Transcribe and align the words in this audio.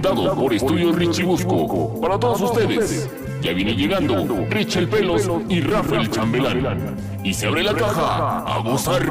presentado 0.00 0.34
por 0.34 0.54
Estudios 0.54 0.96
Richibusco. 0.96 2.00
Para 2.00 2.18
todos 2.18 2.40
ustedes, 2.40 3.10
ya 3.42 3.52
viene 3.52 3.74
llegando 3.74 4.24
Rich 4.48 4.76
el 4.76 4.88
Pelos 4.88 5.30
y 5.50 5.60
Rafael 5.60 6.10
Chambelán. 6.10 6.96
Y 7.22 7.34
se 7.34 7.46
abre 7.46 7.62
la 7.62 7.74
caja 7.74 8.38
a 8.38 8.58
gozar. 8.60 9.02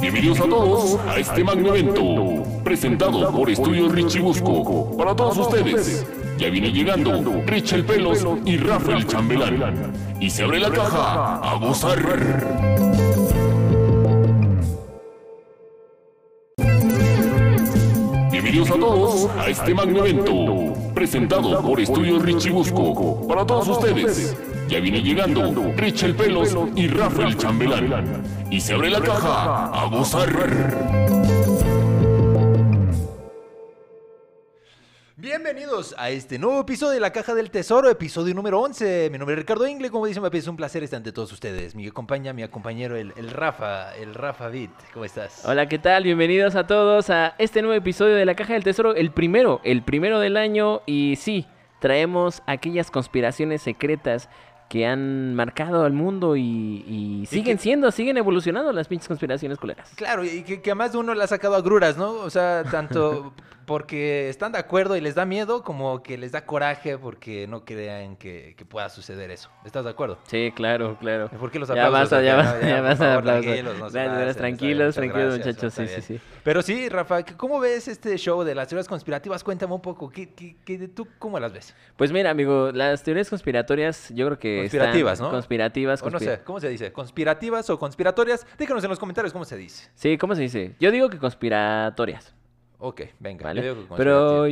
Bienvenidos 0.00 0.40
a 0.40 0.48
todos 0.48 0.98
a 1.06 1.18
este 1.18 1.44
magno 1.44 1.76
evento, 1.76 2.42
presentado 2.64 3.30
por 3.30 3.48
Estudios 3.50 3.92
Richibusco. 3.92 4.96
Para 4.96 5.14
todos 5.14 5.38
ustedes, 5.38 6.04
ya 6.36 6.50
viene 6.50 6.72
llegando 6.72 7.22
Rich 7.46 7.74
el 7.74 7.84
Pelos 7.84 8.26
y 8.44 8.56
Rafael 8.56 9.06
Chambelán. 9.06 9.92
Y 10.18 10.30
se 10.30 10.42
abre 10.42 10.58
la 10.58 10.70
caja 10.70 11.36
a 11.36 11.54
gozar. 11.58 12.87
Bienvenidos 18.50 18.70
a 18.70 18.80
todos 18.80 19.30
a 19.36 19.50
este 19.50 19.74
magno 19.74 20.06
evento, 20.06 20.72
presentado 20.94 21.60
por 21.60 21.78
Estudios 21.80 22.22
Richibusco. 22.22 23.28
Para 23.28 23.44
todos 23.44 23.68
ustedes, 23.68 24.38
ya 24.70 24.80
viene 24.80 25.02
llegando 25.02 25.52
Rich 25.76 26.04
el 26.04 26.14
Pelos 26.14 26.56
y 26.74 26.86
Rafael 26.86 27.36
Chambelán. 27.36 28.22
Y 28.50 28.58
se 28.62 28.72
abre 28.72 28.88
la 28.88 29.02
caja 29.02 29.66
a 29.66 29.84
gozar. 29.90 31.27
Bienvenidos 35.20 35.96
a 35.98 36.10
este 36.10 36.38
nuevo 36.38 36.60
episodio 36.60 36.92
de 36.92 37.00
La 37.00 37.10
Caja 37.12 37.34
del 37.34 37.50
Tesoro, 37.50 37.90
episodio 37.90 38.32
número 38.34 38.60
11. 38.60 39.08
Mi 39.10 39.18
nombre 39.18 39.34
es 39.34 39.40
Ricardo 39.40 39.66
Ingle, 39.66 39.90
como 39.90 40.06
dicen, 40.06 40.22
me 40.22 40.28
es 40.32 40.46
un 40.46 40.56
placer 40.56 40.84
estar 40.84 40.98
ante 40.98 41.10
todos 41.10 41.32
ustedes. 41.32 41.74
Mi 41.74 41.90
compañía, 41.90 42.32
mi 42.32 42.46
compañero, 42.46 42.94
el, 42.96 43.12
el 43.16 43.30
Rafa, 43.30 43.96
el 43.96 44.14
Rafa 44.14 44.46
Bit. 44.46 44.70
¿Cómo 44.92 45.04
estás? 45.04 45.42
Hola, 45.44 45.68
¿qué 45.68 45.80
tal? 45.80 46.04
Bienvenidos 46.04 46.54
a 46.54 46.68
todos 46.68 47.10
a 47.10 47.34
este 47.38 47.62
nuevo 47.62 47.74
episodio 47.76 48.14
de 48.14 48.24
La 48.26 48.36
Caja 48.36 48.52
del 48.52 48.62
Tesoro, 48.62 48.94
el 48.94 49.10
primero, 49.10 49.60
el 49.64 49.82
primero 49.82 50.20
del 50.20 50.36
año. 50.36 50.82
Y 50.86 51.16
sí, 51.16 51.48
traemos 51.80 52.40
aquellas 52.46 52.92
conspiraciones 52.92 53.60
secretas 53.60 54.28
que 54.68 54.86
han 54.86 55.34
marcado 55.34 55.84
al 55.84 55.94
mundo 55.94 56.36
y, 56.36 56.84
y 56.86 57.26
siguen 57.26 57.56
que- 57.56 57.62
siendo, 57.64 57.90
siguen 57.90 58.18
evolucionando 58.18 58.70
las 58.72 58.86
pinches 58.86 59.08
conspiraciones 59.08 59.58
culeras. 59.58 59.90
Claro, 59.96 60.24
y 60.24 60.44
que, 60.44 60.62
que 60.62 60.70
a 60.70 60.76
más 60.76 60.92
de 60.92 60.98
uno 60.98 61.12
le 61.12 61.24
ha 61.24 61.26
sacado 61.26 61.56
agruras, 61.56 61.96
¿no? 61.96 62.12
O 62.12 62.30
sea, 62.30 62.62
tanto 62.70 63.32
porque 63.68 64.28
están 64.30 64.50
de 64.50 64.58
acuerdo 64.58 64.96
y 64.96 65.00
les 65.00 65.14
da 65.14 65.24
miedo, 65.26 65.62
como 65.62 66.02
que 66.02 66.18
les 66.18 66.32
da 66.32 66.44
coraje 66.46 66.98
porque 66.98 67.46
no 67.46 67.64
crean 67.64 68.16
que, 68.16 68.54
que 68.56 68.64
pueda 68.64 68.88
suceder 68.88 69.30
eso. 69.30 69.50
¿Estás 69.64 69.84
de 69.84 69.90
acuerdo? 69.90 70.18
Sí, 70.26 70.52
claro, 70.56 70.96
claro. 70.98 71.28
¿Por 71.28 71.50
qué 71.50 71.58
los 71.58 71.68
Ya 71.68 71.74
aplausos? 71.86 72.10
basta, 72.10 72.22
ya 72.22 72.36
basta, 72.36 72.60
ya 72.66 72.80
basta 72.80 73.04
favor, 73.04 73.18
aplausos. 73.18 73.44
tranquilos, 73.44 73.78
no 73.78 73.90
Gracias, 73.90 74.36
tranquilos, 74.36 74.86
muchas 74.86 74.94
tranquilos, 74.96 75.34
gracias, 75.36 75.56
muchachos. 75.62 75.74
Sí, 75.74 76.02
sí, 76.02 76.14
sí. 76.18 76.20
Pero 76.42 76.62
sí, 76.62 76.88
Rafa, 76.88 77.22
¿cómo 77.36 77.60
ves 77.60 77.86
este 77.88 78.16
show 78.16 78.42
de 78.42 78.54
las 78.54 78.68
teorías 78.68 78.88
conspirativas? 78.88 79.44
Cuéntame 79.44 79.74
un 79.74 79.82
poco, 79.82 80.08
¿qué, 80.10 80.30
qué, 80.34 80.56
qué- 80.64 80.88
tú 80.88 81.06
cómo 81.18 81.38
las 81.38 81.52
ves? 81.52 81.74
Pues 81.96 82.10
mira, 82.10 82.30
amigo, 82.30 82.70
las 82.72 83.02
teorías 83.02 83.28
conspiratorias, 83.28 84.08
yo 84.14 84.26
creo 84.26 84.38
que. 84.38 84.64
están- 84.64 84.78
Conspirativas, 84.80 85.20
¿no? 85.20 85.30
Conspirativas, 85.30 86.02
O 86.02 86.10
no 86.10 86.18
sé, 86.18 86.40
¿cómo 86.42 86.58
se 86.58 86.68
dice? 86.70 86.90
¿Conspirativas 86.90 87.68
o 87.68 87.78
conspiratorias? 87.78 88.46
Díganos 88.58 88.82
en 88.82 88.90
los 88.90 88.98
comentarios 88.98 89.32
cómo 89.32 89.44
se 89.44 89.56
dice. 89.58 89.90
Sí, 89.94 90.16
¿cómo 90.16 90.34
se 90.34 90.40
dice? 90.42 90.74
Yo 90.80 90.90
digo 90.90 91.10
que 91.10 91.18
conspiratorias. 91.18 92.34
Ok, 92.78 93.02
venga. 93.18 93.44
¿Vale? 93.44 93.62
yo 93.62 93.74
digo 93.74 93.88
que 93.88 93.94
Pero 93.96 94.46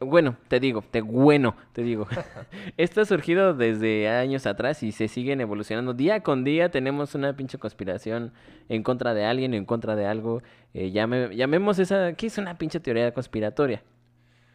bueno, 0.00 0.36
te 0.48 0.58
digo, 0.60 0.82
te 0.90 1.00
bueno, 1.00 1.54
te 1.72 1.82
digo. 1.82 2.06
Esto 2.76 3.00
ha 3.00 3.04
surgido 3.04 3.54
desde 3.54 4.08
años 4.08 4.46
atrás 4.46 4.82
y 4.82 4.92
se 4.92 5.08
siguen 5.08 5.40
evolucionando. 5.40 5.94
Día 5.94 6.22
con 6.22 6.42
día 6.44 6.70
tenemos 6.70 7.14
una 7.14 7.34
pinche 7.36 7.58
conspiración 7.58 8.32
en 8.68 8.82
contra 8.82 9.14
de 9.14 9.24
alguien, 9.24 9.54
en 9.54 9.64
contra 9.64 9.94
de 9.96 10.06
algo. 10.06 10.42
Eh, 10.74 10.90
llame- 10.90 11.34
llamemos 11.36 11.78
esa, 11.78 12.12
¿qué 12.14 12.26
es 12.26 12.38
una 12.38 12.56
pinche 12.58 12.80
teoría 12.80 13.12
conspiratoria? 13.14 13.82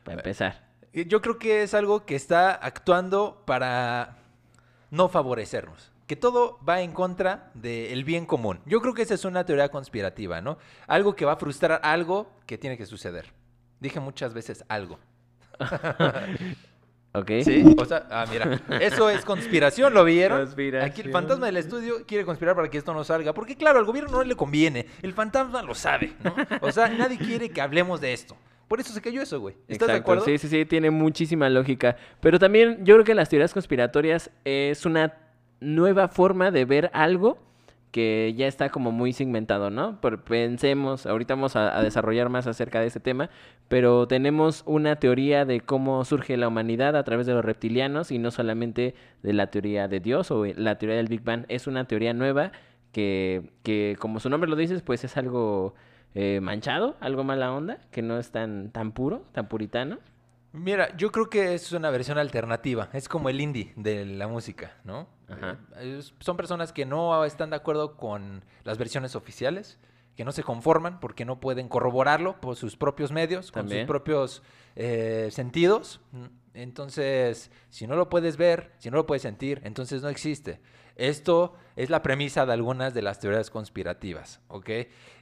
Para 0.03 0.17
empezar. 0.17 0.67
Eh, 0.93 1.05
Yo 1.07 1.21
creo 1.21 1.37
que 1.37 1.63
es 1.63 1.73
algo 1.73 2.05
que 2.05 2.15
está 2.15 2.51
actuando 2.53 3.43
para 3.45 4.17
no 4.91 5.07
favorecernos. 5.09 5.91
Que 6.07 6.15
todo 6.15 6.57
va 6.67 6.81
en 6.81 6.93
contra 6.93 7.51
del 7.53 8.03
bien 8.03 8.25
común. 8.25 8.59
Yo 8.65 8.81
creo 8.81 8.93
que 8.93 9.01
esa 9.01 9.13
es 9.13 9.25
una 9.25 9.45
teoría 9.45 9.69
conspirativa, 9.69 10.41
¿no? 10.41 10.57
Algo 10.87 11.15
que 11.15 11.25
va 11.25 11.33
a 11.33 11.37
frustrar 11.37 11.81
algo 11.83 12.31
que 12.45 12.57
tiene 12.57 12.77
que 12.77 12.85
suceder. 12.85 13.33
Dije 13.79 13.99
muchas 13.99 14.33
veces 14.33 14.63
algo. 14.69 14.99
¿Ok? 17.13 17.31
Sí, 17.43 17.75
o 17.77 17.85
sea, 17.85 18.07
ah, 18.11 18.25
mira, 18.29 18.61
eso 18.79 19.09
es 19.09 19.25
conspiración, 19.25 19.93
¿lo 19.93 20.03
vieron? 20.03 20.39
Conspiración. 20.39 20.91
Aquí 20.91 21.01
el 21.01 21.11
fantasma 21.11 21.47
del 21.47 21.57
estudio 21.57 22.05
quiere 22.05 22.25
conspirar 22.25 22.55
para 22.55 22.69
que 22.69 22.77
esto 22.77 22.93
no 22.93 23.03
salga, 23.03 23.33
porque 23.33 23.55
claro, 23.55 23.79
al 23.79 23.85
gobierno 23.85 24.11
no 24.11 24.23
le 24.23 24.35
conviene, 24.35 24.85
el 25.01 25.13
fantasma 25.13 25.63
lo 25.63 25.73
sabe, 25.73 26.13
¿no? 26.23 26.35
O 26.61 26.71
sea, 26.71 26.89
nadie 26.89 27.17
quiere 27.17 27.49
que 27.49 27.59
hablemos 27.59 28.01
de 28.01 28.13
esto. 28.13 28.37
Por 28.67 28.79
eso 28.79 28.93
se 28.93 29.01
cayó 29.01 29.21
eso, 29.21 29.39
güey. 29.39 29.55
¿Estás 29.67 29.87
de 29.87 29.95
acuerdo? 29.95 30.25
Sí, 30.25 30.37
sí, 30.37 30.47
sí, 30.47 30.65
tiene 30.65 30.91
muchísima 30.91 31.49
lógica. 31.49 31.95
Pero 32.19 32.37
también 32.37 32.85
yo 32.85 32.95
creo 32.95 33.05
que 33.05 33.15
las 33.15 33.29
teorías 33.29 33.53
conspiratorias 33.53 34.29
es 34.43 34.85
una 34.85 35.13
nueva 35.59 36.07
forma 36.07 36.51
de 36.51 36.65
ver 36.65 36.89
algo 36.93 37.37
que 37.91 38.33
ya 38.37 38.47
está 38.47 38.69
como 38.69 38.91
muy 38.91 39.13
segmentado, 39.13 39.69
¿no? 39.69 39.99
Por- 40.01 40.23
pensemos, 40.23 41.05
ahorita 41.05 41.35
vamos 41.35 41.55
a, 41.55 41.81
desarrollar 41.81 42.29
más 42.29 42.45
acerca 42.47 42.79
de 42.81 42.87
ese 42.87 42.99
tema, 42.99 43.29
pero 43.69 44.07
tenemos 44.07 44.63
una 44.65 44.97
teoría 44.97 45.45
de 45.45 45.61
cómo 45.61 46.03
surge 46.05 46.37
la 46.37 46.47
humanidad 46.47 46.95
a 46.95 47.03
través 47.03 47.25
de 47.27 47.33
los 47.33 47.43
reptilianos 47.45 48.11
y 48.11 48.19
no 48.19 48.29
solamente 48.31 48.93
de 49.23 49.33
la 49.33 49.47
teoría 49.47 49.87
de 49.87 49.99
Dios 49.99 50.31
o 50.31 50.45
la 50.45 50.77
teoría 50.77 50.97
del 50.97 51.07
Big 51.07 51.23
Bang. 51.23 51.45
Es 51.47 51.65
una 51.67 51.85
teoría 51.85 52.13
nueva 52.13 52.51
que, 52.91 53.51
que 53.63 53.95
como 53.99 54.19
su 54.19 54.29
nombre 54.29 54.49
lo 54.49 54.55
dice, 54.55 54.79
pues 54.79 55.03
es 55.03 55.17
algo 55.17 55.73
eh, 56.13 56.39
manchado, 56.41 56.97
algo 56.99 57.23
mala 57.23 57.53
onda, 57.53 57.79
que 57.91 58.01
no 58.01 58.17
es 58.19 58.31
tan, 58.31 58.71
tan 58.71 58.91
puro, 58.91 59.23
tan 59.31 59.47
puritano. 59.47 59.99
Mira, 60.53 60.95
yo 60.97 61.11
creo 61.11 61.29
que 61.29 61.53
es 61.53 61.71
una 61.71 61.89
versión 61.89 62.17
alternativa. 62.17 62.89
Es 62.93 63.07
como 63.09 63.29
el 63.29 63.41
indie 63.41 63.73
de 63.75 64.05
la 64.05 64.27
música, 64.27 64.77
¿no? 64.83 65.07
Ajá. 65.27 65.59
Eh, 65.77 66.01
Son 66.19 66.37
personas 66.37 66.73
que 66.73 66.85
no 66.85 67.23
están 67.25 67.49
de 67.49 67.57
acuerdo 67.57 67.97
con 67.97 68.43
las 68.63 68.77
versiones 68.77 69.15
oficiales, 69.15 69.77
que 70.15 70.25
no 70.25 70.31
se 70.31 70.43
conforman 70.43 70.99
porque 70.99 71.25
no 71.25 71.39
pueden 71.39 71.67
corroborarlo 71.67 72.39
por 72.41 72.55
sus 72.55 72.75
propios 72.75 73.11
medios, 73.11 73.51
con 73.51 73.69
sus 73.69 73.87
propios 73.87 74.41
eh, 74.75 75.29
sentidos. 75.31 76.01
Entonces, 76.53 77.51
si 77.69 77.85
no 77.85 77.95
lo 77.95 78.09
puedes 78.09 78.35
ver, 78.37 78.71
si 78.79 78.89
no 78.89 78.97
lo 78.97 79.05
puedes 79.05 79.21
sentir, 79.21 79.61
entonces 79.63 80.01
no 80.01 80.09
existe. 80.09 80.59
Esto 80.97 81.53
es 81.75 81.91
la 81.91 82.01
premisa 82.01 82.45
de 82.45 82.53
algunas 82.53 82.93
de 82.93 83.03
las 83.03 83.19
teorías 83.19 83.51
conspirativas, 83.51 84.41
¿ok? 84.47 84.69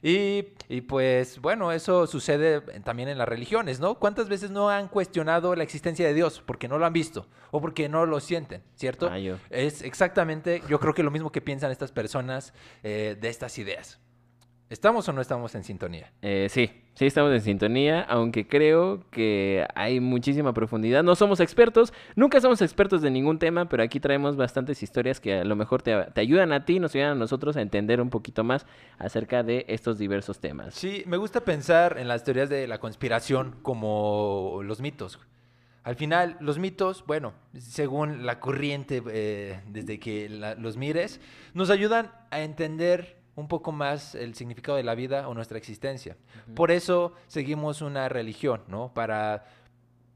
Y, 0.02 0.46
y 0.68 0.80
pues 0.80 1.38
bueno, 1.40 1.70
eso 1.70 2.06
sucede 2.06 2.62
también 2.82 3.10
en 3.10 3.18
las 3.18 3.28
religiones, 3.28 3.78
¿no? 3.78 3.98
¿Cuántas 3.98 4.28
veces 4.28 4.50
no 4.50 4.70
han 4.70 4.88
cuestionado 4.88 5.54
la 5.54 5.62
existencia 5.62 6.06
de 6.06 6.14
Dios 6.14 6.42
porque 6.44 6.66
no 6.66 6.78
lo 6.78 6.86
han 6.86 6.94
visto 6.94 7.28
o 7.50 7.60
porque 7.60 7.90
no 7.90 8.06
lo 8.06 8.20
sienten, 8.20 8.62
¿cierto? 8.74 9.08
Ah, 9.12 9.18
yo. 9.18 9.36
Es 9.50 9.82
exactamente, 9.82 10.62
yo 10.68 10.80
creo 10.80 10.94
que 10.94 11.02
lo 11.02 11.10
mismo 11.10 11.30
que 11.30 11.42
piensan 11.42 11.70
estas 11.70 11.92
personas 11.92 12.54
eh, 12.82 13.16
de 13.20 13.28
estas 13.28 13.58
ideas. 13.58 14.00
¿Estamos 14.68 15.08
o 15.08 15.12
no 15.12 15.20
estamos 15.20 15.54
en 15.54 15.62
sintonía? 15.62 16.10
Eh, 16.22 16.48
sí, 16.50 16.68
sí 16.94 17.06
estamos 17.06 17.32
en 17.32 17.40
sintonía, 17.40 18.00
aunque 18.02 18.48
creo 18.48 19.04
que 19.12 19.64
hay 19.76 20.00
muchísima 20.00 20.52
profundidad. 20.54 21.04
No 21.04 21.14
somos 21.14 21.38
expertos, 21.38 21.92
nunca 22.16 22.40
somos 22.40 22.60
expertos 22.62 23.00
de 23.00 23.10
ningún 23.12 23.38
tema, 23.38 23.68
pero 23.68 23.84
aquí 23.84 24.00
traemos 24.00 24.34
bastantes 24.34 24.82
historias 24.82 25.20
que 25.20 25.34
a 25.34 25.44
lo 25.44 25.54
mejor 25.54 25.82
te, 25.82 25.94
te 26.12 26.20
ayudan 26.20 26.52
a 26.52 26.64
ti, 26.64 26.80
nos 26.80 26.94
ayudan 26.96 27.12
a 27.12 27.14
nosotros 27.14 27.56
a 27.56 27.60
entender 27.62 28.00
un 28.00 28.10
poquito 28.10 28.42
más 28.42 28.66
acerca 28.98 29.44
de 29.44 29.64
estos 29.68 29.98
diversos 29.98 30.40
temas. 30.40 30.74
Sí, 30.74 31.04
me 31.06 31.16
gusta 31.16 31.42
pensar 31.42 31.96
en 31.98 32.08
las 32.08 32.24
teorías 32.24 32.48
de 32.48 32.66
la 32.66 32.78
conspiración 32.78 33.54
como 33.62 34.62
los 34.64 34.80
mitos. 34.80 35.20
Al 35.84 35.94
final, 35.94 36.36
los 36.40 36.58
mitos, 36.58 37.04
bueno, 37.06 37.34
según 37.56 38.26
la 38.26 38.40
corriente, 38.40 39.00
eh, 39.12 39.60
desde 39.68 40.00
que 40.00 40.28
la- 40.28 40.56
los 40.56 40.76
mires, 40.76 41.20
nos 41.54 41.70
ayudan 41.70 42.10
a 42.32 42.40
entender 42.40 43.15
un 43.36 43.48
poco 43.48 43.70
más 43.70 44.14
el 44.14 44.34
significado 44.34 44.76
de 44.76 44.82
la 44.82 44.94
vida 44.94 45.28
o 45.28 45.34
nuestra 45.34 45.58
existencia. 45.58 46.16
Por 46.54 46.70
eso 46.70 47.12
seguimos 47.26 47.82
una 47.82 48.08
religión, 48.08 48.62
¿no? 48.66 48.92
Para 48.92 49.44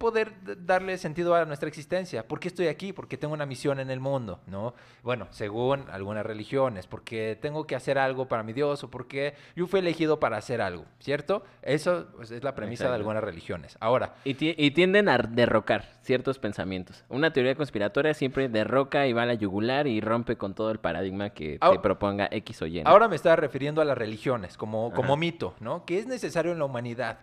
poder 0.00 0.32
darle 0.64 0.96
sentido 0.96 1.34
a 1.34 1.44
nuestra 1.44 1.68
existencia. 1.68 2.26
¿Por 2.26 2.40
qué 2.40 2.48
estoy 2.48 2.68
aquí? 2.68 2.94
Porque 2.94 3.18
tengo 3.18 3.34
una 3.34 3.44
misión 3.44 3.80
en 3.80 3.90
el 3.90 4.00
mundo, 4.00 4.40
¿no? 4.46 4.72
Bueno, 5.02 5.26
según 5.30 5.84
algunas 5.92 6.24
religiones, 6.24 6.86
porque 6.86 7.38
tengo 7.40 7.66
que 7.66 7.76
hacer 7.76 7.98
algo 7.98 8.26
para 8.26 8.42
mi 8.42 8.54
Dios 8.54 8.82
o 8.82 8.90
porque 8.90 9.34
yo 9.54 9.66
fui 9.66 9.80
elegido 9.80 10.18
para 10.18 10.38
hacer 10.38 10.62
algo, 10.62 10.86
¿cierto? 11.00 11.44
Eso 11.60 12.06
pues, 12.16 12.30
es 12.30 12.42
la 12.42 12.54
premisa 12.54 12.84
de 12.84 12.88
Exacto. 12.88 12.96
algunas 13.00 13.22
religiones. 13.22 13.76
Ahora, 13.78 14.14
Y, 14.24 14.34
y 14.40 14.70
tienden 14.70 15.10
a 15.10 15.18
derrocar 15.18 15.84
ciertos 16.00 16.38
pensamientos. 16.38 17.04
Una 17.10 17.34
teoría 17.34 17.54
conspiratoria 17.54 18.14
siempre 18.14 18.48
derroca 18.48 19.06
y 19.06 19.12
va 19.12 19.24
a 19.24 19.26
la 19.26 19.34
yugular 19.34 19.86
y 19.86 20.00
rompe 20.00 20.36
con 20.36 20.54
todo 20.54 20.70
el 20.70 20.78
paradigma 20.80 21.28
que 21.30 21.58
te 21.58 21.66
Ahora- 21.66 21.82
proponga 21.82 22.26
X 22.32 22.62
o 22.62 22.66
Y. 22.66 22.82
¿no? 22.82 22.88
Ahora 22.88 23.06
me 23.06 23.16
estaba 23.16 23.36
refiriendo 23.36 23.82
a 23.82 23.84
las 23.84 23.98
religiones 23.98 24.56
como, 24.56 24.92
como 24.94 25.18
mito, 25.18 25.54
¿no? 25.60 25.84
Que 25.84 25.98
es 25.98 26.06
necesario 26.06 26.52
en 26.52 26.58
la 26.58 26.64
humanidad. 26.64 27.18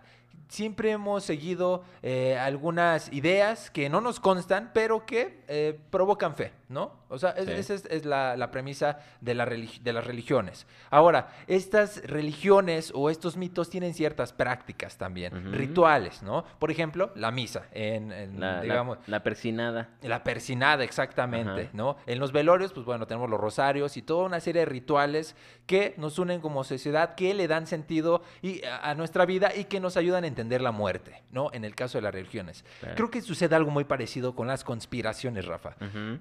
Siempre 0.48 0.90
hemos 0.90 1.24
seguido 1.24 1.84
eh, 2.02 2.38
algunas 2.38 3.12
ideas 3.12 3.70
que 3.70 3.88
no 3.88 4.00
nos 4.00 4.18
constan, 4.18 4.70
pero 4.72 5.04
que 5.04 5.44
eh, 5.46 5.78
provocan 5.90 6.34
fe. 6.34 6.57
¿No? 6.68 6.92
O 7.08 7.18
sea, 7.18 7.30
es- 7.30 7.46
Sí. 7.46 7.52
esa 7.52 7.74
es, 7.74 7.84
es 7.86 8.04
la, 8.04 8.36
la 8.36 8.50
premisa 8.50 8.98
de, 9.20 9.34
la 9.34 9.46
de 9.46 9.92
las 9.92 10.06
religiones. 10.06 10.66
Ahora, 10.90 11.28
estas 11.46 12.02
religiones 12.04 12.92
o 12.94 13.10
estos 13.10 13.36
mitos 13.36 13.70
tienen 13.70 13.94
ciertas 13.94 14.32
prácticas 14.32 14.96
también, 14.98 15.52
rituales, 15.52 16.22
¿no? 16.22 16.44
Por 16.58 16.70
ejemplo, 16.70 17.10
la 17.14 17.30
misa, 17.30 17.66
en, 17.72 18.12
en, 18.12 18.38
La, 18.40 18.60
digamos... 18.60 18.98
la 19.06 19.22
persinada. 19.22 19.88
La 20.02 20.22
persinada, 20.24 20.84
exactamente. 20.84 21.70
¿no? 21.72 21.96
En 22.06 22.18
los 22.18 22.32
velorios, 22.32 22.72
pues 22.72 22.84
bueno, 22.84 23.06
tenemos 23.06 23.30
los 23.30 23.40
rosarios 23.40 23.96
y 23.96 24.02
toda 24.02 24.26
una 24.26 24.40
serie 24.40 24.60
de 24.60 24.66
rituales 24.66 25.34
que 25.66 25.94
nos 25.96 26.18
unen 26.18 26.40
como 26.40 26.64
sociedad, 26.64 27.14
que 27.14 27.34
le 27.34 27.48
dan 27.48 27.66
sentido 27.66 28.22
y, 28.42 28.64
a, 28.64 28.90
a 28.90 28.94
nuestra 28.94 29.24
vida 29.26 29.54
y 29.54 29.64
que 29.64 29.80
nos 29.80 29.96
ayudan 29.96 30.24
a 30.24 30.26
entender 30.26 30.60
la 30.60 30.72
muerte, 30.72 31.22
¿no? 31.30 31.50
En 31.52 31.64
el 31.64 31.74
caso 31.74 31.98
de 31.98 32.02
las 32.02 32.12
religiones. 32.14 32.64
Creo 32.94 33.10
que 33.10 33.20
sucede 33.22 33.54
algo 33.54 33.70
muy 33.70 33.84
parecido 33.84 34.34
con 34.34 34.46
las 34.46 34.64
conspiraciones, 34.64 35.46
Rafa. 35.46 35.76
Ujú. 35.80 36.18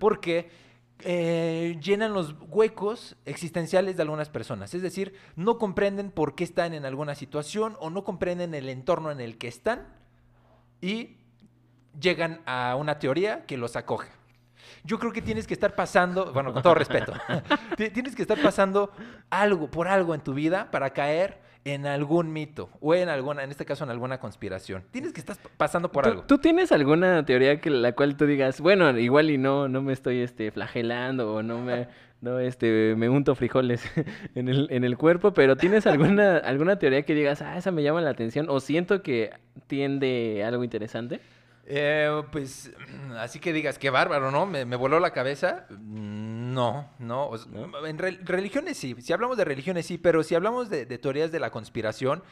Eh, 1.03 1.77
llenan 1.79 2.13
los 2.13 2.33
huecos 2.49 3.15
existenciales 3.25 3.97
de 3.97 4.01
algunas 4.01 4.29
personas. 4.29 4.73
Es 4.73 4.81
decir, 4.81 5.13
no 5.35 5.59
comprenden 5.59 6.09
por 6.09 6.33
qué 6.33 6.43
están 6.43 6.73
en 6.73 6.85
alguna 6.85 7.13
situación 7.13 7.77
o 7.79 7.91
no 7.91 8.03
comprenden 8.03 8.55
el 8.55 8.67
entorno 8.67 9.11
en 9.11 9.19
el 9.19 9.37
que 9.37 9.47
están 9.47 9.85
y 10.81 11.17
llegan 11.99 12.41
a 12.47 12.75
una 12.79 12.97
teoría 12.97 13.45
que 13.45 13.57
los 13.57 13.75
acoge. 13.75 14.09
Yo 14.83 14.97
creo 14.97 15.11
que 15.13 15.21
tienes 15.21 15.45
que 15.45 15.53
estar 15.53 15.75
pasando, 15.75 16.33
bueno, 16.33 16.51
con 16.51 16.63
todo 16.63 16.73
respeto, 16.73 17.13
ti- 17.77 17.89
tienes 17.91 18.15
que 18.15 18.23
estar 18.23 18.41
pasando 18.41 18.91
algo, 19.29 19.69
por 19.69 19.87
algo 19.87 20.15
en 20.15 20.21
tu 20.21 20.33
vida 20.33 20.71
para 20.71 20.89
caer 20.93 21.39
en 21.65 21.85
algún 21.85 22.31
mito 22.31 22.69
o 22.79 22.95
en 22.95 23.09
alguna, 23.09 23.43
en 23.43 23.51
este 23.51 23.65
caso 23.65 23.83
en 23.83 23.89
alguna 23.89 24.19
conspiración. 24.19 24.83
Tienes 24.91 25.13
que 25.13 25.19
estar 25.19 25.37
pasando 25.57 25.91
por 25.91 26.03
¿Tú, 26.03 26.09
algo. 26.09 26.23
tú 26.23 26.37
tienes 26.37 26.71
alguna 26.71 27.25
teoría 27.25 27.59
que 27.59 27.69
la 27.69 27.93
cual 27.93 28.15
tú 28.17 28.25
digas, 28.25 28.61
bueno, 28.61 28.97
igual 28.97 29.29
y 29.29 29.37
no, 29.37 29.67
no 29.67 29.81
me 29.81 29.93
estoy 29.93 30.21
este, 30.21 30.51
flagelando 30.51 31.33
o 31.33 31.43
no 31.43 31.59
me, 31.59 31.87
no, 32.21 32.39
este, 32.39 32.95
me 32.97 33.09
unto 33.09 33.35
frijoles 33.35 33.83
en 34.35 34.49
el, 34.49 34.67
en 34.71 34.83
el 34.83 34.97
cuerpo, 34.97 35.33
pero 35.33 35.55
tienes 35.55 35.87
alguna, 35.87 36.37
alguna 36.43 36.79
teoría 36.79 37.03
que 37.03 37.13
digas, 37.13 37.41
ah, 37.41 37.57
esa 37.57 37.71
me 37.71 37.83
llama 37.83 38.01
la 38.01 38.11
atención 38.11 38.47
o 38.49 38.59
siento 38.59 39.01
que 39.01 39.31
tiende 39.67 40.41
a 40.43 40.47
algo 40.47 40.63
interesante? 40.63 41.19
Eh, 41.69 42.23
pues, 42.31 42.71
así 43.19 43.39
que 43.39 43.51
digas, 43.51 43.77
qué 43.77 43.89
bárbaro, 43.89 44.31
¿no? 44.31 44.45
Me, 44.45 44.63
me 44.65 44.75
voló 44.77 44.99
la 44.99 45.11
cabeza. 45.11 45.65
Mm, 45.69 46.53
No, 46.53 46.89
no. 46.99 47.25
o 47.25 47.35
s- 47.35 47.47
¿No? 47.49 47.85
En 47.85 47.97
re- 47.97 48.19
religiones 48.23 48.77
sí. 48.77 48.95
Si 49.01 49.11
hablamos 49.13 49.35
de 49.37 49.43
religiones 49.45 49.85
sí, 49.85 49.97
pero 49.97 50.23
si 50.23 50.33
hablamos 50.33 50.69
de, 50.69 50.85
de 50.85 50.97
teorías 50.97 51.31
de 51.31 51.39
la 51.39 51.51
conspiración, 51.51 52.23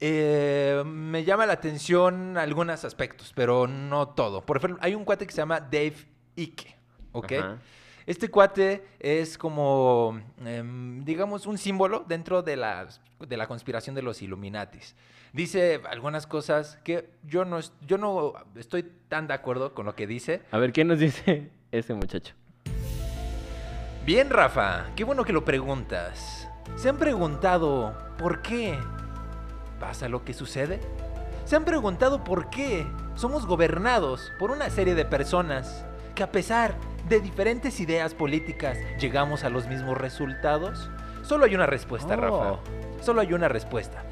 eh, 0.00 0.82
me 0.86 1.24
llama 1.24 1.44
la 1.46 1.52
atención 1.52 2.38
algunos 2.38 2.84
aspectos, 2.84 3.32
pero 3.34 3.66
no 3.66 4.08
todo. 4.08 4.40
Por 4.46 4.56
ejemplo, 4.56 4.78
hay 4.82 4.94
un 4.94 5.04
cuate 5.04 5.26
que 5.26 5.32
se 5.32 5.38
llama 5.38 5.60
Dave 5.60 5.94
Icke, 6.36 6.74
¿ok? 7.12 7.32
Ajá. 7.32 7.58
Este 8.06 8.28
cuate 8.28 8.84
es 8.98 9.36
como, 9.36 10.20
em, 10.44 11.04
digamos, 11.04 11.46
un 11.46 11.58
símbolo 11.58 12.04
dentro 12.08 12.42
de 12.42 12.56
la, 12.56 12.88
de 13.18 13.36
la 13.36 13.46
conspiración 13.46 13.94
de 13.94 14.02
los 14.02 14.22
Illuminatis. 14.22 14.94
Dice 15.32 15.80
algunas 15.88 16.26
cosas 16.26 16.78
que 16.82 17.08
yo 17.24 17.44
no, 17.44 17.60
yo 17.86 17.98
no 17.98 18.34
estoy 18.56 18.84
tan 19.08 19.26
de 19.28 19.34
acuerdo 19.34 19.74
con 19.74 19.86
lo 19.86 19.94
que 19.94 20.06
dice. 20.06 20.42
A 20.50 20.58
ver, 20.58 20.72
¿qué 20.72 20.84
nos 20.84 20.98
dice 20.98 21.50
ese 21.72 21.94
muchacho? 21.94 22.34
Bien, 24.04 24.30
Rafa, 24.30 24.86
qué 24.96 25.04
bueno 25.04 25.24
que 25.24 25.32
lo 25.32 25.44
preguntas. 25.44 26.48
¿Se 26.76 26.88
han 26.88 26.96
preguntado 26.96 27.96
por 28.18 28.42
qué 28.42 28.78
pasa 29.78 30.08
lo 30.08 30.24
que 30.24 30.32
sucede? 30.32 30.80
¿Se 31.44 31.56
han 31.56 31.64
preguntado 31.64 32.24
por 32.24 32.48
qué 32.48 32.86
somos 33.14 33.46
gobernados 33.46 34.32
por 34.38 34.50
una 34.50 34.70
serie 34.70 34.94
de 34.94 35.04
personas 35.04 35.84
que 36.14 36.22
a 36.22 36.32
pesar 36.32 36.74
de 37.08 37.20
diferentes 37.20 37.80
ideas 37.80 38.14
políticas 38.14 38.78
llegamos 39.00 39.44
a 39.44 39.50
los 39.50 39.66
mismos 39.66 39.98
resultados? 39.98 40.90
Solo 41.22 41.44
hay 41.44 41.54
una 41.54 41.66
respuesta, 41.66 42.14
Oh. 42.14 42.20
Rafa. 42.20 43.02
Solo 43.02 43.20
hay 43.20 43.32
una 43.32 43.48
respuesta. 43.48 44.04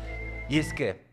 Y 0.48 0.58
es 0.58 0.72
que... 0.72 1.06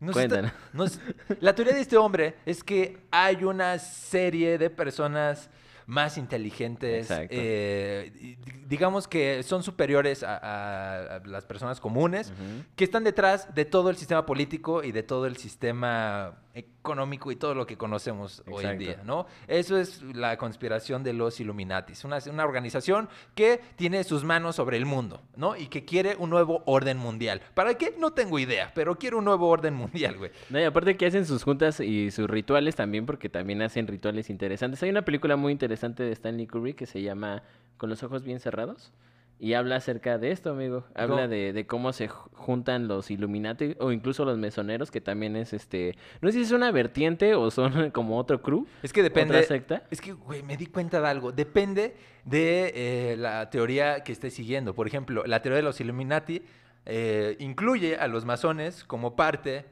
nos 0.00 0.16
está- 0.16 0.36
Cuéntanos. 0.40 0.52
nos- 0.72 1.00
la 1.40 1.54
teoría 1.54 1.74
de 1.74 1.80
este 1.80 1.96
hombre 1.96 2.34
es 2.46 2.64
que 2.64 2.98
hay 3.10 3.44
una 3.44 3.78
serie 3.78 4.58
de 4.58 4.70
personas 4.70 5.48
más 5.86 6.16
inteligentes, 6.16 7.08
eh, 7.10 8.36
digamos 8.66 9.08
que 9.08 9.42
son 9.42 9.62
superiores 9.64 10.22
a, 10.22 10.36
a- 10.36 11.16
a 11.16 11.18
las 11.26 11.44
personas 11.44 11.80
comunes, 11.80 12.32
que 12.76 12.84
están 12.84 13.04
detrás 13.04 13.52
de 13.54 13.64
todo 13.64 13.90
el 13.90 13.96
sistema 13.96 14.24
político 14.24 14.82
y 14.84 14.92
de 14.92 15.02
todo 15.02 15.26
el 15.26 15.36
sistema 15.36 16.41
económico 16.54 17.32
y 17.32 17.36
todo 17.36 17.54
lo 17.54 17.66
que 17.66 17.76
conocemos 17.76 18.42
hoy 18.50 18.64
en 18.64 18.78
día, 18.78 19.02
¿no? 19.04 19.26
Eso 19.48 19.78
es 19.78 20.02
la 20.02 20.36
conspiración 20.36 21.02
de 21.02 21.12
los 21.12 21.40
Illuminatis, 21.40 22.04
una, 22.04 22.18
una 22.30 22.44
organización 22.44 23.08
que 23.34 23.60
tiene 23.76 24.04
sus 24.04 24.24
manos 24.24 24.56
sobre 24.56 24.76
el 24.76 24.84
mundo, 24.84 25.22
¿no? 25.36 25.56
Y 25.56 25.68
que 25.68 25.84
quiere 25.84 26.16
un 26.16 26.30
nuevo 26.30 26.62
orden 26.66 26.98
mundial. 26.98 27.40
¿Para 27.54 27.74
qué? 27.74 27.94
No 27.98 28.12
tengo 28.12 28.38
idea, 28.38 28.72
pero 28.74 28.98
quiere 28.98 29.16
un 29.16 29.24
nuevo 29.24 29.48
orden 29.48 29.74
mundial, 29.74 30.18
güey. 30.18 30.30
No, 30.50 30.60
y 30.60 30.64
aparte 30.64 30.96
que 30.96 31.06
hacen 31.06 31.26
sus 31.26 31.42
juntas 31.42 31.80
y 31.80 32.10
sus 32.10 32.28
rituales 32.28 32.76
también, 32.76 33.06
porque 33.06 33.28
también 33.28 33.62
hacen 33.62 33.86
rituales 33.86 34.28
interesantes. 34.28 34.82
Hay 34.82 34.90
una 34.90 35.02
película 35.02 35.36
muy 35.36 35.52
interesante 35.52 36.02
de 36.02 36.12
Stanley 36.12 36.46
Kubrick 36.46 36.76
que 36.76 36.86
se 36.86 37.02
llama 37.02 37.42
Con 37.76 37.88
los 37.88 38.02
ojos 38.02 38.24
bien 38.24 38.40
cerrados. 38.40 38.92
Y 39.44 39.54
habla 39.54 39.74
acerca 39.74 40.18
de 40.18 40.30
esto, 40.30 40.50
amigo. 40.50 40.84
Habla 40.94 41.26
de, 41.26 41.52
de 41.52 41.66
cómo 41.66 41.92
se 41.92 42.08
ju- 42.08 42.30
juntan 42.32 42.86
los 42.86 43.10
Illuminati 43.10 43.74
o 43.80 43.90
incluso 43.90 44.24
los 44.24 44.38
mesoneros, 44.38 44.92
que 44.92 45.00
también 45.00 45.34
es 45.34 45.52
este... 45.52 45.96
No 46.20 46.28
sé 46.30 46.34
si 46.38 46.42
es 46.44 46.52
una 46.52 46.70
vertiente 46.70 47.34
o 47.34 47.50
son 47.50 47.90
como 47.90 48.18
otro 48.18 48.40
crew. 48.40 48.68
Es 48.84 48.92
que 48.92 49.02
depende. 49.02 49.34
¿Otra 49.34 49.48
secta? 49.48 49.82
Es 49.90 50.00
que, 50.00 50.12
güey, 50.12 50.44
me 50.44 50.56
di 50.56 50.66
cuenta 50.66 51.00
de 51.00 51.08
algo. 51.08 51.32
Depende 51.32 51.96
de 52.24 52.72
eh, 52.72 53.16
la 53.18 53.50
teoría 53.50 54.04
que 54.04 54.12
estés 54.12 54.32
siguiendo. 54.32 54.74
Por 54.76 54.86
ejemplo, 54.86 55.24
la 55.26 55.42
teoría 55.42 55.56
de 55.56 55.62
los 55.64 55.80
Illuminati 55.80 56.42
eh, 56.86 57.34
incluye 57.40 57.96
a 57.96 58.06
los 58.06 58.24
masones 58.24 58.84
como 58.84 59.16
parte 59.16 59.64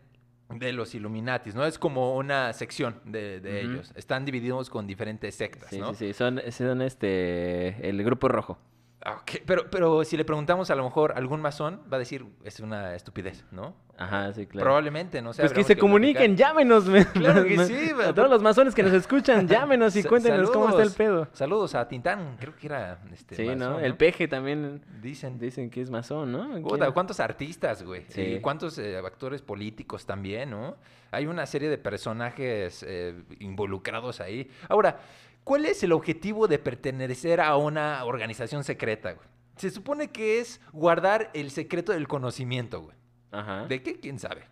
de 0.52 0.72
los 0.72 0.96
Illuminatis, 0.96 1.54
¿no? 1.54 1.64
Es 1.64 1.78
como 1.78 2.16
una 2.16 2.52
sección 2.54 3.00
de, 3.04 3.38
de 3.40 3.60
ellos. 3.60 3.92
Están 3.94 4.24
divididos 4.24 4.68
con 4.68 4.88
diferentes 4.88 5.36
sectas, 5.36 5.70
Sí, 5.70 5.78
¿no? 5.78 5.94
sí, 5.94 6.08
sí. 6.08 6.12
Son, 6.12 6.40
son 6.50 6.82
este... 6.82 7.88
El 7.88 8.02
grupo 8.02 8.26
rojo. 8.26 8.58
Ah. 9.02 9.22
Pero, 9.46 9.70
pero 9.70 10.04
si 10.04 10.16
le 10.18 10.26
preguntamos 10.26 10.70
a 10.70 10.74
lo 10.74 10.84
mejor 10.84 11.12
a 11.12 11.14
algún 11.16 11.40
masón, 11.40 11.80
va 11.90 11.96
a 11.96 11.98
decir, 11.98 12.26
es 12.44 12.60
una 12.60 12.94
estupidez, 12.94 13.44
¿no? 13.50 13.74
Ajá, 13.96 14.32
sí, 14.34 14.46
claro. 14.46 14.64
Probablemente, 14.64 15.20
no 15.22 15.32
sé. 15.32 15.42
Pues 15.42 15.52
que 15.54 15.64
se 15.64 15.76
comuniquen, 15.76 16.34
platicar. 16.34 16.48
llámenos. 16.48 16.84
me- 16.86 17.06
Claro 17.06 17.44
que 17.44 17.56
me- 17.56 17.64
sí, 17.66 17.90
A 17.90 17.94
va- 17.96 18.14
todos 18.14 18.28
los 18.30 18.42
masones 18.42 18.74
que 18.74 18.82
nos 18.82 18.92
escuchan, 18.92 19.46
llámenos 19.48 19.96
y 19.96 20.02
cuéntenos 20.04 20.50
cómo 20.50 20.68
está 20.68 20.82
el 20.82 20.92
pedo. 20.92 21.28
Saludos 21.32 21.74
a 21.74 21.88
Tintán, 21.88 22.36
creo 22.38 22.54
que 22.56 22.66
era 22.66 22.98
este, 23.12 23.36
Sí, 23.36 23.46
¿no? 23.56 23.78
El 23.80 23.96
peje 23.96 24.28
también 24.28 24.82
Dicen. 25.00 25.38
dicen 25.38 25.70
que 25.70 25.80
es 25.80 25.90
masón, 25.90 26.32
¿no? 26.32 26.60
¿cuántos 26.92 27.20
artistas, 27.20 27.82
güey? 27.82 28.04
Sí. 28.08 28.20
Y 28.22 28.40
cuántos 28.40 28.78
eh, 28.78 28.98
actores 28.98 29.40
políticos 29.40 30.04
también, 30.04 30.50
¿no? 30.50 30.76
Hay 31.10 31.26
una 31.26 31.44
serie 31.46 31.68
de 31.70 31.78
personajes 31.78 32.84
eh, 32.86 33.14
involucrados 33.40 34.20
ahí. 34.20 34.48
Ahora, 34.68 34.98
¿cuál 35.44 35.66
es 35.66 35.82
el 35.82 35.92
objetivo 35.92 36.48
de 36.48 36.58
pertenecer 36.58 37.40
a 37.40 37.56
una 37.56 38.04
organización 38.04 38.64
secreta, 38.64 39.12
güey? 39.12 39.26
Se 39.56 39.70
supone 39.70 40.08
que 40.08 40.40
es 40.40 40.60
guardar 40.72 41.30
el 41.34 41.50
secreto 41.50 41.92
del 41.92 42.08
conocimiento, 42.08 42.82
güey. 42.82 42.96
Ajá. 43.30 43.66
¿De 43.66 43.82
qué? 43.82 44.00
¿Quién 44.00 44.18
sabe? 44.18 44.42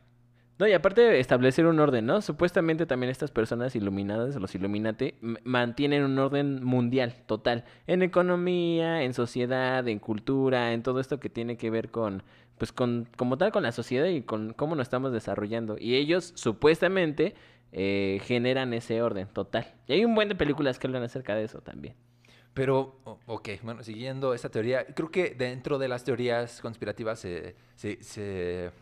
No, 0.59 0.67
y 0.67 0.73
aparte 0.73 1.21
establecer 1.21 1.67
un 1.67 1.79
orden, 1.79 2.05
¿no? 2.05 2.21
Supuestamente 2.21 2.85
también 2.85 3.11
estas 3.11 3.31
personas 3.31 3.77
iluminadas, 3.77 4.35
los 4.35 4.57
Illuminati, 4.57 5.15
mantienen 5.45 6.03
un 6.03 6.19
orden 6.19 6.65
mundial, 6.65 7.15
total. 7.27 7.65
En 7.87 8.03
economía, 8.03 9.03
en 9.05 9.15
sociedad, 9.15 9.87
en 9.87 10.01
cultura, 10.01 10.73
en 10.73 10.83
todo 10.83 10.99
esto 10.99 11.21
que 11.21 11.31
tiene 11.31 11.57
que 11.57 11.71
ver 11.71 11.93
con, 11.93 12.25
pues 12.59 12.73
con, 12.73 13.09
como 13.17 13.39
tal, 13.39 13.53
con 13.53 13.63
la 13.63 13.71
sociedad 13.71 14.07
y 14.07 14.23
con 14.23 14.53
cómo 14.53 14.75
nos 14.75 14.87
estamos 14.87 15.13
desarrollando. 15.13 15.77
Y 15.79 15.95
ellos, 15.95 16.33
supuestamente, 16.35 17.37
eh, 17.73 18.21
generan 18.25 18.73
ese 18.73 19.03
orden, 19.03 19.29
total. 19.29 19.75
Y 19.87 19.93
hay 19.93 20.05
un 20.05 20.15
buen 20.15 20.29
de 20.29 20.35
películas 20.35 20.79
que 20.79 20.87
hablan 20.87 21.03
acerca 21.03 21.35
de 21.35 21.45
eso 21.45 21.61
también. 21.61 21.95
Pero, 22.55 23.01
ok, 23.27 23.51
bueno, 23.63 23.85
siguiendo 23.85 24.35
esa 24.35 24.49
teoría, 24.49 24.85
creo 24.87 25.11
que 25.11 25.31
dentro 25.31 25.79
de 25.79 25.87
las 25.87 26.03
teorías 26.03 26.61
conspirativas 26.61 27.21
se, 27.21 27.55
se, 27.77 28.03
se 28.03 28.73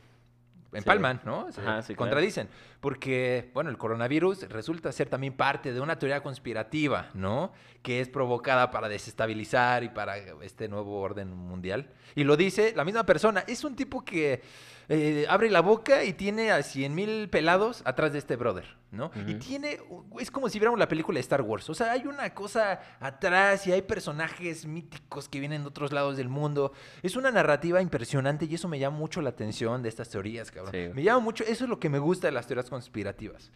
empalman, 0.72 1.20
¿no? 1.24 1.50
Se 1.52 1.60
Ajá, 1.60 1.82
sí, 1.82 1.88
claro. 1.88 1.98
contradicen. 1.98 2.48
Porque, 2.80 3.50
bueno, 3.52 3.68
el 3.68 3.76
coronavirus 3.76 4.48
resulta 4.48 4.92
ser 4.92 5.08
también 5.08 5.34
parte 5.34 5.72
de 5.72 5.80
una 5.80 5.98
teoría 5.98 6.22
conspirativa, 6.22 7.10
¿no? 7.14 7.52
Que 7.82 8.00
es 8.00 8.08
provocada 8.08 8.70
para 8.70 8.88
desestabilizar 8.88 9.84
y 9.84 9.88
para 9.88 10.16
este 10.42 10.68
nuevo 10.68 11.00
orden 11.00 11.34
mundial. 11.36 11.90
Y 12.14 12.24
lo 12.24 12.36
dice 12.36 12.72
la 12.74 12.84
misma 12.84 13.04
persona. 13.04 13.44
Es 13.46 13.64
un 13.64 13.76
tipo 13.76 14.04
que 14.04 14.42
eh, 14.88 15.26
abre 15.28 15.50
la 15.50 15.60
boca 15.60 16.04
y 16.04 16.12
tiene 16.12 16.52
a 16.52 16.62
100 16.62 16.94
mil 16.94 17.28
pelados 17.28 17.82
atrás 17.84 18.12
de 18.12 18.18
este 18.18 18.36
brother, 18.36 18.64
¿no? 18.92 19.10
Y 19.26 19.34
tiene, 19.34 19.80
es 20.20 20.30
como 20.30 20.48
si 20.48 20.58
viéramos 20.58 20.78
la 20.78 20.86
película 20.86 21.16
de 21.16 21.20
Star 21.20 21.42
Wars. 21.42 21.68
O 21.68 21.74
sea, 21.74 21.92
hay 21.92 22.06
una 22.06 22.32
cosa 22.34 22.80
atrás 23.00 23.66
y 23.66 23.72
hay 23.72 23.82
personajes 23.82 24.64
míticos 24.64 25.28
que 25.28 25.40
vienen 25.40 25.62
de 25.62 25.68
otros 25.68 25.92
lados 25.92 26.16
del 26.16 26.28
mundo. 26.28 26.72
Es 27.02 27.16
una 27.16 27.32
narrativa 27.32 27.82
impresionante 27.82 28.46
y 28.46 28.54
eso 28.54 28.68
me 28.68 28.78
llama 28.78 28.96
mucho 28.96 29.20
la 29.20 29.30
atención 29.30 29.82
de 29.82 29.88
estas 29.88 30.08
teorías, 30.08 30.50
cabrón. 30.50 30.72
Sí. 30.72 30.94
Me 30.94 31.02
llama 31.02 31.20
mucho, 31.20 31.42
eso 31.44 31.64
es 31.64 31.70
lo 31.70 31.80
que 31.80 31.88
me 31.88 31.98
gusta 31.98 32.28
de 32.28 32.32
las 32.32 32.46
teorías 32.46 32.70
conspirativas. 32.70 33.50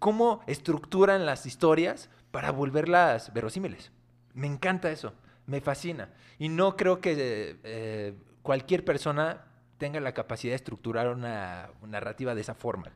Cómo 0.00 0.42
estructuran 0.48 1.26
las 1.26 1.46
historias 1.46 2.10
para 2.32 2.50
volverlas 2.50 3.32
verosímiles. 3.32 3.92
Me 4.34 4.48
encanta 4.48 4.90
eso, 4.90 5.12
me 5.46 5.60
fascina. 5.60 6.08
Y 6.40 6.48
no 6.48 6.76
creo 6.76 7.00
que 7.00 7.60
eh, 7.62 8.14
cualquier 8.42 8.84
persona 8.84 9.44
tenga 9.82 9.98
la 9.98 10.14
capacidad 10.14 10.52
de 10.52 10.56
estructurar 10.56 11.08
una, 11.08 11.70
narrativa 11.88 12.36
de 12.36 12.40
esa 12.40 12.54
forma. 12.54 12.92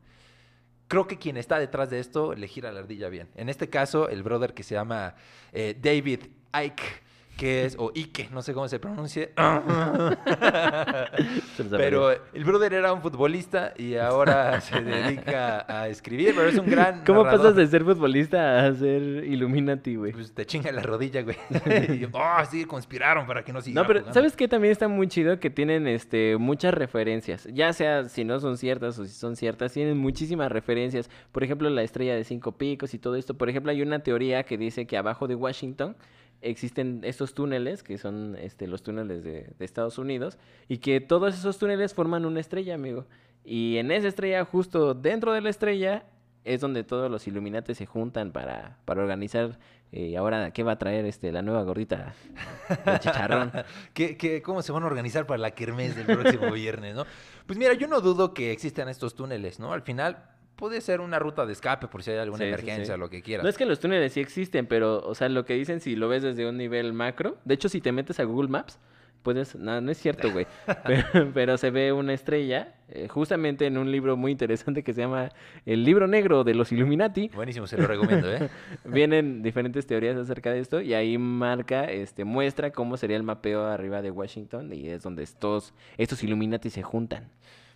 Creo 0.86 1.08
que 1.08 1.18
quien 1.18 1.36
está 1.36 1.58
detrás 1.58 1.90
de 1.90 1.98
esto 1.98 2.36
le 2.36 2.46
gira 2.46 2.70
la 2.70 2.78
ardilla 2.78 3.08
bien. 3.08 3.28
En 3.34 3.48
este 3.48 3.68
caso, 3.68 4.08
el 4.08 4.22
brother 4.22 4.54
que 4.54 4.62
se 4.62 4.76
llama 4.76 5.16
eh, 5.52 5.76
David 5.76 6.26
Icke, 6.54 6.84
que 7.36 7.66
es, 7.66 7.76
o 7.78 7.92
Ike, 7.94 8.28
no 8.32 8.40
sé 8.42 8.54
cómo 8.54 8.66
se 8.66 8.78
pronuncie. 8.78 9.32
pero 11.70 12.10
el 12.10 12.44
brother 12.44 12.74
era 12.74 12.92
un 12.92 13.02
futbolista 13.02 13.74
y 13.76 13.96
ahora 13.96 14.60
se 14.62 14.80
dedica 14.80 15.64
a 15.68 15.88
escribir, 15.88 16.34
pero 16.34 16.48
es 16.48 16.58
un 16.58 16.66
gran. 16.66 17.04
¿Cómo 17.06 17.22
narrador. 17.22 17.42
pasas 17.42 17.56
de 17.56 17.66
ser 17.66 17.84
futbolista 17.84 18.66
a 18.66 18.74
ser 18.74 19.02
Illuminati, 19.02 19.96
güey? 19.96 20.12
Pues 20.12 20.32
te 20.32 20.46
chinga 20.46 20.72
la 20.72 20.82
rodilla, 20.82 21.22
güey. 21.22 21.36
y, 22.00 22.08
oh, 22.10 22.44
sí, 22.50 22.64
conspiraron 22.64 23.26
para 23.26 23.44
que 23.44 23.52
no 23.52 23.60
siga 23.60 23.82
No, 23.82 23.86
pero 23.86 24.00
jugando". 24.00 24.14
¿sabes 24.14 24.34
qué? 24.36 24.48
También 24.48 24.72
está 24.72 24.88
muy 24.88 25.08
chido 25.08 25.38
que 25.38 25.50
tienen 25.50 25.86
este 25.86 26.36
muchas 26.38 26.72
referencias. 26.74 27.46
Ya 27.52 27.72
sea 27.72 28.08
si 28.08 28.24
no 28.24 28.40
son 28.40 28.56
ciertas 28.56 28.98
o 28.98 29.04
si 29.04 29.12
son 29.12 29.36
ciertas, 29.36 29.72
tienen 29.72 29.98
muchísimas 29.98 30.50
referencias. 30.50 31.10
Por 31.32 31.44
ejemplo, 31.44 31.68
la 31.70 31.82
estrella 31.82 32.14
de 32.14 32.24
cinco 32.24 32.52
picos 32.52 32.94
y 32.94 32.98
todo 32.98 33.16
esto. 33.16 33.34
Por 33.34 33.48
ejemplo, 33.50 33.70
hay 33.72 33.82
una 33.82 33.98
teoría 34.00 34.42
que 34.44 34.56
dice 34.56 34.86
que 34.86 34.96
abajo 34.96 35.28
de 35.28 35.34
Washington 35.34 35.96
existen 36.42 37.00
estos 37.04 37.34
túneles, 37.34 37.82
que 37.82 37.98
son 37.98 38.36
este, 38.40 38.66
los 38.66 38.82
túneles 38.82 39.22
de, 39.24 39.52
de 39.58 39.64
Estados 39.64 39.98
Unidos, 39.98 40.38
y 40.68 40.78
que 40.78 41.00
todos 41.00 41.34
esos 41.34 41.58
túneles 41.58 41.94
forman 41.94 42.24
una 42.24 42.40
estrella, 42.40 42.74
amigo. 42.74 43.06
Y 43.44 43.76
en 43.78 43.90
esa 43.90 44.08
estrella, 44.08 44.44
justo 44.44 44.94
dentro 44.94 45.32
de 45.32 45.40
la 45.40 45.50
estrella, 45.50 46.04
es 46.44 46.60
donde 46.60 46.84
todos 46.84 47.10
los 47.10 47.26
Illuminati 47.26 47.74
se 47.74 47.86
juntan 47.86 48.30
para, 48.32 48.78
para 48.84 49.02
organizar. 49.02 49.58
eh, 49.92 50.16
ahora, 50.16 50.52
¿qué 50.52 50.62
va 50.62 50.72
a 50.72 50.78
traer 50.78 51.04
este, 51.04 51.32
la 51.32 51.42
nueva 51.42 51.62
gordita 51.64 52.14
de 52.86 52.98
chicharrón? 53.00 53.52
¿Qué, 53.92 54.16
qué, 54.16 54.42
cómo 54.42 54.62
se 54.62 54.72
van 54.72 54.84
a 54.84 54.86
organizar 54.86 55.26
para 55.26 55.38
la 55.38 55.50
kermés 55.52 55.96
del 55.96 56.06
próximo 56.06 56.50
viernes, 56.52 56.94
no? 56.94 57.04
Pues 57.46 57.58
mira, 57.58 57.74
yo 57.74 57.88
no 57.88 58.00
dudo 58.00 58.32
que 58.32 58.52
existan 58.52 58.88
estos 58.88 59.14
túneles, 59.16 59.58
¿no? 59.58 59.72
Al 59.72 59.82
final 59.82 60.35
puede 60.56 60.80
ser 60.80 61.00
una 61.00 61.18
ruta 61.18 61.46
de 61.46 61.52
escape 61.52 61.86
por 61.86 62.02
si 62.02 62.10
hay 62.10 62.18
alguna 62.18 62.38
Sí, 62.38 62.44
sí, 62.44 62.48
emergencia, 62.48 62.94
sí. 62.94 63.00
lo 63.00 63.08
que 63.10 63.22
quieras. 63.22 63.44
No 63.44 63.50
es 63.50 63.56
que 63.56 63.66
los 63.66 63.78
túneles 63.78 64.12
sí 64.12 64.20
existen, 64.20 64.66
pero, 64.66 65.00
o 65.00 65.14
sea, 65.14 65.28
lo 65.28 65.44
que 65.44 65.54
dicen 65.54 65.80
si 65.80 65.96
lo 65.96 66.08
ves 66.08 66.22
desde 66.22 66.48
un 66.48 66.56
nivel 66.56 66.92
macro. 66.92 67.36
De 67.44 67.54
hecho, 67.54 67.68
si 67.68 67.80
te 67.80 67.92
metes 67.92 68.18
a 68.20 68.24
Google 68.24 68.48
Maps, 68.48 68.78
puedes. 69.22 69.54
No, 69.56 69.80
no 69.80 69.90
es 69.90 69.98
cierto, 69.98 70.32
güey. 70.32 70.46
pero, 70.86 71.30
pero 71.34 71.58
se 71.58 71.70
ve 71.70 71.92
una 71.92 72.14
estrella, 72.14 72.74
eh, 72.88 73.08
justamente 73.08 73.66
en 73.66 73.76
un 73.76 73.90
libro 73.90 74.16
muy 74.16 74.32
interesante 74.32 74.82
que 74.82 74.92
se 74.92 75.00
llama 75.02 75.30
El 75.66 75.84
libro 75.84 76.06
negro 76.06 76.44
de 76.44 76.54
los 76.54 76.72
Illuminati. 76.72 77.28
Buenísimo, 77.34 77.66
se 77.66 77.76
lo 77.76 77.86
recomiendo, 77.86 78.32
¿eh? 78.32 78.48
Vienen 78.84 79.42
diferentes 79.42 79.86
teorías 79.86 80.16
acerca 80.16 80.52
de 80.52 80.60
esto 80.60 80.80
y 80.80 80.94
ahí 80.94 81.18
marca, 81.18 81.84
este, 81.84 82.24
muestra 82.24 82.70
cómo 82.70 82.96
sería 82.96 83.16
el 83.16 83.24
mapeo 83.24 83.64
arriba 83.66 84.00
de 84.00 84.10
Washington 84.10 84.72
y 84.72 84.88
es 84.88 85.02
donde 85.02 85.24
estos, 85.24 85.74
estos 85.98 86.22
Illuminati 86.22 86.70
se 86.70 86.82
juntan. 86.82 87.28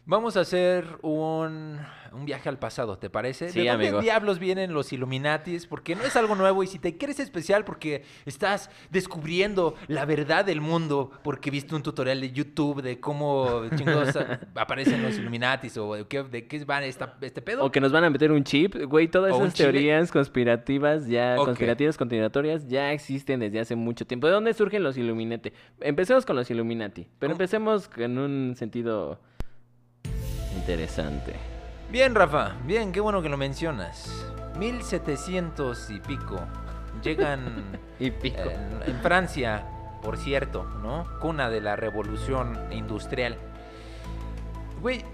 Vamos 0.06 0.36
a 0.36 0.40
hacer 0.40 0.86
un, 1.02 1.78
un 2.12 2.24
viaje 2.24 2.48
al 2.48 2.58
pasado, 2.58 2.98
¿te 2.98 3.10
parece? 3.10 3.50
Sí, 3.50 3.60
¿De 3.60 3.68
dónde 3.68 3.86
amigo. 3.88 4.00
diablos 4.02 4.40
vienen 4.40 4.72
los 4.72 4.92
Illuminatis? 4.92 5.66
Porque 5.68 5.94
no 5.94 6.02
es 6.02 6.16
algo 6.16 6.34
nuevo 6.34 6.64
y 6.64 6.66
si 6.66 6.80
te 6.80 6.98
crees 6.98 7.20
especial 7.20 7.64
porque 7.64 8.02
estás 8.26 8.70
descubriendo 8.90 9.76
la 9.86 10.06
verdad 10.06 10.44
del 10.44 10.60
mundo 10.62 11.12
porque 11.22 11.52
viste 11.52 11.76
un 11.76 11.82
tutorial 11.84 12.20
de 12.22 12.32
YouTube 12.32 12.82
de 12.82 12.98
cómo 12.98 13.62
chingos 13.76 14.08
aparecen 14.56 15.00
los 15.02 15.16
Illuminatis 15.16 15.76
o 15.76 15.94
de 15.94 16.06
qué, 16.08 16.24
de 16.24 16.48
qué 16.48 16.64
va 16.64 16.82
esta- 16.82 17.16
este 17.20 17.40
pedo. 17.40 17.64
O 17.64 17.70
que 17.70 17.80
nos 17.80 17.92
van 17.92 18.02
a 18.02 18.10
meter 18.10 18.32
un 18.32 18.42
chip, 18.42 18.74
güey, 18.88 19.06
todas 19.06 19.32
esas 19.36 19.54
chile. 19.54 19.70
teorías 19.70 20.10
conspirativas 20.10 21.06
ya, 21.06 21.36
conspirativas 21.36 21.96
continuatorias 21.96 22.66
ya 22.66 22.90
existen 22.92 23.38
desde 23.40 23.60
hace 23.60 23.76
mucho 23.76 24.04
tiempo. 24.06 24.26
¿De 24.26 24.32
dónde 24.32 24.54
surgen 24.54 24.82
los 24.82 24.96
Illuminati? 24.96 25.52
Empecemos 25.80 26.26
con 26.26 26.34
los 26.34 26.50
Illuminati, 26.50 27.06
pero 27.20 27.30
¿Cómo? 27.30 27.34
empecemos 27.34 27.88
en 27.96 28.18
un 28.18 28.54
sentido 28.56 29.20
interesante. 30.74 31.34
Bien, 31.90 32.14
Rafa, 32.14 32.54
bien, 32.64 32.92
qué 32.92 33.00
bueno 33.00 33.20
que 33.22 33.28
lo 33.28 33.36
mencionas. 33.36 34.24
1700 34.58 35.90
y 35.90 36.00
pico. 36.00 36.40
Llegan 37.02 37.64
Y 37.98 38.10
pico. 38.10 38.38
en, 38.42 38.82
en 38.86 39.00
Francia, 39.02 39.66
por 40.02 40.16
cierto, 40.16 40.64
¿no? 40.82 41.06
Cuna 41.20 41.50
de 41.50 41.60
la 41.60 41.76
revolución 41.76 42.58
industrial. 42.72 43.36
Güey, 44.80 45.04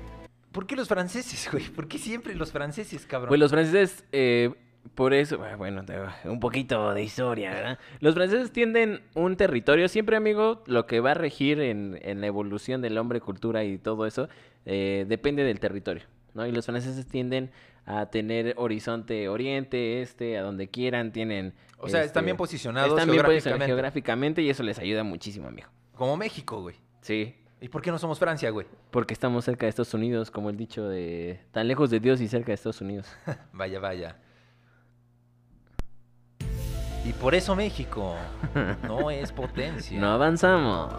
¿por 0.53 0.67
qué 0.67 0.77
los 0.77 0.89
franceses, 0.89 1.49
güey? 1.53 1.65
¿Por 1.71 1.89
qué 1.89 1.99
siempre 1.99 2.35
los 2.35 2.53
franceses, 2.53 3.07
cabrón? 3.07 3.29
Pues 3.29 3.41
los 3.41 3.51
franceses, 3.51 4.05
eh, 4.13 4.53
por 4.95 5.15
eso, 5.15 5.43
ah, 5.43 5.57
bueno, 5.57 5.85
un 6.25 6.41
poquito 6.41 6.93
de 6.95 7.03
historia, 7.03 7.51
¿verdad? 7.51 7.79
Los 8.01 8.15
franceses 8.15 8.53
tienden 8.53 9.03
un 9.15 9.37
territorio, 9.37 9.89
siempre, 9.89 10.17
amigo, 10.17 10.63
lo 10.67 10.87
que 10.87 11.01
va 11.01 11.13
a 11.13 11.15
regir 11.15 11.61
en, 11.61 11.99
en 12.03 12.21
la 12.21 12.27
evolución 12.27 12.83
del 12.83 12.99
hombre, 12.99 13.21
cultura 13.21 13.65
y 13.65 13.79
todo 13.79 14.07
eso, 14.07 14.29
eh, 14.65 15.05
depende 15.09 15.45
del 15.45 15.61
territorio, 15.61 16.05
¿no? 16.35 16.47
Y 16.47 16.53
los 16.53 16.67
franceses 16.67 17.07
tienden 17.07 17.51
a 17.85 18.07
tener 18.07 18.55
horizonte 18.57 19.29
oriente, 19.29 20.03
este, 20.03 20.39
a 20.39 20.43
donde 20.43 20.69
quieran, 20.69 21.13
tienen... 21.13 21.55
o 21.79 21.89
sea, 21.89 22.03
están 22.03 22.23
este, 22.23 22.25
bien 22.25 22.37
posicionados 22.37 22.91
están 22.91 23.11
bien 23.11 23.23
posicionados 23.25 23.67
geográficamente. 23.67 23.67
geográficamente 23.67 24.43
y 24.43 24.51
eso 24.51 24.63
les 24.63 24.79
ayuda 24.79 25.05
muchísimo, 25.05 25.49
amigo. 25.49 25.69
Como 25.95 26.17
México, 26.17 26.61
güey. 26.61 26.77
Sí, 27.01 27.37
¿Y 27.61 27.69
por 27.69 27.81
qué 27.81 27.91
no 27.91 27.99
somos 27.99 28.19
Francia, 28.19 28.51
güey? 28.51 28.67
porque 28.91 29.15
estamos 29.15 29.45
cerca 29.45 29.67
de 29.67 29.71
Estados 29.71 29.95
Unidos, 29.95 30.31
como 30.31 30.51
el 30.51 30.57
dicho 30.57 30.89
de 30.89 31.41
tan 31.53 31.69
lejos 31.69 31.91
de 31.91 32.01
Dios 32.01 32.21
y 32.21 32.29
cerca 32.29 32.49
de 32.49 32.55
Estados 32.55 32.81
Unidos. 32.81 33.09
Vaya, 33.53 33.81
vaya. 33.81 34.17
Y 37.07 37.13
por 37.13 37.37
eso 37.37 37.55
México 37.55 38.17
no 38.83 39.13
es 39.13 39.31
potencia. 39.31 40.01
No 40.01 40.11
avanzamos. 40.11 40.93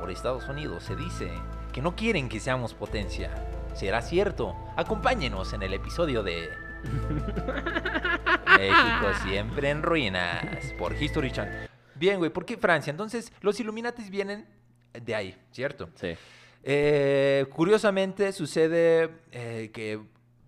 Por 0.00 0.10
Estados 0.10 0.48
Unidos 0.48 0.82
se 0.82 0.96
dice 0.96 1.30
que 1.74 1.82
no 1.82 1.94
quieren 1.94 2.30
que 2.30 2.40
seamos 2.40 2.72
potencia. 2.72 3.30
¿Será 3.74 4.00
cierto? 4.00 4.56
Acompáñenos 4.76 5.52
en 5.52 5.62
el 5.62 5.74
episodio 5.74 6.22
de 6.22 6.48
México 8.58 9.12
siempre 9.24 9.68
en 9.68 9.82
ruinas 9.82 10.72
por 10.78 10.94
History 10.94 11.30
Channel. 11.30 11.68
Bien, 11.96 12.16
güey, 12.16 12.30
¿por 12.30 12.46
qué 12.46 12.56
Francia? 12.56 12.90
Entonces, 12.90 13.30
los 13.42 13.60
Illuminatis 13.60 14.08
vienen 14.08 14.46
de 14.94 15.14
ahí, 15.14 15.36
¿cierto? 15.50 15.90
Sí. 15.96 16.14
Eh, 16.62 17.44
curiosamente 17.50 18.32
sucede 18.32 19.10
eh, 19.32 19.70
que, 19.74 20.00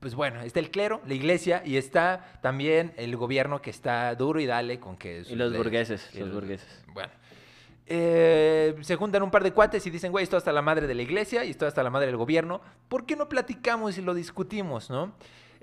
pues 0.05 0.15
bueno, 0.15 0.43
está 0.43 0.61
el 0.61 0.71
clero, 0.71 1.01
la 1.07 1.15
iglesia, 1.15 1.63
y 1.65 1.79
está 1.79 2.39
también 2.43 2.93
el 2.99 3.17
gobierno 3.17 3.63
que 3.63 3.71
está 3.71 4.15
duro 4.17 4.39
y 4.39 4.45
dale 4.45 4.79
con 4.79 4.99
que... 4.99 5.25
Y 5.27 5.35
los 5.35 5.57
burgueses, 5.57 6.11
y 6.13 6.19
los 6.19 6.31
burgueses. 6.31 6.85
Bueno. 6.93 7.11
Eh, 7.87 8.77
se 8.83 8.97
juntan 8.97 9.23
un 9.23 9.31
par 9.31 9.43
de 9.43 9.53
cuates 9.53 9.87
y 9.87 9.89
dicen, 9.89 10.13
güey, 10.13 10.23
esto 10.23 10.37
hasta 10.37 10.53
la 10.53 10.61
madre 10.61 10.87
de 10.87 10.95
la 10.95 11.01
iglesia 11.01 11.43
y 11.47 11.53
esto 11.53 11.67
hasta 11.67 11.83
la 11.83 11.89
madre 11.89 12.09
del 12.09 12.19
gobierno. 12.19 12.61
¿Por 12.91 13.07
qué 13.07 13.17
no 13.17 13.31
platicamos 13.31 13.97
y 13.97 14.03
lo 14.03 14.13
discutimos, 14.13 14.91
no? 14.91 15.15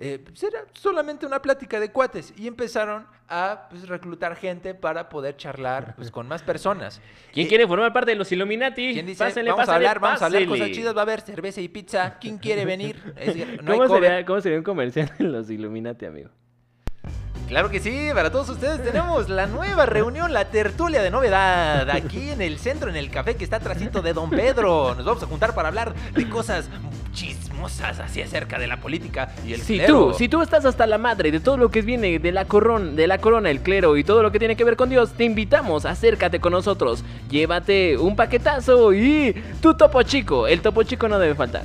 Eh, 0.04 0.20
pues 0.26 0.42
era 0.42 0.62
solamente 0.74 1.26
una 1.28 1.42
plática 1.42 1.80
de 1.80 1.92
cuates 1.92 2.34
y 2.36 2.48
empezaron 2.48 3.06
a 3.30 3.68
pues, 3.70 3.88
reclutar 3.88 4.36
gente 4.36 4.74
para 4.74 5.08
poder 5.10 5.38
charlar 5.38 5.96
pues, 5.96 6.10
con 6.10 6.28
más 6.28 6.42
personas. 6.42 7.00
¿Quién 7.32 7.46
Eh, 7.46 7.50
quiere 7.50 7.68
formar 7.68 7.94
parte 7.94 8.12
de 8.12 8.18
los 8.18 8.32
Illuminati? 8.32 8.94
¿Quién 8.94 9.06
dice, 9.06 9.24
Pásale, 9.24 9.50
vamos 9.52 9.62
a 9.64 9.66
pásale, 9.68 9.88
hablar, 9.88 10.00
vamos 10.00 10.22
a 10.22 10.26
hablar 10.26 10.46
cosas 10.46 10.60
pásele". 10.60 10.76
chidas, 10.76 10.96
va 10.96 11.00
a 11.00 11.04
haber 11.04 11.22
cerveza 11.22 11.62
y 11.62 11.68
pizza. 11.70 12.18
¿Quién 12.20 12.40
quiere 12.40 12.66
venir? 12.66 13.14
Es 13.16 13.36
no 13.62 13.72
hay 13.74 13.78
¿Cómo, 13.80 13.94
sería, 13.94 14.26
¿Cómo 14.26 14.42
sería 14.42 14.58
un 14.58 14.64
comercial 14.64 15.12
de 15.18 15.24
los 15.26 15.50
Illuminati, 15.52 16.06
amigo? 16.08 16.32
Claro 17.48 17.70
que 17.70 17.82
sí, 17.82 18.10
para 18.14 18.32
todos 18.32 18.48
ustedes 18.50 18.82
tenemos 18.82 19.28
la 19.28 19.46
nueva 19.46 19.86
reunión, 19.86 20.32
la 20.32 20.46
tertulia 20.50 21.02
de 21.04 21.12
novedad, 21.12 21.90
aquí 21.90 22.30
en 22.30 22.42
el 22.42 22.58
centro, 22.58 22.90
en 22.90 22.96
el 22.96 23.12
café 23.12 23.36
que 23.36 23.44
está 23.44 23.58
atrásito 23.58 24.02
de 24.02 24.14
Don 24.14 24.30
Pedro. 24.30 24.96
Nos 24.96 25.04
vamos 25.06 25.22
a 25.22 25.26
juntar 25.26 25.54
para 25.54 25.68
hablar 25.68 25.94
de 26.14 26.30
cosas 26.30 26.70
chismosas 27.12 28.00
así 28.00 28.22
acerca 28.22 28.58
de 28.58 28.68
la 28.68 28.78
política 28.78 29.34
y 29.46 29.54
el 29.54 29.62
Si 29.62 29.76
clero. 29.78 30.12
tú, 30.12 30.14
si 30.18 30.30
tú 30.30 30.42
estás 30.42 30.66
hasta 30.66 30.88
la 30.88 30.98
madre 30.98 31.32
de 31.32 31.40
todo 31.40 31.58
lo 31.58 31.70
que 31.70 31.82
viene 31.82 32.20
de 32.20 32.32
la, 32.32 32.46
corona, 32.46 32.92
de 32.92 33.08
la 33.08 33.18
corona, 33.18 33.50
el 33.50 33.62
clero 33.62 33.98
y 33.98 34.04
todo 34.04 34.24
lo 34.24 34.32
que 34.32 34.40
tiene 34.40 34.56
que 34.56 34.64
ver 34.64 34.76
con 34.76 34.90
Dios, 34.90 35.12
te 35.14 35.24
invitamos, 35.26 35.86
acércate 35.86 36.40
con 36.40 36.54
nosotros, 36.54 37.04
llévate 37.30 37.98
un 37.98 38.16
paquetazo 38.16 38.94
y 38.94 39.36
tu 39.62 39.74
topo 39.76 40.02
chico. 40.04 40.48
El 40.48 40.62
topo 40.62 40.84
chico 40.84 41.08
no 41.08 41.20
debe 41.20 41.36
faltar. 41.36 41.64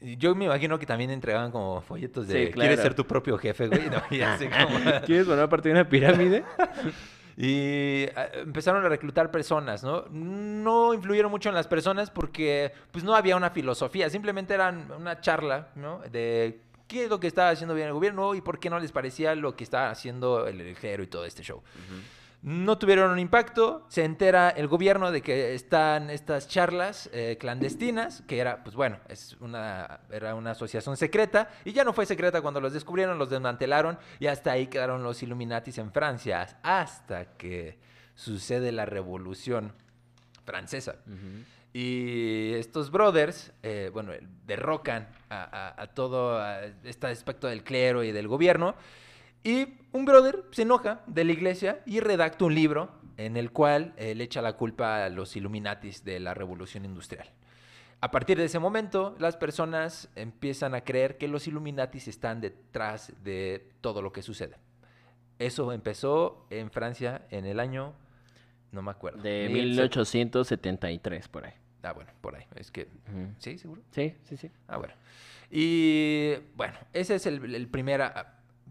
Yo 0.00 0.34
me 0.34 0.46
imagino 0.46 0.78
que 0.78 0.86
también 0.86 1.10
entregaban 1.10 1.50
como 1.52 1.82
folletos 1.82 2.26
de 2.26 2.46
Sí, 2.46 2.52
¿Quieres 2.52 2.80
ser 2.80 2.94
tu 2.94 3.06
propio 3.06 3.36
jefe, 3.36 3.68
güey? 3.68 3.82
No, 3.90 4.02
y 4.10 4.22
así 4.22 4.46
como- 4.48 4.78
¿Quieres 5.04 5.26
formar 5.26 5.48
parte 5.48 5.68
de 5.68 5.74
una 5.74 5.88
pirámide? 5.88 6.42
Y 7.36 8.06
ah, 8.16 8.28
empezaron 8.34 8.84
a 8.84 8.88
reclutar 8.88 9.30
personas, 9.30 9.82
¿no? 9.82 10.04
No 10.10 10.94
influyeron 10.94 11.30
mucho 11.30 11.48
en 11.48 11.54
las 11.54 11.66
personas 11.66 12.10
porque 12.10 12.72
pues 12.90 13.04
no 13.04 13.14
había 13.14 13.36
una 13.36 13.50
filosofía, 13.50 14.10
simplemente 14.10 14.54
eran 14.54 14.90
una 14.92 15.20
charla, 15.20 15.68
¿no? 15.74 16.00
De 16.10 16.60
qué 16.86 17.04
es 17.04 17.10
lo 17.10 17.20
que 17.20 17.28
estaba 17.28 17.50
haciendo 17.50 17.74
bien 17.74 17.86
el 17.86 17.94
gobierno 17.94 18.34
y 18.34 18.40
por 18.40 18.58
qué 18.58 18.68
no 18.68 18.78
les 18.78 18.92
parecía 18.92 19.34
lo 19.34 19.54
que 19.54 19.64
estaba 19.64 19.90
haciendo 19.90 20.46
el 20.46 20.74
clero 20.74 21.02
y 21.02 21.06
todo 21.06 21.24
este 21.24 21.42
show. 21.42 21.62
No 22.42 22.78
tuvieron 22.78 23.10
un 23.10 23.18
impacto, 23.18 23.84
se 23.90 24.02
entera 24.02 24.48
el 24.48 24.66
gobierno 24.66 25.10
de 25.12 25.20
que 25.20 25.54
están 25.54 26.08
estas 26.08 26.48
charlas 26.48 27.10
eh, 27.12 27.36
clandestinas, 27.38 28.22
que 28.26 28.38
era, 28.38 28.64
pues 28.64 28.74
bueno, 28.74 28.98
es 29.08 29.36
una, 29.40 30.00
era 30.10 30.34
una 30.34 30.52
asociación 30.52 30.96
secreta, 30.96 31.50
y 31.66 31.72
ya 31.72 31.84
no 31.84 31.92
fue 31.92 32.06
secreta 32.06 32.40
cuando 32.40 32.58
los 32.62 32.72
descubrieron, 32.72 33.18
los 33.18 33.28
desmantelaron, 33.28 33.98
y 34.20 34.26
hasta 34.26 34.52
ahí 34.52 34.68
quedaron 34.68 35.02
los 35.02 35.22
Illuminatis 35.22 35.76
en 35.76 35.92
Francia, 35.92 36.58
hasta 36.62 37.26
que 37.36 37.78
sucede 38.14 38.72
la 38.72 38.86
Revolución 38.86 39.74
Francesa. 40.46 40.96
Y 41.74 42.54
estos 42.54 42.90
brothers, 42.90 43.52
eh, 43.62 43.90
bueno, 43.92 44.12
derrocan 44.46 45.08
a, 45.28 45.42
a- 45.76 45.82
a 45.82 45.86
todo 45.88 46.40
a 46.40 46.62
este 46.84 47.06
aspecto 47.08 47.46
del 47.48 47.62
clero 47.62 48.02
y 48.02 48.12
del 48.12 48.26
gobierno. 48.28 48.74
Y 49.42 49.66
un 49.92 50.04
brother 50.04 50.44
se 50.52 50.62
enoja 50.62 51.02
de 51.06 51.24
la 51.24 51.32
iglesia 51.32 51.80
y 51.86 52.00
redacta 52.00 52.44
un 52.44 52.54
libro 52.54 52.90
en 53.16 53.36
el 53.36 53.50
cual 53.52 53.92
eh, 53.96 54.14
le 54.14 54.24
echa 54.24 54.42
la 54.42 54.54
culpa 54.54 55.04
a 55.04 55.08
los 55.08 55.34
Illuminatis 55.36 56.04
de 56.04 56.20
la 56.20 56.34
revolución 56.34 56.84
industrial. 56.84 57.28
A 58.02 58.10
partir 58.10 58.38
de 58.38 58.46
ese 58.46 58.58
momento, 58.58 59.14
las 59.18 59.36
personas 59.36 60.08
empiezan 60.16 60.74
a 60.74 60.82
creer 60.82 61.18
que 61.18 61.28
los 61.28 61.46
Illuminatis 61.46 62.08
están 62.08 62.40
detrás 62.40 63.12
de 63.22 63.68
todo 63.82 64.00
lo 64.00 64.12
que 64.12 64.22
sucede. 64.22 64.56
Eso 65.38 65.72
empezó 65.72 66.46
en 66.50 66.70
Francia 66.70 67.26
en 67.30 67.44
el 67.46 67.60
año, 67.60 67.92
no 68.72 68.82
me 68.82 68.90
acuerdo. 68.90 69.22
De 69.22 69.48
mil 69.50 69.74
se- 69.74 69.82
1873, 69.82 71.28
por 71.28 71.44
ahí. 71.46 71.52
Ah, 71.82 71.92
bueno, 71.92 72.10
por 72.20 72.36
ahí. 72.36 72.44
Es 72.56 72.70
que. 72.70 72.88
¿sí, 73.38 73.58
seguro? 73.58 73.82
Sí, 73.90 74.14
sí, 74.24 74.36
sí. 74.36 74.50
Ah, 74.68 74.76
bueno. 74.76 74.92
Y 75.50 76.34
bueno, 76.56 76.74
ese 76.92 77.14
es 77.16 77.26
el, 77.26 77.54
el 77.54 77.68
primer, 77.68 78.00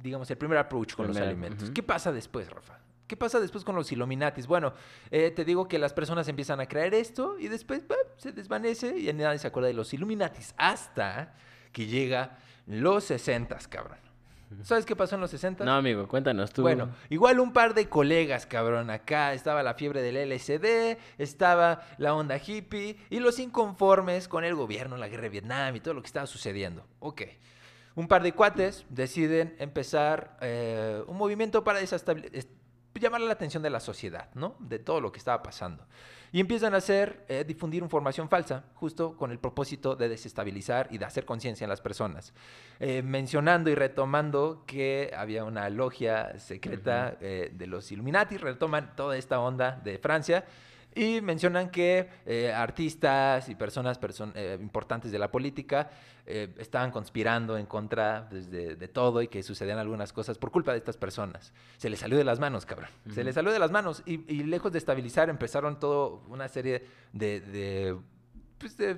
digamos, 0.02 0.30
el 0.32 0.38
primer 0.38 0.58
approach 0.58 0.96
con 0.96 1.08
los 1.08 1.18
alimentos. 1.18 1.72
¿Qué 1.72 1.84
pasa 1.84 2.12
después, 2.12 2.50
Rafa? 2.50 2.80
¿Qué 3.08 3.18
pasa 3.18 3.40
después 3.40 3.64
con 3.64 3.76
los 3.76 3.92
Illuminatis? 3.92 4.46
Bueno, 4.46 4.74
eh, 5.10 5.32
te 5.32 5.44
digo 5.44 5.68
que 5.68 5.80
las 5.80 5.94
personas 5.94 6.28
empiezan 6.28 6.60
a 6.60 6.68
creer 6.68 6.94
esto 6.94 7.40
y 7.40 7.48
después 7.48 7.88
bah, 7.88 7.96
se 8.18 8.32
desvanece 8.32 9.00
y 9.00 9.12
nadie 9.14 9.40
se 9.40 9.48
acuerda 9.48 9.68
de 9.68 9.74
los 9.74 9.92
Illuminatis 9.96 10.54
hasta 10.58 11.34
que 11.72 11.88
llega 11.88 12.38
los 12.68 13.06
60, 13.06 13.58
cabrón. 13.68 13.98
¿Sabes 14.64 14.86
qué 14.86 14.96
pasó 14.96 15.16
en 15.16 15.22
los 15.22 15.32
60? 15.32 15.64
No, 15.64 15.74
amigo, 15.74 16.08
cuéntanos 16.08 16.52
tú. 16.52 16.64
Bueno, 16.64 16.90
igual 17.10 17.40
un 17.40 17.54
par 17.54 17.74
de 17.74 17.88
colegas, 17.88 18.46
cabrón. 18.46 18.90
Acá 18.90 19.34
estaba 19.34 19.62
la 19.62 19.76
fiebre 19.76 20.02
del 20.02 20.30
LSD, 20.30 20.98
estaba 21.18 21.82
la 21.98 22.16
onda 22.16 22.38
hippie 22.38 22.98
y 23.10 23.20
los 23.20 23.40
inconformes 23.40 24.28
con 24.28 24.44
el 24.44 24.56
gobierno, 24.56 24.98
la 24.98 25.08
guerra 25.08 25.24
de 25.24 25.30
Vietnam 25.30 25.76
y 25.76 25.80
todo 25.80 25.94
lo 25.94 26.02
que 26.02 26.08
estaba 26.08 26.26
sucediendo. 26.26 26.86
Ok. 27.00 27.24
Un 28.00 28.08
par 28.08 28.24
de 28.24 28.32
cuates 28.32 28.86
deciden 28.88 29.58
empezar 29.60 30.38
eh, 30.40 31.04
un 31.06 31.18
movimiento 31.18 31.66
para 31.66 31.82
llamar 32.94 33.20
la 33.20 33.34
atención 33.34 33.62
de 33.62 33.70
la 33.70 33.82
sociedad, 33.82 34.30
¿no? 34.36 34.56
De 34.60 34.80
todo 34.80 35.02
lo 35.02 35.12
que 35.12 35.18
estaba 35.18 35.44
pasando. 35.44 35.86
Y 36.32 36.40
empiezan 36.40 36.74
a 36.76 36.78
hacer, 36.78 37.26
eh, 37.28 37.44
difundir 37.46 37.84
información 37.84 38.30
falsa, 38.30 38.64
justo 38.76 39.18
con 39.18 39.32
el 39.32 39.40
propósito 39.40 39.98
de 39.98 40.08
desestabilizar 40.08 40.88
y 40.92 40.98
de 40.98 41.04
hacer 41.04 41.26
conciencia 41.26 41.66
en 41.66 41.70
las 41.70 41.82
personas. 41.82 42.34
Eh, 42.80 43.02
mencionando 43.02 43.70
y 43.70 43.76
retomando 43.76 44.64
que 44.66 45.12
había 45.14 45.44
una 45.44 45.70
logia 45.70 46.40
secreta 46.40 47.18
eh, 47.20 47.52
de 47.54 47.68
los 47.68 47.92
Illuminati, 47.92 48.38
retoman 48.38 48.96
toda 48.96 49.18
esta 49.18 49.42
onda 49.42 49.72
de 49.84 49.98
Francia 49.98 50.46
y 50.96 51.22
mencionan 51.22 51.70
que 51.70 52.10
eh, 52.26 52.52
artistas 52.52 53.48
y 53.50 53.56
personas 53.56 54.00
person- 54.02 54.32
eh, 54.36 54.58
importantes 54.60 55.12
de 55.12 55.20
la 55.20 55.32
política 55.32 55.90
eh, 56.26 56.54
estaban 56.58 56.92
conspirando 56.92 57.58
en 57.58 57.66
contra 57.66 58.28
pues, 58.30 58.50
de, 58.52 58.76
de 58.76 58.88
todo 58.88 59.22
y 59.22 59.28
que 59.28 59.42
sucedían 59.44 59.78
algunas 59.78 60.14
cosas 60.14 60.38
por 60.38 60.52
culpa 60.52 60.72
de 60.72 60.78
estas 60.80 60.98
personas. 60.98 61.54
Se 61.78 61.90
les 61.90 62.00
salió 62.00 62.18
de 62.18 62.24
las 62.24 62.40
manos, 62.40 62.66
cabrón. 62.66 62.90
Se 63.14 63.24
les 63.24 63.36
salió 63.36 63.52
de 63.52 63.60
las 63.60 63.72
manos 63.72 64.04
y, 64.06 64.32
y 64.34 64.44
lejos 64.44 64.72
de 64.72 64.78
estabilizar 64.80 65.30
empezaron 65.30 65.80
todo 65.80 66.24
una 66.28 66.48
serie 66.48 66.86
de, 67.14 67.40
de, 67.42 67.98
pues, 68.58 68.78
de 68.78 68.98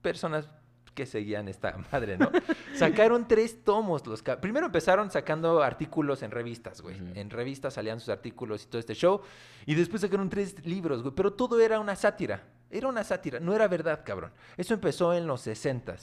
personas 0.00 0.48
que 0.94 1.06
seguían 1.06 1.48
esta 1.48 1.76
madre, 1.92 2.18
¿no? 2.18 2.30
Sacaron 2.74 3.26
tres 3.26 3.64
tomos. 3.64 4.06
Los 4.06 4.22
Primero 4.40 4.66
empezaron 4.66 5.10
sacando 5.10 5.62
artículos 5.62 6.22
en 6.22 6.30
revistas, 6.30 6.80
güey. 6.80 6.96
En 7.14 7.30
revistas 7.30 7.74
salían 7.74 8.00
sus 8.00 8.08
artículos 8.08 8.64
y 8.64 8.66
todo 8.66 8.78
este 8.78 8.94
show. 8.94 9.20
Y 9.66 9.74
después 9.74 10.02
sacaron 10.02 10.28
tres 10.28 10.64
libros, 10.66 11.02
güey. 11.02 11.14
Pero 11.14 11.32
todo 11.32 11.60
era 11.60 11.80
una 11.80 11.96
sátira. 11.96 12.42
Era 12.70 12.88
una 12.88 13.04
sátira, 13.04 13.38
no 13.38 13.54
era 13.54 13.68
verdad, 13.68 14.02
cabrón. 14.04 14.32
Eso 14.56 14.72
empezó 14.72 15.12
en 15.12 15.26
los 15.26 15.42
60 15.42 15.96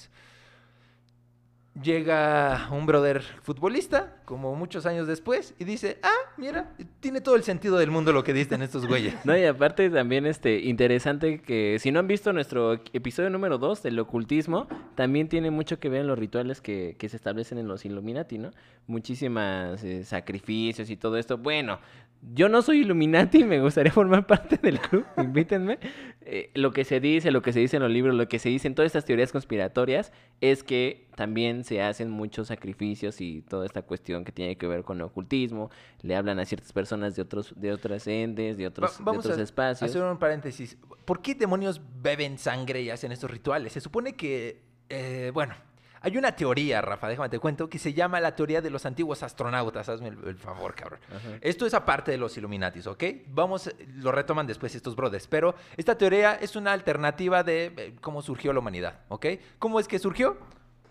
Llega 1.81 2.67
un 2.71 2.85
brother 2.85 3.21
futbolista, 3.41 4.17
como 4.25 4.55
muchos 4.55 4.85
años 4.85 5.07
después, 5.07 5.53
y 5.59 5.63
dice, 5.63 5.97
ah, 6.03 6.31
mira, 6.37 6.73
tiene 6.99 7.21
todo 7.21 7.35
el 7.35 7.43
sentido 7.43 7.77
del 7.77 7.89
mundo 7.91 8.11
lo 8.11 8.23
que 8.23 8.33
dicen 8.33 8.61
estos 8.61 8.85
güeyes. 8.87 9.15
No, 9.25 9.37
y 9.37 9.45
aparte 9.45 9.89
también 9.89 10.25
este 10.25 10.59
interesante 10.59 11.41
que 11.41 11.77
si 11.79 11.91
no 11.91 11.99
han 11.99 12.07
visto 12.07 12.33
nuestro 12.33 12.73
episodio 12.93 13.29
número 13.29 13.57
2 13.57 13.83
del 13.83 13.99
ocultismo, 13.99 14.67
también 14.95 15.29
tiene 15.29 15.51
mucho 15.51 15.79
que 15.79 15.89
ver 15.89 16.01
en 16.01 16.07
los 16.07 16.17
rituales 16.17 16.61
que, 16.61 16.95
que 16.97 17.09
se 17.09 17.15
establecen 17.15 17.57
en 17.57 17.67
los 17.67 17.85
Illuminati, 17.85 18.37
¿no? 18.37 18.51
Muchísimas 18.87 19.83
eh, 19.83 20.03
sacrificios 20.03 20.89
y 20.89 20.97
todo 20.97 21.17
esto. 21.17 21.37
Bueno, 21.37 21.79
yo 22.21 22.49
no 22.49 22.61
soy 22.61 22.79
Illuminati, 22.81 23.43
me 23.43 23.61
gustaría 23.61 23.91
formar 23.91 24.27
parte 24.27 24.57
del 24.57 24.79
club, 24.79 25.05
invítenme. 25.17 25.79
Eh, 26.21 26.51
lo 26.53 26.71
que 26.71 26.83
se 26.83 26.99
dice, 26.99 27.31
lo 27.31 27.41
que 27.41 27.53
se 27.53 27.59
dice 27.59 27.77
en 27.77 27.83
los 27.83 27.91
libros, 27.91 28.13
lo 28.13 28.27
que 28.27 28.37
se 28.39 28.49
dice 28.49 28.67
en 28.67 28.75
todas 28.75 28.87
estas 28.87 29.05
teorías 29.05 29.31
conspiratorias 29.31 30.11
es 30.41 30.63
que 30.63 31.07
también 31.15 31.63
se 31.63 31.81
hacen 31.81 32.09
muchos 32.09 32.47
sacrificios 32.49 33.19
y 33.21 33.41
toda 33.41 33.65
esta 33.65 33.81
cuestión 33.81 34.25
que 34.25 34.31
tiene 34.31 34.57
que 34.57 34.67
ver 34.67 34.83
con 34.83 34.97
el 34.97 35.03
ocultismo. 35.03 35.71
Le 36.01 36.15
hablan 36.15 36.39
a 36.39 36.45
ciertas 36.45 36.71
personas 36.73 37.15
de 37.15 37.21
otros, 37.23 37.53
de 37.55 37.71
otras 37.71 38.05
entes, 38.07 38.57
de 38.57 38.67
otros, 38.67 38.91
Va- 38.91 38.97
de 38.97 39.03
vamos 39.03 39.25
otros 39.25 39.39
a 39.39 39.43
espacios. 39.43 39.89
hacer 39.89 40.03
un 40.03 40.19
paréntesis. 40.19 40.77
¿Por 41.05 41.21
qué 41.21 41.33
demonios 41.35 41.81
beben 42.01 42.37
sangre 42.37 42.81
y 42.81 42.89
hacen 42.91 43.11
estos 43.11 43.31
rituales? 43.31 43.73
Se 43.73 43.81
supone 43.81 44.13
que, 44.13 44.61
eh, 44.89 45.31
bueno, 45.33 45.55
hay 46.01 46.17
una 46.17 46.31
teoría, 46.33 46.81
Rafa, 46.81 47.07
déjame 47.07 47.29
te 47.29 47.39
cuento, 47.39 47.69
que 47.69 47.79
se 47.79 47.93
llama 47.93 48.19
la 48.19 48.35
teoría 48.35 48.61
de 48.61 48.69
los 48.69 48.85
antiguos 48.85 49.23
astronautas. 49.23 49.89
Hazme 49.89 50.09
el, 50.09 50.17
el 50.27 50.37
favor, 50.37 50.75
cabrón. 50.75 50.99
Ajá. 51.09 51.37
Esto 51.41 51.65
es 51.65 51.73
aparte 51.73 52.11
de 52.11 52.17
los 52.17 52.37
Illuminatis, 52.37 52.87
¿ok? 52.87 53.03
Vamos, 53.27 53.73
lo 53.95 54.11
retoman 54.11 54.47
después 54.47 54.75
estos 54.75 54.95
brothers, 54.95 55.27
pero 55.27 55.55
esta 55.77 55.97
teoría 55.97 56.35
es 56.35 56.55
una 56.55 56.71
alternativa 56.71 57.43
de 57.43 57.73
eh, 57.75 57.95
cómo 58.01 58.21
surgió 58.21 58.53
la 58.53 58.59
humanidad, 58.59 59.01
¿ok? 59.09 59.25
¿Cómo 59.59 59.79
es 59.79 59.87
que 59.87 59.99
surgió? 59.99 60.37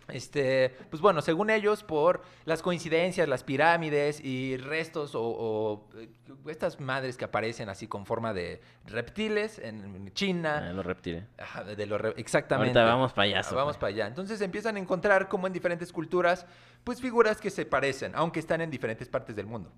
Este, 0.09 0.71
pues 0.90 1.03
bueno, 1.03 1.21
según 1.21 1.51
ellos, 1.51 1.83
por 1.85 2.23
las 2.47 2.62
coincidencias, 2.62 3.29
las 3.29 3.44
pirámides 3.44 4.21
y 4.25 4.57
restos 4.57 5.14
o, 5.14 5.23
o, 5.23 5.88
eh, 5.97 6.09
estas 6.47 6.81
madres 6.81 7.16
que 7.18 7.27
aparecen 7.27 7.68
así 7.68 7.87
con 7.87 8.07
forma 8.07 8.33
de 8.33 8.61
reptiles 8.87 9.59
en, 9.59 9.85
en 9.85 10.07
Ah, 10.09 10.11
China. 10.14 10.73
los 10.73 10.87
reptiles. 10.87 11.25
Ajá, 11.37 11.62
de 11.64 11.87
los 11.87 12.01
re- 12.01 12.14
exactamente. 12.16 12.79
Ahorita 12.79 12.90
vamos 12.94 13.12
payaso, 13.12 13.55
Ah, 13.55 13.59
Vamos 13.59 13.77
para 13.77 13.88
allá. 13.88 14.07
Entonces 14.07 14.40
empiezan 14.40 14.77
a 14.77 14.79
encontrar 14.79 15.29
como 15.29 15.47
en 15.47 15.53
diferentes 15.53 15.92
culturas, 15.92 16.47
pues 16.85 17.01
figuras 17.01 17.40
que 17.40 17.51
se 17.51 17.66
parecen, 17.66 18.12
aunque 18.14 18.40
están 18.40 18.61
en 18.62 18.71
diferentes 18.71 19.09
partes 19.09 19.37
del 19.37 19.47
mundo 19.47 19.73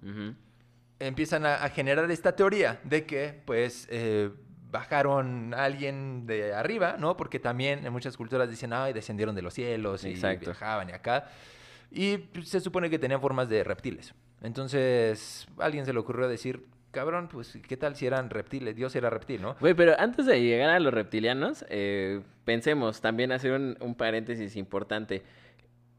empiezan 0.99 1.47
a, 1.47 1.55
a 1.65 1.69
generar 1.71 2.11
esta 2.11 2.37
teoría 2.37 2.79
de 2.85 3.07
que, 3.07 3.41
pues, 3.47 3.89
eh, 3.91 4.31
bajaron 4.71 5.55
a 5.55 5.65
alguien 5.65 6.27
de 6.27 6.55
arriba, 6.55 6.97
¿no? 6.99 7.17
Porque 7.17 7.39
también 7.39 7.85
en 7.85 7.93
muchas 7.93 8.17
culturas 8.17 8.49
dicen, 8.49 8.73
ay, 8.73 8.93
descendieron 8.93 9.35
de 9.35 9.43
los 9.43 9.55
cielos 9.55 10.05
y 10.05 10.11
Exacto. 10.11 10.47
viajaban 10.47 10.91
y 10.91 10.93
acá. 10.93 11.27
Y 11.91 12.19
pues, 12.19 12.49
se 12.49 12.61
supone 12.61 12.89
que 12.89 12.99
tenían 12.99 13.21
formas 13.21 13.49
de 13.49 13.65
reptiles. 13.65 14.15
Entonces, 14.43 15.47
a 15.59 15.65
alguien 15.65 15.85
se 15.85 15.93
le 15.93 15.99
ocurrió 15.99 16.29
decir, 16.29 16.67
cabrón, 16.93 17.29
pues, 17.29 17.59
¿qué 17.67 17.77
tal 17.77 17.97
si 17.97 18.07
eran 18.07 18.31
reptiles? 18.31 18.77
Dios 18.77 18.95
era 18.95 19.11
reptil, 19.11 19.43
¿no? 19.43 19.57
Güey, 19.61 19.75
pero 19.75 19.95
antes 19.99 20.27
de 20.27 20.41
llegar 20.41 20.71
a 20.71 20.81
los 20.81 20.95
reptilianos, 20.95 21.65
eh, 21.69 22.23
pensemos 22.45 23.01
también 23.01 23.33
hacer 23.33 23.53
un, 23.53 23.77
un 23.81 23.95
paréntesis 23.95 24.57
importante. 24.57 25.23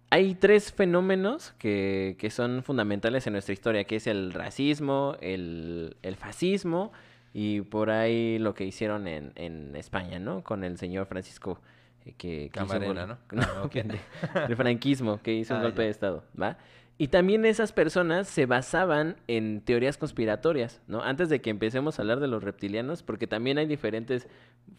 Hay 0.10 0.36
tres 0.36 0.74
fenómenos 0.74 1.54
que, 1.58 2.16
que 2.20 2.30
son 2.30 2.64
fundamentales 2.64 3.28
en 3.28 3.34
nuestra 3.34 3.54
historia, 3.54 3.84
que 3.86 3.98
es 3.98 4.08
el 4.08 4.34
racismo, 4.34 5.16
el, 5.22 5.96
el 6.02 6.16
fascismo 6.18 6.92
y 7.34 7.62
por 7.62 7.90
ahí 7.90 8.40
lo 8.40 8.54
que 8.54 8.66
hicieron 8.66 9.08
en, 9.08 9.32
en 9.36 9.76
España, 9.76 10.20
¿no? 10.20 10.44
Con 10.44 10.64
el 10.64 10.78
señor 10.78 11.06
Francisco 11.08 11.60
eh, 12.06 12.14
que, 12.18 12.50
que 12.52 12.64
hizo 12.64 12.64
un 12.64 12.68
Camarena, 12.80 13.20
gol- 13.30 13.40
¿no? 13.40 13.42
Ah, 13.64 13.70
pendejo. 13.72 14.04
el 14.50 14.56
franquismo, 14.56 15.22
que 15.22 15.34
hizo 15.34 15.54
un 15.56 15.60
Ah, 15.62 15.64
golpe 15.64 15.80
ya. 15.82 15.84
de 15.86 15.90
Estado, 15.92 16.24
¿va? 16.40 16.58
Y 16.98 17.08
también 17.08 17.46
esas 17.46 17.72
personas 17.72 18.28
se 18.28 18.46
basaban 18.46 19.16
en 19.28 19.62
teorías 19.62 19.98
conspiratorias, 19.98 20.82
¿no? 20.88 21.02
Antes 21.02 21.30
de 21.30 21.42
que 21.42 21.50
empecemos 21.50 21.98
a 21.98 22.04
hablar 22.04 22.20
de 22.20 22.28
los 22.28 22.44
reptilianos, 22.44 23.02
porque 23.02 23.26
también 23.26 23.58
hay 23.58 23.66
diferentes 23.66 24.28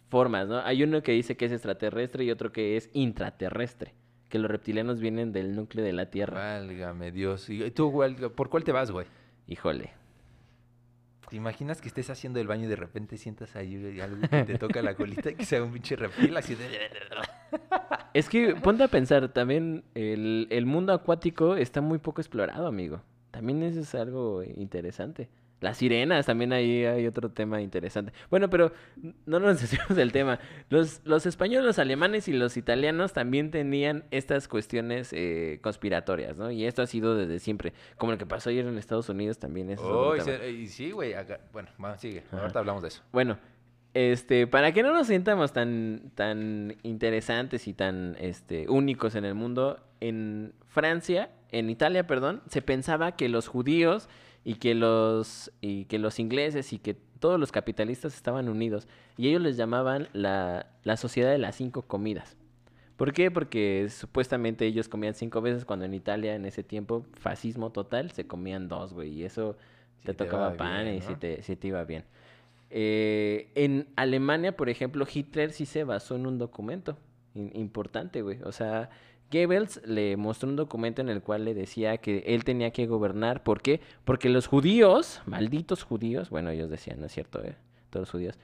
formas, 0.08 0.46
¿no? 0.46 0.58
Hay 0.60 0.84
uno 0.84 1.02
que 1.02 1.10
dice 1.12 1.36
que 1.36 1.46
es 1.46 1.52
extraterrestre 1.52 2.22
y 2.24 2.30
otro 2.30 2.52
que 2.52 2.76
es 2.76 2.90
intraterrestre, 2.92 3.94
que 4.28 4.38
los 4.38 4.48
reptilianos 4.50 5.00
vienen 5.00 5.32
del 5.32 5.56
núcleo 5.56 5.84
de 5.84 5.92
la 5.92 6.10
Tierra. 6.10 6.38
Válgame 6.38 7.10
Dios. 7.10 7.48
¿Y 7.50 7.70
tú, 7.72 7.90
güey, 7.90 8.14
por 8.14 8.48
cuál 8.50 8.62
te 8.62 8.70
vas, 8.70 8.92
güey? 8.92 9.06
Híjole. 9.48 9.90
¿Te 11.32 11.36
imaginas 11.36 11.80
que 11.80 11.88
estés 11.88 12.10
haciendo 12.10 12.40
el 12.40 12.46
baño 12.46 12.64
y 12.64 12.66
de 12.66 12.76
repente 12.76 13.16
sientas 13.16 13.56
ahí 13.56 13.98
algo 14.02 14.20
que 14.20 14.44
te 14.44 14.58
toca 14.58 14.82
la 14.82 14.94
colita 14.94 15.30
y 15.30 15.34
que 15.34 15.46
sea 15.46 15.62
un 15.62 15.72
pinche 15.72 15.96
reptil 15.96 16.36
así 16.36 16.54
de... 16.54 16.68
Es 18.12 18.28
que 18.28 18.54
ponte 18.54 18.82
a 18.84 18.88
pensar, 18.88 19.32
también 19.32 19.82
el, 19.94 20.46
el 20.50 20.66
mundo 20.66 20.92
acuático 20.92 21.56
está 21.56 21.80
muy 21.80 21.96
poco 21.96 22.20
explorado, 22.20 22.66
amigo. 22.66 23.00
También 23.30 23.62
eso 23.62 23.80
es 23.80 23.94
algo 23.94 24.42
interesante. 24.42 25.30
Las 25.62 25.78
sirenas, 25.78 26.26
también 26.26 26.52
ahí 26.52 26.84
hay 26.84 27.06
otro 27.06 27.30
tema 27.30 27.62
interesante. 27.62 28.12
Bueno, 28.30 28.50
pero 28.50 28.72
no 29.26 29.38
nos 29.38 29.60
desviemos 29.60 29.96
del 29.96 30.10
tema. 30.10 30.40
Los, 30.68 31.00
los 31.04 31.24
españoles, 31.24 31.64
los 31.64 31.78
alemanes 31.78 32.26
y 32.26 32.32
los 32.32 32.56
italianos 32.56 33.12
también 33.12 33.52
tenían 33.52 34.04
estas 34.10 34.48
cuestiones 34.48 35.12
eh, 35.12 35.60
conspiratorias, 35.62 36.36
¿no? 36.36 36.50
Y 36.50 36.66
esto 36.66 36.82
ha 36.82 36.86
sido 36.86 37.16
desde 37.16 37.38
siempre. 37.38 37.72
Como 37.96 38.10
lo 38.12 38.18
que 38.18 38.26
pasó 38.26 38.50
ayer 38.50 38.66
en 38.66 38.76
Estados 38.76 39.08
Unidos 39.08 39.38
también 39.38 39.70
es 39.70 39.78
Oh, 39.80 40.16
y, 40.16 40.66
sí, 40.66 40.90
güey. 40.90 41.14
Bueno, 41.52 41.68
sigue. 41.96 42.24
Ajá. 42.28 42.42
Ahorita 42.42 42.58
hablamos 42.58 42.82
de 42.82 42.88
eso. 42.88 43.02
Bueno, 43.12 43.38
este, 43.94 44.46
para 44.46 44.72
que 44.72 44.82
no 44.82 44.92
nos 44.92 45.06
sientamos 45.06 45.52
tan, 45.52 46.10
tan 46.14 46.76
interesantes 46.82 47.68
y 47.68 47.74
tan 47.74 48.16
este, 48.18 48.68
únicos 48.68 49.14
en 49.14 49.24
el 49.24 49.34
mundo, 49.34 49.78
en 50.00 50.54
Francia, 50.66 51.30
en 51.50 51.70
Italia, 51.70 52.06
perdón, 52.06 52.42
se 52.48 52.62
pensaba 52.62 53.12
que 53.12 53.28
los 53.28 53.46
judíos 53.46 54.08
y 54.44 54.54
que 54.54 54.74
los, 54.74 55.52
y 55.60 55.84
que 55.84 55.98
los 55.98 56.18
ingleses 56.18 56.72
y 56.72 56.78
que 56.78 56.94
todos 56.94 57.38
los 57.38 57.52
capitalistas 57.52 58.14
estaban 58.14 58.48
unidos. 58.48 58.88
Y 59.16 59.28
ellos 59.28 59.42
les 59.42 59.56
llamaban 59.56 60.08
la, 60.12 60.66
la 60.82 60.96
sociedad 60.96 61.30
de 61.30 61.38
las 61.38 61.56
cinco 61.56 61.82
comidas. 61.82 62.36
¿Por 62.96 63.12
qué? 63.12 63.30
Porque 63.30 63.88
supuestamente 63.90 64.66
ellos 64.66 64.88
comían 64.88 65.14
cinco 65.14 65.40
veces 65.40 65.64
cuando 65.64 65.84
en 65.84 65.94
Italia 65.94 66.34
en 66.34 66.44
ese 66.44 66.62
tiempo, 66.62 67.06
fascismo 67.14 67.70
total, 67.70 68.10
se 68.10 68.26
comían 68.26 68.68
dos, 68.68 68.92
güey. 68.92 69.10
Y 69.10 69.24
eso 69.24 69.56
te 70.04 70.14
te 70.14 70.24
tocaba 70.24 70.56
pan 70.56 70.84
bien, 70.84 70.96
y 70.96 71.00
si 71.00 71.12
¿no? 71.12 71.18
te, 71.18 71.42
sí 71.42 71.56
te 71.56 71.68
iba 71.68 71.84
bien. 71.84 72.04
Eh, 72.70 73.50
en 73.54 73.88
Alemania, 73.96 74.56
por 74.56 74.68
ejemplo, 74.68 75.06
Hitler 75.12 75.52
sí 75.52 75.66
se 75.66 75.84
basó 75.84 76.16
en 76.16 76.26
un 76.26 76.38
documento 76.38 76.96
importante, 77.34 78.22
güey. 78.22 78.40
O 78.44 78.52
sea, 78.52 78.90
Goebbels 79.32 79.80
le 79.86 80.16
mostró 80.16 80.48
un 80.48 80.56
documento 80.56 81.00
en 81.00 81.08
el 81.08 81.22
cual 81.22 81.44
le 81.44 81.54
decía 81.54 81.96
que 81.96 82.22
él 82.26 82.44
tenía 82.44 82.70
que 82.70 82.86
gobernar. 82.86 83.42
¿Por 83.42 83.62
qué? 83.62 83.80
Porque 84.04 84.28
los 84.28 84.46
judíos, 84.46 85.22
malditos 85.26 85.82
judíos, 85.82 86.28
bueno, 86.30 86.50
ellos 86.50 86.68
decían, 86.68 87.00
no 87.00 87.06
es 87.06 87.12
cierto, 87.12 87.42
eh? 87.42 87.56
Todos 87.90 88.02
los 88.02 88.10
judíos. 88.10 88.38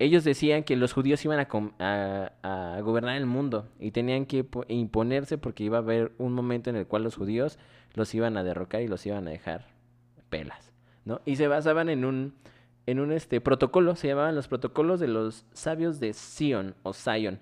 Ellos 0.00 0.24
decían 0.24 0.64
que 0.64 0.74
los 0.74 0.92
judíos 0.92 1.24
iban 1.24 1.38
a, 1.38 2.80
gobernar 2.82 3.16
el 3.16 3.26
mundo 3.26 3.68
y 3.78 3.92
tenían 3.92 4.26
que 4.26 4.42
po- 4.42 4.64
imponerse 4.68 5.38
porque 5.38 5.62
iba 5.62 5.78
a 5.78 5.82
haber 5.82 6.12
un 6.18 6.32
momento 6.32 6.68
en 6.68 6.76
el 6.76 6.86
cual 6.86 7.04
los 7.04 7.14
judíos 7.14 7.58
los 7.94 8.12
iban 8.12 8.36
a 8.36 8.42
derrocar 8.42 8.82
y 8.82 8.88
los 8.88 9.06
iban 9.06 9.28
a 9.28 9.30
dejar 9.30 9.66
pelas, 10.30 10.72
¿no? 11.04 11.20
Y 11.24 11.36
se 11.36 11.46
basaban 11.46 11.88
en 11.88 12.04
un, 12.04 12.34
en 12.86 12.98
un 12.98 13.12
este, 13.12 13.40
protocolo, 13.40 13.94
se 13.94 14.08
llamaban 14.08 14.34
los 14.34 14.48
protocolos 14.48 14.98
de 14.98 15.06
los 15.06 15.46
sabios 15.52 16.00
de 16.00 16.12
Sion 16.12 16.74
o 16.82 16.92
Zion. 16.92 17.38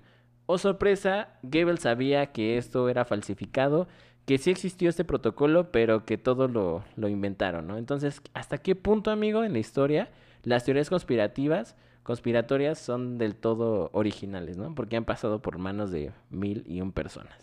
Oh 0.47 0.59
sorpresa, 0.59 1.29
Goebbels 1.43 1.81
sabía 1.81 2.33
que 2.33 2.59
esto 2.59 2.89
era 2.89 3.05
falsificado, 3.05 3.89
que 4.27 4.39
sí 4.39 4.51
existió 4.51 4.89
este 4.89 5.05
protocolo, 5.05 5.73
pero 5.73 6.05
que 6.05 6.19
todo 6.19 6.49
lo, 6.49 6.85
lo 6.97 7.09
inventaron, 7.09 7.67
¿no? 7.67 7.79
Entonces, 7.79 8.23
¿hasta 8.35 8.59
qué 8.59 8.75
punto, 8.77 9.11
amigo, 9.11 9.45
en 9.45 9.53
la 9.53 9.59
historia 9.59 10.11
las 10.43 10.65
teorías 10.65 10.91
conspirativas, 10.91 11.77
conspiratorias 12.03 12.79
son 12.79 13.19
del 13.19 13.37
todo 13.37 13.91
originales, 13.93 14.57
¿no? 14.57 14.75
Porque 14.75 14.97
han 14.97 15.05
pasado 15.05 15.41
por 15.41 15.59
manos 15.59 15.91
de 15.91 16.13
mil 16.31 16.65
y 16.67 16.81
un 16.81 16.93
personas. 16.93 17.35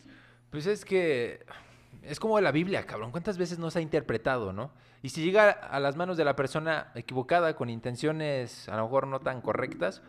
Pues 0.49 0.65
es 0.65 0.83
que 0.83 1.45
es 2.03 2.19
como 2.19 2.39
la 2.41 2.51
Biblia, 2.51 2.85
cabrón. 2.85 3.11
¿Cuántas 3.11 3.37
veces 3.37 3.59
no 3.59 3.71
se 3.71 3.79
ha 3.79 3.81
interpretado, 3.81 4.51
no? 4.51 4.71
Y 5.01 5.09
si 5.09 5.23
llega 5.23 5.49
a 5.49 5.79
las 5.79 5.95
manos 5.95 6.17
de 6.17 6.25
la 6.25 6.35
persona 6.35 6.91
equivocada, 6.95 7.55
con 7.55 7.69
intenciones 7.69 8.67
a 8.67 8.75
lo 8.75 8.83
mejor 8.83 9.07
no 9.07 9.19
tan 9.21 9.41
correctas, 9.41 10.01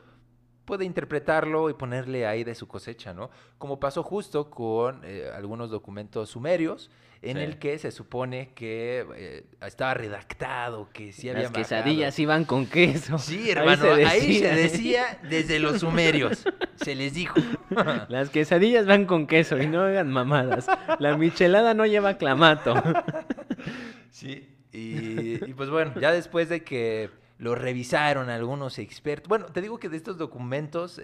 puede 0.70 0.84
interpretarlo 0.84 1.68
y 1.68 1.74
ponerle 1.74 2.28
ahí 2.28 2.44
de 2.44 2.54
su 2.54 2.68
cosecha, 2.68 3.12
¿no? 3.12 3.28
Como 3.58 3.80
pasó 3.80 4.04
justo 4.04 4.50
con 4.50 5.00
eh, 5.02 5.28
algunos 5.34 5.68
documentos 5.68 6.30
sumerios, 6.30 6.92
en 7.22 7.36
Sí. 7.38 7.42
el 7.42 7.58
que 7.58 7.76
se 7.80 7.90
supone 7.90 8.50
que 8.54 9.04
eh, 9.16 9.44
estaba 9.66 9.94
redactado, 9.94 10.88
que 10.92 11.12
sí 11.12 11.28
había 11.28 11.42
Las 11.42 11.50
quesadillas 11.50 12.16
iban 12.20 12.44
con 12.44 12.66
queso. 12.66 13.18
Sí, 13.18 13.40
Ahí 13.46 13.50
hermano, 13.50 13.82
se 13.82 14.04
ahí 14.06 14.20
se 14.38 14.46
decía. 14.46 14.54
decía 14.54 15.18
desde 15.28 15.58
los 15.58 15.80
sumerios. 15.80 16.44
Se 16.76 16.94
les 16.94 17.12
dijo. 17.14 17.34
Las 18.08 18.30
quesadillas 18.30 18.86
van 18.86 19.06
con 19.06 19.26
queso 19.26 19.58
y 19.58 19.66
no 19.66 19.82
hagan 19.82 20.08
mamadas. 20.12 20.66
La 21.00 21.16
michelada 21.18 21.74
no 21.74 21.84
lleva 21.84 22.14
clamato. 22.14 22.74
Sí, 24.10 24.48
y, 24.72 25.44
y 25.44 25.54
pues 25.54 25.68
bueno, 25.70 25.92
ya 26.00 26.12
después 26.12 26.48
de 26.48 26.62
que 26.62 27.10
lo 27.40 27.54
revisaron 27.56 28.30
algunos 28.30 28.78
expertos, 28.78 29.28
bueno, 29.28 29.46
te 29.46 29.60
digo 29.60 29.78
que 29.78 29.88
de 29.88 29.96
estos 29.96 30.16
documentos 30.16 30.98
eh, 30.98 31.02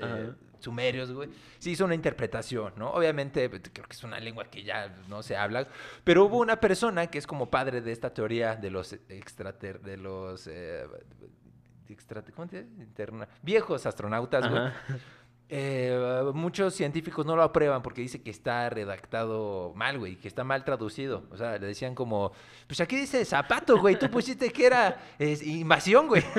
sumerios, 0.61 1.11
güey, 1.13 1.29
se 1.59 1.71
hizo 1.71 1.85
una 1.85 1.95
interpretación, 1.95 2.73
¿no? 2.77 2.91
Obviamente, 2.91 3.49
pues, 3.51 3.63
creo 3.73 3.87
que 3.87 3.93
es 3.95 4.05
una 4.05 4.21
lengua 4.21 4.45
que 4.45 4.63
ya 4.63 4.95
no 5.09 5.23
se 5.23 5.37
habla, 5.37 5.67
pero 6.05 6.25
hubo 6.27 6.39
una 6.39 6.57
persona 6.61 7.09
que 7.09 7.19
es 7.19 7.27
como 7.27 7.51
padre 7.51 7.81
de 7.81 7.91
esta 7.93 8.13
teoría 8.15 8.55
de 8.55 8.71
los 8.71 8.93
extrater... 9.09 9.81
de 9.81 9.97
los... 9.97 10.47
eh, 10.47 10.85
extra- 11.89 12.23
¿cómo 12.35 12.49
te 12.49 12.65
dice? 12.65 12.83
Interna- 12.83 13.29
viejos 13.43 13.87
astronautas, 13.87 14.49
güey. 14.51 14.63
Eh, 15.49 16.23
muchos 16.35 16.75
científicos 16.75 17.25
no 17.25 17.37
lo 17.37 17.43
aprueban 17.45 17.81
porque 17.81 18.01
dice 18.01 18.21
que 18.21 18.31
está 18.31 18.69
redactado 18.69 19.73
mal, 19.77 19.97
güey, 19.97 20.17
que 20.17 20.27
está 20.27 20.43
mal 20.43 20.65
traducido. 20.65 21.23
O 21.31 21.37
sea, 21.37 21.57
le 21.59 21.69
decían 21.69 21.95
como, 21.95 22.33
pues 22.67 22.81
aquí 22.81 22.97
dice 22.97 23.25
zapato, 23.25 23.79
güey, 23.79 23.97
tú 23.97 24.11
pusiste 24.11 24.51
que 24.51 24.67
era 24.67 24.97
es, 25.21 25.47
invasión, 25.47 26.09
güey. 26.09 26.25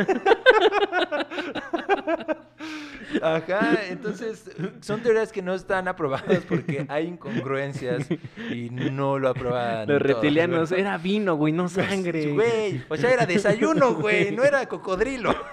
Ajá, 3.22 3.86
entonces 3.88 4.52
son 4.82 5.02
teorías 5.02 5.32
que 5.32 5.42
no 5.42 5.54
están 5.54 5.88
aprobadas 5.88 6.44
porque 6.48 6.86
hay 6.90 7.08
incongruencias 7.08 8.08
y 8.52 8.70
no 8.70 9.20
lo 9.20 9.30
aprueban. 9.30 9.88
Los 9.88 10.02
reptilianos, 10.02 10.74
era 10.74 10.98
vino, 10.98 11.36
güey, 11.36 11.54
no 11.54 11.70
sangre. 11.70 12.34
Güey, 12.34 12.84
o 12.90 12.98
sea, 12.98 13.12
era 13.12 13.26
desayuno, 13.26 13.96
güey, 13.96 14.36
no 14.36 14.44
era 14.44 14.66
cocodrilo. 14.68 15.34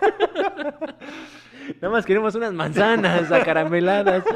Nada 1.80 1.90
más 1.90 2.04
queremos 2.06 2.34
unas 2.34 2.52
manzanas 2.52 3.30
acarameladas. 3.32 4.24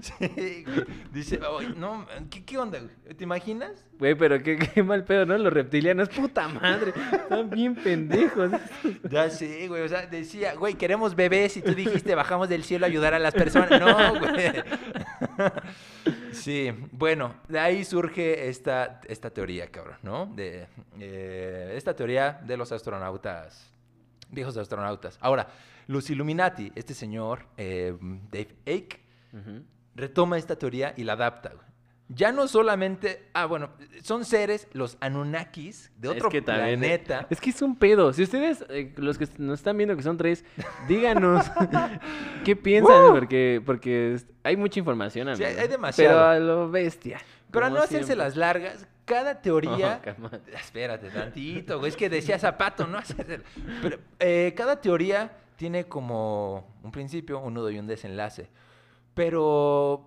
Sí, 0.00 0.64
güey. 0.64 0.84
Dice, 1.12 1.40
"Ay, 1.58 1.74
no, 1.76 2.06
¿qué, 2.30 2.44
qué 2.44 2.58
onda, 2.58 2.78
güey? 2.78 3.14
¿Te 3.16 3.24
imaginas? 3.24 3.82
Güey, 3.98 4.14
pero 4.14 4.42
qué, 4.42 4.58
qué 4.58 4.82
mal 4.82 5.04
pedo, 5.04 5.24
¿no? 5.24 5.38
Los 5.38 5.52
reptilianos, 5.52 6.10
puta 6.10 6.48
madre. 6.48 6.92
Están 7.12 7.48
bien 7.50 7.74
pendejos. 7.74 8.50
Ya 9.10 9.30
sé, 9.30 9.68
güey. 9.68 9.82
O 9.82 9.88
sea, 9.88 10.06
decía, 10.06 10.54
güey, 10.54 10.74
queremos 10.74 11.14
bebés 11.14 11.56
y 11.56 11.62
tú 11.62 11.74
dijiste, 11.74 12.14
bajamos 12.14 12.48
del 12.48 12.62
cielo 12.64 12.84
a 12.84 12.88
ayudar 12.88 13.14
a 13.14 13.18
las 13.18 13.32
personas. 13.34 13.70
No, 13.80 14.18
güey. 14.20 14.52
Sí, 16.32 16.72
bueno, 16.92 17.34
de 17.48 17.58
ahí 17.58 17.84
surge 17.84 18.48
esta, 18.48 19.00
esta 19.08 19.30
teoría, 19.30 19.68
cabrón, 19.70 19.96
¿no? 20.02 20.26
De 20.26 20.66
eh, 21.00 21.72
esta 21.76 21.94
teoría 21.94 22.40
de 22.44 22.56
los 22.56 22.70
astronautas, 22.72 23.72
viejos 24.30 24.56
astronautas. 24.56 25.18
Ahora, 25.20 25.48
los 25.86 26.10
Illuminati, 26.10 26.72
este 26.74 26.94
señor, 26.94 27.46
eh, 27.56 27.96
Dave 28.30 28.48
Ujú. 29.32 29.62
retoma 29.94 30.38
esta 30.38 30.56
teoría 30.56 30.94
y 30.96 31.04
la 31.04 31.14
adapta. 31.14 31.50
güey. 31.50 31.66
Ya 32.08 32.30
no 32.30 32.46
solamente, 32.46 33.28
ah, 33.34 33.46
bueno, 33.46 33.70
son 34.02 34.24
seres, 34.24 34.68
los 34.72 34.96
Anunnakis, 35.00 35.90
de 35.96 36.08
otro 36.08 36.28
es 36.28 36.32
que 36.32 36.40
también, 36.42 36.84
eh, 36.84 36.98
planeta. 37.00 37.26
Es 37.30 37.40
que 37.40 37.50
es 37.50 37.60
un 37.62 37.74
pedo. 37.76 38.12
Si 38.12 38.22
ustedes, 38.22 38.64
eh, 38.68 38.92
los 38.96 39.18
que 39.18 39.26
nos 39.38 39.58
están 39.58 39.76
viendo 39.76 39.96
que 39.96 40.02
son 40.04 40.16
tres, 40.16 40.44
díganos 40.86 41.44
qué 42.44 42.54
piensan, 42.54 43.12
porque, 43.12 43.60
porque 43.66 44.18
hay 44.44 44.56
mucha 44.56 44.78
información, 44.78 45.26
Sí, 45.36 45.42
amigo. 45.42 45.58
hay- 45.58 45.64
hay 45.64 45.68
demasiado. 45.68 46.10
Pero 46.14 46.24
a 46.26 46.38
lo 46.38 46.70
bestia. 46.70 47.18
Para 47.50 47.66
como 47.66 47.78
no 47.78 47.82
hacerse 47.84 48.06
siempre. 48.06 48.24
las 48.24 48.36
largas, 48.36 48.86
cada 49.04 49.40
teoría... 49.42 50.00
Oh. 50.22 50.30
Espérate 50.54 51.10
tantito, 51.10 51.78
güey. 51.80 51.88
Es 51.90 51.96
que 51.96 52.08
decía 52.08 52.38
zapato, 52.38 52.86
¿no? 52.86 52.98
Hacerse- 52.98 53.42
Pero 53.82 53.98
eh, 54.20 54.54
cada 54.56 54.80
teoría 54.80 55.32
tiene 55.56 55.86
como 55.86 56.66
un 56.82 56.92
principio, 56.92 57.40
un 57.40 57.54
nudo 57.54 57.70
y 57.70 57.78
un 57.78 57.86
desenlace. 57.86 58.48
Pero 59.14 60.04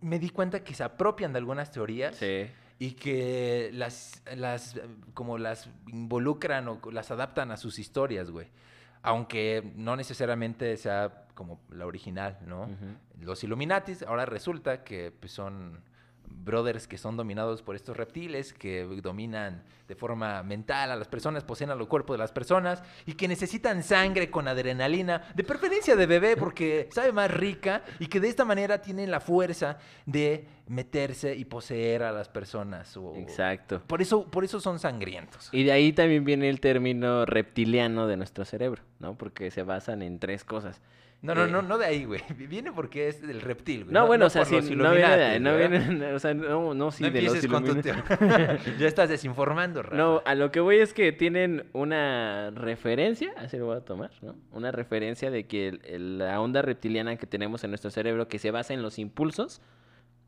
me 0.00 0.18
di 0.18 0.30
cuenta 0.30 0.64
que 0.64 0.74
se 0.74 0.82
apropian 0.82 1.32
de 1.32 1.38
algunas 1.38 1.70
teorías 1.70 2.16
Sí. 2.16 2.46
y 2.78 2.92
que 2.92 3.70
las, 3.74 4.22
las, 4.34 4.80
como 5.14 5.36
las 5.38 5.68
involucran 5.88 6.66
o 6.68 6.80
las 6.90 7.10
adaptan 7.10 7.50
a 7.50 7.56
sus 7.56 7.78
historias, 7.78 8.30
güey. 8.30 8.48
Aunque 9.02 9.72
no 9.76 9.96
necesariamente 9.96 10.76
sea 10.76 11.26
como 11.34 11.60
la 11.70 11.86
original, 11.86 12.38
¿no? 12.46 12.68
Los 13.20 13.44
Illuminatis 13.44 14.02
ahora 14.02 14.26
resulta 14.26 14.84
que 14.84 15.10
pues, 15.10 15.32
son 15.32 15.82
brothers 16.44 16.86
que 16.88 16.96
son 16.98 17.16
dominados 17.16 17.62
por 17.62 17.76
estos 17.76 17.96
reptiles 17.96 18.52
que 18.52 18.84
dominan 19.02 19.62
de 19.86 19.94
forma 19.94 20.42
mental 20.42 20.90
a 20.92 20.96
las 20.96 21.08
personas, 21.08 21.42
poseen 21.44 21.70
a 21.70 21.74
los 21.74 21.88
cuerpos 21.88 22.14
de 22.14 22.18
las 22.18 22.30
personas 22.32 22.82
y 23.06 23.14
que 23.14 23.26
necesitan 23.28 23.82
sangre 23.82 24.30
con 24.30 24.46
adrenalina, 24.48 25.24
de 25.34 25.42
preferencia 25.44 25.96
de 25.96 26.06
bebé 26.06 26.36
porque 26.36 26.88
sabe 26.92 27.12
más 27.12 27.30
rica 27.30 27.82
y 27.98 28.06
que 28.06 28.20
de 28.20 28.28
esta 28.28 28.44
manera 28.44 28.80
tienen 28.80 29.10
la 29.10 29.18
fuerza 29.20 29.78
de 30.06 30.46
meterse 30.68 31.34
y 31.34 31.44
poseer 31.44 32.04
a 32.04 32.12
las 32.12 32.28
personas. 32.28 32.96
o- 32.96 33.14
Exacto. 33.16 33.82
Por 33.86 34.00
eso, 34.00 34.24
por 34.30 34.44
eso 34.44 34.60
son 34.60 34.78
sangrientos. 34.78 35.48
Y 35.52 35.64
de 35.64 35.72
ahí 35.72 35.92
también 35.92 36.24
viene 36.24 36.48
el 36.48 36.60
término 36.60 37.26
reptiliano 37.26 38.06
de 38.06 38.16
nuestro 38.16 38.44
cerebro, 38.44 38.82
¿no? 39.00 39.18
Porque 39.18 39.50
se 39.50 39.64
basan 39.64 40.02
en 40.02 40.20
tres 40.20 40.44
cosas. 40.44 40.80
No, 41.22 41.34
no, 41.34 41.44
Eh, 41.44 41.48
no, 41.50 41.60
no 41.60 41.76
de 41.76 41.84
ahí, 41.84 42.04
güey. 42.06 42.22
Viene 42.48 42.72
porque 42.72 43.08
es 43.08 43.20
del 43.20 43.42
reptil, 43.42 43.84
güey. 43.84 43.92
No, 43.92 44.06
bueno, 44.06 44.26
o 44.26 44.30
sea, 44.30 44.44
sí, 44.46 44.54
no 44.74 44.90
viene 44.92 45.16
de 45.18 45.38
no 45.40 45.56
viene, 45.56 46.12
o 46.14 46.18
sea, 46.18 46.32
no, 46.32 46.72
no, 46.72 46.90
sí, 46.90 47.02
No 47.04 47.10
de 47.10 47.22
los 47.22 47.34
empieces 47.44 47.50
con 47.50 47.64
tu 47.64 47.74
ya 48.78 48.86
estás 48.88 49.08
desinformando, 49.10 49.82
Rafa. 49.82 49.96
No, 49.96 50.22
a 50.24 50.34
lo 50.34 50.50
que 50.50 50.60
voy 50.60 50.76
es 50.78 50.94
que 50.94 51.12
tienen 51.12 51.66
una 51.74 52.50
referencia, 52.52 53.32
así 53.36 53.58
lo 53.58 53.66
voy 53.66 53.76
a 53.76 53.80
tomar, 53.80 54.10
¿no? 54.22 54.34
Una 54.52 54.72
referencia 54.72 55.30
de 55.30 55.46
que 55.46 55.68
el- 55.68 55.80
el- 55.84 56.18
la 56.18 56.40
onda 56.40 56.62
reptiliana 56.62 57.16
que 57.16 57.26
tenemos 57.26 57.64
en 57.64 57.70
nuestro 57.70 57.90
cerebro, 57.90 58.26
que 58.28 58.38
se 58.38 58.50
basa 58.50 58.72
en 58.72 58.80
los 58.82 58.98
impulsos, 58.98 59.60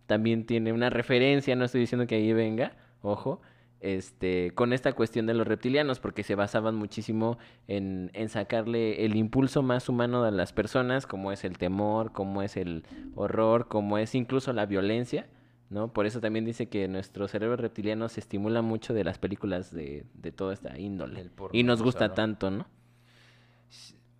también 0.06 0.44
tiene 0.44 0.72
una 0.74 0.90
referencia, 0.90 1.56
no 1.56 1.64
estoy 1.64 1.80
diciendo 1.80 2.06
que 2.06 2.16
ahí 2.16 2.32
venga, 2.34 2.72
ojo, 3.00 3.40
este, 3.82 4.52
con 4.54 4.72
esta 4.72 4.92
cuestión 4.92 5.26
de 5.26 5.34
los 5.34 5.46
reptilianos, 5.46 6.00
porque 6.00 6.22
se 6.22 6.34
basaban 6.34 6.74
muchísimo 6.74 7.38
en, 7.66 8.10
en 8.14 8.28
sacarle 8.28 9.04
el 9.04 9.16
impulso 9.16 9.62
más 9.62 9.88
humano 9.88 10.22
de 10.22 10.30
las 10.30 10.52
personas, 10.52 11.06
como 11.06 11.32
es 11.32 11.44
el 11.44 11.58
temor, 11.58 12.12
como 12.12 12.42
es 12.42 12.56
el 12.56 12.84
horror, 13.14 13.68
como 13.68 13.98
es 13.98 14.14
incluso 14.14 14.52
la 14.52 14.66
violencia, 14.66 15.26
¿no? 15.68 15.92
Por 15.92 16.06
eso 16.06 16.20
también 16.20 16.44
dice 16.44 16.68
que 16.68 16.86
nuestro 16.86 17.28
cerebro 17.28 17.56
reptiliano 17.56 18.08
se 18.08 18.20
estimula 18.20 18.62
mucho 18.62 18.94
de 18.94 19.04
las 19.04 19.18
películas 19.18 19.74
de, 19.74 20.04
de 20.14 20.32
toda 20.32 20.54
esta 20.54 20.78
índole. 20.78 21.28
Y 21.52 21.64
nos 21.64 21.82
gusta 21.82 22.14
tanto, 22.14 22.50
¿no? 22.50 22.66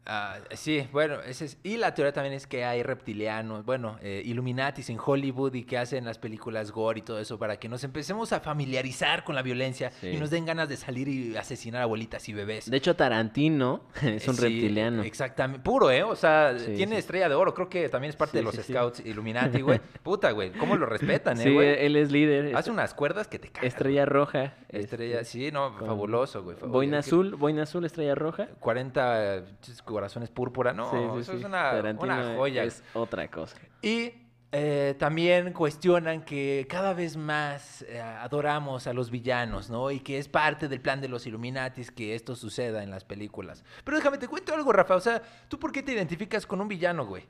Ah, 0.05 0.39
sí, 0.55 0.89
bueno, 0.91 1.21
ese 1.21 1.45
es, 1.45 1.59
y 1.63 1.77
la 1.77 1.95
teoría 1.95 2.13
también 2.13 2.35
es 2.35 2.49
que 2.49 2.65
hay 2.65 2.83
reptilianos, 2.83 3.65
bueno, 3.65 3.99
eh, 4.03 4.21
Illuminatis 4.25 4.91
en 4.91 4.99
Hollywood 5.05 5.55
y 5.55 5.63
que 5.63 5.79
hacen 5.79 6.05
las 6.05 6.19
películas 6.19 6.73
gore 6.73 6.99
y 6.99 7.03
todo 7.03 7.21
eso 7.21 7.39
para 7.39 7.57
que 7.59 7.69
nos 7.69 7.85
empecemos 7.85 8.33
a 8.33 8.41
familiarizar 8.41 9.23
con 9.23 9.37
la 9.37 9.43
violencia 9.43 9.93
Sí. 10.01 10.09
y 10.09 10.17
nos 10.17 10.31
den 10.31 10.45
ganas 10.45 10.69
de 10.69 10.77
salir 10.77 11.07
y 11.07 11.37
asesinar 11.37 11.83
abuelitas 11.83 12.29
y 12.29 12.33
bebés. 12.33 12.69
De 12.69 12.77
hecho, 12.77 12.97
Tarantino 12.97 13.85
es 14.03 14.27
un 14.27 14.35
Sí, 14.35 14.43
reptiliano. 14.43 15.03
Exactamente, 15.05 15.63
puro, 15.63 15.89
¿eh? 15.91 16.03
O 16.03 16.17
sea, 16.17 16.59
Sí, 16.59 16.75
tiene 16.75 16.99
estrella 16.99 17.29
de 17.29 17.37
oro, 17.37 17.55
creo 17.55 17.69
que 17.69 17.89
también 17.89 18.11
es 18.11 18.17
parte 18.17 18.39
de 18.39 18.43
los 18.45 18.57
scouts 18.57 19.01
Illuminati, 19.07 19.61
güey. 19.61 19.81
Puta, 20.03 20.33
güey, 20.33 20.51
¿cómo 20.51 20.77
lo 20.77 20.87
respetan, 20.87 21.39
eh, 21.39 21.45
Sí, 21.45 21.55
güey? 21.55 21.77
él 21.87 21.95
es 21.95 22.11
líder. 22.11 22.57
Hace 22.57 22.73
unas 22.73 22.93
cuerdas 22.95 23.29
que 23.29 23.39
te 23.39 23.51
cagan. 23.51 23.69
Estrella 23.69 24.05
roja. 24.05 24.55
Estrella, 24.69 25.21
este, 25.21 25.45
sí, 25.47 25.53
no, 25.53 25.73
fabuloso, 25.75 26.43
güey. 26.43 26.57
Boina 26.67 26.99
azul, 26.99 27.37
boina 27.37 27.63
azul, 27.63 27.85
estrella 27.85 28.17
roja. 28.17 28.49
40 28.59 29.37
eh, 29.37 29.45
corazones 29.93 30.31
púrpura, 30.31 30.73
no, 30.73 30.91
Sí, 30.91 30.97
sí, 31.15 31.21
eso 31.21 31.33
sí. 31.33 31.39
es 31.39 31.45
una, 31.45 31.73
una 32.01 32.35
joya. 32.37 32.65
Es 32.65 32.83
otra 32.95 33.29
cosa. 33.31 33.57
Y 33.83 34.13
eh, 34.55 34.95
también 34.99 35.53
cuestionan 35.55 36.25
que 36.25 36.67
cada 36.69 36.93
vez 36.93 37.17
más 37.17 37.83
eh, 37.89 38.01
adoramos 38.01 38.87
a 38.87 38.93
los 38.93 39.11
villanos, 39.11 39.71
¿no? 39.71 39.91
Y 39.91 40.01
que 40.01 40.19
es 40.19 40.29
parte 40.29 40.69
del 40.69 40.81
plan 40.81 41.01
de 41.01 41.09
los 41.09 41.27
Illuminatis 41.27 41.91
que 41.91 42.15
esto 42.15 42.37
suceda 42.37 42.83
en 42.83 42.91
las 42.91 43.05
películas. 43.05 43.65
Pero 43.85 43.97
déjame, 43.97 44.19
te 44.19 44.29
cuento 44.29 44.55
algo, 44.55 44.73
Rafa. 44.73 44.97
O 44.97 45.01
sea, 45.01 45.23
¿tú 45.49 45.59
por 45.59 45.73
qué 45.73 45.83
te 45.83 45.93
identificas 45.93 46.45
con 46.47 46.61
un 46.61 46.69
villano, 46.69 47.07
güey? 47.07 47.25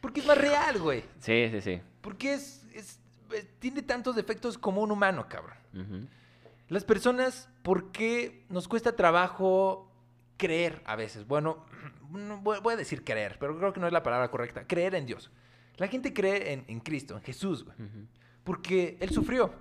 Porque 0.00 0.20
es 0.20 0.26
más 0.26 0.38
real, 0.38 0.78
güey. 0.78 1.02
Sí, 1.18 1.48
sí, 1.50 1.60
sí. 1.60 1.80
Porque 2.00 2.34
es, 2.34 2.64
es- 2.72 3.00
tiene 3.58 3.82
tantos 3.82 4.14
defectos 4.16 4.56
como 4.56 4.80
un 4.80 4.90
humano, 4.92 5.26
cabrón. 5.28 5.58
Las 6.68 6.84
personas, 6.84 7.48
¿por 7.62 7.90
qué 7.92 8.44
nos 8.48 8.68
cuesta 8.68 8.94
trabajo 8.94 9.87
creer 10.38 10.80
a 10.86 10.96
veces? 10.96 11.26
Bueno, 11.26 11.66
no 12.10 12.38
voy 12.40 12.72
a 12.72 12.76
decir 12.76 13.04
creer, 13.04 13.36
pero 13.38 13.58
creo 13.58 13.74
que 13.74 13.80
no 13.80 13.86
es 13.86 13.92
la 13.92 14.02
palabra 14.02 14.30
correcta. 14.30 14.66
Creer 14.66 14.94
en 14.94 15.04
Dios. 15.04 15.30
La 15.76 15.88
gente 15.88 16.14
cree 16.14 16.54
en, 16.54 16.64
en 16.68 16.80
Cristo, 16.80 17.14
en 17.14 17.22
Jesús, 17.22 17.64
güey, 17.64 17.76
porque 18.42 18.96
Él 19.00 19.10
sufrió. 19.10 19.52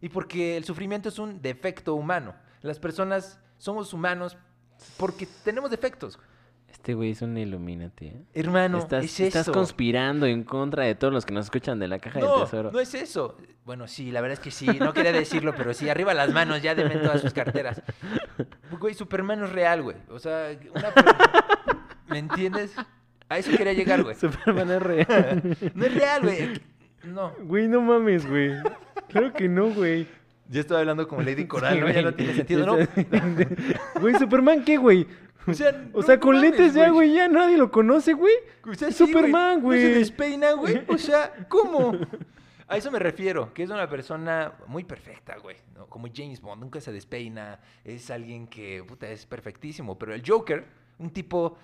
Y 0.00 0.10
porque 0.10 0.56
el 0.56 0.64
sufrimiento 0.64 1.08
es 1.08 1.18
un 1.18 1.40
defecto 1.40 1.94
humano. 1.94 2.34
Las 2.60 2.78
personas 2.78 3.40
somos 3.56 3.92
humanos 3.94 4.36
porque 4.98 5.26
tenemos 5.42 5.70
defectos. 5.70 6.18
Güey. 6.94 7.10
Este 7.10 7.20
güey 7.20 7.32
es 7.32 7.36
un 7.36 7.36
Illuminati, 7.36 8.06
¿eh? 8.06 8.22
Hermano, 8.34 8.78
estás, 8.78 9.04
es 9.04 9.18
estás 9.20 9.42
eso. 9.42 9.52
conspirando 9.52 10.26
en 10.26 10.44
contra 10.44 10.84
de 10.84 10.94
todos 10.94 11.12
los 11.12 11.26
que 11.26 11.34
nos 11.34 11.46
escuchan 11.46 11.78
de 11.80 11.88
la 11.88 11.98
caja 11.98 12.20
del 12.20 12.28
No, 12.28 12.44
tesoro. 12.44 12.70
no 12.70 12.78
es 12.80 12.94
eso. 12.94 13.36
Bueno, 13.64 13.88
sí, 13.88 14.12
la 14.12 14.20
verdad 14.20 14.34
es 14.34 14.40
que 14.40 14.50
sí. 14.52 14.66
No 14.78 14.92
quería 14.92 15.10
decirlo, 15.12 15.52
pero 15.56 15.74
sí, 15.74 15.88
arriba 15.88 16.14
las 16.14 16.32
manos, 16.32 16.62
ya 16.62 16.74
denme 16.76 16.96
todas 16.96 17.20
sus 17.22 17.32
carteras. 17.32 17.82
Güey, 18.78 18.94
Superman 18.94 19.40
no 19.40 19.46
es 19.46 19.52
real, 19.52 19.82
güey. 19.82 19.96
O 20.10 20.18
sea, 20.20 20.50
una 20.74 20.92
¿me 22.08 22.18
entiendes? 22.18 22.72
A 23.28 23.38
eso 23.38 23.50
quería 23.56 23.72
llegar, 23.72 24.04
güey. 24.04 24.14
Superman 24.14 24.70
es 24.70 24.82
real. 24.82 25.42
No 25.74 25.84
es 25.86 25.94
real, 25.94 26.22
güey. 26.22 26.60
No. 27.04 27.32
Güey, 27.42 27.66
no 27.68 27.80
mames, 27.80 28.28
güey. 28.28 28.52
Claro 29.08 29.32
que 29.32 29.48
no, 29.48 29.66
güey. 29.70 30.06
Ya 30.48 30.60
estoy 30.60 30.78
hablando 30.78 31.08
como 31.08 31.22
Lady 31.22 31.46
Coral, 31.48 31.74
Sí, 31.74 31.80
¿no? 31.80 31.90
Ya 31.90 32.02
no 32.02 32.14
tiene 32.14 32.34
sentido, 32.34 32.64
¿no? 32.64 32.76
Güey, 34.00 34.14
Superman, 34.14 34.64
¿qué, 34.64 34.76
güey? 34.76 35.06
O 35.46 35.54
sea, 35.54 35.70
O 35.92 36.00
no 36.00 36.02
sea, 36.02 36.18
con 36.20 36.40
lentes 36.40 36.74
ya, 36.74 36.90
güey, 36.90 37.12
ya 37.14 37.28
nadie 37.28 37.56
lo 37.56 37.70
conoce, 37.70 38.12
güey. 38.14 38.34
O 38.68 38.74
sea, 38.74 38.88
Es 38.88 38.96
sí, 38.96 39.06
Superman, 39.06 39.56
No 39.62 39.70
se 39.72 39.78
güey. 39.82 39.94
despeina, 39.94 40.52
güey. 40.52 40.82
O 40.88 40.98
sea, 40.98 41.32
¿cómo? 41.48 41.92
A 42.68 42.76
eso 42.76 42.90
me 42.90 42.98
refiero, 42.98 43.54
que 43.54 43.62
es 43.62 43.70
una 43.70 43.88
persona 43.88 44.52
muy 44.66 44.82
perfecta, 44.84 45.36
güey. 45.38 45.56
¿no? 45.74 45.86
Como 45.86 46.08
James 46.12 46.40
Bond, 46.40 46.60
nunca 46.62 46.80
se 46.80 46.90
despeina. 46.92 47.60
Es 47.84 48.10
alguien 48.10 48.48
que, 48.48 48.82
puta, 48.86 49.08
es 49.08 49.24
perfectísimo. 49.24 49.96
Pero 49.98 50.14
el 50.14 50.22
Joker, 50.26 50.66
un 50.98 51.10
tipo 51.10 51.56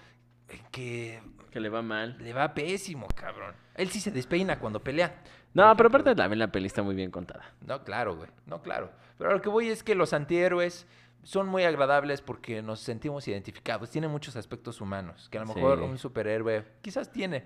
que 0.70 1.20
Que 1.50 1.60
le 1.60 1.68
va 1.68 1.82
mal. 1.82 2.16
le 2.20 2.32
va 2.32 2.54
pésimo, 2.54 3.08
cabrón. 3.14 3.54
Él 3.74 3.88
sí 3.90 4.00
se 4.00 4.10
despeina 4.10 4.58
cuando 4.58 4.80
pelea. 4.80 5.22
No, 5.54 5.76
pero 5.76 5.88
aparte 5.88 6.14
también 6.14 6.38
la 6.38 6.52
peli 6.52 6.66
está 6.66 6.82
muy 6.82 6.94
bien 6.94 7.10
contada. 7.10 7.52
No, 7.66 7.82
claro, 7.84 8.16
güey. 8.16 8.28
No, 8.46 8.62
claro. 8.62 8.90
Pero 9.18 9.30
a 9.30 9.32
lo 9.34 9.42
que 9.42 9.48
voy 9.48 9.68
es 9.68 9.82
que 9.82 9.94
los 9.94 10.12
antihéroes 10.12 10.86
son 11.22 11.48
muy 11.48 11.62
agradables 11.64 12.20
porque 12.20 12.62
nos 12.62 12.80
sentimos 12.80 13.26
identificados. 13.28 13.90
Tienen 13.90 14.10
muchos 14.10 14.36
aspectos 14.36 14.80
humanos 14.80 15.28
que 15.30 15.38
a 15.38 15.42
lo 15.42 15.46
Sí. 15.48 15.54
mejor 15.54 15.80
un 15.80 15.98
superhéroe 15.98 16.64
quizás 16.82 17.10
tiene. 17.12 17.44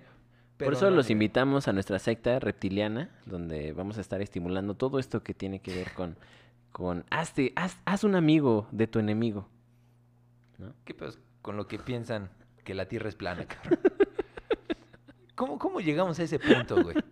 pero 0.57 0.69
Por 0.71 0.75
eso 0.79 0.89
no 0.91 0.97
los 0.97 1.11
invitamos 1.11 1.69
a 1.69 1.73
nuestra 1.75 1.99
secta 1.99 2.39
reptiliana, 2.39 3.11
donde 3.27 3.73
vamos 3.73 3.99
a 3.99 4.01
estar 4.01 4.23
estimulando 4.23 4.75
todo 4.75 4.99
esto 4.99 5.23
que 5.23 5.35
tiene 5.35 5.61
que 5.61 5.75
ver 5.75 5.93
con, 5.93 6.17
con 6.73 7.05
hazte, 7.11 7.53
haz, 7.57 7.77
haz 7.85 8.05
un 8.05 8.15
amigo 8.15 8.67
de 8.73 8.87
tu 8.87 8.99
enemigo. 8.99 9.49
¿Qué 10.87 10.95
pedo 10.95 11.12
con 11.43 11.59
lo 11.59 11.67
que 11.69 11.79
piensan 11.79 12.31
que 12.65 12.75
la 12.75 12.87
Tierra 12.89 13.11
es 13.11 13.15
plana, 13.15 13.45
cabrón? 13.47 13.79
¿Cómo, 15.35 15.59
¿Cómo 15.59 15.81
llegamos 15.81 16.19
a 16.19 16.23
ese 16.23 16.39
punto, 16.39 16.83
güey? 16.83 16.97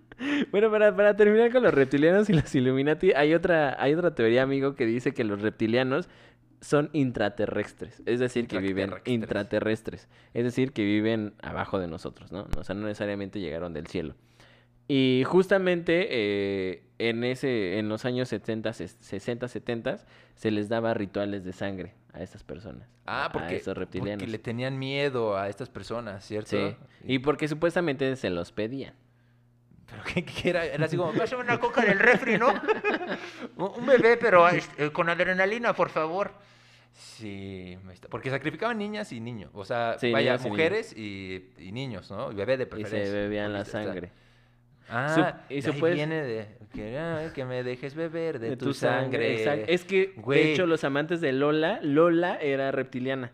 Bueno, 0.53 0.71
para, 0.71 0.95
para 0.95 1.17
terminar 1.17 1.51
con 1.53 1.65
los 1.65 1.75
reptilianos 1.75 2.31
y 2.31 2.35
los 2.35 2.55
Illuminati, 2.55 3.13
hay 3.13 3.35
otra, 3.35 3.77
hay 3.83 3.95
otra 3.95 4.15
teoría, 4.15 4.45
amigo, 4.45 4.77
que 4.77 4.87
dice 4.87 5.13
que 5.13 5.25
los 5.25 5.43
reptilianos 5.43 6.09
son 6.61 6.91
intraterrestres, 6.93 8.03
es 8.07 8.21
decir, 8.21 8.47
que 8.47 8.59
viven 8.59 8.95
Intraterrestres. 9.05 10.09
es 10.33 10.45
decir, 10.45 10.73
que 10.73 10.85
viven 10.85 11.35
abajo 11.43 11.79
de 11.79 11.87
nosotros, 11.87 12.33
¿no? 12.33 12.47
O 12.57 12.65
sea, 12.65 12.75
no 12.75 12.87
necesariamente 12.87 13.41
llegaron 13.41 13.73
del 13.73 13.87
cielo. 13.87 14.15
Y 14.87 15.23
justamente 15.27 16.09
eh, 16.11 16.83
en 16.99 17.25
ese, 17.25 17.79
en 17.79 17.89
los 17.89 18.05
años 18.05 18.29
70, 18.29 18.73
60, 18.73 19.49
70, 19.49 19.99
se 20.35 20.51
les 20.51 20.69
daba 20.69 20.93
rituales 20.95 21.45
de 21.45 21.53
sangre 21.53 21.95
a 22.13 22.23
estas 22.23 22.43
personas. 22.43 22.89
Ah, 23.07 23.31
porque, 23.33 23.55
a 23.55 23.57
esos 23.57 23.77
reptilianos. 23.77 24.23
porque 24.23 24.31
le 24.31 24.39
tenían 24.39 24.79
miedo 24.79 25.37
a 25.37 25.49
estas 25.49 25.69
personas, 25.69 26.25
¿cierto? 26.25 26.51
Sí, 26.51 26.77
y 27.05 27.19
porque 27.19 27.49
supuestamente 27.49 28.15
se 28.17 28.31
los 28.31 28.53
pedían. 28.53 28.95
¿Pero 29.91 30.03
qué, 30.05 30.25
qué 30.25 30.51
era? 30.51 30.65
Era 30.65 30.87
así 30.87 30.97
como, 30.97 31.13
pásame 31.13 31.43
una 31.43 31.59
coca 31.61 31.83
del 31.83 31.99
refri, 31.99 32.39
¿no? 32.39 32.49
un 33.57 33.87
bebé, 33.87 34.17
pero 34.17 34.49
este, 34.49 34.91
con 34.93 35.09
adrenalina, 35.09 35.73
por 35.75 35.91
favor. 35.91 36.33
Sí, 36.93 37.77
porque 38.09 38.31
sacrificaban 38.31 38.79
niñas 38.79 39.13
y 39.13 39.21
niños. 39.21 39.51
O 39.55 39.65
sea, 39.65 39.97
Sí, 39.99 40.13
vaya, 40.13 40.37
y 40.43 40.49
mujeres 40.49 40.93
y, 40.97 41.51
y 41.59 41.73
niños, 41.73 42.11
¿no? 42.11 42.31
Y 42.31 42.35
bebé 42.37 42.57
de 42.57 42.63
Y 42.65 42.67
preferencia. 42.67 43.11
se 43.13 43.17
bebían 43.19 43.53
la 43.53 43.65
sangre. 43.65 44.11
Ah, 44.89 45.41
y 45.49 45.55
y 45.61 45.67
ahí 45.67 45.81
puede- 45.81 45.95
viene 45.95 46.23
de 46.23 46.47
que, 46.73 46.99
ah, 46.99 47.31
que 47.35 47.45
me 47.45 47.63
dejes 47.63 47.95
beber 47.95 48.39
de, 48.39 48.57
tu, 48.57 48.75
sangre. 48.75 49.39
exacto. 49.39 49.65
Es 49.69 49.85
que, 49.85 50.13
Güey. 50.17 50.43
de 50.45 50.53
hecho, 50.53 50.67
los 50.67 50.85
amantes 50.85 51.21
de 51.21 51.33
Lola, 51.33 51.79
Lola 51.83 52.37
era 52.41 52.71
reptiliana. 52.71 53.33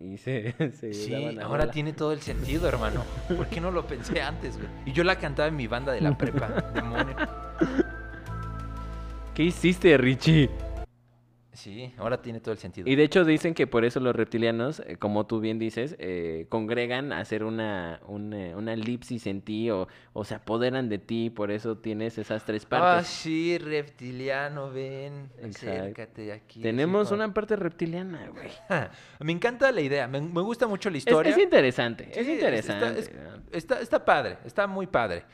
Y 0.00 0.16
se, 0.16 0.54
se 0.80 0.94
Sí, 0.94 1.10
daban 1.10 1.40
ahora 1.42 1.70
tiene 1.70 1.92
todo 1.92 2.12
el 2.12 2.20
sentido, 2.20 2.66
hermano. 2.66 3.04
¿Por 3.36 3.46
qué 3.48 3.60
no 3.60 3.70
lo 3.70 3.86
pensé 3.86 4.22
antes, 4.22 4.56
güey? 4.56 4.68
Y 4.86 4.92
yo 4.92 5.04
la 5.04 5.16
cantaba 5.18 5.48
en 5.48 5.56
mi 5.56 5.66
banda 5.66 5.92
de 5.92 6.00
la 6.00 6.16
prepa, 6.16 6.48
demonio. 6.74 7.14
¿Qué 9.34 9.44
hiciste, 9.44 9.96
Richie? 9.98 10.50
Sí, 11.62 11.92
ahora 11.98 12.22
tiene 12.22 12.40
todo 12.40 12.52
el 12.52 12.58
sentido. 12.58 12.88
Y 12.88 12.96
de 12.96 13.02
hecho 13.02 13.24
dicen 13.24 13.52
que 13.52 13.66
por 13.66 13.84
eso 13.84 14.00
los 14.00 14.16
reptilianos, 14.16 14.80
eh, 14.86 14.96
como 14.96 15.26
tú 15.26 15.40
bien 15.40 15.58
dices, 15.58 15.94
eh, 15.98 16.46
congregan 16.48 17.12
a 17.12 17.18
hacer 17.20 17.44
una, 17.44 18.00
una, 18.06 18.56
una 18.56 18.72
elipsis 18.72 19.26
en 19.26 19.42
ti 19.42 19.70
o, 19.70 19.86
o 20.14 20.24
se 20.24 20.34
apoderan 20.34 20.88
de 20.88 20.98
ti, 20.98 21.28
por 21.28 21.50
eso 21.50 21.76
tienes 21.76 22.16
esas 22.16 22.44
tres 22.46 22.64
Ah, 22.64 22.68
partes. 22.70 23.08
sí, 23.08 23.58
reptiliano, 23.58 24.70
ven, 24.70 25.30
Exacto. 25.42 25.70
acércate 25.80 26.32
aquí. 26.32 26.62
Tenemos 26.62 27.10
una 27.10 27.32
parte 27.34 27.56
reptiliana, 27.56 28.28
güey. 28.30 28.48
Me 29.20 29.32
encanta 29.32 29.70
la 29.70 29.82
idea, 29.82 30.08
me, 30.08 30.20
me 30.20 30.40
gusta 30.40 30.66
mucho 30.66 30.88
la 30.88 30.96
historia. 30.96 31.30
es 31.32 31.38
interesante, 31.38 32.08
es 32.18 32.26
interesante. 32.26 33.00
Está, 33.00 33.12
¿no? 33.20 33.30
es- 33.50 33.52
está- 33.52 33.80
está 33.80 34.04
padre, 34.04 34.38
está 34.46 34.66
muy 34.66 34.86
padre. 34.86 35.24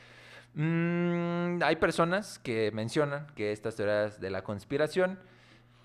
Mm, 0.55 1.61
hay 1.63 1.75
personas 1.77 2.39
que 2.39 2.71
mencionan 2.73 3.27
que 3.35 3.51
estas 3.51 3.75
teorías 3.75 4.19
de 4.19 4.29
la 4.29 4.43
conspiración 4.43 5.19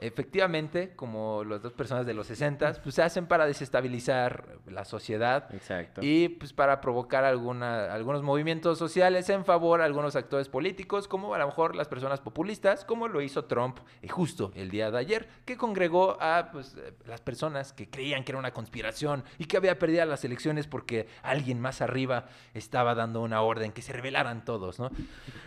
efectivamente, 0.03 0.93
como 0.97 1.45
las 1.45 1.63
dos 1.63 1.73
personas 1.73 2.05
de 2.07 2.15
los 2.15 2.27
60, 2.27 2.81
pues 2.83 2.95
se 2.95 3.03
hacen 3.03 3.27
para 3.27 3.47
desestabilizar 3.47 4.59
la 4.67 4.85
sociedad 4.85 5.53
Exacto. 5.55 6.01
y 6.03 6.29
pues 6.29 6.53
para 6.53 6.81
provocar 6.81 7.25
alguna, 7.25 7.93
algunos 7.93 8.23
movimientos 8.23 8.79
sociales 8.79 9.29
en 9.31 9.45
favor 9.45 9.81
a 9.81 9.85
algunos 9.85 10.17
actores 10.17 10.49
políticos, 10.49 11.09
como 11.09 11.35
a 11.35 11.39
lo 11.39 11.47
mejor 11.47 11.77
las 11.77 11.89
personas 11.89 12.21
populistas, 12.21 12.85
como 12.85 13.09
lo 13.09 13.23
hizo 13.23 13.45
Trump 13.45 13.79
eh, 14.03 14.09
justo 14.09 14.51
el 14.55 14.71
día 14.71 14.91
de 14.91 14.99
ayer, 14.99 15.29
que 15.45 15.57
congregó 15.57 16.17
a 16.21 16.51
pues, 16.53 16.77
eh, 16.77 16.93
las 17.07 17.21
personas 17.21 17.73
que 17.73 17.89
creían 17.89 18.25
que 18.25 18.33
era 18.33 18.39
una 18.39 18.53
conspiración 18.53 19.25
y 19.39 19.45
que 19.45 19.57
había 19.57 19.79
perdido 19.79 20.05
las 20.05 20.25
elecciones 20.25 20.67
porque 20.67 21.07
alguien 21.23 21.61
más 21.61 21.81
arriba 21.81 22.27
estaba 22.55 22.95
dando 22.95 23.21
una 23.21 23.43
orden 23.43 23.73
que 23.73 23.83
se 23.83 23.93
rebelaran 23.93 24.45
todos, 24.45 24.81
¿no? 24.81 24.91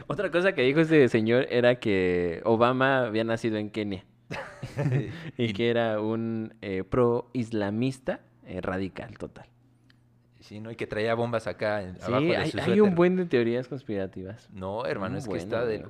Otra 0.08 0.32
cosa 0.32 0.54
que 0.54 0.62
dijo 0.62 0.80
este 0.80 1.08
señor 1.10 1.48
era 1.50 1.76
que 1.80 2.42
Obama 2.46 3.06
había 3.06 3.24
nacido 3.24 3.58
en 3.58 3.70
Kenia 3.70 4.06
y 5.38 5.54
que 5.54 5.70
era 5.70 6.00
un 6.02 6.54
eh, 6.62 6.84
pro-islamista 6.84 8.22
eh, 8.46 8.62
radical 8.62 9.18
total. 9.18 9.48
Sí, 10.40 10.60
¿no? 10.60 10.70
Y 10.72 10.76
que 10.76 10.86
traía 10.86 11.16
bombas 11.16 11.48
acá 11.48 11.82
en- 11.82 11.96
Sí, 11.96 12.02
abajo 12.06 12.26
de 12.26 12.38
hay, 12.38 12.52
su 12.52 12.60
hay 12.60 12.80
un 12.82 12.94
buen 12.94 13.16
de 13.16 13.26
teorías 13.26 13.68
conspirativas. 13.68 14.48
No, 14.52 14.86
hermano, 14.86 15.14
Muy 15.14 15.20
es 15.20 15.28
que 15.28 15.38
está 15.38 15.66
de... 15.66 15.86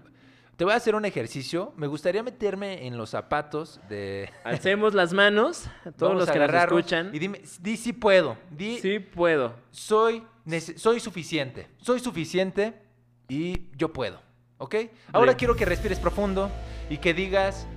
Te 0.55 0.63
voy 0.63 0.71
a 0.71 0.77
hacer 0.77 0.95
un 0.95 1.03
ejercicio. 1.03 1.73
Me 1.75 1.87
gustaría 1.87 2.23
meterme 2.23 2.87
en 2.87 2.97
los 2.97 3.09
zapatos 3.09 3.81
de... 3.89 4.29
Alcemos 4.45 4.93
las 4.93 5.11
manos, 5.11 5.67
a 5.83 5.91
todos 5.91 6.13
Vamos 6.13 6.19
los 6.19 6.31
que 6.31 6.39
nos 6.39 6.53
escuchan. 6.53 7.09
Y 7.13 7.19
dime, 7.19 7.41
di 7.59 7.75
si 7.75 7.91
puedo. 7.91 8.37
Di, 8.49 8.77
Sí 8.79 8.99
puedo. 8.99 9.55
soy, 9.71 10.23
soy 10.77 11.01
suficiente. 11.01 11.67
Soy 11.77 11.99
suficiente 11.99 12.73
y 13.27 13.67
yo 13.75 13.91
puedo. 13.91 14.21
¿Ok? 14.57 14.75
Ahora 15.11 15.35
quiero 15.35 15.57
que 15.57 15.65
respires 15.65 15.99
profundo 15.99 16.49
y 16.89 16.99
que 16.99 17.13
digas, 17.13 17.67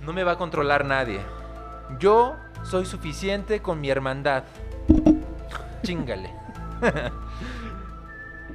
no 0.00 0.12
me 0.12 0.24
va 0.24 0.32
a 0.32 0.36
controlar 0.38 0.84
nadie. 0.84 1.20
Yo 1.98 2.36
soy 2.62 2.84
suficiente 2.86 3.60
con 3.60 3.80
mi 3.80 3.90
hermandad. 3.90 4.44
Chingale. 5.82 6.30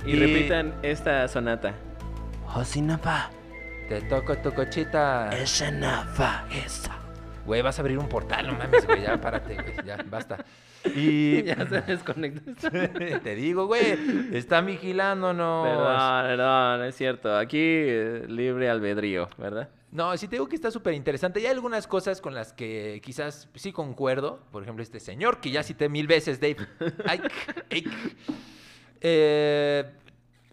Y, 0.05 0.12
Y- 0.13 0.19
repitan 0.19 0.73
esta 0.81 1.27
sonata. 1.27 1.73
Josinapa, 2.47 3.29
Te 3.89 4.01
toco 4.03 4.38
tu 4.38 4.53
cochita. 4.53 5.29
esa 5.36 5.71
nafa, 5.71 6.45
esa. 6.51 6.91
Güey, 7.45 7.62
vas 7.62 7.77
a 7.77 7.81
abrir 7.81 7.97
un 7.99 8.08
portal, 8.10 8.47
no 8.47 8.53
mames, 8.53 8.86
güey. 8.88 9.01
Ya, 9.03 9.19
párate, 9.19 9.55
güey. 9.55 9.75
Ya, 9.86 9.97
basta. 10.10 10.38
Y 10.95 11.43
Ya 11.43 11.55
se 11.67 11.81
desconectó. 11.81 12.69
te 13.23 13.36
digo, 13.36 13.67
güey, 13.67 13.97
están 14.34 14.65
vigilándonos. 14.67 15.67
Perdón, 15.67 16.23
perdón, 16.27 16.84
es 16.86 16.95
cierto. 16.95 17.38
Aquí 17.38 17.60
eh, 17.62 18.25
libre 18.27 18.69
albedrío, 18.69 19.27
¿verdad? 19.38 19.69
No, 19.95 20.17
sí 20.17 20.27
te 20.27 20.36
digo 20.36 20.49
que 20.49 20.58
está 20.58 20.71
súper 20.71 20.93
interesante. 20.93 21.39
Y 21.39 21.45
hay 21.45 21.53
algunas 21.53 21.88
cosas 21.88 22.19
con 22.19 22.34
las 22.34 22.51
que 22.51 22.99
quizás 23.01 23.47
sí 23.55 23.71
concuerdo. 23.71 24.41
Por 24.51 24.62
ejemplo, 24.62 24.84
este 24.84 24.99
señor 24.99 25.39
que 25.39 25.51
ya 25.51 25.63
cité 25.63 25.88
mil 25.88 26.05
veces, 26.05 26.39
Dave. 26.39 26.58
Eh, 29.08 29.84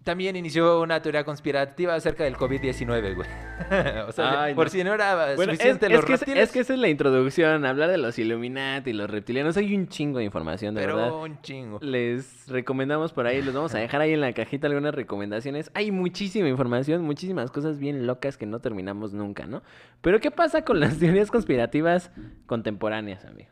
también 0.04 0.36
inició 0.36 0.80
una 0.80 1.00
teoría 1.02 1.24
conspirativa 1.24 1.94
acerca 1.94 2.24
del 2.24 2.36
COVID-19, 2.36 3.14
güey. 3.14 3.28
o 4.08 4.12
sea, 4.12 4.42
Ay, 4.44 4.54
por 4.54 4.66
no. 4.66 4.70
si 4.70 4.82
no 4.84 4.94
era 4.94 5.34
Bueno, 5.36 5.52
suficiente 5.52 5.86
es 5.86 5.92
los 5.92 6.04
que, 6.04 6.14
es- 6.14 6.20
reptiles, 6.20 6.42
es 6.44 6.52
que 6.52 6.60
esa 6.60 6.74
es 6.74 6.78
la 6.80 6.88
introducción, 6.88 7.64
hablar 7.64 7.90
de 7.90 7.98
los 7.98 8.18
Illuminati 8.18 8.90
y 8.90 8.92
los 8.92 9.08
reptilianos. 9.10 9.56
Hay 9.56 9.74
un 9.74 9.88
chingo 9.88 10.18
de 10.18 10.24
información, 10.24 10.74
de 10.74 10.80
pero 10.80 10.96
verdad. 10.96 11.12
un 11.14 11.40
chingo. 11.42 11.78
Les 11.82 12.48
recomendamos 12.48 13.12
por 13.12 13.26
ahí, 13.26 13.42
les 13.42 13.54
vamos 13.54 13.74
a 13.74 13.78
dejar 13.78 14.00
ahí 14.00 14.12
en 14.12 14.20
la 14.20 14.32
cajita 14.32 14.66
algunas 14.66 14.94
recomendaciones. 14.94 15.70
Hay 15.74 15.90
muchísima 15.90 16.48
información, 16.48 17.02
muchísimas 17.02 17.50
cosas 17.50 17.78
bien 17.78 18.06
locas 18.06 18.36
que 18.36 18.46
no 18.46 18.60
terminamos 18.60 19.12
nunca, 19.12 19.46
¿no? 19.46 19.62
Pero 20.00 20.20
¿qué 20.20 20.30
pasa 20.30 20.62
con 20.64 20.80
las 20.80 20.98
teorías 20.98 21.30
conspirativas 21.30 22.10
contemporáneas, 22.46 23.24
amigo? 23.24 23.50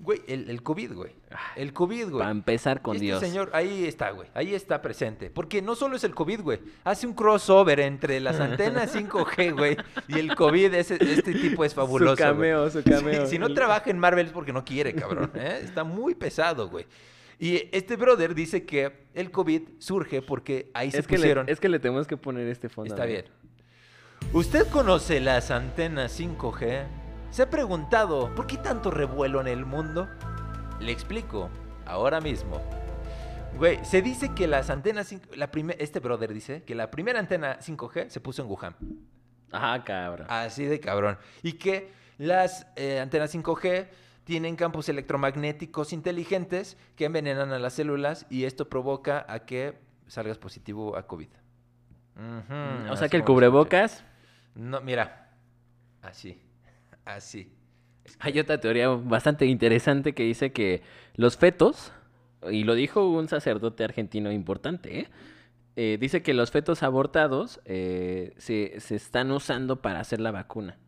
Güey, 0.00 0.22
el, 0.28 0.50
el 0.50 0.62
COVID, 0.62 0.92
güey. 0.92 1.12
El 1.56 1.72
COVID, 1.72 2.04
güey. 2.10 2.18
Para 2.18 2.30
empezar 2.30 2.82
con 2.82 2.96
este 2.96 3.06
Dios. 3.06 3.20
señor, 3.20 3.50
ahí 3.52 3.84
está, 3.84 4.10
güey. 4.10 4.28
Ahí 4.34 4.54
está 4.54 4.80
presente. 4.82 5.30
Porque 5.30 5.62
no 5.62 5.74
solo 5.74 5.96
es 5.96 6.04
el 6.04 6.14
COVID, 6.14 6.40
güey. 6.40 6.60
Hace 6.84 7.06
un 7.06 7.14
crossover 7.14 7.80
entre 7.80 8.20
las 8.20 8.38
antenas 8.40 8.94
5G, 8.96 9.56
güey, 9.56 9.76
y 10.08 10.18
el 10.18 10.34
COVID. 10.34 10.74
Ese, 10.74 10.94
este 10.94 11.32
tipo 11.34 11.64
es 11.64 11.74
fabuloso. 11.74 12.16
Su 12.16 12.22
cameo, 12.22 12.60
güey. 12.60 12.70
su 12.70 12.82
cameo. 12.82 13.26
Si 13.26 13.38
no 13.38 13.52
trabaja 13.52 13.90
en 13.90 13.98
Marvel 13.98 14.26
es 14.26 14.32
porque 14.32 14.52
no 14.52 14.64
quiere, 14.64 14.94
cabrón. 14.94 15.30
¿eh? 15.34 15.60
Está 15.62 15.84
muy 15.84 16.14
pesado, 16.14 16.68
güey. 16.68 16.86
Y 17.38 17.68
este 17.72 17.96
brother 17.96 18.34
dice 18.34 18.64
que 18.64 18.92
el 19.14 19.30
COVID 19.30 19.62
surge 19.78 20.22
porque 20.22 20.70
ahí 20.72 20.90
se 20.90 21.02
que, 21.02 21.12
le, 21.12 21.18
pusieron. 21.18 21.48
es 21.48 21.60
que 21.60 21.68
le 21.68 21.78
tenemos 21.78 22.06
que 22.06 22.16
poner 22.16 22.48
este 22.48 22.68
fondo. 22.68 22.94
Está 22.94 23.04
bien. 23.04 23.26
¿Usted 24.32 24.66
conoce 24.68 25.20
las 25.20 25.50
antenas 25.50 26.18
5G? 26.18 27.05
¿Se 27.30 27.42
ha 27.42 27.50
preguntado 27.50 28.34
por 28.34 28.46
qué 28.46 28.56
tanto 28.56 28.90
revuelo 28.90 29.40
en 29.40 29.48
el 29.48 29.66
mundo? 29.66 30.08
Le 30.80 30.92
explico, 30.92 31.50
ahora 31.84 32.20
mismo. 32.20 32.62
Güey, 33.56 33.84
se 33.84 34.02
dice 34.02 34.34
que 34.34 34.46
las 34.46 34.70
antenas 34.70 35.08
5 35.08 35.30
la 35.34 35.50
este 35.78 36.00
brother 36.00 36.32
dice 36.32 36.62
que 36.62 36.74
la 36.74 36.90
primera 36.90 37.18
antena 37.18 37.58
5G 37.58 38.08
se 38.08 38.20
puso 38.20 38.42
en 38.42 38.48
Wuhan. 38.48 38.76
Ajá, 39.50 39.82
cabrón. 39.84 40.26
Así 40.28 40.64
de 40.64 40.80
cabrón. 40.80 41.18
Y 41.42 41.54
que 41.54 41.92
las 42.18 42.66
eh, 42.76 43.00
antenas 43.00 43.34
5G 43.34 43.88
tienen 44.24 44.56
campos 44.56 44.88
electromagnéticos 44.88 45.92
inteligentes 45.92 46.76
que 46.96 47.04
envenenan 47.04 47.52
a 47.52 47.58
las 47.58 47.74
células 47.74 48.26
y 48.28 48.44
esto 48.44 48.68
provoca 48.68 49.24
a 49.28 49.46
que 49.46 49.78
salgas 50.06 50.38
positivo 50.38 50.96
a 50.96 51.06
COVID. 51.06 51.28
Ujú, 52.16 52.92
o 52.92 52.96
sea 52.96 53.08
que 53.08 53.16
el 53.16 53.24
cubrebocas... 53.24 54.04
No, 54.54 54.80
mira. 54.80 55.30
Así. 56.02 56.45
Así. 57.06 57.50
Hay 58.18 58.38
otra 58.38 58.60
teoría 58.60 58.88
bastante 58.88 59.46
interesante 59.46 60.14
que 60.14 60.24
dice 60.24 60.52
que 60.52 60.82
los 61.14 61.38
fetos, 61.38 61.92
y 62.50 62.64
lo 62.64 62.74
dijo 62.74 63.08
un 63.08 63.28
sacerdote 63.28 63.84
argentino 63.84 64.30
importante, 64.30 65.00
¿eh? 65.00 65.08
Eh, 65.78 65.98
dice 66.00 66.22
que 66.22 66.32
los 66.32 66.50
fetos 66.50 66.82
abortados 66.82 67.60
eh, 67.66 68.32
se, 68.38 68.80
se 68.80 68.96
están 68.96 69.30
usando 69.30 69.82
para 69.82 70.00
hacer 70.00 70.20
la 70.20 70.30
vacuna 70.30 70.78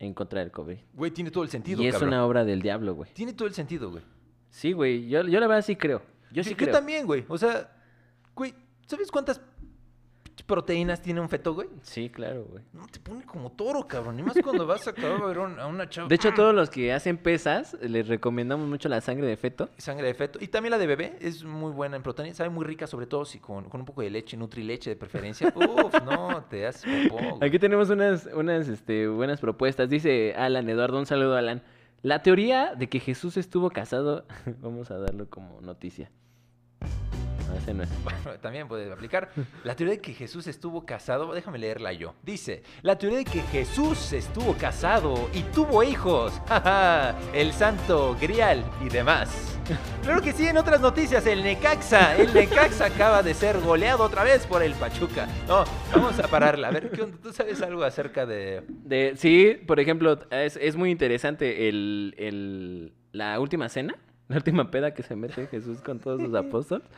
en 0.00 0.14
contra 0.14 0.40
del 0.40 0.50
COVID. 0.50 0.78
Güey, 0.94 1.10
tiene 1.12 1.30
todo 1.30 1.44
el 1.44 1.50
sentido, 1.50 1.82
y 1.82 1.86
es 1.86 1.92
cabrón. 1.92 2.08
una 2.08 2.26
obra 2.26 2.44
del 2.44 2.60
diablo, 2.60 2.94
güey. 2.94 3.12
Tiene 3.12 3.32
todo 3.34 3.46
el 3.46 3.54
sentido, 3.54 3.90
güey. 3.90 4.02
Sí, 4.48 4.72
güey, 4.72 5.08
yo, 5.08 5.22
yo 5.22 5.38
la 5.38 5.46
verdad 5.46 5.64
sí 5.64 5.76
creo. 5.76 6.02
Yo 6.32 6.42
sí 6.42 6.50
yo, 6.50 6.56
creo. 6.56 6.72
también, 6.72 7.06
güey. 7.06 7.24
O 7.28 7.38
sea, 7.38 7.70
güey, 8.34 8.52
¿sabes 8.86 9.10
cuántas 9.12 9.40
proteínas 10.42 11.02
tiene 11.02 11.20
un 11.20 11.28
feto, 11.28 11.54
güey? 11.54 11.68
Sí, 11.82 12.08
claro, 12.08 12.46
güey. 12.50 12.62
No, 12.72 12.86
te 12.86 13.00
pone 13.00 13.24
como 13.24 13.50
toro, 13.52 13.86
cabrón. 13.86 14.16
Ni 14.16 14.22
más 14.22 14.36
cuando 14.42 14.66
vas 14.66 14.86
a 14.86 14.90
acabar 14.90 15.22
a 15.22 15.26
ver 15.26 15.38
a 15.38 15.66
una 15.66 15.88
chava. 15.88 16.08
De 16.08 16.14
hecho, 16.14 16.32
todos 16.32 16.54
los 16.54 16.70
que 16.70 16.92
hacen 16.92 17.18
pesas, 17.18 17.76
les 17.80 18.08
recomendamos 18.08 18.68
mucho 18.68 18.88
la 18.88 19.00
sangre 19.00 19.26
de 19.26 19.36
feto. 19.36 19.68
Sangre 19.76 20.06
de 20.06 20.14
feto. 20.14 20.38
Y 20.40 20.48
también 20.48 20.70
la 20.70 20.78
de 20.78 20.86
bebé 20.86 21.16
es 21.20 21.44
muy 21.44 21.72
buena 21.72 21.96
en 21.96 22.02
proteína. 22.02 22.34
Sabe 22.34 22.50
muy 22.50 22.64
rica, 22.64 22.86
sobre 22.86 23.06
todo 23.06 23.24
si 23.24 23.38
con, 23.38 23.68
con 23.68 23.80
un 23.80 23.86
poco 23.86 24.02
de 24.02 24.10
leche, 24.10 24.36
nutrileche 24.36 24.90
de 24.90 24.96
preferencia. 24.96 25.52
Uf, 25.54 25.94
no, 26.04 26.44
te 26.48 26.66
haces 26.66 27.08
popó, 27.08 27.36
güey. 27.36 27.48
Aquí 27.48 27.58
tenemos 27.58 27.90
unas, 27.90 28.28
unas 28.34 28.68
este, 28.68 29.08
buenas 29.08 29.40
propuestas. 29.40 29.88
Dice 29.88 30.34
Alan 30.36 30.68
Eduardo, 30.68 30.98
un 30.98 31.06
saludo 31.06 31.36
Alan. 31.36 31.62
La 32.02 32.22
teoría 32.22 32.74
de 32.74 32.88
que 32.88 32.98
Jesús 32.98 33.36
estuvo 33.36 33.70
casado, 33.70 34.24
vamos 34.60 34.90
a 34.90 34.96
darlo 34.96 35.28
como 35.28 35.60
noticia. 35.60 36.10
Bueno, 38.04 38.38
también 38.40 38.68
puede 38.68 38.92
aplicar. 38.92 39.30
La 39.64 39.74
teoría 39.76 39.96
de 39.96 40.00
que 40.00 40.12
Jesús 40.14 40.46
estuvo 40.46 40.84
casado, 40.86 41.32
déjame 41.32 41.58
leerla 41.58 41.92
yo. 41.92 42.14
Dice, 42.22 42.62
la 42.82 42.96
teoría 42.98 43.18
de 43.18 43.24
que 43.24 43.42
Jesús 43.42 44.12
estuvo 44.12 44.54
casado 44.54 45.28
y 45.34 45.42
tuvo 45.44 45.82
hijos. 45.82 46.32
jaja, 46.48 47.14
El 47.32 47.52
santo 47.52 48.16
grial 48.20 48.64
y 48.84 48.88
demás. 48.88 49.56
Claro 50.02 50.20
que 50.22 50.32
sí, 50.32 50.46
en 50.48 50.56
otras 50.56 50.80
noticias, 50.80 51.24
el 51.26 51.44
Necaxa. 51.44 52.16
El 52.16 52.32
Necaxa 52.34 52.86
acaba 52.86 53.22
de 53.22 53.34
ser 53.34 53.60
goleado 53.60 54.02
otra 54.02 54.24
vez 54.24 54.44
por 54.46 54.62
el 54.64 54.72
Pachuca. 54.72 55.28
No, 55.46 55.62
vamos 55.92 56.18
a 56.18 56.26
pararla. 56.26 56.68
A 56.68 56.70
ver, 56.72 56.90
¿qué 56.90 57.02
onda? 57.02 57.18
¿tú 57.22 57.32
sabes 57.32 57.62
algo 57.62 57.84
acerca 57.84 58.26
de... 58.26 58.64
De, 58.68 59.12
sí, 59.16 59.56
por 59.66 59.78
ejemplo, 59.78 60.18
es, 60.30 60.56
es 60.56 60.74
muy 60.74 60.90
interesante 60.90 61.68
el, 61.68 62.14
el- 62.18 62.92
la 63.12 63.38
última 63.38 63.68
cena, 63.68 63.94
la 64.26 64.36
última 64.36 64.70
peda 64.72 64.92
que 64.92 65.02
se 65.04 65.14
mete 65.14 65.46
Jesús 65.46 65.80
con 65.82 66.00
todos 66.00 66.20
sus 66.20 66.34
apóstoles. 66.34 66.88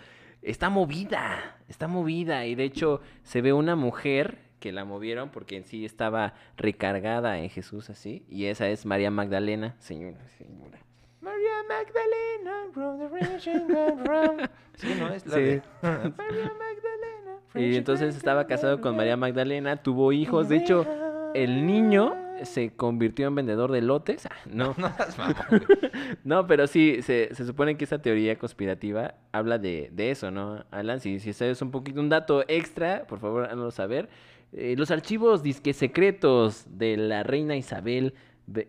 Está 0.42 0.68
movida, 0.70 1.56
está 1.68 1.88
movida. 1.88 2.46
Y 2.46 2.54
de 2.54 2.64
hecho, 2.64 3.00
se 3.22 3.40
ve 3.40 3.52
una 3.52 3.76
mujer 3.76 4.38
que 4.60 4.72
la 4.72 4.84
movieron 4.84 5.30
porque 5.30 5.56
en 5.56 5.64
sí 5.64 5.84
estaba 5.84 6.34
recargada 6.56 7.38
en 7.38 7.48
Jesús 7.50 7.90
así. 7.90 8.24
Y 8.28 8.46
esa 8.46 8.68
es 8.68 8.86
María 8.86 9.10
Magdalena, 9.10 9.74
señora, 9.78 10.26
señora. 10.38 10.78
María 11.20 11.50
Magdalena, 11.68 12.72
from 12.72 12.98
the 12.98 13.92
wrong. 14.04 14.48
Sí, 14.76 14.94
no 14.98 15.08
es 15.12 15.26
la 15.26 15.34
Sí. 15.36 15.40
de... 15.42 15.62
María 15.82 16.52
Magdalena. 16.52 17.40
Y 17.54 17.76
entonces 17.76 18.16
estaba 18.16 18.46
casado 18.46 18.80
con 18.80 18.96
María 18.96 19.16
Magdalena, 19.16 19.76
tuvo 19.76 20.12
hijos. 20.12 20.48
De 20.48 20.56
hecho, 20.56 20.86
el 21.34 21.66
niño 21.66 22.14
se 22.44 22.70
convirtió 22.74 23.26
en 23.28 23.34
vendedor 23.34 23.70
de 23.72 23.80
lotes. 23.82 24.26
Ah, 24.26 24.30
No, 24.46 24.74
No 24.78 24.92
no, 26.24 26.46
pero 26.46 26.66
sí, 26.66 27.02
se, 27.02 27.34
se 27.34 27.46
supone 27.46 27.76
que 27.76 27.84
esta 27.84 28.00
teoría 28.02 28.38
conspirativa 28.38 29.14
habla 29.32 29.58
de, 29.58 29.90
de 29.92 30.10
eso, 30.10 30.30
¿no? 30.30 30.64
Alan, 30.70 31.00
si, 31.00 31.20
si 31.20 31.32
sabes 31.32 31.62
un 31.62 31.70
poquito, 31.70 32.00
un 32.00 32.08
dato 32.08 32.44
extra, 32.48 33.06
por 33.06 33.18
favor, 33.18 33.44
háganos 33.44 33.74
saber. 33.74 34.08
Eh, 34.52 34.74
los 34.76 34.90
archivos 34.90 35.42
disque 35.42 35.72
secretos 35.72 36.66
de 36.68 36.96
la 36.98 37.22
reina 37.22 37.56
Isabel, 37.56 38.12
be- 38.12 38.16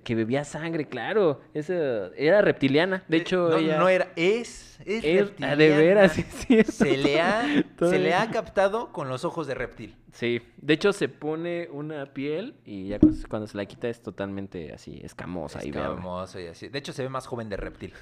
que 0.04 0.16
bebía 0.16 0.44
sangre, 0.44 0.88
claro, 0.88 1.42
esa 1.54 2.08
era 2.16 2.42
reptiliana. 2.42 3.04
De 3.08 3.18
Eh, 3.18 3.22
hecho, 3.22 3.50
no, 3.50 3.58
ella... 3.58 3.78
no 3.80 3.90
era, 3.90 4.10
es, 4.16 4.80
es, 4.86 5.04
Es- 5.04 5.32
ah, 5.42 5.56
de 5.56 5.70
veras, 5.76 6.18
es 6.20 6.26
cierto. 6.26 6.72
Se 6.72 6.98
le, 6.98 7.20
ha, 7.22 7.44
se 7.80 8.00
le 8.00 8.14
ha 8.14 8.30
captado 8.32 8.92
con 8.92 9.10
los 9.10 9.26
ojos 9.26 9.48
de 9.48 9.56
reptil. 9.56 9.96
Sí, 10.12 10.42
de 10.58 10.74
hecho 10.76 10.94
se 10.94 11.10
pone 11.10 11.68
una 11.72 12.14
piel 12.14 12.56
y 12.66 12.90
ya 12.90 13.00
cu- 13.00 13.14
cuando 13.30 13.48
se 13.48 13.58
la 13.58 13.66
quita 13.66 13.90
es 13.90 14.02
totalmente 14.02 14.72
así, 14.74 15.02
escamosa 15.04 15.60
y 15.66 15.72
verde. 15.72 15.90
Escamoso 15.90 16.40
y 16.40 16.48
así. 16.48 16.68
De 16.70 16.80
hecho, 16.80 16.94
se 16.94 17.02
ve 17.04 17.10
más 17.10 17.26
joven 17.28 17.50
de 17.50 17.58
reptil. 17.58 17.94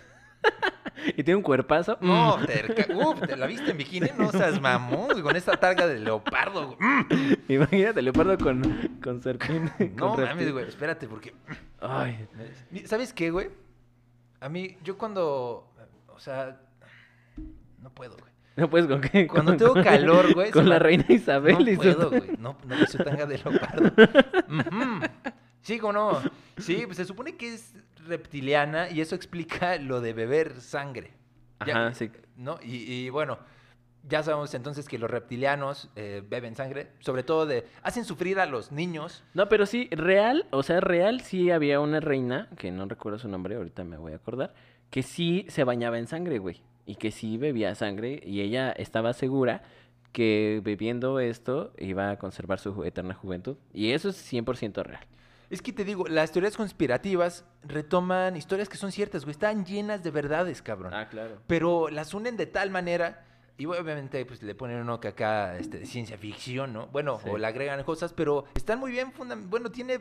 Y 1.17 1.23
tiene 1.23 1.35
un 1.35 1.41
cuerpazo. 1.43 1.97
No, 2.01 2.37
Mm. 2.37 2.45
terca- 2.45 2.93
uf, 2.95 3.21
¿te 3.21 3.35
la 3.35 3.45
viste 3.47 3.71
en 3.71 3.77
bikini? 3.77 4.09
No 4.17 4.31
seas 4.31 4.59
mamón, 4.61 5.07
güey, 5.11 5.21
con 5.21 5.35
esta 5.35 5.53
targa 5.57 5.87
de 5.87 5.99
leopardo. 5.99 6.67
güey. 6.75 6.77
Mm. 6.79 7.33
Imagínate, 7.51 8.01
leopardo 8.01 8.37
con, 8.37 8.61
con 9.03 9.21
serpiente. 9.21 9.89
No 9.95 10.15
con 10.15 10.23
mames, 10.23 10.51
güey, 10.51 10.67
espérate, 10.67 11.07
porque... 11.07 11.33
Ay, 11.81 12.27
¿Sabes 12.85 13.13
qué, 13.13 13.31
güey? 13.31 13.49
A 14.39 14.49
mí, 14.49 14.77
yo 14.83 14.97
cuando... 14.97 15.67
O 16.07 16.19
sea... 16.19 16.59
No 17.81 17.89
puedo, 17.89 18.15
güey. 18.17 18.31
no 18.57 18.69
puedes 18.69 18.87
con 18.87 19.01
qué. 19.01 19.25
Cuando 19.27 19.51
Con- 19.53 19.57
tengo 19.57 19.73
con- 19.73 19.83
calor, 19.83 20.33
güey, 20.35 20.51
Con 20.51 20.69
la 20.69 20.75
me- 20.75 20.79
reina 20.79 21.05
Isabel 21.09 21.55
no 21.55 21.61
y 21.71 21.75
su- 21.75 21.81
puedo, 21.81 22.09
güey. 22.09 22.23
No, 22.37 22.55
no, 22.67 22.85
su 22.87 22.97
tanga 22.99 23.25
de 23.25 23.37
leopardo. 23.39 23.87
Ujú. 23.87 25.01
Sí, 25.62 25.80
¿cómo 25.80 25.93
no? 25.93 26.22
Sí, 26.57 26.84
pues 26.86 26.97
se 26.97 27.05
supone 27.05 27.36
que 27.36 27.53
es 27.53 27.74
reptiliana 28.07 28.89
y 28.89 29.01
eso 29.01 29.16
explica 29.16 29.78
lo 29.78 30.01
de 30.01 30.14
beber 30.14 30.59
sangre. 30.62 31.12
Ya, 31.66 31.88
Ajá, 31.88 31.93
sí. 31.93 32.12
¿No? 32.36 32.59
Y, 32.64 32.91
y 32.91 33.09
bueno, 33.09 33.38
ya 34.07 34.24
sabemos 34.24 34.53
entonces 34.53 34.88
que 34.88 34.97
los 34.97 35.09
reptilianos 35.09 35.89
eh, 35.95 36.24
beben 36.28 36.55
sangre, 36.55 36.91
sobre 36.99 37.24
todo 37.24 37.45
de... 37.45 37.68
Hacen 37.84 38.05
sufrir 38.05 38.39
a 38.39 38.45
los 38.45 38.72
niños. 38.72 39.24
No, 39.34 39.47
pero 39.47 39.66
sí, 39.66 39.88
real, 39.91 40.47
o 40.51 40.64
sea, 40.64 40.80
real 40.80 41.22
sí 41.22 41.51
había 41.51 41.80
una 41.80 41.99
reina, 41.99 42.49
que 42.57 42.72
no 42.72 42.86
recuerdo 42.86 43.20
su 43.20 43.28
nombre, 43.28 43.55
ahorita 43.55 43.84
me 43.84 43.97
voy 43.97 44.14
a 44.14 44.16
acordar, 44.16 44.53
que 44.89 45.03
sí 45.03 45.45
se 45.49 45.64
bañaba 45.64 45.99
en 45.99 46.07
sangre, 46.07 46.39
güey. 46.39 46.62
Y 46.86 46.95
que 46.95 47.12
sí 47.12 47.38
bebía 47.38 47.76
sangre 47.76 48.22
y 48.26 48.41
ella 48.41 48.72
estaba 48.72 49.14
segura 49.14 49.62
que 50.12 50.62
bebiendo 50.64 51.20
esto 51.20 51.74
iba 51.78 52.09
a 52.09 52.18
conservar 52.18 52.59
su 52.59 52.84
eterna 52.84 53.14
juventud. 53.14 53.57
Y 53.72 53.91
eso 53.91 54.09
es 54.09 54.34
100% 54.34 54.84
real. 54.84 55.05
Es 55.51 55.61
que 55.61 55.73
te 55.73 55.83
digo, 55.83 56.07
las 56.07 56.31
teorías 56.31 56.55
conspirativas 56.57 57.45
retoman 57.63 58.35
historias 58.37 58.69
que 58.69 58.77
son 58.77 58.91
ciertas, 58.91 59.23
güey. 59.25 59.31
Están 59.31 59.65
llenas 59.65 60.01
de 60.01 60.09
verdades, 60.09 60.61
cabrón. 60.61 60.93
claro. 61.09 61.37
pero 61.45 61.89
las 61.89 62.13
unen 62.13 62.37
de 62.37 62.45
tal 62.47 62.69
manera 62.71 63.25
y 63.57 63.65
obviamente 63.65 64.25
pues 64.25 64.41
le 64.41 64.55
ponen 64.55 64.77
uno 64.81 64.99
que 64.99 65.09
acá 65.09 65.57
este, 65.57 65.85
ciencia 65.85 66.17
ficción, 66.17 66.73
¿no? 66.73 66.87
Bueno, 66.87 67.19
Sí. 67.21 67.29
o 67.29 67.37
le 67.37 67.45
agregan 67.45 67.83
cosas, 67.83 68.11
pero 68.13 68.45
están 68.55 68.79
muy 68.79 68.91
bien. 68.91 69.13
Bueno, 69.49 69.69
tiene 69.69 69.99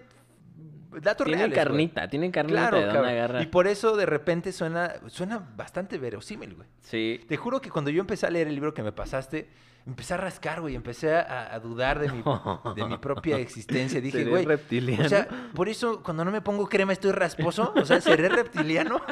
datos 1.01 1.25
Tienen 1.25 1.51
reales. 1.51 1.57
güey. 1.57 1.65
carnita, 1.67 2.09
tienen 2.09 2.31
carnita 2.33 2.71
Claro, 2.71 2.79
de 2.79 2.87
dónde. 3.27 3.43
Y 3.43 3.47
por 3.47 3.67
eso 3.67 3.97
de 3.97 4.07
repente 4.07 4.53
suena 4.53 4.95
suena 5.09 5.39
bastante 5.57 5.99
verosímil, 5.99 6.55
güey. 6.55 6.69
Sí. 6.81 7.21
Te 7.29 7.37
juro 7.37 7.61
que 7.61 7.71
cuando 7.71 7.91
yo 7.91 8.01
empecé 8.01 8.27
a 8.27 8.31
leer 8.31 8.49
el 8.49 8.55
libro 8.55 8.75
que 8.75 8.83
me 8.83 8.93
pasaste, 8.93 9.49
empecé 9.87 10.15
a 10.15 10.17
rascar, 10.19 10.61
güey, 10.61 10.75
empecé 10.75 11.15
a, 11.15 11.55
a 11.55 11.59
dudar 11.61 11.99
de 11.99 12.11
mi, 12.11 12.23
de 12.77 12.85
mi 12.85 12.99
propia 12.99 13.39
existencia. 13.39 14.01
Dije, 14.03 14.19
¿Seré 14.19 14.31
güey, 14.31 14.45
reptiliano? 14.45 15.05
o 15.07 15.09
sea, 15.09 15.29
por 15.55 15.69
eso 15.69 16.03
cuando 16.03 16.25
no 16.25 16.31
me 16.31 16.41
pongo 16.43 16.67
crema 16.69 16.93
estoy 16.93 17.13
rasposo, 17.13 17.73
o 17.77 17.85
sea, 17.85 18.01
¿seré 18.01 18.29
reptiliano? 18.29 19.01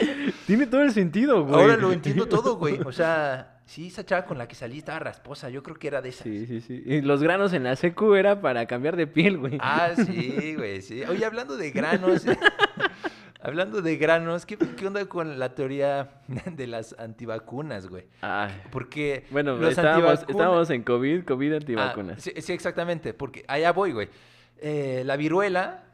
Tiene 0.46 0.66
todo 0.66 0.82
el 0.82 0.92
sentido, 0.92 1.44
güey. 1.44 1.60
Ahora 1.60 1.76
lo 1.76 1.92
entiendo 1.92 2.26
todo, 2.26 2.56
güey. 2.56 2.80
O 2.84 2.92
sea, 2.92 3.58
sí, 3.66 3.86
esa 3.88 4.04
chava 4.04 4.24
con 4.24 4.38
la 4.38 4.48
que 4.48 4.54
salí 4.54 4.78
estaba 4.78 4.98
rasposa. 4.98 5.48
Yo 5.50 5.62
creo 5.62 5.76
que 5.76 5.88
era 5.88 6.02
de 6.02 6.08
esas. 6.10 6.24
Sí, 6.24 6.46
sí, 6.46 6.60
sí. 6.60 6.82
Y 6.84 7.00
los 7.02 7.22
granos 7.22 7.52
en 7.52 7.64
la 7.64 7.76
secu 7.76 8.14
era 8.14 8.40
para 8.40 8.66
cambiar 8.66 8.96
de 8.96 9.06
piel, 9.06 9.38
güey. 9.38 9.58
Ah, 9.60 9.90
sí, 9.96 10.54
güey, 10.56 10.82
sí. 10.82 11.02
Oye, 11.04 11.24
hablando 11.24 11.56
de 11.56 11.70
granos, 11.70 12.24
hablando 13.42 13.80
de 13.82 13.96
granos, 13.96 14.44
¿qué, 14.46 14.56
qué 14.58 14.86
onda 14.86 15.04
con 15.06 15.38
la 15.38 15.54
teoría 15.54 16.10
de 16.46 16.66
las 16.66 16.94
antivacunas, 16.98 17.86
güey? 17.88 18.06
Ay. 18.20 18.50
Porque 18.70 19.24
Bueno, 19.30 19.56
los 19.56 19.70
estábamos, 19.70 20.10
antivacuna- 20.20 20.30
estábamos 20.30 20.70
en 20.70 20.82
COVID, 20.82 21.24
COVID 21.24 21.52
Ah, 21.52 21.56
antivacunas. 21.56 22.22
sí, 22.22 22.32
sí, 22.38 22.52
exactamente, 22.52 23.14
porque 23.14 23.44
allá 23.48 23.72
voy, 23.72 23.92
güey. 23.92 24.08
Eh, 24.62 25.02
la 25.06 25.16
viruela 25.16 25.84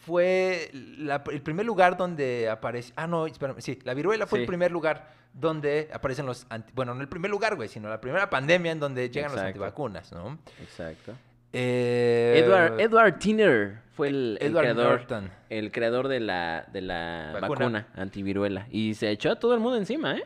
fue 0.00 0.70
la- 0.98 1.22
el 1.30 1.42
primer 1.42 1.66
lugar 1.66 1.96
donde 1.96 2.48
aparece... 2.48 2.92
Ah, 2.96 3.06
no, 3.06 3.26
espérame, 3.26 3.60
sí, 3.60 3.78
la 3.84 3.94
viruela 3.94 4.26
fue 4.26 4.40
el 4.40 4.46
primer 4.46 4.70
lugar 4.72 5.08
donde 5.32 5.88
aparecen 5.92 6.26
los... 6.26 6.46
anti- 6.50 6.72
Bueno, 6.74 6.94
no 6.94 7.00
el 7.02 7.08
primer 7.08 7.30
lugar, 7.30 7.54
güey, 7.56 7.68
sino 7.68 7.88
la 7.88 8.00
primera 8.00 8.28
pandemia 8.30 8.72
en 8.72 8.80
donde 8.80 9.08
llegan 9.10 9.30
los 9.30 9.38
Exacto. 9.40 9.48
antivacunas, 9.48 10.12
¿no? 10.12 10.38
Exacto. 10.60 11.12
Eh, 11.52 12.42
Edward, 12.44 12.80
Edward 12.80 13.18
Tiner 13.18 13.78
fue 13.94 14.08
el, 14.08 14.38
el 14.40 14.52
creador. 14.54 14.86
Norton. 15.00 15.30
El 15.50 15.72
creador 15.72 16.08
de 16.08 16.20
la, 16.20 16.64
de 16.72 16.80
la 16.80 17.30
Vacuna. 17.34 17.48
vacuna. 17.48 17.86
antiviruela. 17.94 18.66
Y 18.70 18.94
se 18.94 19.10
echó 19.10 19.32
a 19.32 19.36
todo 19.38 19.54
el 19.54 19.60
mundo 19.60 19.76
encima, 19.76 20.16
¿eh? 20.16 20.24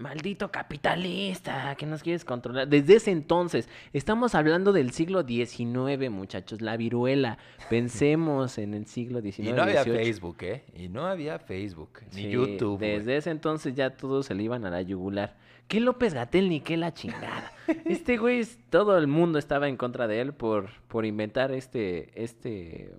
Maldito 0.00 0.50
capitalista, 0.50 1.74
que 1.76 1.84
nos 1.84 2.02
quieres 2.02 2.24
controlar. 2.24 2.66
Desde 2.66 2.96
ese 2.96 3.10
entonces, 3.10 3.68
estamos 3.92 4.34
hablando 4.34 4.72
del 4.72 4.92
siglo 4.92 5.22
XIX, 5.26 6.10
muchachos, 6.10 6.62
la 6.62 6.78
viruela. 6.78 7.36
Pensemos 7.68 8.56
en 8.56 8.72
el 8.72 8.86
siglo 8.86 9.20
XIX. 9.20 9.40
Y 9.40 9.52
no 9.52 9.62
había. 9.62 9.84
Facebook, 9.84 10.38
¿eh? 10.40 10.64
Y 10.74 10.88
no 10.88 11.06
había 11.06 11.38
Facebook, 11.38 12.00
ni 12.14 12.30
YouTube. 12.30 12.80
Desde 12.80 13.18
ese 13.18 13.30
entonces 13.30 13.74
ya 13.74 13.90
todos 13.90 14.24
se 14.24 14.34
le 14.34 14.42
iban 14.42 14.64
a 14.64 14.70
la 14.70 14.80
yugular. 14.80 15.36
¿Qué 15.68 15.80
López 15.80 16.14
Gatel 16.14 16.48
ni 16.48 16.60
qué 16.60 16.78
la 16.78 16.94
chingada? 16.94 17.52
Este 17.84 18.16
güey, 18.16 18.44
todo 18.70 18.96
el 18.96 19.06
mundo 19.06 19.38
estaba 19.38 19.68
en 19.68 19.76
contra 19.76 20.08
de 20.08 20.22
él 20.22 20.32
por, 20.32 20.70
por 20.88 21.04
inventar 21.04 21.52
este, 21.52 22.10
este, 22.20 22.90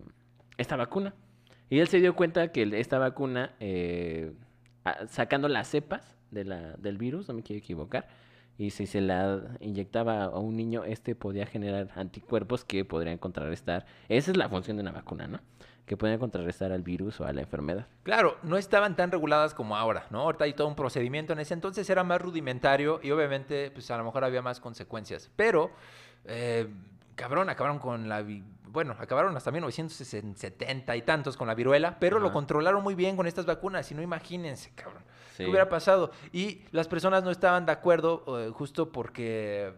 esta 0.58 0.76
vacuna. 0.76 1.16
Y 1.68 1.80
él 1.80 1.88
se 1.88 2.00
dio 2.00 2.16
cuenta 2.16 2.52
que 2.52 2.70
esta 2.80 3.00
vacuna, 3.00 3.56
eh, 3.60 4.34
sacando 5.08 5.48
las 5.48 5.68
cepas 5.68 6.21
de 6.32 6.46
la, 6.46 6.74
del 6.78 6.98
virus, 6.98 7.28
no 7.28 7.36
me 7.36 7.44
quiero 7.44 7.60
equivocar, 7.60 8.08
y 8.62 8.70
si 8.70 8.86
se 8.86 9.02
la 9.02 9.42
inyectaba 9.60 10.26
a 10.26 10.38
un 10.38 10.56
niño, 10.56 10.84
este 10.84 11.16
podía 11.16 11.48
generar 11.48 11.90
anticuerpos 11.96 12.64
que 12.64 12.86
podrían 12.86 13.18
contrarrestar. 13.18 13.86
Esa 14.08 14.30
es 14.30 14.38
la 14.38 14.50
función 14.50 14.78
de 14.78 14.82
una 14.82 14.92
vacuna, 14.92 15.28
¿no? 15.28 15.40
Que 15.86 15.98
podrían 15.98 16.20
contrarrestar 16.20 16.72
al 16.72 16.84
virus 16.84 17.20
o 17.20 17.26
a 17.26 17.34
la 17.34 17.42
enfermedad. 17.42 17.88
Claro, 18.04 18.38
no 18.44 18.58
estaban 18.58 18.96
tan 18.96 19.12
reguladas 19.12 19.56
como 19.56 19.76
ahora, 19.76 20.06
¿no? 20.12 20.22
Ahorita 20.22 20.44
hay 20.44 20.54
todo 20.54 20.68
un 20.68 20.76
procedimiento. 20.76 21.34
En 21.34 21.40
ese 21.40 21.56
entonces 21.56 21.90
era 21.90 22.04
más 22.04 22.22
rudimentario 22.22 23.00
y 23.02 23.10
obviamente, 23.10 23.72
pues 23.72 23.90
a 23.90 23.98
lo 23.98 24.04
mejor 24.04 24.24
había 24.24 24.44
más 24.44 24.60
consecuencias. 24.60 25.32
Pero, 25.36 25.72
eh, 26.26 26.68
cabrón, 27.16 27.50
acabaron 27.50 27.80
con 27.80 28.08
la... 28.08 28.24
Bueno, 28.68 28.96
acabaron 29.00 29.36
hasta 29.36 29.52
1970 29.52 30.96
y 30.96 31.02
tantos 31.02 31.36
con 31.36 31.48
la 31.48 31.56
viruela, 31.56 31.98
pero 32.00 32.20
lo 32.20 32.32
controlaron 32.32 32.84
muy 32.84 32.94
bien 32.96 33.18
con 33.18 33.26
estas 33.26 33.46
vacunas. 33.48 33.92
Y 33.92 33.96
no 33.96 34.04
imagínense, 34.04 34.72
cabrón. 34.76 35.04
Sí. 35.32 35.44
¿Qué 35.44 35.50
hubiera 35.50 35.70
pasado? 35.70 36.12
Y 36.32 36.62
las 36.72 36.88
personas 36.88 37.24
no 37.24 37.32
estaban 37.32 37.66
de 37.66 37.72
acuerdo 37.72 38.24
eh, 38.40 38.50
justo 38.52 38.92
porque 38.92 39.74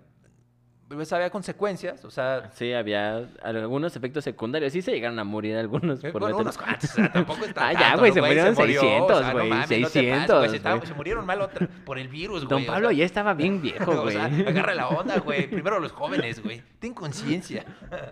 pues, 0.87 1.11
había 1.13 1.29
consecuencias. 1.29 2.03
O 2.05 2.11
sea, 2.11 2.51
Sí, 2.53 2.71
había 2.73 3.27
algunos 3.41 3.95
efectos 3.95 4.23
secundarios. 4.23 4.73
Sí 4.73 4.81
se 4.81 4.91
llegaron 4.91 5.17
a 5.19 5.23
morir 5.23 5.55
algunos 5.55 6.03
Eh, 6.03 6.11
por 6.11 6.21
bueno, 6.21 6.37
unos 6.37 6.57
cuantos, 6.57 6.91
o 6.91 6.93
sea, 6.93 7.11
tampoco 7.11 7.45
está 7.45 7.67
Ah, 7.69 7.73
ya, 7.73 7.95
güey, 7.95 8.11
¿no, 8.11 8.15
se 8.15 8.21
murieron 8.21 8.53
murió, 8.53 8.81
600, 8.81 9.21
no 9.25 9.31
güey, 9.31 9.49
mames, 9.49 9.69
no 9.69 9.75
te 9.75 9.81
pases, 9.83 9.91
600, 9.93 10.47
güey, 10.47 10.87
se, 10.87 10.93
murieron 10.93 11.25
mal 11.25 11.41
otra, 11.41 11.67
por 11.85 11.97
el 11.97 12.07
virus, 12.07 12.45
güey. 12.45 12.49
Don 12.49 12.63
o 12.63 12.65
Pablo 12.65 12.89
sea, 12.89 12.97
ya 12.97 13.05
estaba 13.05 13.33
bien 13.33 13.61
viejo, 13.61 13.91
o 13.99 14.01
güey. 14.03 14.15
sea, 14.15 14.25
agarra 14.25 14.75
la 14.75 14.89
onda, 14.89 15.17
güey. 15.19 15.47
Primero 15.49 15.79
los 15.79 15.91
jóvenes, 15.91 16.43
güey. 16.43 16.61
Ten 16.79 16.93
conciencia. 16.93 17.65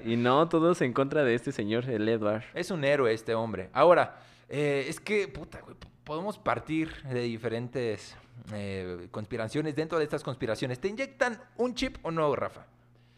y 0.06 0.16
no, 0.16 0.48
todos 0.50 0.82
en 0.82 0.94
contra 0.94 1.24
de 1.24 1.36
este 1.36 1.52
señor, 1.52 1.90
el 1.90 2.08
Edward. 2.08 2.44
Es 2.54 2.72
un 2.72 2.84
héroe 2.84 3.14
este 3.14 3.36
hombre. 3.36 3.70
Ahora, 3.74 4.20
eh, 4.50 4.86
es 4.88 5.00
que, 5.00 5.28
puta, 5.28 5.60
güey, 5.62 5.76
podemos 6.04 6.38
partir 6.38 7.02
de 7.04 7.22
diferentes 7.22 8.16
eh, 8.54 9.08
conspiraciones. 9.12 9.76
Dentro 9.76 9.98
de 9.98 10.04
estas 10.04 10.24
conspiraciones, 10.24 10.80
¿te 10.80 10.88
inyectan 10.88 11.40
un 11.58 11.76
chip 11.76 11.98
o 12.04 12.12
no, 12.12 12.36
Rafa? 12.36 12.66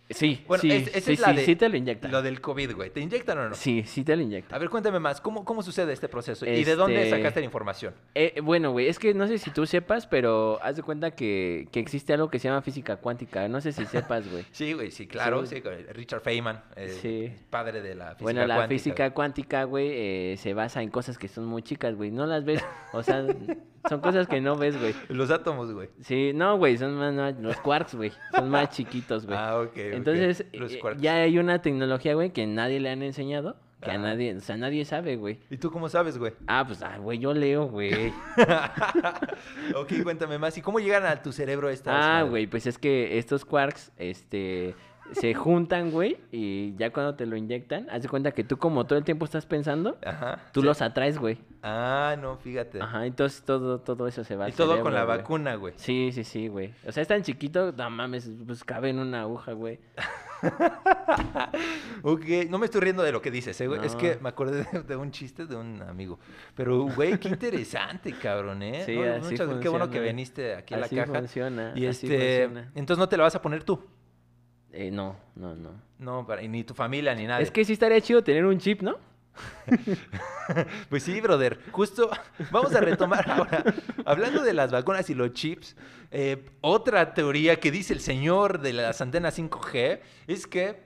Sí, 0.10 0.44
Bueno, 0.48 0.62
sí, 0.62 0.70
es- 0.72 0.88
esa 0.90 1.00
sí, 1.02 1.14
es 1.14 1.20
la 1.22 1.30
sí, 1.30 1.36
de- 1.38 1.46
sí 1.46 1.56
te 1.56 1.70
lo 1.70 1.78
inyectan. 1.78 2.12
Lo 2.12 2.22
del 2.22 2.40
COVID, 2.42 2.74
güey. 2.76 2.90
¿Te 2.92 3.00
inyectan 3.00 3.38
o 3.38 3.50
no? 3.50 3.56
Sí, 3.56 3.84
sí 3.84 4.04
te 4.04 4.16
lo 4.16 4.22
inyectan. 4.22 4.56
A 4.56 4.60
ver, 4.60 4.70
cuéntame 4.70 5.00
más. 5.00 5.22
¿Cómo, 5.22 5.44
cómo 5.46 5.64
sucede 5.64 5.92
este 5.94 6.08
proceso? 6.10 6.46
¿Y 6.46 6.64
de 6.64 6.76
dónde 6.76 7.04
Este- 7.04 7.18
sacaste 7.18 7.40
la 7.40 7.46
información? 7.46 7.94
Eh, 8.14 8.40
bueno, 8.44 8.72
güey, 8.72 8.88
es 8.88 9.00
que 9.00 9.14
no 9.14 9.28
sé 9.28 9.38
si 9.38 9.50
tú 9.52 9.66
sepas, 9.66 10.06
pero 10.06 10.60
haz 10.62 10.76
de 10.76 10.84
cuenta 10.84 11.12
que, 11.12 11.68
que 11.72 11.80
existe 11.80 12.14
algo 12.14 12.30
que 12.30 12.38
se 12.38 12.48
llama 12.50 12.62
física 12.62 12.98
cuántica. 12.98 13.48
No 13.48 13.62
sé 13.62 13.72
si 13.72 13.86
sepas, 13.86 14.30
güey. 14.30 14.44
Sí, 14.52 14.74
güey, 14.74 14.92
sí, 14.92 15.08
claro. 15.08 15.46
Sí. 15.46 15.64
Richard 15.94 16.22
Feynman, 16.22 16.62
eh, 16.76 17.36
padre 17.50 17.82
de 17.82 17.96
la 17.96 18.08
física 18.10 18.24
Bueno, 18.24 18.46
la 18.46 18.56
cuántica. 18.56 18.70
física 18.78 19.12
cuántica, 19.14 19.64
güey, 19.64 19.88
eh, 19.92 20.36
se 20.38 20.54
basa 20.54 20.84
en 20.84 20.90
cosas 20.90 21.18
que 21.18 21.28
son 21.28 21.46
muy 21.46 21.64
chicas, 21.64 21.96
güey. 21.96 22.12
No 22.12 22.26
las 22.26 22.44
ves, 22.46 22.64
o 22.92 23.02
sea, 23.02 23.26
Son 23.90 24.00
cosas 24.00 24.30
que 24.30 24.40
no 24.40 24.56
ves, 24.56 24.80
güey. 24.80 24.96
Los 25.10 25.30
átomos, 25.30 25.74
güey. 25.74 25.90
Sí, 26.00 26.32
no, 26.34 26.58
güey, 26.58 26.78
son 26.78 26.96
más, 26.96 27.14
más- 27.14 27.38
los 27.38 27.58
quarks, 27.58 27.96
güey. 27.96 28.14
Son 28.34 28.50
más 28.50 28.70
chiquitos, 28.70 29.26
güey. 29.26 29.38
Ah, 29.38 29.60
ok. 29.60 29.76
Entonces, 29.96 30.46
eh, 30.52 30.80
ya 31.00 31.16
hay 31.16 31.38
una 31.38 31.62
tecnología, 31.62 32.14
güey, 32.14 32.32
que 32.32 32.46
nadie 32.48 32.80
le 32.80 32.90
han 32.90 33.04
enseñado. 33.04 33.56
Que 33.84 33.92
a 33.92 33.98
nadie, 33.98 34.34
o 34.34 34.40
sea, 34.40 34.56
nadie 34.56 34.86
sabe, 34.86 35.18
güey. 35.18 35.40
¿Y 35.50 35.58
tú 35.58 35.70
cómo 35.70 35.90
sabes, 35.90 36.18
güey? 36.18 36.32
Ah, 36.48 36.64
pues, 36.66 36.82
ah, 36.82 36.98
güey, 37.00 37.20
yo 37.20 37.34
leo, 37.34 37.66
güey. 37.66 38.14
ok, 39.76 40.04
cuéntame 40.04 40.38
más. 40.38 40.58
¿Y 40.58 40.62
cómo 40.62 40.80
llegan 40.80 41.06
a 41.06 41.22
tu 41.22 41.34
cerebro 41.34 41.70
estas? 41.70 41.94
Ah, 41.94 42.24
güey, 42.24 42.48
pues 42.48 42.66
es 42.66 42.78
que 42.78 43.18
estos 43.18 43.44
quarks, 43.44 43.92
este, 43.98 44.74
se 45.12 45.34
juntan, 45.34 45.92
güey, 45.92 46.18
y 46.32 46.76
ya 46.76 46.92
cuando 46.92 47.16
te 47.16 47.26
lo 47.26 47.36
inyectan, 47.36 47.88
haz 47.92 48.02
de 48.02 48.10
cuenta 48.10 48.32
que 48.32 48.44
tú 48.44 48.58
como 48.58 48.86
todo 48.86 48.98
el 48.98 49.06
tiempo 49.06 49.26
estás 49.26 49.46
pensando, 49.46 49.98
Ajá. 50.06 50.40
tú 50.54 50.62
sí. 50.62 50.66
los 50.66 50.82
atraes, 50.82 51.20
güey. 51.20 51.38
Ah, 51.62 52.16
no, 52.20 52.38
fíjate. 52.38 52.82
Ajá, 52.82 53.06
entonces 53.06 53.44
todo, 53.44 53.80
todo 53.80 54.08
eso 54.08 54.24
se 54.24 54.36
va 54.36 54.50
Y 54.50 54.54
todo 54.54 54.82
con 54.82 54.94
la 54.94 55.06
güey. 55.06 55.18
vacuna, 55.18 55.56
güey. 55.56 55.74
Sí, 55.78 56.12
sí, 56.12 56.24
sí, 56.24 56.48
güey. 56.48 56.74
O 56.88 56.92
sea, 56.92 57.02
es 57.02 57.08
tan 57.08 57.22
chiquito, 57.22 57.72
no 57.72 57.90
mames, 57.90 58.30
pues 58.46 58.64
cabe 58.64 58.90
en 58.90 59.00
una 59.00 59.22
aguja, 59.22 59.54
güey. 59.54 59.80
Ok, 62.02 62.26
no 62.50 62.58
me 62.60 62.66
estoy 62.66 62.82
riendo 62.82 63.02
de 63.04 63.12
lo 63.12 63.22
que 63.22 63.32
dices, 63.32 63.60
eh, 63.62 63.68
güey. 63.68 63.86
Es 63.86 63.96
que 63.96 64.18
me 64.22 64.30
acordé 64.30 64.66
de, 64.72 64.84
de 64.84 64.96
un 64.98 65.12
chiste 65.12 65.46
de 65.46 65.56
un 65.56 65.82
amigo. 65.84 66.20
Pero, 66.56 66.84
güey, 66.96 67.18
qué 67.18 67.30
interesante, 67.30 68.12
cabrón, 68.14 68.62
¿eh? 68.62 68.84
Sí, 68.86 68.96
No, 68.96 69.04
así 69.14 69.32
muchas- 69.32 69.48
Qué 69.62 69.70
bueno 69.70 69.86
que 69.86 70.00
funciona. 70.00 70.06
veniste 70.06 70.56
aquí 70.56 70.74
a 70.74 70.78
la 70.78 70.86
Así 70.88 70.96
caja. 70.98 71.14
funciona, 71.14 71.72
Y 71.76 71.86
así 71.86 72.08
este, 72.08 72.46
funciona. 72.48 72.72
entonces 72.76 72.98
no 73.00 73.08
te 73.08 73.16
la 73.18 73.24
vas 73.24 73.36
a 73.36 73.42
poner 73.42 73.64
tú. 73.64 73.80
Eh, 74.74 74.90
no, 74.92 75.16
no, 75.36 75.56
no. 75.56 75.80
No, 76.00 76.26
para- 76.26 76.42
y 76.42 76.48
ni 76.48 76.64
tu 76.64 76.74
familia 76.74 77.14
ni 77.16 77.26
nada. 77.28 77.40
Es 77.42 77.52
que 77.52 77.64
sí 77.64 77.74
estaría 77.74 78.02
chido 78.02 78.24
tener 78.24 78.44
un 78.46 78.58
chip, 78.58 78.82
¿no? 78.82 78.98
Pues 80.90 81.04
sí, 81.04 81.22
brother. 81.22 81.60
Justo 81.72 82.10
vamos 82.52 82.76
a 82.76 82.82
retomar 82.82 83.30
ahora. 83.30 83.64
Hablando 84.06 84.42
de 84.44 84.54
las 84.54 84.72
vacunas 84.72 85.10
y 85.10 85.16
los 85.16 85.34
chips, 85.34 85.76
eh, 86.12 86.46
otra 86.62 87.14
teoría 87.14 87.60
que 87.60 87.72
dice 87.72 87.94
el 87.94 88.00
señor 88.02 88.60
de 88.60 88.74
las 88.74 89.00
antenas 89.02 89.38
5G 89.40 90.00
es 90.28 90.46
que 90.48 90.84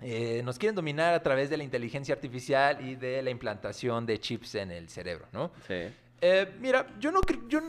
eh, 0.00 0.42
nos 0.44 0.58
quieren 0.58 0.74
dominar 0.74 1.12
a 1.14 1.22
través 1.22 1.50
de 1.50 1.56
la 1.56 1.64
inteligencia 1.64 2.14
artificial 2.14 2.80
y 2.86 2.94
de 2.96 3.22
la 3.22 3.30
implantación 3.30 4.06
de 4.06 4.18
chips 4.18 4.54
en 4.56 4.70
el 4.70 4.88
cerebro, 4.88 5.26
¿no? 5.32 5.52
Sí. 5.66 5.84
Eh, 6.20 6.54
mira, 6.60 6.86
yo 6.98 7.12
no 7.12 7.20
creo. 7.20 7.46
Yo... 7.48 7.60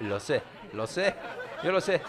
Lo 0.00 0.20
sé, 0.20 0.42
lo 0.74 0.86
sé, 0.86 1.14
yo 1.62 1.72
lo 1.72 1.80
sé. 1.80 2.00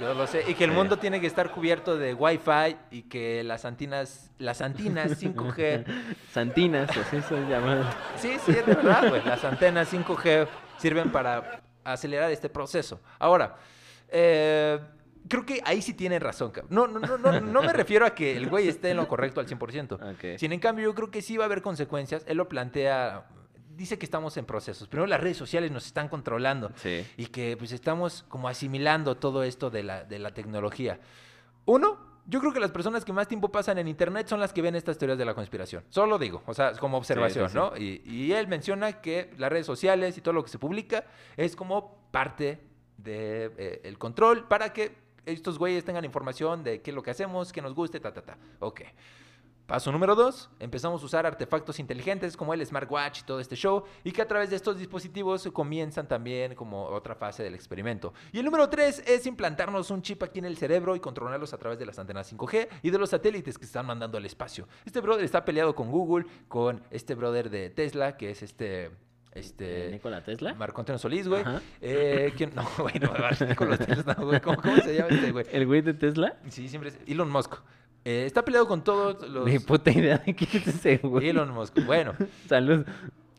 Yo 0.00 0.14
lo 0.14 0.26
sé. 0.28 0.44
Y 0.48 0.54
que 0.54 0.64
el 0.64 0.70
Sí. 0.70 0.76
mundo 0.76 0.96
tiene 0.98 1.20
que 1.20 1.26
estar 1.26 1.50
cubierto 1.50 1.98
de 1.98 2.14
Wi-Fi 2.14 2.76
y 2.92 3.02
que 3.02 3.42
las 3.42 3.64
antenas, 3.64 4.30
las 4.38 4.60
antenas 4.60 5.18
5G. 5.20 5.84
Santinas, 6.32 6.96
así 6.96 7.20
son 7.22 7.48
llamadas. 7.48 7.94
Sí, 8.16 8.36
sí, 8.46 8.52
es 8.52 8.64
verdad, 8.64 9.08
güey. 9.08 9.22
Las 9.24 9.42
antenas 9.44 9.92
5G 9.92 10.46
sirven 10.78 11.10
para 11.10 11.62
acelerar 11.82 12.30
este 12.30 12.48
proceso. 12.48 13.00
Ahora, 13.18 13.56
eh, 14.08 14.78
creo 15.28 15.44
que 15.44 15.60
ahí 15.64 15.82
sí 15.82 15.94
tienen 15.94 16.20
razón, 16.20 16.52
cabrón. 16.52 16.72
No, 16.72 16.86
no, 16.86 17.00
no, 17.00 17.18
no, 17.18 17.40
no 17.40 17.62
me 17.62 17.72
refiero 17.72 18.06
a 18.06 18.10
que 18.14 18.36
el 18.36 18.48
güey 18.48 18.68
esté 18.68 18.90
en 18.90 18.98
lo 18.98 19.08
correcto 19.08 19.40
al 19.40 19.46
100%. 19.48 19.98
Ok. 20.34 20.38
Sin 20.38 20.52
en 20.52 20.60
cambio, 20.60 20.84
yo 20.84 20.94
creo 20.94 21.10
que 21.10 21.22
sí 21.22 21.36
va 21.36 21.44
a 21.44 21.46
haber 21.46 21.60
consecuencias. 21.60 22.24
Él 22.28 22.36
lo 22.36 22.48
plantea, 22.48 23.26
dice 23.78 23.98
que 23.98 24.04
estamos 24.04 24.36
en 24.36 24.44
procesos. 24.44 24.88
Primero 24.88 25.06
las 25.06 25.20
redes 25.20 25.36
sociales 25.36 25.70
nos 25.70 25.86
están 25.86 26.08
controlando 26.08 26.70
Sí. 26.74 27.06
y 27.16 27.26
que 27.26 27.56
pues 27.56 27.72
estamos 27.72 28.24
como 28.28 28.48
asimilando 28.48 29.16
todo 29.16 29.42
esto 29.44 29.70
de 29.70 29.84
la, 29.84 30.04
de 30.04 30.18
la 30.18 30.32
tecnología. 30.34 30.98
Uno, 31.64 31.96
yo 32.26 32.40
creo 32.40 32.52
que 32.52 32.60
las 32.60 32.72
personas 32.72 33.04
que 33.04 33.12
más 33.12 33.26
tiempo 33.28 33.50
pasan 33.50 33.78
en 33.78 33.88
internet 33.88 34.26
son 34.28 34.40
las 34.40 34.52
que 34.52 34.60
ven 34.60 34.74
estas 34.74 34.98
teorías 34.98 35.16
de 35.16 35.24
la 35.24 35.32
conspiración. 35.34 35.84
Solo 35.88 36.18
digo, 36.18 36.42
o 36.46 36.52
sea, 36.52 36.72
como 36.72 36.98
observación, 36.98 37.48
sí, 37.48 37.52
sí. 37.52 37.56
¿no? 37.58 37.76
Y, 37.76 38.02
y 38.04 38.32
él 38.32 38.48
menciona 38.48 39.00
que 39.00 39.30
las 39.38 39.48
redes 39.50 39.64
sociales 39.64 40.18
y 40.18 40.20
todo 40.20 40.34
lo 40.34 40.42
que 40.42 40.50
se 40.50 40.58
publica 40.58 41.04
es 41.36 41.54
como 41.56 41.96
parte 42.10 42.60
del 42.96 43.96
control 43.96 44.46
para 44.48 44.72
que 44.72 44.92
estos 45.24 45.58
güeyes 45.58 45.84
tengan 45.84 46.04
información 46.04 46.64
de 46.64 46.80
qué 46.82 46.90
es 46.90 46.94
lo 46.94 47.02
que 47.02 47.10
hacemos, 47.12 47.52
qué 47.52 47.62
nos 47.62 47.74
guste, 47.74 48.00
ta, 48.00 48.12
ta, 48.12 48.22
ta. 48.22 48.36
Ok. 48.60 48.80
Paso 49.68 49.92
número 49.92 50.14
dos, 50.14 50.48
empezamos 50.60 51.02
a 51.02 51.04
usar 51.04 51.26
artefactos 51.26 51.78
inteligentes 51.78 52.38
como 52.38 52.54
el 52.54 52.64
smartwatch 52.64 53.20
y 53.20 53.24
todo 53.24 53.38
este 53.38 53.54
show, 53.54 53.84
y 54.02 54.12
que 54.12 54.22
a 54.22 54.26
través 54.26 54.48
de 54.48 54.56
estos 54.56 54.78
dispositivos 54.78 55.46
comienzan 55.52 56.08
también 56.08 56.54
como 56.54 56.86
otra 56.86 57.14
fase 57.14 57.42
del 57.42 57.54
experimento. 57.54 58.14
Y 58.32 58.38
el 58.38 58.46
número 58.46 58.70
tres 58.70 59.02
es 59.06 59.26
implantarnos 59.26 59.90
un 59.90 60.00
chip 60.00 60.22
aquí 60.22 60.38
en 60.38 60.46
el 60.46 60.56
cerebro 60.56 60.96
y 60.96 61.00
controlarlos 61.00 61.52
a 61.52 61.58
través 61.58 61.78
de 61.78 61.84
las 61.84 61.98
antenas 61.98 62.32
5G 62.32 62.66
y 62.82 62.88
de 62.88 62.96
los 62.96 63.10
satélites 63.10 63.58
que 63.58 63.64
se 63.64 63.68
están 63.68 63.84
mandando 63.84 64.16
al 64.16 64.24
espacio. 64.24 64.66
Este 64.86 65.02
brother 65.02 65.26
está 65.26 65.44
peleado 65.44 65.74
con 65.74 65.90
Google, 65.90 66.24
con 66.48 66.82
este 66.90 67.14
brother 67.14 67.50
de 67.50 67.68
Tesla, 67.68 68.16
que 68.16 68.30
es 68.30 68.42
este... 68.42 68.90
Este, 69.32 69.90
Nikola 69.90 70.24
Tesla. 70.24 70.54
Marco 70.54 70.80
Antonio 70.80 70.98
Solís, 70.98 71.28
güey. 71.28 71.44
Eh, 71.82 72.32
¿quién? 72.38 72.54
No, 72.54 72.66
güey, 72.78 72.94
no, 72.98 73.12
Tesla, 73.76 74.14
güey. 74.14 74.40
¿Cómo, 74.40 74.62
¿Cómo 74.62 74.76
se 74.78 74.94
llama 74.94 75.08
este, 75.10 75.30
güey? 75.30 75.44
El 75.52 75.66
güey 75.66 75.82
de 75.82 75.92
Tesla. 75.92 76.38
Sí, 76.48 76.70
siempre 76.70 76.88
es 76.88 76.98
Elon 77.06 77.30
Musk. 77.30 77.56
Eh, 78.04 78.24
está 78.26 78.44
peleado 78.44 78.66
con 78.66 78.82
todos 78.82 79.28
los... 79.28 79.44
Ni 79.46 79.58
puta 79.58 79.90
idea 79.90 80.18
de 80.18 80.34
quién 80.34 80.50
es 80.54 80.66
ese 80.68 80.96
güey. 80.98 81.28
Elon 81.28 81.50
Musk. 81.50 81.84
Bueno, 81.84 82.14
Salud. 82.48 82.84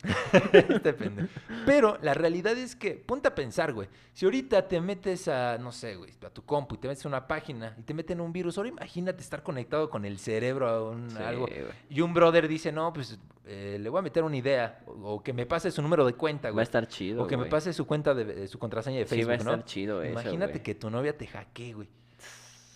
este 0.53 0.93
pendejo. 0.93 1.28
Pero 1.66 1.97
la 2.01 2.14
realidad 2.14 2.57
es 2.57 2.74
que, 2.76 2.91
ponte 2.91 3.28
a 3.28 3.36
pensar, 3.36 3.74
güey. 3.74 3.89
Si 4.14 4.24
ahorita 4.26 4.66
te 4.68 4.80
metes 4.80 5.28
a, 5.28 5.57
no 5.57 5.74
sé, 5.74 5.95
güey, 5.95 6.14
a 6.26 6.30
tu 6.30 6.43
compu 6.45 6.76
y 6.76 6.78
te 6.78 6.88
metes 6.88 7.03
a 7.03 7.10
una 7.10 7.28
página 7.28 7.76
y 7.78 7.82
te 7.82 7.93
meten 7.93 8.22
un 8.22 8.32
virus, 8.32 8.57
ahora 8.57 8.70
imagínate 8.70 9.22
estar 9.22 9.43
conectado 9.43 9.89
con 9.89 10.05
el 10.05 10.18
cerebro 10.18 10.70
a 10.70 10.89
un 10.89 11.10
Sí, 11.10 11.18
algo. 11.18 11.47
güey. 11.47 11.64
Y 11.89 11.99
un 11.99 12.14
brother 12.14 12.47
dice, 12.47 12.72
no, 12.72 12.93
pues 12.93 13.20
eh, 13.45 13.78
le 13.78 13.89
voy 13.89 13.99
a 13.99 14.01
meter 14.01 14.24
una 14.24 14.38
idea. 14.38 14.80
O, 14.88 15.16
o 15.16 15.24
que 15.24 15.34
me 15.34 15.45
pase 15.45 15.70
su 15.70 15.82
número 15.82 16.05
de 16.05 16.14
cuenta, 16.14 16.47
Va 16.47 16.51
a 16.51 16.53
güey. 16.53 16.64
estar 16.64 16.88
chido. 16.88 17.24
O 17.24 17.28
que 17.28 17.36
me 17.36 17.43
güey. 17.43 17.51
pase 17.51 17.74
su 17.74 17.86
cuenta 17.86 18.14
de, 18.14 18.24
de 18.24 18.47
su 18.47 18.57
contraseña 18.57 18.99
de 18.99 19.03
Sí, 19.05 19.16
Facebook, 19.16 19.30
va 19.30 19.34
a 19.34 19.38
estar 19.38 19.57
¿no? 19.57 19.66
chido 19.66 20.01
eso, 20.01 20.12
Imagínate 20.14 20.53
güey. 20.53 20.64
que 20.64 20.76
tu 20.76 20.89
novia 20.89 21.18
te 21.18 21.28
hackee, 21.28 21.74
güey. 21.74 21.89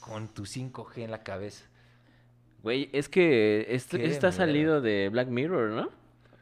Con 0.02 0.28
tu 0.28 0.44
5G 0.44 1.04
en 1.04 1.12
la 1.12 1.24
cabeza. 1.24 1.64
Güey, 2.64 2.90
es 2.94 3.10
que 3.10 3.68
esto, 3.70 3.98
Qué 3.98 4.06
está 4.06 4.32
salido 4.32 4.82
de 4.82 5.10
Black 5.10 5.28
Mirror, 5.28 5.72
¿no? 5.72 5.90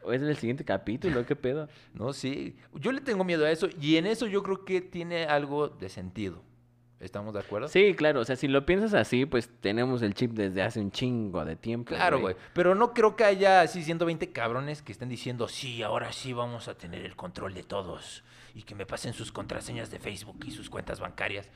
¿O 0.03 0.13
es 0.13 0.21
en 0.21 0.29
el 0.29 0.37
siguiente 0.37 0.63
capítulo? 0.63 1.25
¿Qué 1.25 1.35
pedo? 1.35 1.67
No, 1.93 2.13
sí. 2.13 2.55
Yo 2.75 2.91
le 2.91 3.01
tengo 3.01 3.23
miedo 3.23 3.45
a 3.45 3.51
eso 3.51 3.67
y 3.81 3.97
en 3.97 4.05
eso 4.05 4.27
yo 4.27 4.43
creo 4.43 4.63
que 4.63 4.81
tiene 4.81 5.25
algo 5.25 5.67
de 5.67 5.89
sentido. 5.89 6.43
¿Estamos 6.99 7.33
de 7.33 7.39
acuerdo? 7.39 7.67
Sí, 7.67 7.95
claro. 7.95 8.19
O 8.19 8.25
sea, 8.25 8.35
si 8.35 8.47
lo 8.47 8.63
piensas 8.63 8.93
así, 8.93 9.25
pues 9.25 9.49
tenemos 9.59 10.03
el 10.03 10.13
chip 10.13 10.33
desde 10.33 10.61
hace 10.61 10.79
un 10.79 10.91
chingo 10.91 11.43
de 11.43 11.55
tiempo. 11.55 11.95
Claro, 11.95 12.19
güey. 12.19 12.35
Pero 12.53 12.75
no 12.75 12.93
creo 12.93 13.15
que 13.15 13.23
haya 13.23 13.61
así 13.61 13.83
120 13.83 14.31
cabrones 14.31 14.83
que 14.83 14.91
estén 14.91 15.09
diciendo, 15.09 15.47
sí, 15.47 15.81
ahora 15.81 16.13
sí 16.13 16.31
vamos 16.33 16.67
a 16.67 16.75
tener 16.75 17.03
el 17.03 17.15
control 17.15 17.55
de 17.55 17.63
todos. 17.63 18.23
Y 18.53 18.61
que 18.61 18.75
me 18.75 18.85
pasen 18.85 19.13
sus 19.13 19.31
contraseñas 19.31 19.89
de 19.89 19.97
Facebook 19.97 20.37
y 20.45 20.51
sus 20.51 20.69
cuentas 20.69 20.99
bancarias. 20.99 21.49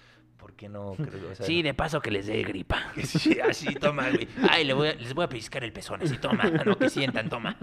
¿Por 0.45 0.53
qué 0.53 0.69
no? 0.69 0.93
Creo, 0.93 1.31
o 1.31 1.33
sea, 1.33 1.43
Sí, 1.43 1.63
de 1.63 1.73
paso 1.73 1.99
que 2.01 2.11
les 2.11 2.27
dé 2.27 2.43
gripa. 2.43 2.77
Sí, 3.03 3.39
así, 3.39 3.73
toma, 3.73 4.11
güey. 4.11 4.27
Ay, 4.47 4.63
le 4.63 4.73
voy 4.73 4.89
a- 4.89 4.93
les 4.93 5.11
voy 5.15 5.25
a 5.25 5.27
pellizcar 5.27 5.63
el 5.63 5.73
pezón, 5.73 6.03
así, 6.03 6.19
toma. 6.19 6.43
No, 6.63 6.77
que 6.77 6.87
sientan, 6.87 7.29
toma. 7.29 7.57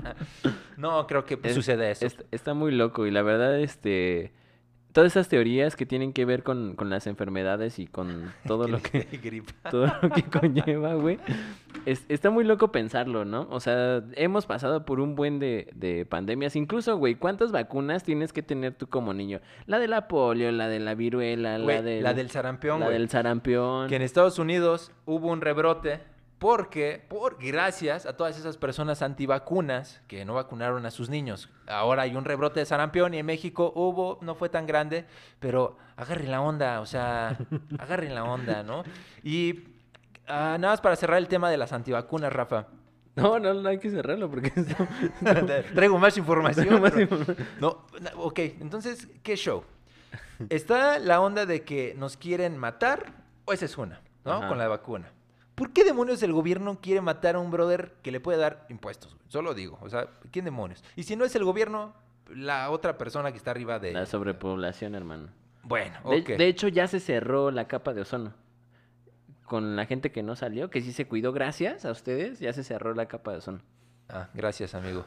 No, 0.77 1.07
creo 1.07 1.25
que 1.25 1.39
Es- 1.45 1.55
sucede 1.55 1.93
eso. 1.93 2.07
es- 2.07 2.17
está 2.33 2.55
muy 2.55 2.73
loco 2.73 3.07
y 3.07 3.13
la 3.13 3.23
verdad, 3.23 3.57
este... 3.61 4.33
Todas 4.93 5.13
esas 5.13 5.29
teorías 5.29 5.75
que 5.75 5.87
tienen 5.87 6.13
que 6.13 6.25
ver 6.27 6.43
con, 6.43 6.75
con 6.77 6.91
las 6.91 7.07
enfermedades 7.07 7.79
y 7.79 7.87
con 7.87 8.33
todo 8.47 8.69
lo 8.69 8.81
que... 8.83 9.07
Gripa. 9.23 9.53
todo 9.71 9.87
lo 10.03 10.11
que 10.11 10.23
conlleva, 10.25 10.95
güey. 10.95 11.19
Es- 11.87 12.05
está 12.09 12.31
muy 12.31 12.45
loco 12.45 12.71
pensarlo, 12.73 13.25
¿no? 13.25 13.47
O 13.51 13.59
sea, 13.61 14.03
hemos 14.17 14.45
pasado 14.47 14.85
por 14.85 15.01
un 15.01 15.15
buen 15.15 15.39
de, 15.39 15.69
de 15.75 16.05
pandemias. 16.05 16.57
Incluso, 16.57 16.97
güey, 16.99 17.15
¿cuántas 17.15 17.53
vacunas 17.53 18.05
tienes 18.05 18.33
que 18.33 18.43
tener 18.43 18.75
tú 18.75 18.87
como 18.87 19.15
niño? 19.15 19.41
La 19.67 19.79
de 19.79 19.89
la 19.89 20.09
polio, 20.09 20.53
la 20.53 20.69
de 20.69 20.79
la 20.81 20.95
viruela, 20.95 21.59
Güey, 21.59 21.77
la, 21.77 21.83
del, 21.83 22.03
la 22.03 22.15
del 22.15 22.31
sarampión, 22.31 22.81
la 22.81 22.91
del 22.91 23.09
sarampión. 23.09 23.89
que 23.89 23.97
en 23.97 24.03
Estados 24.03 24.39
Unidos 24.39 24.93
hubo 25.07 25.29
un 25.29 25.41
rebrote 25.41 26.01
porque, 26.43 27.01
por 27.09 27.39
gracias 27.39 28.05
a 28.05 28.17
todas 28.17 28.37
esas 28.37 28.57
personas 28.57 29.01
antivacunas 29.01 30.01
que 30.09 30.25
no 30.25 30.35
vacunaron 30.35 30.85
a 30.85 30.91
sus 30.91 31.09
niños. 31.09 31.49
Ahora 31.69 32.03
hay 32.03 32.17
un 32.17 32.25
rebrote 32.25 32.59
de 32.59 32.67
sarampión 32.67 33.15
y 33.15 33.19
en 33.19 33.27
México 33.27 33.73
hubo, 33.77 34.19
no 34.23 34.35
fue 34.35 34.49
tan 34.49 34.67
grande, 34.67 35.05
pero 35.39 35.77
agarren 35.95 36.33
la 36.33 36.41
onda, 36.41 36.81
o 36.81 36.87
sea, 36.87 37.39
agarren 37.79 38.17
la 38.17 38.25
onda, 38.25 38.65
¿no? 38.65 38.83
Y 39.23 39.69
ah, 40.27 40.57
nada 40.59 40.73
más 40.73 40.81
para 40.81 40.97
cerrar 40.97 41.19
el 41.19 41.29
tema 41.29 41.49
de 41.49 41.59
las 41.59 41.73
antivacunas, 41.73 42.33
Rafa. 42.33 42.67
No, 43.15 43.39
no, 43.39 43.55
no 43.55 43.69
hay 43.69 43.79
que 43.79 43.91
cerrarlo 43.91 44.29
porque... 44.29 44.51
Traigo 45.77 45.97
más 45.97 46.17
información. 46.17 46.67
Traigo 46.67 46.81
más. 46.81 47.37
No, 47.61 47.87
ok, 48.17 48.41
entonces, 48.59 49.07
¿qué 49.23 49.37
show? 49.37 49.63
Está 50.49 50.99
la 50.99 51.21
onda 51.21 51.47
de 51.47 51.63
que 51.63 51.95
nos 51.97 52.17
quieren 52.17 52.59
matar, 52.59 53.13
o 53.45 53.53
esa 53.53 53.67
es 53.67 53.79
una, 53.79 54.01
¿no? 54.25 54.33
Ajá. 54.33 54.49
Con 54.49 54.59
la 54.59 54.67
vacuna. 54.67 55.13
¿Por 55.55 55.73
qué 55.73 55.85
demonios 55.85 56.23
el 56.23 56.33
gobierno 56.33 56.79
quiere 56.81 57.01
matar 57.01 57.37
a 57.37 57.39
un 57.39 57.51
brother 57.51 57.95
que 58.03 58.11
le 58.11 58.21
puede 58.21 58.39
dar 58.39 58.67
impuestos? 58.69 59.15
güey? 59.15 59.25
Solo 59.29 59.55
digo, 59.55 59.79
o 59.83 59.89
sea, 59.89 60.09
¿quién 60.31 60.45
demonios? 60.45 60.83
Y 60.97 61.03
si 61.03 61.17
no 61.17 61.25
es 61.25 61.35
el 61.37 61.45
gobierno, 61.45 61.95
la 62.35 62.71
otra 62.71 62.97
persona 62.99 63.31
que 63.33 63.39
está 63.39 63.51
arriba 63.51 63.79
de... 63.79 63.93
La 63.93 64.07
sobrepoblación, 64.07 64.95
hermano. 64.95 65.29
Bueno, 65.63 65.99
De, 66.11 66.23
de 66.23 66.47
hecho, 66.49 66.69
ya 66.69 66.89
se 66.89 67.01
cerró 67.01 67.51
la 67.51 67.69
capa 67.69 67.95
de 67.95 68.01
ozono. 68.01 68.35
Con 69.45 69.77
la 69.77 69.87
gente 69.87 70.11
que 70.11 70.23
no 70.23 70.35
salió, 70.35 70.71
que 70.71 70.81
sí 70.81 70.93
se 70.93 71.07
cuidó 71.07 71.33
gracias 71.33 71.85
a 71.85 71.91
ustedes, 71.91 72.41
ya 72.41 72.53
se 72.53 72.65
cerró 72.65 72.95
la 72.95 73.07
capa 73.07 73.33
de 73.33 73.39
ozono. 73.39 73.61
Ah, 74.09 74.29
gracias, 74.35 74.75
amigo. 74.75 75.05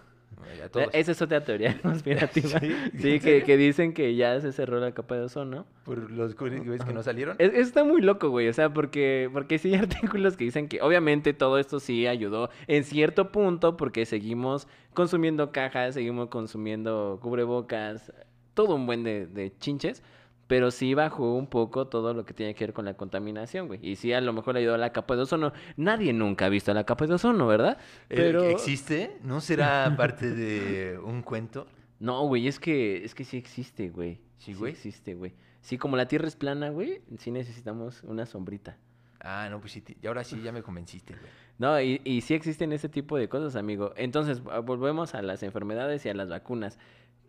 Esa 0.93 1.11
es 1.11 1.21
otra 1.21 1.43
teoría 1.43 1.77
conspirativa. 1.81 2.59
Sí, 2.59 2.71
Sí, 2.99 3.11
¿en 3.13 3.19
que, 3.19 3.43
que 3.43 3.57
dicen 3.57 3.93
que 3.93 4.15
ya 4.15 4.39
se 4.41 4.51
cerró 4.51 4.79
la 4.79 4.93
capa 4.93 5.15
de 5.15 5.21
ozono. 5.21 5.65
Por 5.83 6.11
los 6.11 6.35
güeyes 6.35 6.83
que 6.83 6.93
no 6.93 7.03
salieron. 7.03 7.35
Es- 7.39 7.53
Está 7.53 7.83
muy 7.83 8.01
loco, 8.01 8.29
güey. 8.29 8.47
O 8.47 8.53
sea, 8.53 8.73
porque, 8.73 9.29
porque 9.31 9.57
sí 9.59 9.73
hay 9.73 9.79
artículos 9.81 10.37
que 10.37 10.45
dicen 10.45 10.67
que 10.67 10.81
obviamente 10.81 11.33
todo 11.33 11.59
esto 11.59 11.79
sí 11.79 12.07
ayudó 12.07 12.49
en 12.67 12.83
cierto 12.83 13.31
punto 13.31 13.77
porque 13.77 14.05
seguimos 14.05 14.67
consumiendo 14.93 15.51
cajas, 15.51 15.93
seguimos 15.95 16.29
consumiendo 16.29 17.19
cubrebocas, 17.21 18.11
todo 18.53 18.75
un 18.75 18.85
buen 18.85 19.03
de, 19.03 19.27
de 19.27 19.51
chinches. 19.59 20.01
Pero 20.47 20.69
sí 20.69 20.93
bajó 20.93 21.35
un 21.35 21.47
poco 21.47 21.87
todo 21.87 22.13
lo 22.13 22.25
que 22.25 22.33
tiene 22.33 22.53
que 22.53 22.65
ver 22.65 22.73
con 22.73 22.85
la 22.85 22.93
contaminación, 22.93 23.67
güey. 23.67 23.79
Y 23.81 23.95
sí, 23.95 24.13
a 24.13 24.21
lo 24.21 24.31
mejor 24.31 24.57
ayudó 24.57 24.75
a 24.75 24.77
la 24.77 24.91
capa 24.91 25.15
de 25.15 25.23
ozono. 25.23 25.53
Nadie 25.75 26.13
nunca 26.13 26.45
ha 26.45 26.49
visto 26.49 26.73
la 26.73 26.83
capa 26.83 27.07
de 27.07 27.15
ozono, 27.15 27.47
¿verdad? 27.47 27.77
Eh, 28.09 28.15
Pero... 28.15 28.43
¿Existe? 28.43 29.17
¿No 29.23 29.41
será 29.41 29.93
parte 29.97 30.29
de 30.29 30.99
un 30.99 31.23
cuento? 31.23 31.67
No, 31.99 32.27
güey, 32.27 32.47
es 32.47 32.59
que, 32.59 33.03
es 33.03 33.15
que 33.15 33.23
sí 33.23 33.37
existe, 33.37 33.89
güey. 33.89 34.19
¿Sí, 34.37 34.53
güey? 34.53 34.73
existe, 34.73 35.15
güey. 35.15 35.33
Sí, 35.61 35.77
como 35.79 35.97
la 35.97 36.07
Tierra 36.07 36.27
es 36.27 36.35
plana, 36.35 36.69
güey, 36.69 37.01
sí 37.17 37.31
necesitamos 37.31 38.03
una 38.03 38.27
sombrita. 38.27 38.77
Ah, 39.19 39.47
no, 39.49 39.59
pues 39.59 39.71
sí. 39.71 39.83
Y 39.99 40.05
ahora 40.05 40.23
sí 40.23 40.39
ya 40.43 40.51
me 40.51 40.61
convenciste, 40.61 41.13
güey. 41.13 41.31
No, 41.57 41.81
y, 41.81 42.01
y 42.03 42.21
sí 42.21 42.33
existen 42.35 42.71
ese 42.73 42.89
tipo 42.89 43.17
de 43.17 43.29
cosas, 43.29 43.55
amigo. 43.55 43.93
Entonces, 43.95 44.41
ah, 44.51 44.59
volvemos 44.59 45.15
a 45.15 45.21
las 45.21 45.41
enfermedades 45.41 46.05
y 46.05 46.09
a 46.09 46.13
las 46.13 46.29
vacunas. 46.29 46.77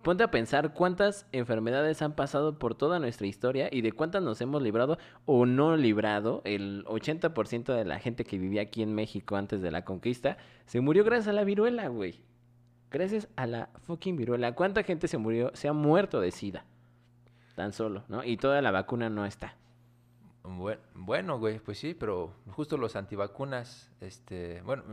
Ponte 0.07 0.22
a 0.22 0.30
pensar 0.30 0.72
cuántas 0.72 1.26
enfermedades 1.32 2.00
han 2.00 2.12
pasado 2.12 2.61
por 2.61 2.76
toda 2.76 3.00
nuestra 3.00 3.26
historia 3.26 3.68
y 3.72 3.80
de 3.80 3.90
cuántas 3.90 4.22
nos 4.22 4.40
hemos 4.40 4.62
librado 4.62 4.98
o 5.24 5.46
no 5.46 5.76
librado. 5.76 6.42
El 6.44 6.84
80% 6.84 7.74
de 7.74 7.84
la 7.84 7.98
gente 7.98 8.22
que 8.24 8.38
vivía 8.38 8.62
aquí 8.62 8.84
en 8.84 8.94
México 8.94 9.34
antes 9.34 9.62
de 9.62 9.72
la 9.72 9.84
conquista 9.84 10.36
se 10.64 10.80
murió 10.80 11.02
gracias 11.02 11.26
a 11.26 11.32
la 11.32 11.42
viruela, 11.42 11.88
güey. 11.88 12.20
Gracias 12.88 13.26
a 13.34 13.46
la 13.48 13.68
fucking 13.84 14.16
viruela. 14.16 14.52
¿Cuánta 14.54 14.84
gente 14.84 15.09
se 15.09 15.18
murió, 15.18 15.50
se 15.54 15.66
ha 15.66 15.72
muerto 15.72 16.20
de 16.20 16.30
SIDA? 16.30 16.64
Tan 17.57 17.72
solo, 17.72 18.04
¿no? 18.07 18.22
Y 18.22 18.36
toda 18.36 18.62
la 18.62 18.70
vacuna 18.70 19.11
no 19.11 19.26
está. 19.26 19.57
Bue- 20.44 20.78
Bueno, 20.94 21.40
güey, 21.40 21.59
pues 21.59 21.78
sí, 21.80 21.94
pero 21.94 22.32
justo 22.52 22.76
los 22.76 22.94
antivacunas, 22.94 23.90
este, 24.00 24.62
bueno, 24.62 24.84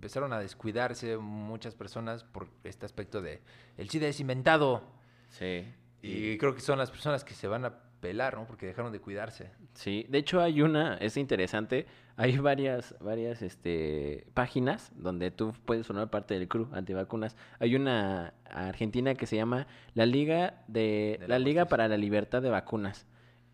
empezaron 0.00 0.32
a 0.32 0.40
descuidarse 0.40 1.18
muchas 1.18 1.74
personas 1.74 2.24
por 2.24 2.48
este 2.64 2.86
aspecto 2.86 3.20
de 3.20 3.42
el 3.76 3.90
SIDA 3.90 4.08
es 4.08 4.18
inventado. 4.18 4.82
Sí. 5.28 5.66
Y 6.00 6.38
creo 6.38 6.54
que 6.54 6.62
son 6.62 6.78
las 6.78 6.90
personas 6.90 7.22
que 7.22 7.34
se 7.34 7.46
van 7.46 7.66
a 7.66 7.74
pelar, 8.00 8.34
¿no? 8.38 8.46
Porque 8.46 8.64
dejaron 8.64 8.92
de 8.92 9.00
cuidarse. 9.00 9.50
Sí, 9.74 10.06
de 10.08 10.16
hecho 10.16 10.40
hay 10.40 10.62
una, 10.62 10.94
es 10.96 11.18
interesante, 11.18 11.86
hay 12.16 12.38
varias, 12.38 12.96
varias 12.98 13.42
este, 13.42 14.26
páginas 14.32 14.90
donde 14.94 15.30
tú 15.30 15.52
puedes 15.66 15.86
formar 15.86 16.08
parte 16.08 16.32
del 16.32 16.48
crew 16.48 16.70
antivacunas. 16.72 17.36
Hay 17.58 17.76
una 17.76 18.32
argentina 18.46 19.14
que 19.14 19.26
se 19.26 19.36
llama 19.36 19.66
la 19.92 20.06
Liga 20.06 20.64
de, 20.66 21.18
De 21.20 21.28
la 21.28 21.38
la 21.38 21.44
Liga 21.44 21.66
para 21.66 21.88
la 21.88 21.98
Libertad 21.98 22.40
de 22.40 22.48
Vacunas, 22.48 23.06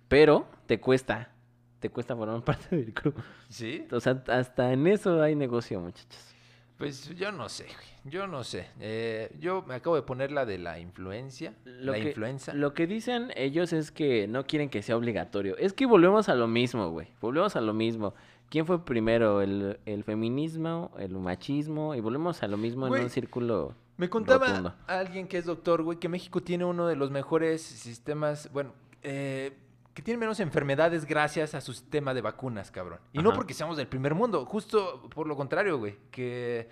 pero 0.07 0.49
te 0.67 0.79
cuesta, 0.79 1.33
te 1.81 1.91
cuesta 1.91 2.15
formar 2.15 2.45
parte 2.45 2.77
del 2.77 2.95
crew. 2.95 3.15
¿Sí? 3.49 3.89
O 3.91 3.99
sea, 3.99 4.23
hasta 4.29 4.73
en 4.73 4.87
eso 4.87 5.21
hay 5.21 5.35
negocio, 5.35 5.81
muchachos. 5.81 6.36
Pues 6.79 7.09
yo 7.17 7.33
no 7.33 7.49
sé, 7.49 7.65
güey. 7.65 7.97
Yo 8.13 8.27
no 8.27 8.45
sé. 8.45 8.69
Eh, 8.81 9.35
yo 9.41 9.65
me 9.67 9.75
acabo 9.75 9.97
de 9.97 10.03
poner 10.03 10.31
la 10.31 10.45
de 10.45 10.59
la 10.59 10.79
influencia. 10.79 11.55
Lo 11.65 11.93
la 11.93 11.99
que, 11.99 12.09
influenza. 12.09 12.53
Lo 12.55 12.75
que 12.75 12.87
dicen 12.87 13.33
ellos 13.35 13.73
es 13.73 13.91
que 13.91 14.29
no 14.29 14.47
quieren 14.47 14.69
que 14.69 14.83
sea 14.83 14.97
obligatorio. 14.97 15.57
Es 15.57 15.73
que 15.73 15.87
volvemos 15.87 16.29
a 16.29 16.35
lo 16.35 16.47
mismo, 16.47 16.91
güey. 16.91 17.09
Volvemos 17.21 17.57
a 17.57 17.61
lo 17.61 17.73
mismo. 17.73 18.15
¿Quién 18.51 18.67
fue 18.67 18.85
primero? 18.85 19.41
¿El, 19.43 19.81
el 19.87 20.05
feminismo? 20.05 20.93
¿El 20.99 21.13
machismo? 21.13 21.95
Y 21.95 22.01
volvemos 22.01 22.43
a 22.43 22.47
lo 22.47 22.57
mismo 22.57 22.95
en 22.95 23.05
un 23.05 23.11
círculo 23.11 23.75
Me 23.97 24.09
contaba 24.09 24.47
rotundo. 24.47 24.75
alguien 24.87 25.27
que 25.27 25.39
es 25.39 25.47
doctor, 25.47 25.83
güey, 25.83 25.99
que 25.99 26.09
México 26.09 26.41
tiene 26.43 26.65
uno 26.65 26.87
de 26.87 26.95
los 26.95 27.11
mejores 27.11 27.63
sistemas, 27.63 28.49
bueno, 28.53 28.73
eh, 29.03 29.57
que 29.97 30.03
tiene 30.03 30.21
menos 30.21 30.41
enfermedades 30.41 31.07
gracias 31.07 31.55
a 31.55 31.63
su 31.63 31.73
sistema 31.73 32.13
de 32.13 32.21
vacunas, 32.21 32.71
cabrón. 32.71 33.01
Y 33.15 33.21
no 33.21 33.33
porque 33.33 33.55
seamos 33.55 33.79
del 33.79 33.87
primer 33.87 34.15
mundo, 34.15 34.45
justo 34.45 35.09
por 35.09 35.27
lo 35.27 35.35
contrario, 35.35 35.79
güey, 35.79 35.97
que 36.11 36.69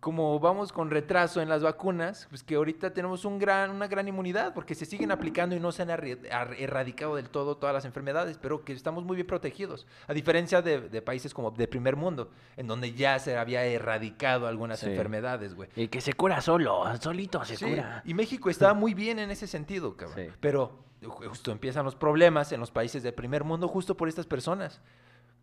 como 0.00 0.40
vamos 0.40 0.72
con 0.72 0.90
retraso 0.90 1.42
en 1.42 1.48
las 1.50 1.62
vacunas, 1.62 2.26
pues 2.30 2.42
que 2.42 2.54
ahorita 2.54 2.92
tenemos 2.94 3.24
un 3.26 3.38
gran, 3.38 3.70
una 3.70 3.86
gran 3.86 4.08
inmunidad 4.08 4.54
porque 4.54 4.74
se 4.74 4.86
siguen 4.86 5.10
aplicando 5.12 5.54
y 5.54 5.60
no 5.60 5.72
se 5.72 5.82
han 5.82 5.90
erradicado 5.90 7.16
del 7.16 7.28
todo 7.28 7.56
todas 7.58 7.74
las 7.74 7.84
enfermedades, 7.84 8.38
pero 8.38 8.64
que 8.64 8.72
estamos 8.72 9.04
muy 9.04 9.16
bien 9.16 9.26
protegidos, 9.26 9.86
a 10.06 10.14
diferencia 10.14 10.62
de, 10.62 10.88
de 10.88 11.02
países 11.02 11.34
como 11.34 11.50
de 11.50 11.68
primer 11.68 11.96
mundo, 11.96 12.30
en 12.56 12.66
donde 12.66 12.92
ya 12.94 13.18
se 13.18 13.36
había 13.36 13.64
erradicado 13.64 14.46
algunas 14.46 14.80
Sí. 14.80 14.86
enfermedades, 14.86 15.54
güey. 15.54 15.68
Y 15.76 15.88
que 15.88 16.00
se 16.00 16.14
cura 16.14 16.40
solo, 16.40 16.82
solito 17.00 17.44
se 17.44 17.56
Sí, 17.56 17.64
cura. 17.66 18.02
Y 18.06 18.14
México 18.14 18.48
estaba 18.48 18.72
muy 18.74 18.94
bien 18.94 19.18
en 19.18 19.30
ese 19.30 19.46
sentido, 19.46 19.96
cabrón. 19.96 20.16
Sí. 20.28 20.32
Pero 20.40 20.78
ju- 21.02 21.28
justo 21.28 21.52
empiezan 21.52 21.84
los 21.84 21.94
problemas 21.94 22.52
en 22.52 22.60
los 22.60 22.70
países 22.70 23.02
del 23.02 23.12
primer 23.12 23.44
mundo 23.44 23.68
justo 23.68 23.96
por 23.96 24.08
estas 24.08 24.26
personas. 24.26 24.80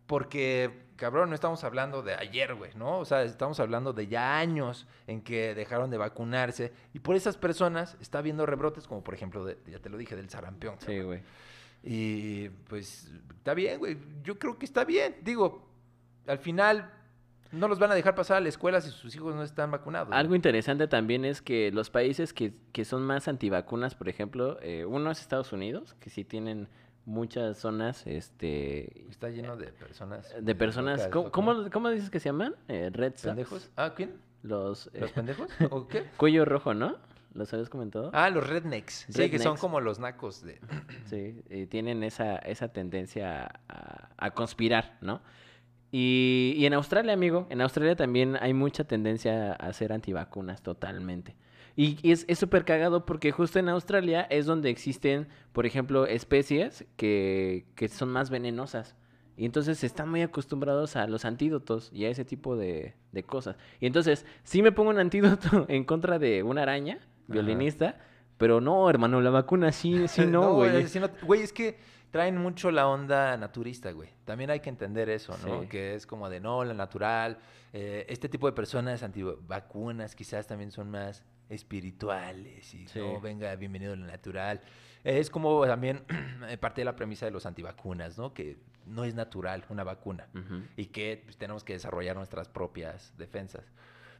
Porque, 0.08 0.86
cabrón, 0.96 1.28
no 1.28 1.34
estamos 1.36 1.62
hablando 1.62 2.02
de 2.02 2.14
ayer, 2.14 2.54
güey, 2.54 2.72
¿no? 2.74 2.98
O 2.98 3.04
sea, 3.04 3.22
estamos 3.22 3.60
hablando 3.60 3.92
de 3.92 4.08
ya 4.08 4.38
años 4.38 4.86
en 5.06 5.20
que 5.20 5.54
dejaron 5.54 5.90
de 5.90 5.98
vacunarse. 5.98 6.72
Y 6.94 6.98
por 6.98 7.14
esas 7.14 7.36
personas 7.36 7.96
está 8.00 8.18
habiendo 8.18 8.46
rebrotes, 8.46 8.88
como 8.88 9.04
por 9.04 9.12
ejemplo, 9.14 9.44
de- 9.44 9.58
ya 9.66 9.78
te 9.78 9.90
lo 9.90 9.98
dije, 9.98 10.16
del 10.16 10.30
sarampión. 10.30 10.76
Sí, 10.80 10.98
güey. 11.02 11.20
Y 11.84 12.48
pues 12.68 13.10
está 13.36 13.52
bien, 13.54 13.78
güey. 13.78 13.98
Yo 14.24 14.38
creo 14.38 14.58
que 14.58 14.64
está 14.64 14.84
bien. 14.84 15.16
Digo, 15.22 15.68
al 16.26 16.38
final 16.38 16.90
no 17.52 17.68
los 17.68 17.78
van 17.78 17.90
a 17.90 17.94
dejar 17.94 18.14
pasar 18.14 18.38
a 18.38 18.40
la 18.40 18.48
escuela 18.48 18.80
si 18.80 18.90
sus 18.90 19.14
hijos 19.14 19.34
no 19.34 19.42
están 19.42 19.70
vacunados. 19.70 20.12
Algo 20.12 20.34
interesante 20.34 20.88
también 20.88 21.24
es 21.26 21.42
que 21.42 21.70
los 21.70 21.90
países 21.90 22.32
que, 22.32 22.54
que 22.72 22.84
son 22.86 23.02
más 23.02 23.28
antivacunas, 23.28 23.94
por 23.94 24.08
ejemplo, 24.08 24.58
eh, 24.62 24.84
uno 24.86 25.10
es 25.10 25.20
Estados 25.20 25.52
Unidos, 25.52 25.94
que 26.00 26.10
sí 26.10 26.24
tienen 26.24 26.68
muchas 27.08 27.56
zonas, 27.58 28.06
este, 28.06 29.08
Está 29.08 29.30
lleno 29.30 29.56
de 29.56 29.68
personas. 29.68 30.34
de 30.40 30.54
personas, 30.54 30.98
locas, 31.04 31.12
¿cómo, 31.12 31.30
cómo, 31.54 31.70
cómo 31.70 31.90
dices 31.90 32.10
que 32.10 32.20
se 32.20 32.28
llaman? 32.28 32.54
Eh, 32.68 32.90
Red. 32.92 33.14
¿Pendejos? 33.22 33.70
Ah, 33.76 33.94
¿quién? 33.96 34.16
Los, 34.42 34.88
eh, 34.94 35.00
¿Los 35.00 35.12
pendejos? 35.12 35.48
¿O 35.70 35.88
qué? 35.88 36.04
cuello 36.16 36.44
rojo, 36.44 36.74
¿no? 36.74 36.96
¿Los 37.34 37.52
habías 37.52 37.68
comentado? 37.68 38.10
Ah, 38.14 38.30
los 38.30 38.46
rednecks. 38.46 39.06
Sí, 39.08 39.30
que 39.30 39.38
son 39.38 39.56
como 39.56 39.80
los 39.80 39.98
nacos 39.98 40.42
de... 40.42 40.60
Sí, 41.06 41.42
tienen 41.68 42.02
esa, 42.02 42.36
esa 42.38 42.68
tendencia 42.68 43.60
a, 43.68 44.08
a 44.16 44.30
conspirar, 44.32 44.96
¿no? 45.00 45.20
Y, 45.90 46.54
y 46.56 46.66
en 46.66 46.74
Australia, 46.74 47.12
amigo, 47.12 47.46
en 47.50 47.60
Australia 47.60 47.96
también 47.96 48.36
hay 48.40 48.52
mucha 48.54 48.84
tendencia 48.84 49.52
a 49.52 49.72
ser 49.72 49.92
antivacunas 49.92 50.62
totalmente. 50.62 51.36
Y, 51.80 52.10
es 52.10 52.26
súper 52.36 52.64
cagado 52.64 53.06
porque 53.06 53.30
justo 53.30 53.60
en 53.60 53.68
Australia 53.68 54.22
es 54.30 54.46
donde 54.46 54.68
existen, 54.68 55.28
por 55.52 55.64
ejemplo, 55.64 56.06
especies 56.06 56.84
que, 56.96 57.66
que 57.76 57.86
son 57.86 58.08
más 58.08 58.30
venenosas. 58.30 58.96
Y 59.36 59.44
entonces 59.44 59.84
están 59.84 60.08
muy 60.10 60.22
acostumbrados 60.22 60.96
a 60.96 61.06
los 61.06 61.24
antídotos 61.24 61.90
y 61.92 62.06
a 62.06 62.10
ese 62.10 62.24
tipo 62.24 62.56
de, 62.56 62.96
de 63.12 63.22
cosas. 63.22 63.56
Y 63.78 63.86
entonces, 63.86 64.26
sí 64.42 64.60
me 64.60 64.72
pongo 64.72 64.90
un 64.90 64.98
antídoto 64.98 65.66
en 65.68 65.84
contra 65.84 66.18
de 66.18 66.42
una 66.42 66.62
araña 66.62 66.98
violinista, 67.28 68.00
pero 68.38 68.60
no, 68.60 68.90
hermano, 68.90 69.20
la 69.20 69.30
vacuna 69.30 69.70
sí, 69.70 70.08
sí 70.08 70.22
no, 70.26 70.54
güey. 70.54 70.84
no- 71.00 71.08
Güey, 71.22 71.42
es 71.42 71.52
que 71.52 71.78
traen 72.10 72.36
mucho 72.38 72.72
la 72.72 72.88
onda 72.88 73.36
naturista, 73.36 73.92
güey. 73.92 74.08
También 74.24 74.50
hay 74.50 74.58
que 74.58 74.70
entender 74.70 75.08
eso, 75.10 75.36
¿no? 75.46 75.62
Sí. 75.62 75.68
Que 75.68 75.94
es 75.94 76.08
como 76.08 76.28
de, 76.28 76.40
no, 76.40 76.64
la 76.64 76.74
natural. 76.74 77.38
eh, 77.72 78.04
este 78.08 78.28
tipo 78.28 78.48
de 78.48 78.52
personas 78.54 79.04
antivacunas 79.04 80.16
quizás 80.16 80.48
también 80.48 80.72
son 80.72 80.90
más 80.90 81.22
espirituales 81.48 82.74
y 82.74 82.86
Sí. 82.88 82.98
no, 82.98 83.20
venga, 83.20 83.54
bienvenido 83.56 83.92
a 83.92 83.96
lo 83.96 84.06
natural. 84.06 84.60
Es 85.04 85.30
como 85.30 85.64
también 85.66 86.02
eh, 86.48 86.56
parte 86.58 86.80
de 86.80 86.84
la 86.84 86.96
premisa 86.96 87.26
de 87.26 87.32
los 87.32 87.46
antivacunas, 87.46 88.18
¿no? 88.18 88.34
Que 88.34 88.56
no 88.86 89.04
es 89.04 89.14
natural 89.14 89.64
una 89.68 89.84
vacuna. 89.84 90.26
Y 90.76 90.86
que 90.86 91.22
pues, 91.24 91.36
tenemos 91.36 91.62
que 91.64 91.74
desarrollar 91.74 92.16
nuestras 92.16 92.48
propias 92.48 93.12
defensas. 93.18 93.64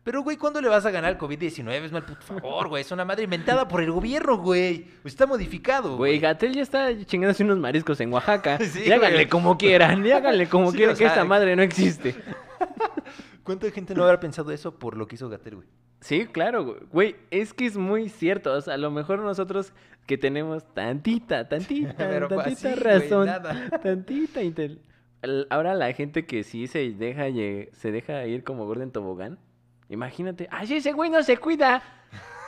Pero, 0.05 0.23
güey, 0.23 0.37
¿cuándo 0.37 0.61
le 0.63 0.69
vas 0.69 0.87
a 0.87 0.91
ganar 0.91 1.11
al 1.13 1.19
COVID-19? 1.19 1.71
Es 1.85 1.93
mal 1.93 2.05
puto 2.05 2.21
favor, 2.23 2.69
güey. 2.69 2.81
Es 2.83 2.91
una 2.93 3.05
madre 3.05 3.25
inventada 3.25 3.67
por 3.67 3.83
el 3.83 3.91
gobierno, 3.91 4.39
güey. 4.39 4.87
Está 5.05 5.27
modificado, 5.27 5.97
Güey. 5.97 6.19
Gatel 6.19 6.55
ya 6.55 6.63
está 6.63 6.89
chingándose 7.05 7.45
unos 7.45 7.59
mariscos 7.59 8.01
en 8.01 8.13
Oaxaca. 8.13 8.59
Sí, 8.65 8.85
y 8.87 8.93
háganle 8.93 9.17
güey. 9.17 9.29
como 9.29 9.59
quieran, 9.59 10.07
y 10.07 10.13
háganle 10.13 10.49
como 10.49 10.71
Sí, 10.71 10.79
quieran, 10.79 10.97
que 10.97 11.05
esta 11.05 11.25
madre 11.25 11.57
no 11.57 11.63
existe. 11.63 12.15
¿Cuánta 13.49 13.71
gente 13.71 13.95
no 13.95 14.05
habrá 14.05 14.21
pensado 14.21 14.53
eso 14.53 14.79
por 14.79 14.97
lo 14.97 15.07
que 15.09 15.15
hizo 15.17 15.29
Gatel, 15.29 15.57
güey? 15.57 15.69
Sí, 16.01 16.27
claro, 16.27 16.87
güey. 16.93 17.17
Es 17.31 17.55
que 17.55 17.65
es 17.67 17.77
muy 17.77 18.09
cierto. 18.11 18.53
O 18.53 18.61
sea, 18.61 18.75
a 18.75 18.77
lo 18.77 18.91
mejor 18.91 19.21
nosotros 19.21 19.73
que 20.07 20.17
tenemos 20.19 20.65
tantita, 20.75 21.49
tantita, 21.49 21.95
Pero 21.97 22.29
tantita 22.29 22.69
así, 22.73 22.79
razón, 22.79 23.29
tantita 23.83 24.43
intel- 24.43 24.81
el- 25.23 25.47
Ahora 25.51 25.75
la 25.75 25.91
gente 25.95 26.27
que 26.27 26.45
sí 26.45 26.67
se 26.67 26.91
deja, 26.93 27.25
se 27.73 27.91
deja 27.91 28.27
ir 28.27 28.45
como 28.45 28.67
gordo 28.67 28.83
en 28.83 28.93
tobogán, 28.93 29.39
imagínate, 29.89 30.47
¡ay, 30.51 30.73
ese 30.75 30.93
güey 30.93 31.09
no 31.11 31.23
se 31.23 31.39
cuida! 31.39 31.83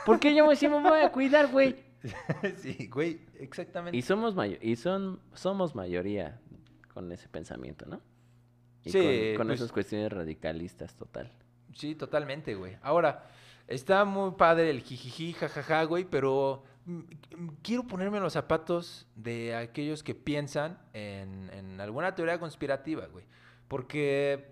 ¿Por 0.05 0.19
qué 0.19 0.33
yo 0.35 0.53
sí 0.55 0.67
me 0.67 0.79
voy 0.81 1.01
a 1.01 1.11
cuidar, 1.11 1.47
güey? 1.47 1.75
sí, 2.57 2.87
güey, 2.91 3.21
exactamente. 3.39 3.97
Y 3.97 4.01
somos 4.03 4.35
mayo- 4.35 4.57
y 4.61 4.75
son 4.75 5.19
somos 5.33 5.73
mayoría 5.75 6.39
con 6.93 7.11
ese 7.11 7.27
pensamiento, 7.27 7.85
¿no? 7.87 8.01
Y 8.83 8.91
Sí, 8.91 8.99
con, 9.33 9.37
con 9.37 9.47
pues- 9.47 9.59
esas 9.59 9.71
cuestiones 9.71 10.11
radicalistas 10.11 10.95
total. 10.95 11.31
Sí, 11.75 11.95
totalmente, 11.95 12.55
güey. 12.55 12.77
Ahora, 12.81 13.27
Está 13.67 14.03
muy 14.03 14.31
padre 14.31 14.69
el 14.69 14.81
jijiji, 14.81 15.31
jajaja, 15.31 15.85
güey, 15.85 16.03
pero 16.03 16.61
mm, 16.85 16.97
mm, 17.37 17.47
quiero 17.61 17.83
ponerme 17.87 18.17
en 18.17 18.23
los 18.23 18.33
zapatos 18.33 19.07
de 19.15 19.55
aquellos 19.55 20.03
que 20.03 20.13
piensan 20.13 20.77
en, 20.91 21.49
en 21.53 21.79
alguna 21.79 22.13
teoría 22.13 22.37
conspirativa, 22.37 23.05
güey. 23.05 23.23
Porque 23.69 24.51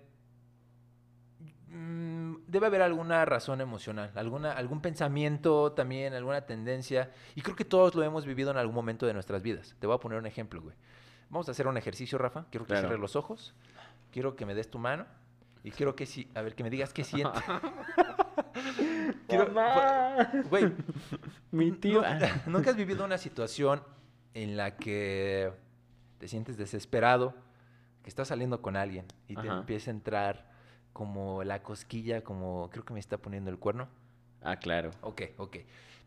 mm, 1.68 2.34
debe 2.46 2.66
haber 2.66 2.82
alguna 2.82 3.24
razón 3.24 3.60
emocional, 3.60 4.10
alguna, 4.14 4.52
algún 4.52 4.80
pensamiento 4.80 5.72
también, 5.72 6.14
alguna 6.14 6.42
tendencia. 6.46 7.10
Y 7.34 7.42
creo 7.42 7.56
que 7.56 7.64
todos 7.64 7.94
lo 7.94 8.02
hemos 8.02 8.24
vivido 8.26 8.50
en 8.50 8.56
algún 8.56 8.74
momento 8.74 9.04
de 9.06 9.12
nuestras 9.12 9.42
vidas. 9.42 9.74
Te 9.78 9.86
voy 9.86 9.96
a 9.96 10.00
poner 10.00 10.18
un 10.18 10.26
ejemplo, 10.26 10.62
güey. 10.62 10.76
Vamos 11.28 11.46
a 11.48 11.52
hacer 11.52 11.66
un 11.66 11.76
ejercicio, 11.76 12.16
Rafa. 12.18 12.46
Quiero 12.50 12.64
que 12.64 12.68
Claro. 12.72 12.82
cierres 12.88 13.00
los 13.00 13.16
ojos. 13.16 13.54
Quiero 14.10 14.36
que 14.36 14.44
me 14.46 14.54
des 14.54 14.70
tu 14.70 14.78
mano. 14.78 15.06
Y 15.62 15.70
quiero 15.72 15.94
que 15.94 16.06
si, 16.06 16.30
a 16.34 16.40
ver, 16.42 16.54
que 16.54 16.62
me 16.62 16.70
digas 16.70 16.92
qué 16.92 17.04
sientes. 17.04 17.42
Quiero- 19.28 19.52
Güey, 20.48 20.72
Mi 21.50 21.72
tío. 21.72 22.02
¿nu- 22.02 22.08
¿Nunca 22.58 22.70
has 22.70 22.76
vivido 22.76 23.04
una 23.04 23.18
situación 23.18 23.82
en 24.34 24.56
la 24.56 24.76
que 24.76 25.52
te 26.18 26.28
sientes 26.28 26.56
desesperado, 26.56 27.34
que 28.02 28.08
estás 28.10 28.28
saliendo 28.28 28.62
con 28.62 28.76
alguien 28.76 29.06
y 29.28 29.34
te 29.34 29.48
Ajá. 29.48 29.58
empieza 29.58 29.90
a 29.90 29.94
entrar 29.94 30.50
como 30.92 31.44
la 31.44 31.62
cosquilla, 31.62 32.22
como 32.24 32.68
creo 32.70 32.84
que 32.84 32.92
me 32.94 33.00
está 33.00 33.18
poniendo 33.18 33.50
el 33.50 33.58
cuerno? 33.58 33.88
Ah, 34.42 34.56
claro. 34.56 34.90
Ok, 35.02 35.22
ok. 35.36 35.58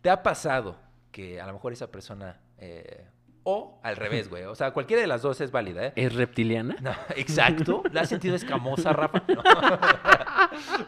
¿Te 0.01 0.09
ha 0.09 0.21
pasado 0.23 0.77
que 1.11 1.39
a 1.39 1.45
lo 1.47 1.53
mejor 1.53 1.73
esa 1.73 1.91
persona... 1.91 2.39
eh, 2.57 3.05
o 3.43 3.79
al 3.83 3.95
revés, 3.97 4.29
güey. 4.29 4.43
O 4.43 4.55
sea, 4.55 4.71
cualquiera 4.71 5.01
de 5.01 5.07
las 5.07 5.21
dos 5.21 5.41
es 5.41 5.51
válida, 5.51 5.87
¿eh? 5.87 5.93
¿Es 5.95 6.13
reptiliana? 6.15 6.75
No, 6.81 6.91
exacto. 7.15 7.83
¿La 7.91 8.01
has 8.01 8.09
sentido 8.09 8.35
escamosa, 8.35 8.93
Rafa? 8.93 9.21
No. 9.27 9.43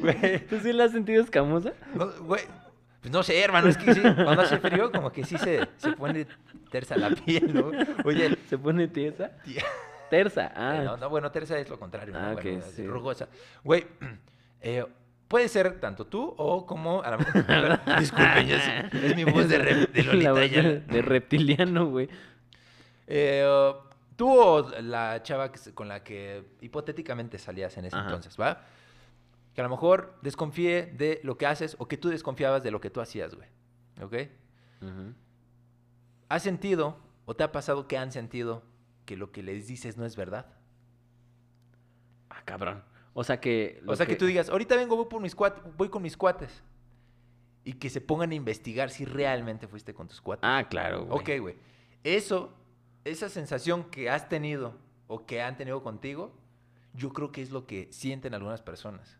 Güey, 0.00 0.46
¿Tú 0.46 0.58
sí 0.60 0.72
la 0.72 0.84
has 0.84 0.92
sentido 0.92 1.22
escamosa? 1.22 1.72
no, 1.94 2.06
güey. 2.22 2.42
Pues 3.00 3.12
no 3.12 3.22
sé, 3.22 3.40
hermano, 3.42 3.68
es 3.68 3.78
que 3.78 3.94
sí, 3.94 4.00
cuando 4.02 4.42
hace 4.42 4.58
frío, 4.58 4.92
como 4.92 5.10
que 5.10 5.24
sí 5.24 5.38
se, 5.38 5.66
se 5.78 5.92
pone 5.92 6.26
tersa 6.70 6.96
la 6.96 7.08
piel, 7.10 7.54
¿no? 7.54 7.70
Oye, 8.04 8.36
¿Se 8.46 8.58
pone 8.58 8.88
tiesa? 8.88 9.30
tía, 9.42 9.62
Tersa. 10.10 10.52
Ah, 10.54 10.76
eh, 10.76 10.84
no, 10.84 10.96
no, 10.98 11.08
bueno, 11.08 11.30
tersa 11.30 11.58
es 11.58 11.70
lo 11.70 11.78
contrario, 11.78 12.12
¿no? 12.12 12.20
Ah, 12.20 12.32
ok, 12.34 12.42
Bueno, 12.42 12.62
sí. 12.76 12.86
rugosa. 12.86 13.28
Güey, 13.64 13.86
eh, 14.60 14.84
puede 15.30 15.48
ser 15.48 15.78
tanto 15.78 16.08
tú 16.08 16.34
o 16.36 16.66
como 16.66 17.02
a 17.04 17.10
la 17.12 17.18
mejor. 17.18 17.44
Disculpen, 18.00 18.48
yo 18.48 18.56
es 18.56 19.14
mi 19.14 19.22
voz 19.22 19.48
de, 19.48 19.58
de 19.58 20.02
La 20.02 20.12
Lolita 20.12 20.30
voz 20.32 20.40
de, 20.40 20.44
Ayala. 20.46 20.70
de 20.80 21.02
reptiliano, 21.02 21.86
güey. 21.86 22.08
Eh, 23.06 23.72
tú 24.16 24.28
o 24.28 24.68
la 24.80 25.22
chava 25.22 25.52
que 25.52 25.72
con 25.72 25.86
la 25.86 26.02
que 26.02 26.56
hipotéticamente 26.60 27.38
salías 27.38 27.78
en 27.78 27.84
ese 27.84 27.94
Ajá. 27.96 28.06
entonces, 28.06 28.36
¿va? 28.38 28.64
Que 29.54 29.60
a 29.60 29.64
lo 29.64 29.70
mejor 29.70 30.18
desconfíe 30.20 30.86
de 30.86 31.20
lo 31.22 31.38
que 31.38 31.46
haces 31.46 31.76
o 31.78 31.86
que 31.86 31.96
tú 31.96 32.08
desconfiabas 32.08 32.64
de 32.64 32.72
lo 32.72 32.80
que 32.80 32.90
tú 32.90 33.00
hacías, 33.00 33.32
güey. 33.36 33.48
¿Ok? 34.02 34.14
Ujú. 34.82 35.14
¿Has 36.28 36.42
sentido 36.42 36.98
o 37.24 37.36
te 37.36 37.44
ha 37.44 37.52
pasado 37.52 37.86
que 37.86 37.98
han 37.98 38.10
sentido 38.10 38.64
que 39.06 39.16
lo 39.16 39.30
que 39.30 39.44
les 39.44 39.68
dices 39.68 39.96
no 39.96 40.04
es 40.04 40.16
verdad? 40.16 40.46
Ah, 42.30 42.42
cabrón. 42.44 42.82
O 43.20 43.24
sea 43.24 43.38
que... 43.38 43.82
O 43.86 43.94
sea, 43.94 44.06
que... 44.06 44.16
tú 44.16 44.24
digas, 44.24 44.48
ahorita 44.48 44.76
vengo, 44.76 44.96
voy, 44.96 45.04
por 45.04 45.20
mis 45.20 45.36
cuat- 45.36 45.60
voy 45.76 45.90
con 45.90 46.00
mis 46.00 46.16
cuates. 46.16 46.62
Y 47.64 47.74
que 47.74 47.90
se 47.90 48.00
pongan 48.00 48.30
a 48.30 48.34
investigar 48.34 48.88
si 48.88 49.04
realmente 49.04 49.68
fuiste 49.68 49.92
con 49.92 50.08
tus 50.08 50.22
cuates. 50.22 50.42
Ah, 50.42 50.66
claro, 50.70 51.04
güey. 51.04 51.20
Ok, 51.20 51.42
güey. 51.42 51.56
Eso, 52.02 52.54
esa 53.04 53.28
sensación 53.28 53.84
que 53.90 54.08
has 54.08 54.30
tenido 54.30 54.78
o 55.06 55.26
que 55.26 55.42
han 55.42 55.58
tenido 55.58 55.82
contigo, 55.82 56.32
yo 56.94 57.12
creo 57.12 57.30
que 57.30 57.42
es 57.42 57.50
lo 57.50 57.66
que 57.66 57.88
sienten 57.92 58.32
algunas 58.32 58.62
personas. 58.62 59.18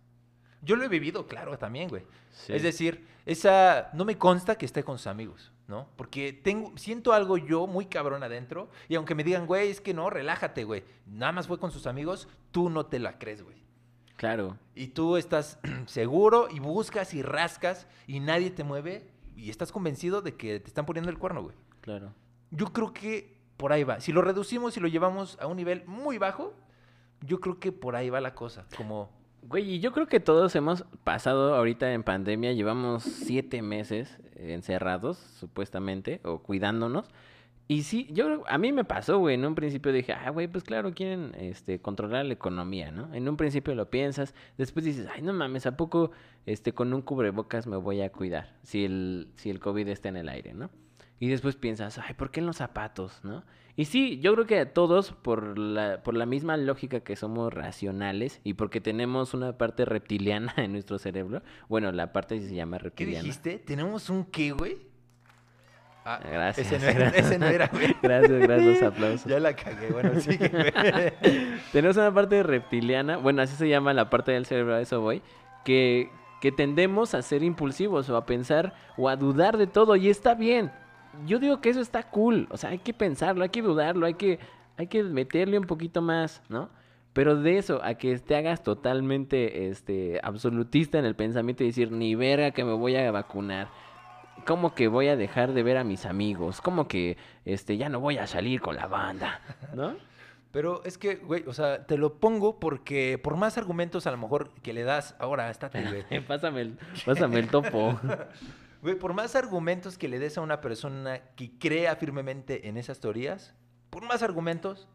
Yo 0.62 0.76
lo 0.76 0.84
he 0.84 0.88
vivido, 0.88 1.26
claro, 1.26 1.58
también, 1.58 1.90
güey. 1.90 2.04
Sí. 2.30 2.54
Es 2.54 2.62
decir, 2.62 3.06
esa 3.26 3.90
no 3.92 4.06
me 4.06 4.16
consta 4.16 4.56
que 4.56 4.64
esté 4.64 4.82
con 4.82 4.96
sus 4.96 5.08
amigos, 5.08 5.52
¿no? 5.68 5.88
Porque 5.96 6.32
tengo 6.32 6.72
siento 6.78 7.12
algo 7.12 7.36
yo 7.36 7.66
muy 7.66 7.84
cabrón 7.84 8.22
adentro 8.22 8.70
y 8.88 8.94
aunque 8.94 9.14
me 9.14 9.24
digan, 9.24 9.46
güey, 9.46 9.68
es 9.68 9.82
que 9.82 9.92
no, 9.92 10.08
relájate, 10.08 10.64
güey. 10.64 10.84
Nada 11.06 11.32
más 11.32 11.46
fue 11.46 11.58
con 11.58 11.70
sus 11.70 11.86
amigos, 11.86 12.28
tú 12.50 12.70
no 12.70 12.86
te 12.86 12.98
la 12.98 13.18
crees, 13.18 13.42
güey. 13.42 13.60
Claro. 14.20 14.58
Y 14.74 14.88
tú 14.88 15.16
estás 15.16 15.58
seguro 15.86 16.48
y 16.50 16.60
buscas 16.60 17.14
y 17.14 17.22
rascas 17.22 17.86
y 18.06 18.20
nadie 18.20 18.50
te 18.50 18.64
mueve 18.64 19.10
y 19.34 19.48
estás 19.48 19.72
convencido 19.72 20.20
de 20.20 20.36
que 20.36 20.60
te 20.60 20.66
están 20.66 20.84
poniendo 20.84 21.10
el 21.10 21.16
cuerno, 21.16 21.42
güey. 21.42 21.56
Claro. 21.80 22.12
Yo 22.50 22.66
creo 22.66 22.92
que 22.92 23.40
por 23.56 23.72
ahí 23.72 23.82
va. 23.82 23.98
Si 24.00 24.12
lo 24.12 24.20
reducimos 24.20 24.76
y 24.76 24.80
lo 24.80 24.88
llevamos 24.88 25.38
a 25.40 25.46
un 25.46 25.56
nivel 25.56 25.84
muy 25.86 26.18
bajo, 26.18 26.52
yo 27.22 27.40
creo 27.40 27.58
que 27.58 27.72
por 27.72 27.96
ahí 27.96 28.10
va 28.10 28.20
la 28.20 28.34
cosa. 28.34 28.66
Como, 28.76 29.08
Güey, 29.40 29.76
y 29.76 29.80
yo 29.80 29.92
creo 29.92 30.06
que 30.06 30.20
todos 30.20 30.54
hemos 30.54 30.82
pasado 31.02 31.54
ahorita 31.54 31.90
en 31.94 32.02
pandemia, 32.02 32.52
llevamos 32.52 33.04
siete 33.04 33.62
meses 33.62 34.18
encerrados, 34.36 35.16
supuestamente, 35.16 36.20
o 36.24 36.42
cuidándonos. 36.42 37.08
Y 37.72 37.84
sí, 37.84 38.08
yo 38.10 38.24
creo- 38.24 38.44
a 38.48 38.58
mí 38.58 38.72
me 38.72 38.84
pasó, 38.84 39.18
güey, 39.18 39.36
en 39.36 39.44
un 39.44 39.54
principio 39.54 39.92
dije, 39.92 40.12
ah, 40.12 40.30
güey, 40.30 40.48
pues 40.48 40.64
claro, 40.64 40.92
quieren 40.92 41.36
este, 41.38 41.80
controlar 41.80 42.24
la 42.26 42.32
economía, 42.32 42.90
¿no? 42.90 43.14
En 43.14 43.28
un 43.28 43.36
principio 43.36 43.76
lo 43.76 43.88
piensas, 43.90 44.34
después 44.58 44.84
dices, 44.84 45.06
ay, 45.14 45.22
no 45.22 45.32
mames, 45.32 45.66
¿a 45.66 45.76
poco 45.76 46.10
este, 46.46 46.72
con 46.72 46.92
un 46.92 47.00
cubrebocas 47.00 47.68
me 47.68 47.76
voy 47.76 48.00
a 48.00 48.10
cuidar 48.10 48.56
si 48.64 48.84
el, 48.84 49.28
si 49.36 49.50
el 49.50 49.60
COVID 49.60 49.86
está 49.86 50.08
en 50.08 50.16
el 50.16 50.28
aire, 50.28 50.52
¿no? 50.52 50.68
Y 51.20 51.28
después 51.28 51.54
piensas, 51.54 51.98
ay, 51.98 52.14
¿por 52.14 52.32
qué 52.32 52.40
en 52.40 52.46
los 52.46 52.56
zapatos, 52.56 53.20
no? 53.22 53.44
Y 53.76 53.84
sí, 53.84 54.18
yo 54.18 54.34
creo 54.34 54.46
que 54.46 54.66
todos, 54.66 55.12
por 55.12 55.56
la, 55.56 56.02
por 56.02 56.14
la 56.16 56.26
misma 56.26 56.56
lógica 56.56 57.00
que 57.00 57.14
somos 57.14 57.54
racionales 57.54 58.40
y 58.42 58.54
porque 58.54 58.80
tenemos 58.80 59.32
una 59.32 59.56
parte 59.58 59.84
reptiliana 59.84 60.52
en 60.56 60.72
nuestro 60.72 60.98
cerebro, 60.98 61.42
bueno, 61.68 61.92
la 61.92 62.12
parte 62.12 62.40
se 62.40 62.52
llama 62.52 62.78
¿qué 62.78 62.82
reptiliana. 62.84 63.22
dijiste? 63.22 63.58
¿Tenemos 63.60 64.10
un 64.10 64.24
qué, 64.24 64.50
güey? 64.50 64.89
Ah, 66.04 66.18
Gracias. 66.22 66.72
Ese 66.72 66.78
no 66.78 66.86
era, 66.86 67.08
ese 67.16 67.38
no 67.38 67.46
era, 67.46 67.66
güey. 67.68 67.94
Gracias, 68.02 68.40
gracias, 68.40 68.82
aplausos. 68.82 69.30
Ya 69.30 69.38
la 69.38 69.54
cagué, 69.54 69.88
bueno, 69.92 70.18
sí. 70.18 70.38
Tenemos 71.72 71.96
una 71.96 72.12
parte 72.12 72.42
reptiliana, 72.42 73.16
bueno, 73.18 73.42
así 73.42 73.54
se 73.56 73.68
llama 73.68 73.92
la 73.92 74.08
parte 74.08 74.32
del 74.32 74.46
cerebro, 74.46 74.74
a 74.74 74.80
eso 74.80 75.00
voy, 75.00 75.22
que, 75.64 76.10
que 76.40 76.52
tendemos 76.52 77.14
a 77.14 77.22
ser 77.22 77.42
impulsivos 77.42 78.08
o 78.08 78.16
a 78.16 78.24
pensar 78.24 78.74
o 78.96 79.08
a 79.08 79.16
dudar 79.16 79.58
de 79.58 79.66
todo 79.66 79.96
y 79.96 80.08
está 80.08 80.34
bien. 80.34 80.72
Yo 81.26 81.38
digo 81.38 81.60
que 81.60 81.70
eso 81.70 81.80
está 81.80 82.04
cool, 82.04 82.46
o 82.50 82.56
sea, 82.56 82.70
hay 82.70 82.78
que 82.78 82.94
pensarlo, 82.94 83.42
hay 83.42 83.50
que 83.50 83.62
dudarlo, 83.62 84.06
hay 84.06 84.14
que, 84.14 84.38
hay 84.76 84.86
que 84.86 85.02
meterle 85.02 85.58
un 85.58 85.66
poquito 85.66 86.00
más, 86.00 86.42
¿no? 86.48 86.70
Pero 87.12 87.36
de 87.36 87.58
eso 87.58 87.80
a 87.82 87.94
que 87.94 88.16
te 88.18 88.36
hagas 88.36 88.62
totalmente 88.62 89.68
este, 89.68 90.20
absolutista 90.22 90.98
en 90.98 91.04
el 91.04 91.16
pensamiento 91.16 91.64
y 91.64 91.66
decir, 91.66 91.90
ni 91.90 92.14
verga 92.14 92.52
que 92.52 92.64
me 92.64 92.72
voy 92.72 92.94
a 92.96 93.10
vacunar. 93.10 93.68
¿Cómo 94.46 94.74
que 94.74 94.88
voy 94.88 95.08
a 95.08 95.16
dejar 95.16 95.52
de 95.52 95.62
ver 95.62 95.76
a 95.76 95.84
mis 95.84 96.06
amigos? 96.06 96.60
¿Cómo 96.60 96.88
que 96.88 97.16
este, 97.44 97.76
ya 97.76 97.88
no 97.88 98.00
voy 98.00 98.18
a 98.18 98.26
salir 98.26 98.60
con 98.60 98.76
la 98.76 98.86
banda? 98.86 99.40
¿No? 99.74 99.96
Pero 100.52 100.82
es 100.84 100.98
que, 100.98 101.16
güey, 101.16 101.44
o 101.46 101.52
sea, 101.52 101.86
te 101.86 101.96
lo 101.96 102.18
pongo 102.18 102.58
porque 102.58 103.18
por 103.22 103.36
más 103.36 103.56
argumentos 103.56 104.06
a 104.06 104.10
lo 104.10 104.16
mejor 104.16 104.50
que 104.62 104.72
le 104.72 104.82
das, 104.82 105.14
ahora, 105.18 105.48
estate, 105.48 105.84
güey. 105.84 106.20
pásame, 106.26 106.62
el, 106.62 106.78
pásame 107.04 107.38
el 107.38 107.48
topo. 107.48 107.98
Güey, 108.82 108.94
por 108.94 109.12
más 109.12 109.36
argumentos 109.36 109.98
que 109.98 110.08
le 110.08 110.18
des 110.18 110.38
a 110.38 110.40
una 110.40 110.62
persona 110.62 111.20
que 111.36 111.50
crea 111.58 111.96
firmemente 111.96 112.66
en 112.66 112.78
esas 112.78 112.98
teorías, 112.98 113.54
por 113.90 114.02
más 114.02 114.22
argumentos, 114.22 114.88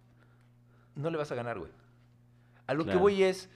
no 0.95 1.11
le 1.11 1.19
vas 1.19 1.31
a 1.31 1.35
ganar, 1.35 1.59
güey. 1.59 1.71
A 2.65 2.73
lo 2.73 2.83
que 2.85 2.95
voy 2.95 3.21
es 3.21 3.47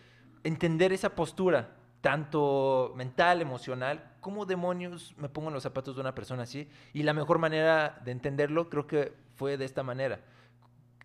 entender 0.43 0.93
esa 0.93 1.15
postura, 1.15 1.71
tanto 2.01 2.93
mental, 2.95 3.41
emocional, 3.41 4.08
cómo 4.21 4.45
demonios 4.45 5.13
me 5.17 5.29
pongo 5.29 5.49
en 5.49 5.53
los 5.53 5.63
zapatos 5.63 5.95
de 5.95 6.01
una 6.01 6.15
persona 6.15 6.43
así. 6.43 6.69
Y 6.93 7.03
la 7.03 7.13
mejor 7.13 7.39
manera 7.39 8.01
de 8.03 8.11
entenderlo 8.11 8.69
creo 8.69 8.87
que 8.87 9.13
fue 9.35 9.57
de 9.57 9.65
esta 9.65 9.83
manera. 9.83 10.19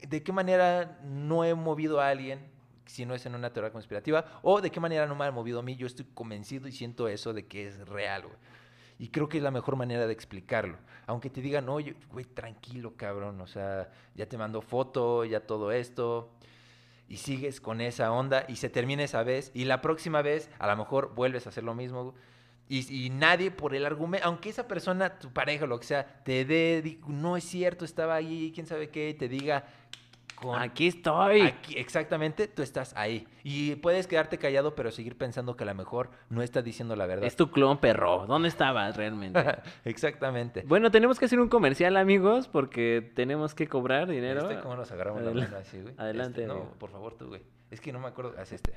¿De 0.01 0.23
qué 0.23 0.33
manera 0.33 0.99
no 1.05 1.45
he 1.45 1.55
movido 1.55 2.01
a 2.01 2.09
alguien 2.09 2.41
si 2.87 3.07
no 3.07 3.15
es 3.15 3.25
en 3.27 3.35
una 3.35 3.53
teoría 3.53 3.73
conspirativa? 3.73 4.25
¿O 4.43 4.61
de 4.61 4.71
qué 4.71 4.81
manera 4.81 5.07
no 5.07 5.15
me 5.15 5.25
ha 5.25 5.31
movido 5.31 5.61
a 5.61 5.63
mí? 5.63 5.77
Yo 5.77 5.87
estoy 5.87 6.07
convencido 6.15 6.69
y 6.69 6.73
siento 6.73 7.09
eso 7.09 7.33
de 7.33 7.47
que 7.47 7.67
es 7.67 7.89
real, 7.89 8.23
güey. 8.23 8.37
Y 8.99 9.09
creo 9.09 9.29
que 9.29 9.39
es 9.39 9.43
la 9.43 9.51
mejor 9.51 9.77
manera 9.77 10.07
de 10.07 10.13
explicarlo. 10.13 10.79
Aunque 11.07 11.31
te 11.31 11.41
digan, 11.41 11.69
oye, 11.69 11.97
güey, 12.13 12.25
tranquilo, 12.25 12.95
cabrón. 12.97 13.41
O 13.41 13.47
sea, 13.47 13.91
ya 14.15 14.27
te 14.27 14.39
mando 14.39 14.63
foto, 14.63 15.25
ya 15.25 15.41
todo 15.41 15.73
esto. 15.73 16.31
Y 17.09 17.17
sigues 17.17 17.61
con 17.61 17.81
esa 17.81 18.13
onda 18.13 18.45
y 18.49 18.57
se 18.57 18.71
termina 18.71 19.03
esa 19.03 19.23
vez. 19.23 19.51
Y 19.55 19.65
la 19.65 19.81
próxima 19.81 20.23
vez, 20.23 20.49
a 20.59 20.67
lo 20.69 20.77
mejor 20.77 21.15
vuelves 21.15 21.47
a 21.47 21.51
hacer 21.51 21.65
lo 21.65 21.75
mismo. 21.75 22.15
Y, 22.69 23.07
y 23.07 23.11
nadie 23.11 23.51
por 23.51 23.75
el 23.75 23.85
argumento, 23.85 24.27
aunque 24.27 24.49
esa 24.49 24.67
persona, 24.67 25.19
tu 25.19 25.31
pareja, 25.31 25.67
lo 25.67 25.79
que 25.79 25.87
sea, 25.87 26.23
te 26.25 26.45
dé, 26.45 26.99
no 27.07 27.37
es 27.37 27.45
cierto, 27.45 27.85
estaba 27.85 28.15
ahí, 28.15 28.53
quién 28.55 28.67
sabe 28.67 28.89
qué, 28.89 29.11
y 29.11 29.15
te 29.15 29.29
diga, 29.29 29.65
con, 30.35 30.61
Aquí 30.61 30.89
estoy. 30.89 31.43
Aquí, 31.43 31.75
exactamente, 31.77 32.49
tú 32.49 32.63
estás 32.63 32.93
ahí. 32.97 33.27
Y 33.43 33.77
puedes 33.77 34.07
quedarte 34.07 34.39
callado, 34.39 34.75
pero 34.75 34.91
seguir 34.91 35.17
pensando 35.17 35.57
que 35.57 35.65
a 35.65 35.67
lo 35.67 35.75
mejor 35.75 36.11
no 36.29 36.43
está 36.43 36.63
diciendo 36.63 36.97
la 36.97 37.07
verdad. 37.07 37.25
Es 37.25 37.37
tu 37.37 37.51
clon 37.51 37.79
perro. 37.79 38.27
¿Dónde 38.27 38.49
estabas 38.49 38.97
realmente? 38.97 39.41
exactamente. 39.85 40.65
bueno, 40.67 40.91
tenemos 40.91 41.19
que 41.19 41.27
hacer 41.27 41.41
un 41.41 41.49
comercial, 41.49 41.97
amigos, 41.97 42.49
porque 42.49 43.13
tenemos 43.15 43.55
que 43.55 43.69
cobrar 43.69 44.09
dinero. 44.09 44.49
¿Viste 44.49 44.63
cómo 44.63 44.77
nos 44.77 44.91
agarramos 44.91 45.23
la 45.23 45.31
mano 45.33 45.57
así, 45.57 45.81
güey? 45.81 45.95
Adelante, 45.99 46.43
Este, 46.43 46.55
no, 46.55 46.73
por 46.79 46.91
favor, 46.91 47.15
tú, 47.17 47.29
güey. 47.29 47.43
Es 47.71 47.81
que 47.81 47.93
no 47.93 48.01
me 48.01 48.09
acuerdo. 48.09 48.35
Haz 48.39 48.53
este. 48.53 48.75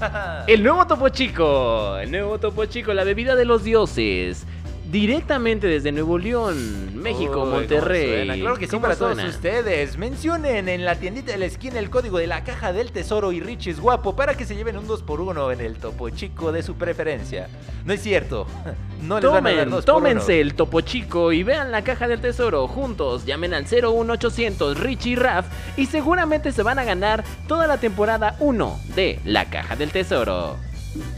El 0.46 0.62
nuevo 0.62 0.86
Topo 0.86 1.08
Chico. 1.08 1.98
El 1.98 2.10
nuevo 2.10 2.38
Topo 2.38 2.64
Chico, 2.66 2.92
la 2.92 3.04
bebida 3.04 3.36
de 3.36 3.44
los 3.44 3.64
dioses. 3.64 4.46
Directamente 4.90 5.68
desde 5.68 5.92
Nuevo 5.92 6.18
León, 6.18 7.00
México, 7.00 7.44
Uy, 7.44 7.50
Monterrey. 7.50 8.40
Claro 8.40 8.56
que 8.56 8.66
sí, 8.66 8.72
¿Cómo 8.72 8.82
para 8.82 8.96
todos 8.96 9.22
ustedes. 9.22 9.96
Mencionen 9.96 10.68
en 10.68 10.84
la 10.84 10.96
tiendita 10.96 11.30
de 11.30 11.38
la 11.38 11.44
esquina 11.46 11.78
el 11.78 11.90
código 11.90 12.18
de 12.18 12.26
la 12.26 12.42
caja 12.42 12.72
del 12.72 12.90
tesoro 12.90 13.30
y 13.30 13.40
Richie 13.40 13.70
es 13.70 13.78
guapo 13.78 14.16
para 14.16 14.34
que 14.34 14.44
se 14.44 14.56
lleven 14.56 14.76
un 14.76 14.88
2x1 14.88 15.52
en 15.52 15.60
el 15.60 15.76
topo 15.76 16.10
chico 16.10 16.50
de 16.50 16.64
su 16.64 16.74
preferencia. 16.74 17.48
No 17.84 17.92
es 17.92 18.02
cierto. 18.02 18.46
No 19.00 19.18
les 19.18 19.30
van 19.30 19.46
a 19.46 19.50
dar 19.50 19.58
Tomen, 19.60 19.70
2 19.70 19.84
tómense 19.86 20.40
el 20.42 20.52
Topo 20.52 20.82
Chico 20.82 21.32
y 21.32 21.42
vean 21.42 21.72
la 21.72 21.82
caja 21.82 22.06
del 22.06 22.20
tesoro 22.20 22.68
juntos. 22.68 23.24
Llamen 23.24 23.54
al 23.54 23.64
01800 23.64 24.78
Richie 24.78 25.16
Raff 25.16 25.46
y 25.78 25.86
seguramente 25.86 26.52
se 26.52 26.62
van 26.62 26.78
a 26.78 26.84
ganar 26.84 27.24
toda 27.48 27.66
la 27.66 27.78
temporada 27.78 28.36
1 28.40 28.80
de 28.94 29.18
la 29.24 29.46
caja 29.46 29.74
del 29.74 29.90
tesoro. 29.90 30.58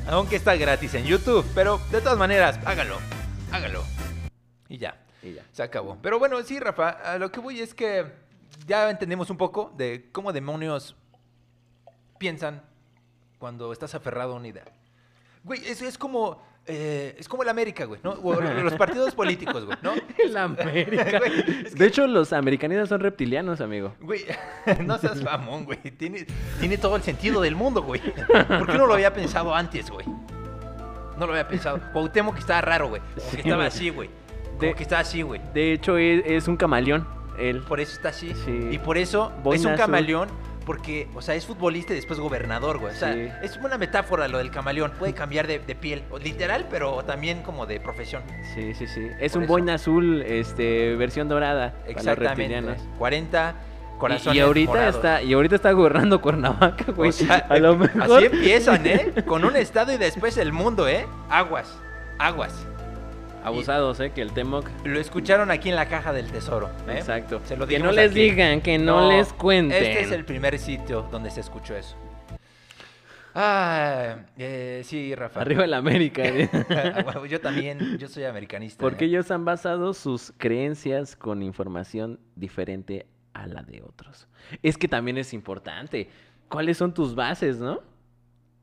Aunque 0.07 0.37
está 0.37 0.55
gratis 0.55 0.95
en 0.95 1.07
YouTube, 1.07 1.45
pero 1.57 1.81
de 1.91 2.01
todas 2.01 2.18
maneras, 2.18 2.61
hágalo. 2.64 2.99
Hágalo. 3.53 3.83
Y 4.69 4.79
ya. 4.79 4.97
Y 5.23 5.35
ya. 5.35 5.43
Se 5.53 5.63
acabó. 5.63 5.99
Pero 6.03 6.19
bueno, 6.19 6.43
sí, 6.43 6.59
Rafa, 6.59 6.89
a 6.91 7.19
lo 7.19 7.31
que 7.31 7.41
voy 7.41 7.61
es 7.61 7.75
que 7.75 8.07
ya 8.67 8.91
entendemos 8.91 9.31
un 9.31 9.37
poco 9.37 9.73
de 9.77 10.09
cómo 10.13 10.33
demonios 10.33 10.97
piensan 12.19 12.63
cuando 13.39 13.73
estás 13.73 13.95
aferrado 13.95 14.33
a 14.35 14.37
una 14.37 14.49
idea. 14.49 14.65
Güey, 15.45 15.61
eso 15.67 15.85
es 15.87 15.99
como. 15.99 16.41
eh, 16.67 17.17
es 17.19 17.29
como 17.29 17.43
el 17.43 17.49
América, 17.49 17.85
güey, 17.85 18.01
¿no? 18.05 18.13
O 18.13 18.41
los 18.41 18.75
partidos 18.75 19.15
políticos, 19.15 19.65
güey, 19.65 19.77
¿no? 19.83 19.93
El 20.19 20.37
América. 20.37 21.19
Güey, 21.19 21.41
es 21.67 21.73
que- 21.75 21.79
De 21.79 21.87
hecho, 21.87 22.07
los 22.07 22.33
americanistas 22.33 22.89
son 22.89 23.01
reptilianos, 23.01 23.61
amigo. 23.61 23.95
Güey, 24.01 24.25
no 24.85 24.97
seas 24.99 25.21
mamón, 25.23 25.65
güey. 25.65 25.79
Tiene, 25.99 26.25
tiene 26.61 26.79
todo 26.79 26.95
el 26.97 27.03
sentido 27.03 27.41
del 27.41 27.57
mundo, 27.57 27.83
güey. 27.83 28.01
¿Por 28.01 28.67
qué 28.71 28.79
no 28.79 28.87
lo 28.87 28.95
había 28.95 29.13
pensado 29.13 29.53
antes, 29.55 29.91
güey? 29.91 30.07
No 31.19 31.27
lo 31.27 31.33
había 31.33 31.49
pensado. 31.49 31.81
Cuauhtémoc 31.93 32.35
que 32.35 32.41
estaba 32.41 32.61
raro, 32.61 32.89
güey. 32.89 33.03
Como 33.15 33.21
Sí, 33.31 33.37
que 33.37 33.43
estaba 33.43 33.57
güey. 33.57 33.69
así, 33.69 33.91
güey. 33.91 34.11
Como 34.49 34.61
De- 34.61 34.75
que 34.75 34.83
estaba 34.83 35.01
así, 35.03 35.23
güey. 35.23 35.41
De 35.55 35.73
hecho, 35.73 35.97
es, 35.99 36.23
es 36.27 36.49
un 36.49 36.57
camaleón. 36.57 37.07
Él. 37.39 37.63
Por 37.67 37.81
eso 37.81 37.93
está 37.95 38.11
así. 38.11 38.35
Sí. 38.45 38.69
Y 38.71 38.79
por 38.79 38.99
eso 38.99 39.33
es 39.53 39.65
un 39.65 39.75
camaleón. 39.77 40.29
Porque, 40.67 41.09
o 41.17 41.21
sea, 41.23 41.35
es 41.35 41.45
futbolista 41.45 41.93
y 41.93 41.97
después 41.97 42.21
gobernador, 42.21 42.79
güey. 42.79 42.95
O 42.95 42.97
sea, 42.97 43.13
Sí. 43.15 43.29
es 43.43 43.57
una 43.57 43.79
metáfora 43.79 44.29
lo 44.29 44.39
del 44.39 44.53
camaleón. 44.53 44.93
Puede 44.97 45.13
cambiar 45.13 45.49
de, 45.49 45.59
de 45.59 45.75
piel. 45.75 46.05
Literal, 46.23 46.69
pero 46.71 47.03
también 47.05 47.43
como 47.43 47.67
de 47.67 47.81
profesión. 47.81 48.23
Sí, 48.55 48.73
sí, 48.75 48.87
sí. 48.87 49.09
Es 49.19 49.33
Por 49.33 49.43
un 49.43 49.49
boina 49.49 49.75
azul, 49.75 50.23
este, 50.23 50.95
versión 50.95 51.29
dorada. 51.29 51.71
para 51.73 51.81
los 51.83 51.97
Exactamente. 51.97 52.29
reptilianos. 52.29 52.79
40 52.97 53.55
Y, 53.57 53.72
corazones 53.99 54.36
y 54.36 54.40
ahorita 54.40 54.72
morados. 54.72 54.97
está, 54.97 55.22
y 55.22 55.32
ahorita 55.32 55.57
está 55.57 55.72
gobernando 55.72 56.20
Cuernavaca, 56.20 56.93
güey. 56.93 57.11
O 57.11 57.12
sea, 57.12 57.36
a 57.49 57.59
lo 57.59 57.76
mejor. 57.76 58.03
Así 58.03 58.24
empiezan, 58.26 58.86
¿eh? 58.86 59.12
Con 59.26 59.45
un 59.45 59.57
estado 59.57 59.93
y 59.93 59.97
después 59.97 60.36
el 60.36 60.53
mundo, 60.53 60.88
¿eh? 60.88 61.07
Aguas, 61.28 61.78
aguas. 62.18 62.66
Abusados, 63.45 63.99
eh, 64.01 64.12
que 64.14 64.22
el 64.22 64.32
Temoc. 64.32 64.68
Lo 64.84 65.01
escucharon 65.01 65.51
aquí 65.51 65.68
en 65.68 65.74
la 65.74 65.86
caja 65.86 66.12
del 66.12 66.30
tesoro. 66.30 66.70
¿eh? 66.88 66.99
Exacto. 66.99 67.40
Se 67.45 67.57
lo 67.57 67.66
que 67.66 67.78
no 67.80 67.90
les 67.90 68.11
aquí. 68.11 68.20
digan, 68.20 68.61
que 68.61 68.78
no, 68.78 69.11
les 69.11 69.32
cuenten. 69.32 69.82
Este 69.82 70.01
es 70.01 70.12
el 70.12 70.24
primer 70.24 70.59
sitio 70.59 71.09
donde 71.11 71.30
se 71.30 71.40
escuchó 71.40 71.76
eso. 71.76 71.97
Ah, 73.34 74.16
eh, 74.36 74.82
sí, 74.84 75.14
Rafa. 75.14 75.40
Arriba 75.40 75.64
el 75.64 75.74
América. 75.74 76.22
¿eh? 76.24 76.49
Ah, 76.70 77.03
bueno, 77.03 77.26
yo 77.26 77.40
también, 77.40 77.99
yo 77.99 78.09
soy 78.09 78.24
americanista. 78.24 78.80
Porque 78.80 79.05
¿eh? 79.05 79.09
ellos 79.09 79.30
han 79.30 79.45
basado 79.45 79.95
sus 79.95 80.32
creencias 80.36 81.16
con 81.16 81.43
información 81.43 82.20
diferente 82.36 83.07
a 83.35 83.47
la 83.47 83.62
de 83.62 83.83
otros. 83.83 84.28
Es 84.62 84.76
que 84.78 84.89
también 84.89 85.18
es 85.18 85.33
importante. 85.33 86.11
¿Cuáles 86.49 86.78
son 86.78 86.93
tus 86.95 87.14
bases, 87.14 87.59
no? 87.59 87.80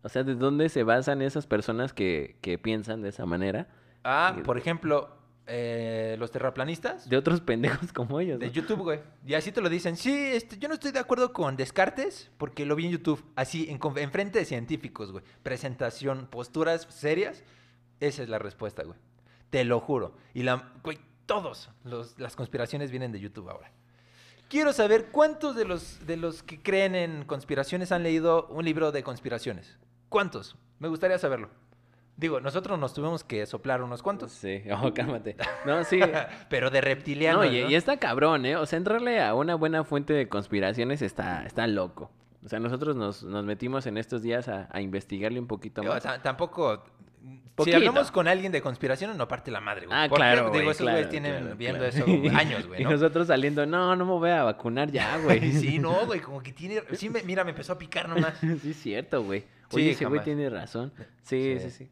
O 0.01 0.09
sea, 0.09 0.23
¿de 0.23 0.35
dónde 0.35 0.69
se 0.69 0.83
basan 0.83 1.21
esas 1.21 1.47
personas 1.47 1.93
que, 1.93 2.37
que 2.41 2.57
piensan 2.57 3.01
de 3.01 3.09
esa 3.09 3.25
manera? 3.25 3.67
Ah, 4.03 4.37
por 4.45 4.57
ejemplo, 4.57 5.09
eh, 5.51 6.15
los 6.19 6.31
terraplanistas. 6.31 7.09
De 7.09 7.17
otros 7.17 7.41
pendejos 7.49 7.91
como 7.91 8.19
ellos. 8.19 8.39
De 8.39 8.47
¿no? 8.47 8.51
YouTube, 8.53 8.79
güey. 8.81 8.99
Y 9.25 9.33
así 9.33 9.51
te 9.51 9.61
lo 9.61 9.69
dicen. 9.69 9.97
Sí, 9.97 10.13
este, 10.13 10.57
yo 10.57 10.67
no 10.67 10.75
estoy 10.75 10.91
de 10.91 10.99
acuerdo 10.99 11.33
con 11.33 11.57
Descartes 11.57 12.31
porque 12.37 12.65
lo 12.65 12.75
vi 12.75 12.85
en 12.85 12.91
YouTube. 12.91 13.23
Así, 13.35 13.67
en, 13.69 13.79
en 13.97 14.11
frente 14.11 14.39
de 14.39 14.45
científicos, 14.45 15.11
güey. 15.11 15.23
Presentación, 15.43 16.27
posturas 16.27 16.87
serias. 16.89 17.43
Esa 17.99 18.23
es 18.23 18.29
la 18.29 18.39
respuesta, 18.39 18.83
güey. 18.83 18.97
Te 19.49 19.65
lo 19.65 19.79
juro. 19.79 20.15
Y 20.33 20.43
la, 20.43 20.71
güey, 20.83 20.99
todos 21.25 21.71
los, 21.83 22.17
las 22.19 22.35
conspiraciones 22.35 22.91
vienen 22.91 23.11
de 23.11 23.19
YouTube 23.19 23.49
ahora. 23.49 23.71
Quiero 24.49 24.73
saber 24.73 25.07
cuántos 25.11 25.55
de 25.55 25.63
los, 25.65 26.05
de 26.05 26.17
los 26.17 26.43
que 26.43 26.61
creen 26.61 26.95
en 26.95 27.23
conspiraciones 27.23 27.91
han 27.91 28.03
leído 28.03 28.47
un 28.47 28.65
libro 28.65 28.91
de 28.91 29.03
conspiraciones. 29.03 29.77
¿Cuántos? 30.09 30.55
Me 30.79 30.87
gustaría 30.87 31.17
saberlo. 31.19 31.49
Digo, 32.17 32.41
nosotros 32.41 32.77
nos 32.77 32.93
tuvimos 32.93 33.23
que 33.23 33.45
soplar 33.45 33.81
unos 33.81 34.01
cuantos. 34.01 34.31
Sí, 34.33 34.63
oh, 34.81 34.93
cálmate. 34.93 35.37
No, 35.65 35.83
sí. 35.85 35.99
Pero 36.49 36.69
de 36.69 36.81
reptilianos. 36.81 37.45
No, 37.45 37.51
y, 37.51 37.61
¿no? 37.61 37.69
y 37.69 37.75
está 37.75 37.97
cabrón, 37.97 38.45
¿eh? 38.45 38.57
O 38.57 38.65
sea, 38.65 38.77
entrarle 38.77 39.21
a 39.21 39.33
una 39.35 39.55
buena 39.55 39.83
fuente 39.83 40.13
de 40.13 40.27
conspiraciones 40.27 41.01
está, 41.01 41.45
está 41.45 41.65
loco. 41.67 42.11
O 42.43 42.49
sea, 42.49 42.59
nosotros 42.59 42.95
nos, 42.95 43.23
nos 43.23 43.43
metimos 43.45 43.85
en 43.85 43.97
estos 43.97 44.21
días 44.21 44.47
a, 44.47 44.67
a 44.71 44.81
investigarle 44.81 45.39
un 45.39 45.47
poquito 45.47 45.83
más. 45.83 46.01
ta- 46.03 46.21
tampoco. 46.21 46.83
Poquito. 47.55 47.77
Si 47.77 47.85
hablamos 47.87 48.09
con 48.11 48.27
alguien 48.27 48.51
de 48.53 48.61
conspiración, 48.61 49.17
no 49.17 49.27
parte 49.27 49.51
la 49.51 49.59
madre, 49.59 49.85
güey. 49.85 49.97
Ah, 49.97 50.05
Porque, 50.07 50.19
claro, 50.21 50.41
Digo, 50.43 50.51
güey, 50.51 50.61
esos 50.69 50.77
claro, 50.77 50.91
güeyes 50.97 51.09
tienen 51.09 51.41
claro, 51.41 51.55
viendo 51.57 51.79
claro. 51.89 51.95
eso 51.97 52.05
años, 52.37 52.67
güey, 52.67 52.81
Y 52.81 52.83
¿no? 52.85 52.91
nosotros 52.91 53.27
saliendo, 53.27 53.65
no, 53.65 53.95
no 53.97 54.05
me 54.05 54.11
voy 54.13 54.29
a 54.29 54.43
vacunar 54.43 54.89
ya, 54.91 55.17
güey. 55.23 55.51
sí, 55.51 55.77
no, 55.77 56.05
güey, 56.05 56.21
como 56.21 56.41
que 56.41 56.53
tiene... 56.53 56.81
Sí, 56.93 57.09
me- 57.09 57.23
mira, 57.23 57.43
me 57.43 57.49
empezó 57.51 57.73
a 57.73 57.77
picar 57.77 58.07
nomás. 58.07 58.37
sí, 58.61 58.69
es 58.71 58.77
cierto, 58.77 59.23
güey. 59.23 59.41
Sí, 59.69 59.75
Oye, 59.75 59.89
ese 59.91 60.05
güey 60.05 60.23
tiene 60.23 60.49
razón. 60.49 60.93
Sí, 61.23 61.57
Sí. 61.59 61.69
sí, 61.69 61.71
sí. 61.71 61.89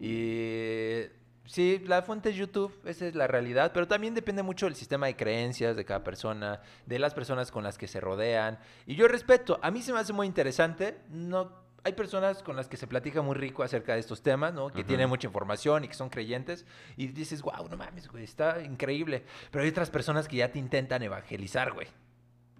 Y... 0.00 1.10
Sí, 1.46 1.82
la 1.86 2.02
fuente 2.02 2.28
es 2.28 2.36
YouTube, 2.36 2.78
esa 2.84 3.06
es 3.06 3.14
la 3.14 3.26
realidad, 3.26 3.70
pero 3.72 3.88
también 3.88 4.14
depende 4.14 4.42
mucho 4.42 4.66
del 4.66 4.74
sistema 4.74 5.06
de 5.06 5.16
creencias 5.16 5.76
de 5.76 5.84
cada 5.86 6.04
persona, 6.04 6.60
de 6.84 6.98
las 6.98 7.14
personas 7.14 7.50
con 7.50 7.64
las 7.64 7.78
que 7.78 7.88
se 7.88 8.00
rodean. 8.00 8.58
Y 8.84 8.96
yo 8.96 9.08
respeto, 9.08 9.58
a 9.62 9.70
mí 9.70 9.80
se 9.80 9.94
me 9.94 9.98
hace 9.98 10.12
muy 10.12 10.26
interesante, 10.26 10.98
no 11.08 11.50
hay 11.84 11.92
personas 11.92 12.42
con 12.42 12.56
las 12.56 12.68
que 12.68 12.76
se 12.76 12.86
platica 12.86 13.22
muy 13.22 13.34
rico 13.34 13.62
acerca 13.62 13.94
de 13.94 14.00
estos 14.00 14.22
temas, 14.22 14.52
¿no? 14.52 14.70
Que 14.70 14.84
tienen 14.84 15.08
mucha 15.08 15.26
información 15.26 15.84
y 15.84 15.88
que 15.88 15.94
son 15.94 16.10
creyentes 16.10 16.66
y 16.96 17.06
dices, 17.08 17.42
wow, 17.42 17.68
no 17.68 17.76
mames, 17.76 18.08
güey, 18.08 18.24
está 18.24 18.62
increíble. 18.62 19.24
Pero 19.50 19.62
hay 19.64 19.70
otras 19.70 19.90
personas 19.90 20.28
que 20.28 20.36
ya 20.36 20.50
te 20.50 20.58
intentan 20.58 21.02
evangelizar, 21.02 21.72
güey. 21.72 21.86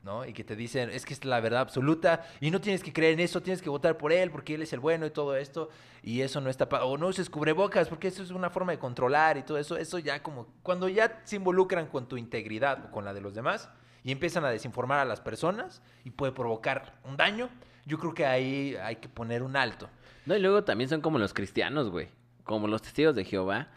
¿no? 0.03 0.25
Y 0.25 0.33
que 0.33 0.45
te 0.45 0.57
dicen, 0.57 0.89
es 0.91 1.05
que 1.05 1.13
es 1.13 1.25
la 1.25 1.41
verdad 1.41 1.61
absoluta 1.61 2.25
y 2.41 2.51
no 2.51 2.61
tienes 2.61 2.83
que 2.83 2.93
creer 2.93 3.15
en 3.15 3.21
eso, 3.21 3.43
tienes 3.43 3.61
que 3.61 3.69
votar 3.69 3.99
por 3.99 4.13
él 4.13 4.31
porque 4.31 4.55
él 4.55 4.63
es 4.63 4.73
el 4.73 4.81
bueno 4.81 5.05
y 5.05 5.11
todo 5.11 5.37
esto 5.37 5.69
y 6.03 6.23
eso 6.23 6.41
no 6.41 6.49
está... 6.49 6.65
O 6.85 6.97
no 6.97 7.09
uses 7.09 7.29
cubrebocas 7.29 7.89
porque 7.89 8.09
eso 8.09 8.23
es 8.23 8.31
una 8.31 8.49
forma 8.49 8.73
de 8.73 8.79
controlar 8.79 9.37
y 9.37 9.43
todo 9.43 9.59
eso. 9.59 9.77
Eso 9.77 9.99
ya 9.99 10.23
como... 10.23 10.47
Cuando 10.63 10.89
ya 10.89 11.21
se 11.25 11.37
involucran 11.37 11.89
con 11.89 12.09
tu 12.09 12.17
integridad 12.17 12.87
o 12.87 12.91
con 12.91 13.05
la 13.05 13.13
de 13.13 13.21
los 13.21 13.35
demás 13.35 13.69
y 14.03 14.13
empiezan 14.13 14.45
a 14.45 14.51
desinformar 14.51 15.01
a 15.01 15.05
las 15.05 15.21
personas 15.21 15.83
y 16.05 16.11
puede 16.11 16.33
provocar 16.33 16.99
un 17.05 17.17
daño, 17.17 17.51
yo 17.87 17.99
creo 17.99 18.15
que 18.15 18.27
ahí 18.27 18.77
hay 18.83 18.97
que 18.97 19.09
poner 19.09 19.43
un 19.43 19.57
alto. 19.57 19.89
No, 20.27 20.37
y 20.37 20.41
luego 20.41 20.63
también 20.65 20.89
son 20.91 21.01
como 21.01 21.19
los 21.19 21.33
cristianos, 21.33 21.91
güey. 21.91 22.09
Como 22.45 22.67
los 22.67 22.81
testigos 22.81 23.15
de 23.15 23.25
Jehová. 23.27 23.69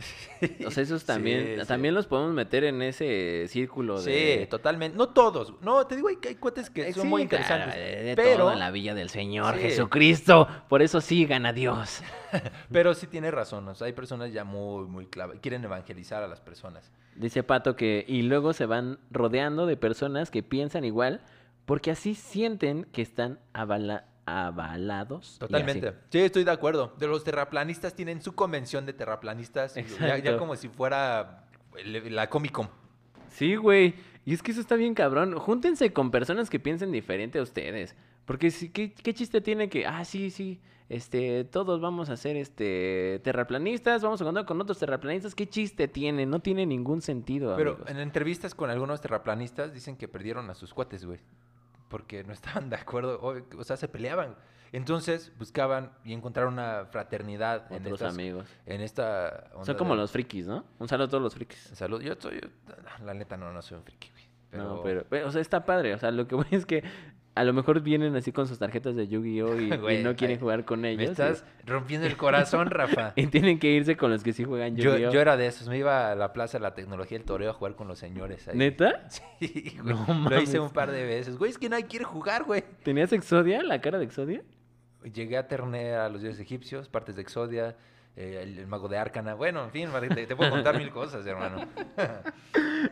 O 0.65 0.71
sea, 0.71 0.83
esos 0.83 1.03
también, 1.05 1.55
Sí, 1.55 1.61
sí. 1.61 1.67
también 1.67 1.93
los 1.93 2.07
podemos 2.07 2.33
meter 2.33 2.63
en 2.63 2.81
ese 2.81 3.45
círculo 3.49 4.01
de... 4.01 4.39
Sí, 4.43 4.47
totalmente. 4.49 4.97
No 4.97 5.09
todos. 5.09 5.53
No, 5.61 5.85
te 5.87 5.97
digo, 5.97 6.07
hay, 6.07 6.17
hay 6.25 6.35
cuates 6.35 6.69
que 6.69 6.93
son 6.93 7.09
muy 7.09 7.27
claro, 7.27 7.43
interesantes. 7.43 7.75
de- 7.75 8.03
de 8.03 8.15
pero... 8.15 8.37
todo 8.37 8.53
en 8.53 8.59
la 8.59 8.71
villa 8.71 8.95
del 8.95 9.09
Señor. 9.09 9.57
Jesucristo. 9.57 10.47
Por 10.69 10.81
eso 10.81 11.01
sigan 11.01 11.45
a 11.45 11.51
Dios. 11.51 12.01
Pero 12.71 12.93
sí 12.93 13.07
tiene 13.07 13.29
razón, 13.29 13.67
o 13.67 13.75
sea, 13.75 13.87
hay 13.87 13.93
personas 13.93 14.31
ya 14.31 14.45
muy, 14.45 14.85
muy 14.85 15.05
clave, 15.05 15.37
quieren 15.41 15.65
evangelizar 15.65 16.23
a 16.23 16.27
las 16.29 16.39
personas. 16.39 16.89
Dice 17.17 17.43
Pato 17.43 17.75
que 17.75 18.05
y 18.07 18.21
luego 18.21 18.53
se 18.53 18.65
van 18.65 18.99
rodeando 19.09 19.65
de 19.65 19.75
personas 19.75 20.31
que 20.31 20.43
piensan 20.43 20.85
igual 20.85 21.19
porque 21.71 21.89
así 21.89 22.15
sienten 22.15 22.83
que 22.91 23.01
están 23.01 23.39
avala- 23.53 24.03
avalados. 24.25 25.37
Totalmente. 25.39 25.93
Sí, 26.09 26.19
estoy 26.19 26.43
de 26.43 26.51
acuerdo. 26.51 26.93
De 26.99 27.07
los 27.07 27.23
terraplanistas 27.23 27.95
tienen 27.95 28.21
su 28.21 28.35
convención 28.35 28.85
de 28.85 28.91
terraplanistas, 28.91 29.75
ya, 30.01 30.37
como 30.37 30.57
si 30.57 30.67
fuera 30.67 31.45
la 31.85 32.29
Comic 32.29 32.51
Con. 32.51 32.69
Sí, 33.29 33.55
güey. 33.55 33.95
Y 34.25 34.33
es 34.33 34.43
que 34.43 34.51
eso 34.51 34.59
está 34.59 34.75
bien 34.75 34.93
cabrón. 34.93 35.33
Júntense 35.39 35.93
con 35.93 36.11
personas 36.11 36.49
que 36.49 36.59
piensen 36.59 36.91
diferente 36.91 37.39
a 37.39 37.41
ustedes. 37.41 37.95
Porque 38.25 38.51
sí, 38.51 38.67
¿qué, 38.67 38.91
qué 38.93 39.13
chiste 39.13 39.39
tiene 39.39 39.69
que, 39.69 39.87
ah, 39.87 40.03
sí, 40.03 40.29
sí, 40.29 40.59
este, 40.89 41.45
todos 41.45 41.79
vamos 41.79 42.09
a 42.09 42.17
ser 42.17 42.35
este 42.35 43.21
terraplanistas, 43.23 44.03
vamos 44.03 44.21
a 44.21 44.25
contar 44.25 44.45
con 44.45 44.59
otros 44.59 44.77
terraplanistas. 44.77 45.35
¿Qué 45.35 45.47
chiste 45.47 45.87
tiene? 45.87 46.25
No 46.25 46.41
tiene 46.41 46.65
ningún 46.65 47.01
sentido. 47.01 47.55
Pero 47.55 47.75
amigos. 47.75 47.89
en 47.91 47.99
entrevistas 47.99 48.53
con 48.53 48.69
algunos 48.69 48.99
terraplanistas 48.99 49.73
dicen 49.73 49.95
que 49.95 50.09
perdieron 50.09 50.49
a 50.49 50.53
sus 50.53 50.73
cuates, 50.73 51.05
güey. 51.05 51.19
Porque 51.91 52.23
no 52.23 52.33
estaban 52.33 52.69
de 52.71 52.77
acuerdo, 52.77 53.19
o, 53.21 53.35
o 53.59 53.63
sea, 53.63 53.77
se 53.77 53.87
peleaban. 53.87 54.35
Entonces 54.73 55.33
buscaban 55.37 55.91
y 56.05 56.13
encontraron 56.13 56.53
una 56.53 56.85
fraternidad 56.85 57.69
en, 57.71 57.81
otros 57.81 57.95
estas- 58.01 58.13
amigos. 58.13 58.47
en 58.65 58.79
esta... 58.81 59.49
onda 59.53 59.65
Son 59.65 59.75
como 59.75 59.93
de- 59.95 59.99
los 60.01 60.11
frikis, 60.11 60.47
¿no? 60.47 60.63
Un 60.79 60.87
saludo 60.87 61.07
a 61.07 61.09
todos 61.09 61.21
los 61.23 61.35
frikis. 61.35 61.59
Salud. 61.73 62.01
Yo 62.01 62.15
soy... 62.17 62.39
La 63.03 63.13
neta 63.13 63.35
no, 63.35 63.51
no 63.51 63.61
soy 63.61 63.77
un 63.77 63.83
friki, 63.83 64.09
güey. 64.09 64.23
Pero... 64.49 64.63
No, 64.63 64.81
pero, 64.81 65.27
o 65.27 65.31
sea, 65.31 65.41
está 65.41 65.65
padre. 65.65 65.93
O 65.93 65.97
sea, 65.99 66.09
lo 66.11 66.25
que 66.25 66.35
voy 66.35 66.45
es 66.51 66.65
que 66.65 66.83
a 67.33 67.43
lo 67.43 67.53
mejor 67.53 67.81
vienen 67.81 68.15
así 68.15 68.31
con 68.31 68.47
sus 68.47 68.59
tarjetas 68.59 68.95
de 68.95 69.07
Yu-Gi-Oh! 69.07 69.59
Y, 69.59 69.69
no 70.03 70.15
quieren 70.15 70.35
ay, 70.35 70.39
jugar 70.39 70.65
con 70.65 70.83
ellos. 70.85 70.97
Me 70.97 71.03
y- 71.05 71.07
estás 71.07 71.45
rompiendo 71.65 72.05
el 72.07 72.17
corazón, 72.17 72.69
Rafa. 72.69 73.13
Y, 73.15 73.27
tienen 73.27 73.59
que 73.59 73.71
irse 73.71 73.95
con 73.95 74.11
los 74.11 74.23
que 74.23 74.33
sí 74.33 74.43
juegan 74.43 74.75
Yu-Gi-Oh! 74.75 75.11
yo 75.11 75.21
era 75.21 75.37
de 75.37 75.47
esos, 75.47 75.69
me 75.69 75.77
iba 75.77 76.11
a 76.11 76.15
la 76.15 76.33
plaza 76.33 76.57
de 76.57 76.63
la 76.63 76.73
tecnología 76.73 77.17
del 77.17 77.25
toreo 77.25 77.49
a 77.51 77.53
jugar 77.53 77.75
con 77.75 77.87
los 77.87 77.99
señores. 77.99 78.47
ahí. 78.47 78.57
¿Neta? 78.57 79.07
Sí, 79.39 79.75
güey. 79.81 79.95
No 79.95 80.29
Lo 80.29 80.41
hice 80.41 80.59
un 80.59 80.69
par 80.69 80.91
de 80.91 81.03
veces. 81.03 81.37
Güey, 81.37 81.51
es 81.51 81.57
que 81.57 81.69
nadie 81.69 81.85
quiere 81.85 82.05
jugar, 82.05 82.43
güey. 82.43 82.63
¿Tenías 82.83 83.11
Exodia? 83.13 83.63
¿La 83.63 83.81
cara 83.81 83.97
de 83.97 84.05
Exodia? 84.05 84.43
Llegué 85.03 85.37
a 85.37 85.47
ternear 85.47 86.01
a 86.01 86.09
los 86.09 86.21
dioses 86.21 86.39
egipcios, 86.39 86.87
partes 86.89 87.15
de 87.15 87.23
Exodia, 87.23 87.75
eh, 88.15 88.41
el, 88.43 88.59
el 88.59 88.67
mago 88.67 88.87
de 88.87 88.97
Arcana. 88.97 89.33
Bueno, 89.33 89.63
en 89.63 89.71
fin, 89.71 89.89
te, 90.13 90.27
te 90.27 90.35
puedo 90.35 90.51
contar 90.51 90.77
mil 90.77 90.91
cosas, 90.91 91.25
hermano. 91.25 91.65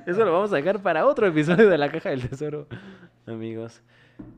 Eso 0.08 0.26
lo 0.26 0.32
vamos 0.32 0.52
a 0.54 0.56
dejar 0.56 0.82
para 0.82 1.06
otro 1.06 1.28
episodio 1.28 1.70
de 1.70 1.78
la 1.78 1.92
caja 1.92 2.10
del 2.10 2.28
tesoro, 2.28 2.68
amigos. 3.30 3.82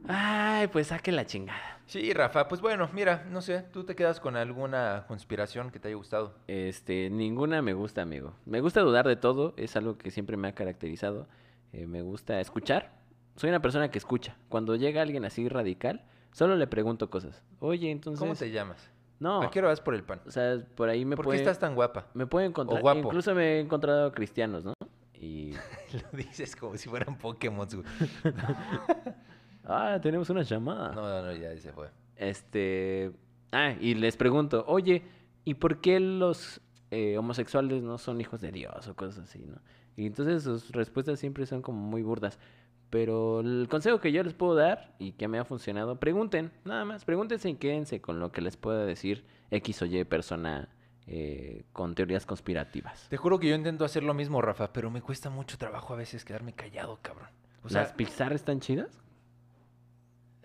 Ay, 0.08 0.68
pues 0.68 0.88
saque 0.88 1.12
la 1.12 1.26
chingada. 1.26 1.80
Sí, 1.88 2.14
Rafa, 2.14 2.48
pues 2.48 2.62
bueno, 2.62 2.90
mira, 2.94 3.26
no 3.30 3.42
sé, 3.42 3.64
¿tú 3.74 3.84
te 3.84 3.96
quedas 3.96 4.20
con 4.20 4.36
alguna 4.38 5.06
conspiración 5.08 5.72
que 5.72 5.80
te 5.80 5.88
haya 5.90 5.98
gustado? 5.98 6.36
Este, 6.48 7.10
ninguna 7.10 7.62
me 7.62 7.74
gusta, 7.74 8.02
amigo. 8.02 8.34
Me 8.46 8.62
gusta 8.62 8.82
dudar 8.82 9.08
de 9.08 9.16
todo, 9.16 9.54
es 9.58 9.76
algo 9.76 9.98
que 9.98 10.12
siempre 10.12 10.38
me 10.38 10.48
ha 10.48 10.56
caracterizado. 10.56 11.28
Eh, 11.74 11.88
me 11.88 12.02
gusta 12.02 12.40
escuchar. 12.40 12.92
Soy 13.36 13.50
una 13.50 13.62
persona 13.62 13.90
que 13.92 13.98
escucha. 13.98 14.38
Cuando 14.50 14.76
llega 14.76 15.02
alguien 15.02 15.26
así 15.26 15.48
radical, 15.50 16.04
solo 16.32 16.56
le 16.56 16.68
pregunto 16.68 17.10
cosas. 17.10 17.42
Oye, 17.60 17.92
entonces. 17.92 18.20
¿Cómo 18.20 18.36
te 18.36 18.52
llamas? 18.52 18.90
No. 19.20 19.42
¿A 19.44 19.52
qué 19.52 19.60
hora 19.60 19.68
vas 19.70 19.82
por 19.82 19.94
el 19.94 20.04
pan? 20.04 20.22
O 20.26 20.32
sea, 20.32 20.58
por 20.76 20.90
ahí 20.90 21.06
me 21.06 21.16
¿Por 21.16 21.26
puede. 21.26 21.38
qué 21.38 21.44
estás 21.44 21.60
tan 21.60 21.76
guapa? 21.76 22.08
Me 22.14 22.26
puede 22.26 22.48
encontrar. 22.48 22.82
guapo? 22.82 23.00
Incluso 23.00 23.36
me 23.36 23.58
he 23.58 23.60
encontrado 23.60 24.12
cristianos, 24.12 24.64
¿no? 24.64 24.74
Y. 25.14 25.54
Lo 26.12 26.18
dices 26.18 26.56
como 26.56 26.78
si 26.78 26.90
fueran 26.90 27.18
Pokémon. 27.18 27.68
Ah, 29.64 30.00
tenemos 30.02 30.28
una 30.32 30.42
llamada. 30.42 30.92
No, 30.92 31.02
no, 31.02 31.22
no, 31.22 31.34
ya 31.34 31.56
se 31.56 31.72
fue. 31.72 31.90
Este. 32.16 33.12
Ah, 33.52 33.76
y 33.80 33.94
les 33.94 34.18
pregunto, 34.18 34.66
oye, 34.68 35.04
¿y 35.46 35.54
por 35.54 35.82
qué 35.82 36.00
los 36.00 36.62
eh, 36.90 37.16
homosexuales 37.18 37.84
no 37.84 38.00
son 38.00 38.20
hijos 38.20 38.42
de 38.42 38.52
Dios 38.52 38.88
o 38.88 38.96
cosas 38.96 39.30
así, 39.30 39.46
no? 39.46 39.62
Y 39.96 40.08
entonces 40.08 40.44
sus 40.44 40.72
respuestas 40.72 41.20
siempre 41.20 41.46
son 41.46 41.62
como 41.62 41.80
muy 41.80 42.02
burdas. 42.02 42.40
Pero 42.90 43.42
el 43.42 43.68
consejo 43.70 44.00
que 44.02 44.12
yo 44.12 44.24
les 44.24 44.34
puedo 44.34 44.56
dar 44.56 44.96
y 45.00 45.14
que 45.14 45.28
me 45.28 45.38
ha 45.38 45.46
funcionado, 45.46 46.00
pregunten, 46.00 46.52
nada 46.66 46.84
más, 46.84 47.06
pregúntense 47.06 47.50
y 47.50 47.56
quédense 47.56 48.02
con 48.02 48.20
lo 48.20 48.32
que 48.32 48.42
les 48.42 48.58
pueda 48.58 48.84
decir 48.84 49.24
X 49.52 49.84
o 49.84 49.86
Y 49.86 50.04
persona 50.06 50.70
eh, 51.14 51.66
con 51.74 51.94
teorías 51.94 52.26
conspirativas. 52.26 53.08
Te 53.10 53.18
juro 53.18 53.38
que 53.38 53.50
yo 53.50 53.56
intento 53.56 53.84
hacer 53.84 54.02
lo 54.02 54.14
mismo, 54.14 54.42
Rafa, 54.42 54.72
pero 54.72 54.90
me 54.90 55.02
cuesta 55.02 55.30
mucho 55.30 55.58
trabajo 55.58 55.94
a 55.94 55.98
veces 55.98 56.24
quedarme 56.24 56.54
callado, 56.54 57.00
cabrón. 57.02 57.28
O 57.64 57.70
sea, 57.70 57.82
¿Las 57.82 57.92
Pixar 57.92 58.32
están 58.32 58.62
chidas? 58.62 59.02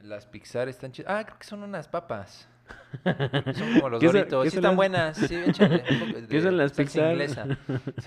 las 0.03 0.27
Pixar 0.27 0.69
están 0.69 0.93
chidas. 0.93 1.13
Ah, 1.13 1.25
creo 1.25 1.39
que 1.39 1.47
son 1.47 1.63
unas 1.63 1.87
papas. 1.89 2.49
Son 3.05 3.73
como 3.75 3.89
los 3.91 4.01
¿Qué 4.01 4.07
son- 4.07 4.17
Doritos. 4.17 4.43
Sí 4.43 4.49
están 4.49 4.63
las- 4.63 4.77
buenas. 4.77 5.17
Sí, 5.17 5.35
échale. 5.35 5.79
de 6.23 6.27
¿Qué 6.29 6.41
son 6.43 6.57
las 6.57 6.73
Pixar? 6.73 7.13
inglesa. 7.13 7.47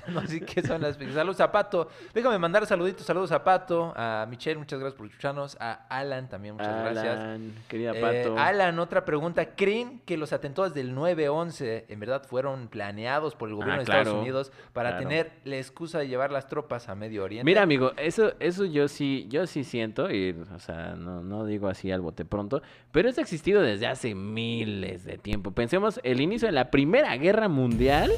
No 0.08 0.26
sé 0.28 0.42
qué 0.42 0.62
son 0.62 0.82
las 0.82 0.98
Pixar. 0.98 1.16
Saludos 1.16 1.40
a 1.42 1.52
Pato. 1.52 1.90
Déjame 2.14 2.38
mandar 2.40 2.66
saluditos. 2.66 3.06
Saludos 3.06 3.32
a 3.32 3.44
Pato, 3.44 3.94
a 3.96 4.26
Michelle, 4.30 4.58
muchas 4.58 4.80
gracias 4.80 4.98
por 4.98 5.08
escucharnos. 5.08 5.58
A 5.60 5.86
Alan 5.90 6.28
también, 6.28 6.56
muchas 6.56 6.82
gracias. 6.82 7.20
Alan, 7.20 7.54
querida 7.68 7.92
Eh, 7.96 8.02
Pato. 8.24 8.38
Alan, 8.40 8.80
otra 8.80 9.06
pregunta. 9.06 9.46
¿Creen 9.56 10.02
que 10.06 10.18
los 10.18 10.34
atentados 10.34 10.74
del 10.74 10.94
9-11 10.96 11.86
en 11.88 12.00
verdad 12.00 12.24
fueron 12.28 12.68
planeados 12.68 13.36
por 13.36 13.50
el 13.50 13.56
gobierno 13.56 13.76
Ah, 13.76 13.78
de 13.78 13.84
Estados 13.84 14.14
Unidos 14.20 14.52
para 14.74 14.92
claro. 14.92 15.08
tener 15.08 15.32
la 15.46 15.58
excusa 15.58 16.00
de 16.00 16.08
llevar 16.08 16.32
las 16.32 16.48
tropas 16.48 16.90
a 16.90 16.96
Medio 16.96 17.24
Oriente? 17.24 17.46
Mira, 17.46 17.62
amigo, 17.62 17.92
eso, 17.98 18.34
eso 18.40 18.66
yo 18.66 18.88
sí, 18.88 19.28
yo 19.30 19.46
sí 19.48 19.64
siento, 19.64 20.12
y, 20.12 20.32
o 20.54 20.60
sea, 20.60 20.96
no, 20.96 21.22
no 21.22 21.46
digo 21.46 21.68
así 21.68 21.92
al 21.92 22.02
bote 22.02 22.26
pronto, 22.26 22.62
pero 22.92 23.10
eso 23.10 23.22
ha 23.22 23.24
existido 23.24 23.62
desde 23.62 23.88
hace 23.88 24.16
miles 24.50 25.04
de 25.06 25.18
tiempo. 25.18 25.52
Pensemos, 25.52 26.00
el 26.04 26.22
inicio 26.22 26.48
de 26.48 26.52
la 26.54 26.72
Primera 26.72 27.16
Guerra 27.18 27.48
Mundial, 27.48 28.12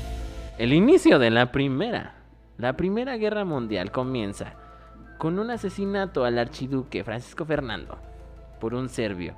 el 0.57 0.73
inicio 0.73 1.19
de 1.19 1.29
la 1.29 1.51
Primera, 1.51 2.15
la 2.57 2.77
Primera 2.77 3.17
Guerra 3.17 3.43
Mundial 3.43 3.91
comienza 3.91 4.53
con 5.17 5.39
un 5.39 5.51
asesinato 5.51 6.23
al 6.23 6.37
archiduque 6.39 7.03
Francisco 7.03 7.45
Fernando 7.45 7.97
por 8.59 8.73
un 8.73 8.89
serbio. 8.89 9.35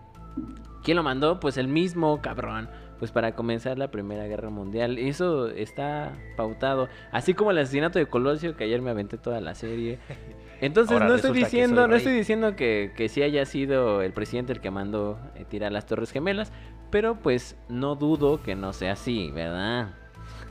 ¿Quién 0.83 0.97
lo 0.97 1.03
mandó? 1.03 1.39
Pues 1.39 1.57
el 1.57 1.67
mismo 1.67 2.21
cabrón. 2.21 2.69
Pues 3.03 3.11
para 3.11 3.35
comenzar 3.35 3.77
la 3.77 3.91
Primera 3.91 4.27
Guerra 4.27 4.49
Mundial. 4.49 4.97
Eso 4.97 5.49
está 5.49 6.13
pautado. 6.37 6.87
Así 7.11 7.33
como 7.33 7.51
el 7.51 7.57
asesinato 7.57 7.99
de 7.99 8.05
Colosio, 8.05 8.55
que 8.55 8.63
ayer 8.63 8.81
me 8.81 8.91
aventé 8.91 9.17
toda 9.17 9.41
la 9.41 9.55
serie. 9.55 9.99
Entonces 10.61 10.93
Ahora 10.93 11.09
no 11.09 11.15
estoy 11.15 11.33
diciendo, 11.33 11.85
no 11.85 11.95
estoy 11.97 12.13
diciendo 12.13 12.55
que, 12.55 12.93
que 12.95 13.09
sí 13.09 13.21
haya 13.21 13.43
sido 13.45 14.01
el 14.03 14.13
presidente 14.13 14.53
el 14.53 14.61
que 14.61 14.71
mandó 14.71 15.19
eh, 15.35 15.43
tirar 15.43 15.73
las 15.73 15.85
Torres 15.85 16.11
Gemelas. 16.13 16.53
Pero 16.91 17.15
pues 17.19 17.57
no 17.67 17.95
dudo 17.95 18.41
que 18.41 18.55
no 18.55 18.71
sea 18.71 18.93
así, 18.93 19.31
¿verdad? 19.31 19.89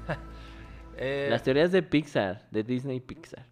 Eh, 0.99 1.29
Las 1.31 1.43
teorías 1.43 1.73
de 1.73 1.83
Pixar, 1.83 2.47
de 2.51 2.63
Disney 2.65 3.01
Pixar. 3.01 3.47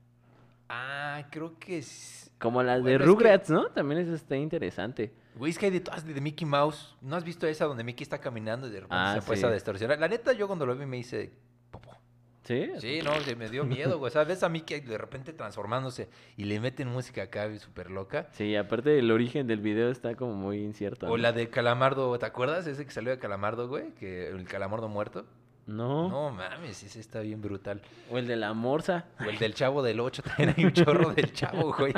Ah, 0.68 1.22
creo 1.30 1.58
que... 1.58 1.78
es- 1.78 2.30
Como 2.38 2.62
las 2.62 2.76
de 2.76 2.82
Bueno, 2.82 2.96
es 2.96 3.00
que- 3.00 3.06
Rugrats, 3.06 3.48
¿no? 3.48 3.68
También 3.68 4.02
eso 4.02 4.14
está 4.14 4.36
interesante. 4.36 5.10
Güey, 5.36 5.50
es 5.50 5.58
que 5.58 5.66
hay 5.66 5.72
de 5.72 5.80
todas 5.80 6.04
de 6.06 6.20
Mickey 6.20 6.46
Mouse. 6.46 6.96
¿No 7.00 7.16
has 7.16 7.24
visto 7.24 7.46
esa 7.46 7.64
donde 7.64 7.84
Mickey 7.84 8.02
está 8.02 8.18
caminando 8.18 8.66
y 8.66 8.70
de 8.70 8.80
repente 8.80 8.96
Ah, 8.98 9.12
se 9.12 9.18
empieza 9.18 9.46
sí. 9.46 9.50
a 9.50 9.54
distorsionar? 9.54 9.98
La 9.98 10.08
neta, 10.08 10.32
yo 10.32 10.46
cuando 10.46 10.66
lo 10.66 10.76
vi 10.76 10.86
me 10.86 10.98
hice... 10.98 11.32
popó. 11.70 11.96
¿Sí? 12.42 12.68
Sí, 12.78 13.00
no, 13.04 13.12
me 13.36 13.48
dio 13.48 13.64
miedo, 13.64 13.98
güey. 13.98 14.08
O 14.08 14.12
sea, 14.12 14.24
ves 14.24 14.42
a 14.42 14.48
Mickey 14.48 14.80
de 14.80 14.98
repente 14.98 15.32
transformándose 15.32 16.08
y 16.36 16.44
le 16.44 16.58
meten 16.58 16.88
música 16.88 17.22
acá 17.22 17.48
súper 17.58 17.90
loca. 17.90 18.28
Sí, 18.32 18.56
aparte 18.56 18.98
el 18.98 19.10
origen 19.10 19.46
del 19.46 19.60
video 19.60 19.90
está 19.90 20.14
como 20.16 20.34
muy 20.34 20.58
incierto. 20.64 21.06
O 21.06 21.10
¿no? 21.10 21.16
la 21.18 21.32
de 21.32 21.48
Calamardo, 21.48 22.18
¿te 22.18 22.26
acuerdas? 22.26 22.66
Ese 22.66 22.84
que 22.84 22.90
salió 22.90 23.10
de 23.10 23.18
Calamardo, 23.18 23.68
güey. 23.68 23.90
Que 23.94 24.28
el 24.28 24.44
Calamardo 24.48 24.88
muerto. 24.88 25.26
No. 25.70 26.08
No 26.08 26.30
mames, 26.30 26.82
ese 26.82 26.98
está 26.98 27.20
bien 27.20 27.40
brutal. 27.40 27.80
O 28.10 28.18
el 28.18 28.26
de 28.26 28.36
la 28.36 28.52
morsa. 28.54 29.06
O 29.20 29.30
el 29.30 29.38
del 29.38 29.54
Chavo 29.54 29.82
del 29.82 30.00
8, 30.00 30.22
también 30.26 30.54
hay 30.56 30.64
un 30.64 30.72
chorro 30.72 31.14
del 31.14 31.32
Chavo, 31.32 31.72
güey. 31.72 31.92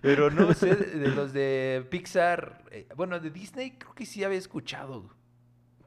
Pero 0.00 0.30
no 0.30 0.54
sé, 0.54 0.74
de 0.76 1.08
los 1.08 1.32
de 1.32 1.84
Pixar, 1.90 2.62
eh, 2.70 2.86
bueno, 2.96 3.18
de 3.18 3.30
Disney 3.30 3.72
creo 3.72 3.92
que 3.94 4.06
sí 4.06 4.22
había 4.22 4.38
escuchado. 4.38 5.10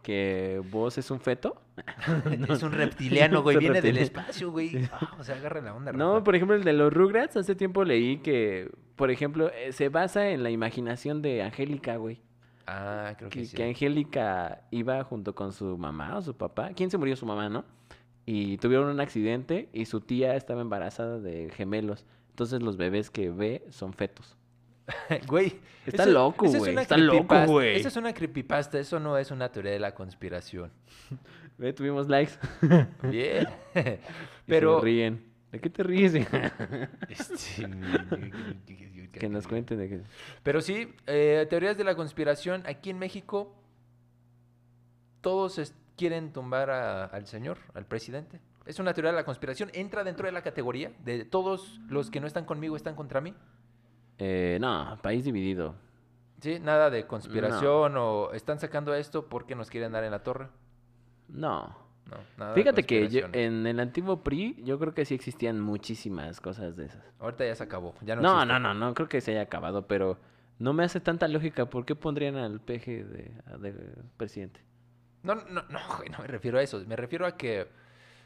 Que 0.04 0.62
vos 0.72 0.98
es 0.98 1.10
un 1.12 1.20
feto. 1.22 1.62
Es 2.50 2.64
un 2.64 2.74
reptiliano, 2.74 3.42
güey, 3.44 3.58
viene 3.58 3.82
del 3.82 3.98
espacio, 3.98 4.52
güey. 4.52 4.90
Ah, 4.92 5.16
o 5.18 5.24
sea, 5.24 5.36
agarra 5.36 5.62
la 5.62 5.74
onda. 5.74 5.94
No, 5.94 6.14
Rafa. 6.16 6.24
por 6.24 6.36
ejemplo, 6.36 6.56
el 6.56 6.64
de 6.64 6.74
los 6.74 6.92
Rugrats, 6.92 7.38
hace 7.38 7.56
tiempo 7.56 7.84
leí 7.86 8.18
que, 8.18 8.70
por 8.96 9.10
ejemplo, 9.10 9.52
eh, 9.54 9.72
se 9.72 9.90
basa 9.90 10.30
en 10.30 10.44
la 10.44 10.50
imaginación 10.50 11.22
de 11.22 11.44
Angélica, 11.44 11.96
güey. 11.96 12.20
Ah, 12.74 13.14
creo 13.18 13.30
que, 13.30 13.40
Que, 13.40 13.46
sí. 13.46 13.56
que 13.58 13.64
Angélica 13.64 14.62
iba 14.72 15.04
junto 15.04 15.36
con 15.36 15.52
su 15.52 15.78
mamá 15.78 16.18
o 16.18 16.22
su 16.22 16.36
papá. 16.36 16.72
¿Quién 16.76 16.90
se 16.90 16.98
murió? 16.98 17.16
Su 17.16 17.26
mamá, 17.26 17.50
¿no? 17.50 17.66
Y 18.26 18.58
tuvieron 18.58 18.88
un 18.90 19.00
accidente 19.02 19.68
y 19.74 19.86
su 19.86 20.00
tía 20.00 20.36
estaba 20.36 20.62
embarazada 20.62 21.20
de 21.20 21.50
gemelos. 21.50 22.06
Entonces 22.30 22.62
los 22.62 22.78
bebés 22.78 23.10
que 23.10 23.30
ve 23.30 23.66
son 23.70 23.94
fetos. 23.94 24.38
Güey. 25.28 25.60
Está 25.86 26.04
eso- 26.04 26.12
loco, 26.12 26.46
güey, 26.48 26.76
está 26.78 26.98
loco, 26.98 27.36
güey. 27.48 27.76
Esa 27.76 27.88
es 27.90 27.96
una 27.98 28.14
creepypasta, 28.14 28.80
eso 28.80 29.00
no 29.00 29.18
es 29.18 29.32
una 29.32 29.52
teoría 29.52 29.72
de 29.72 29.80
la 29.80 29.94
conspiración. 29.96 30.72
Ve, 31.58 31.74
tuvimos 31.74 32.08
likes. 32.08 32.34
Bien. 33.04 33.48
Y 33.76 33.82
Pero... 34.48 34.80
se 34.80 34.86
ríen. 34.86 35.31
¿De 35.52 35.60
qué 35.60 35.70
te 35.70 35.84
ríes? 35.84 36.14
Este, 37.10 37.68
que 39.12 39.30
nos 39.30 39.48
cuenten 39.48 39.78
de 39.80 39.90
qué. 39.90 40.02
Pero 40.44 40.62
sí, 40.62 40.94
eh, 41.08 41.46
teorías 41.50 41.78
de 41.78 41.84
la 41.84 41.96
conspiración. 41.96 42.64
Aquí 42.66 42.90
en 42.90 42.98
México, 43.00 43.54
todos 45.22 45.74
quieren 45.98 46.32
tumbar 46.34 46.70
a- 46.70 47.06
al 47.06 47.28
señor, 47.28 47.58
al 47.74 47.86
presidente. 47.86 48.40
Es 48.66 48.80
una 48.80 48.94
teoría 48.94 49.12
de 49.12 49.18
la 49.18 49.26
conspiración. 49.26 49.70
Entra 49.74 50.04
dentro 50.04 50.26
de 50.26 50.32
la 50.32 50.42
categoría 50.42 50.92
de 51.04 51.26
todos 51.26 51.80
los 51.90 52.10
que 52.10 52.20
no 52.22 52.28
están 52.28 52.46
conmigo 52.46 52.76
están 52.76 52.96
contra 52.96 53.20
mí. 53.22 53.34
Eh, 54.18 54.58
no, 54.62 54.98
país 55.02 55.26
dividido. 55.26 55.76
Sí, 56.42 56.60
nada 56.60 56.90
de 56.90 57.06
conspiración 57.06 57.98
o 57.98 58.32
están 58.34 58.60
sacando 58.60 58.94
esto 58.96 59.28
porque 59.30 59.56
nos 59.56 59.70
quieren 59.70 59.92
dar 59.92 60.04
en 60.04 60.12
la 60.12 60.24
torre. 60.24 60.48
No. 61.28 61.76
No, 62.10 62.18
nada 62.38 62.54
Fíjate 62.56 62.84
que 62.84 63.08
yo- 63.10 63.28
en 63.32 63.66
el 63.68 63.80
antiguo 63.80 64.22
PRI 64.24 64.56
yo 64.64 64.78
creo 64.80 64.94
que 64.94 65.06
sí 65.06 65.14
existían 65.16 65.60
muchísimas 65.62 66.42
cosas 66.42 66.76
de 66.76 66.86
esas. 66.86 67.04
Ahorita 67.20 67.46
ya 67.46 67.56
se 67.56 67.64
acabó. 67.64 67.96
Ya 68.02 68.16
no, 68.16 68.22
No, 68.22 68.46
no, 68.46 68.60
no, 68.60 68.74
no, 68.74 68.94
creo 68.94 69.08
que 69.08 69.22
se 69.22 69.32
haya 69.32 69.42
acabado, 69.42 69.88
pero 69.88 70.18
no 70.60 70.74
me 70.74 70.84
hace 70.84 71.00
tanta 71.00 71.28
lógica. 71.28 71.66
¿Por 71.68 71.86
qué 71.86 71.96
pondrían 71.96 72.36
al 72.36 72.60
peje 72.60 73.04
de, 73.04 73.32
de 73.60 73.74
presidente? 74.18 74.60
No, 75.24 75.36
no, 75.36 75.44
no, 75.46 75.64
no 75.70 76.20
me 76.20 76.28
refiero 76.28 76.58
a 76.58 76.64
eso. 76.64 76.84
Me 76.88 76.96
refiero 76.96 77.26
a 77.26 77.38
que, 77.38 77.68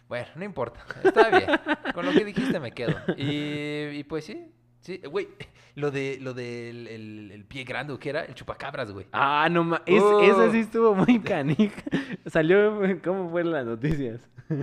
bueno, 0.07 0.28
no 0.36 0.43
importa. 0.45 0.84
Está 1.03 1.30
bien. 1.30 1.49
Con 1.93 2.05
lo 2.05 2.11
que 2.13 2.26
dijiste 2.26 2.59
me 2.59 2.71
quedo. 2.71 2.95
Y, 3.17 3.89
y 3.99 4.03
pues 4.05 4.26
sí, 4.26 4.51
sí, 4.86 5.01
güey, 5.09 5.27
lo 5.75 5.89
de 5.91 6.17
lo 6.21 6.33
del 6.33 6.88
el, 6.88 7.31
el 7.31 7.43
pie 7.45 7.63
grande, 7.63 7.93
¿o 7.93 7.99
¿qué 7.99 8.09
era? 8.09 8.23
El 8.23 8.36
chupacabras, 8.36 8.91
güey. 8.91 9.07
Ah, 9.11 9.47
no 9.51 9.63
ma- 9.63 9.81
es, 9.86 10.01
Oh. 10.01 10.21
esa 10.21 10.51
sí 10.51 10.59
estuvo 10.59 10.93
muy 10.93 11.19
canija. 11.19 11.81
Salió, 12.27 12.79
¿cómo 13.03 13.29
fueron 13.29 13.51
las 13.53 13.65
noticias? 13.65 14.21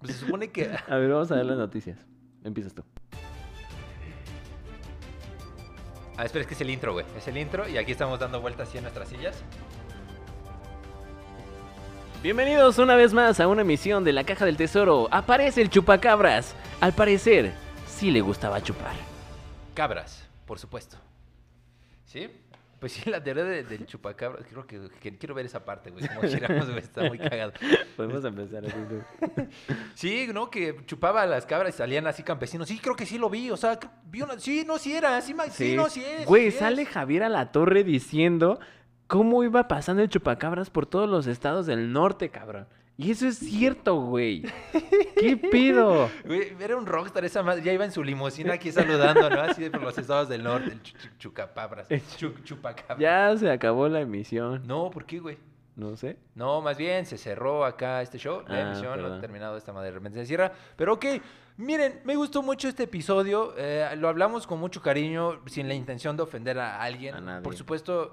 Pues 0.00 0.16
se 0.18 0.26
supone 0.26 0.50
que 0.50 0.70
A 0.86 0.96
ver, 0.96 1.08
vamos 1.10 1.32
a 1.32 1.36
ver 1.36 1.46
las 1.46 1.56
noticias. 1.56 1.98
Empiezas 2.42 2.74
tú. 2.74 2.82
Ah, 6.18 6.26
espera, 6.26 6.42
es 6.42 6.46
que 6.46 6.52
es 6.52 6.60
el 6.60 6.68
intro, 6.68 6.92
güey. 6.92 7.06
Es 7.16 7.26
el 7.26 7.38
intro 7.38 7.66
y 7.66 7.78
aquí 7.78 7.92
estamos 7.92 8.20
dando 8.20 8.40
vueltas 8.42 8.68
así 8.68 8.76
en 8.76 8.84
nuestras 8.84 9.08
sillas. 9.08 9.42
Bienvenidos 12.22 12.78
una 12.78 12.96
vez 12.96 13.14
más 13.14 13.40
a 13.40 13.48
una 13.48 13.62
emisión 13.62 14.04
de 14.04 14.12
la 14.12 14.24
Caja 14.24 14.44
del 14.44 14.58
Tesoro. 14.58 15.08
Aparece 15.10 15.62
el 15.62 15.70
chupacabras. 15.70 16.54
Al 16.82 16.92
parecer, 16.92 17.52
sí 17.86 18.10
le 18.10 18.20
gustaba 18.20 18.62
chupar. 18.62 18.92
Cabras, 19.74 20.26
por 20.46 20.58
supuesto. 20.58 20.96
¿Sí? 22.04 22.28
Pues 22.80 22.92
sí, 22.92 23.08
la 23.08 23.22
teoría 23.22 23.44
de- 23.44 23.62
del 23.64 23.86
chupacabras. 23.86 24.44
Creo 24.46 24.66
que, 24.66 24.88
que 25.00 25.16
quiero 25.16 25.34
ver 25.34 25.46
esa 25.46 25.64
parte, 25.64 25.90
güey. 25.90 26.06
Como 26.06 26.22
giramos, 26.28 26.66
güey. 26.66 26.78
Está 26.80 27.04
muy 27.04 27.18
cagado. 27.18 27.52
Podemos 27.96 28.22
empezar 28.24 28.64
así. 28.66 28.76
Sí, 29.94 30.28
¿no? 30.34 30.50
Que 30.50 30.76
chupaba 30.84 31.22
a 31.22 31.26
las 31.26 31.46
cabras 31.46 31.74
y 31.74 31.78
salían 31.78 32.06
así 32.06 32.22
campesinos. 32.22 32.68
Sí, 32.68 32.78
creo 32.78 32.94
que 32.94 33.06
sí 33.06 33.16
lo 33.16 33.30
vi. 33.30 33.50
O 33.50 33.56
sea, 33.56 33.78
vi 34.06 34.20
una... 34.22 34.38
Sí, 34.38 34.64
no, 34.66 34.76
sí 34.78 34.94
era. 34.94 35.18
Sí, 35.22 35.32
no, 35.74 35.88
sí 35.88 36.04
es. 36.04 36.26
Güey, 36.26 36.42
sí 36.42 36.48
es. 36.48 36.58
sale 36.58 36.84
Javier 36.84 37.22
a 37.22 37.28
la 37.30 37.52
torre 37.52 37.84
diciendo 37.84 38.60
cómo 39.06 39.42
iba 39.44 39.66
pasando 39.66 40.02
el 40.02 40.08
chupacabras 40.10 40.68
por 40.68 40.84
todos 40.86 41.08
los 41.08 41.26
estados 41.26 41.64
del 41.66 41.90
norte, 41.92 42.28
cabrón. 42.28 42.66
Y 42.96 43.10
eso 43.10 43.26
es 43.26 43.38
cierto, 43.38 43.96
güey. 43.96 44.42
¿Qué 45.20 45.36
pido? 45.36 46.08
Güey, 46.24 46.52
era 46.60 46.76
un 46.76 46.86
rockstar 46.86 47.24
esa 47.24 47.42
madre. 47.42 47.62
Ya 47.62 47.72
iba 47.72 47.84
en 47.84 47.90
su 47.90 48.04
limusina 48.04 48.54
aquí 48.54 48.70
saludando, 48.70 49.28
¿no? 49.28 49.40
Así 49.40 49.62
de 49.62 49.70
por 49.70 49.82
los 49.82 49.98
estados 49.98 50.28
del 50.28 50.44
norte. 50.44 50.70
El 50.70 50.82
chu- 50.82 50.96
chu- 50.96 51.08
chucapabras. 51.18 51.88
Chupacabras. 52.44 52.98
Ya 52.98 53.36
se 53.36 53.50
acabó 53.50 53.88
la 53.88 54.00
emisión. 54.00 54.64
No, 54.66 54.90
¿por 54.90 55.04
qué, 55.06 55.18
güey? 55.18 55.38
No 55.76 55.96
sé. 55.96 56.16
No, 56.36 56.60
más 56.62 56.76
bien 56.78 57.04
se 57.04 57.18
cerró 57.18 57.64
acá 57.64 58.00
este 58.00 58.16
show, 58.16 58.44
la 58.46 58.54
Ah, 58.54 58.60
emisión, 58.60 58.90
lo 58.96 59.02
perdón. 59.02 59.18
ha 59.18 59.20
terminado 59.20 59.56
esta 59.56 59.72
madre, 59.72 59.88
de 59.88 59.94
repente 59.96 60.20
se 60.20 60.26
cierra. 60.26 60.52
Pero 60.76 60.92
ok, 60.92 61.04
miren, 61.56 62.00
me 62.04 62.14
gustó 62.14 62.44
mucho 62.44 62.68
este 62.68 62.84
episodio, 62.84 63.54
eh, 63.58 63.88
lo 63.96 64.08
hablamos 64.08 64.46
con 64.46 64.60
mucho 64.60 64.80
cariño, 64.80 65.40
sin 65.46 65.66
la 65.66 65.74
intención 65.74 66.16
de 66.16 66.22
ofender 66.22 66.60
a 66.60 66.80
alguien. 66.80 67.16
A 67.16 67.20
nadie. 67.20 67.42
Por 67.42 67.56
supuesto, 67.56 68.12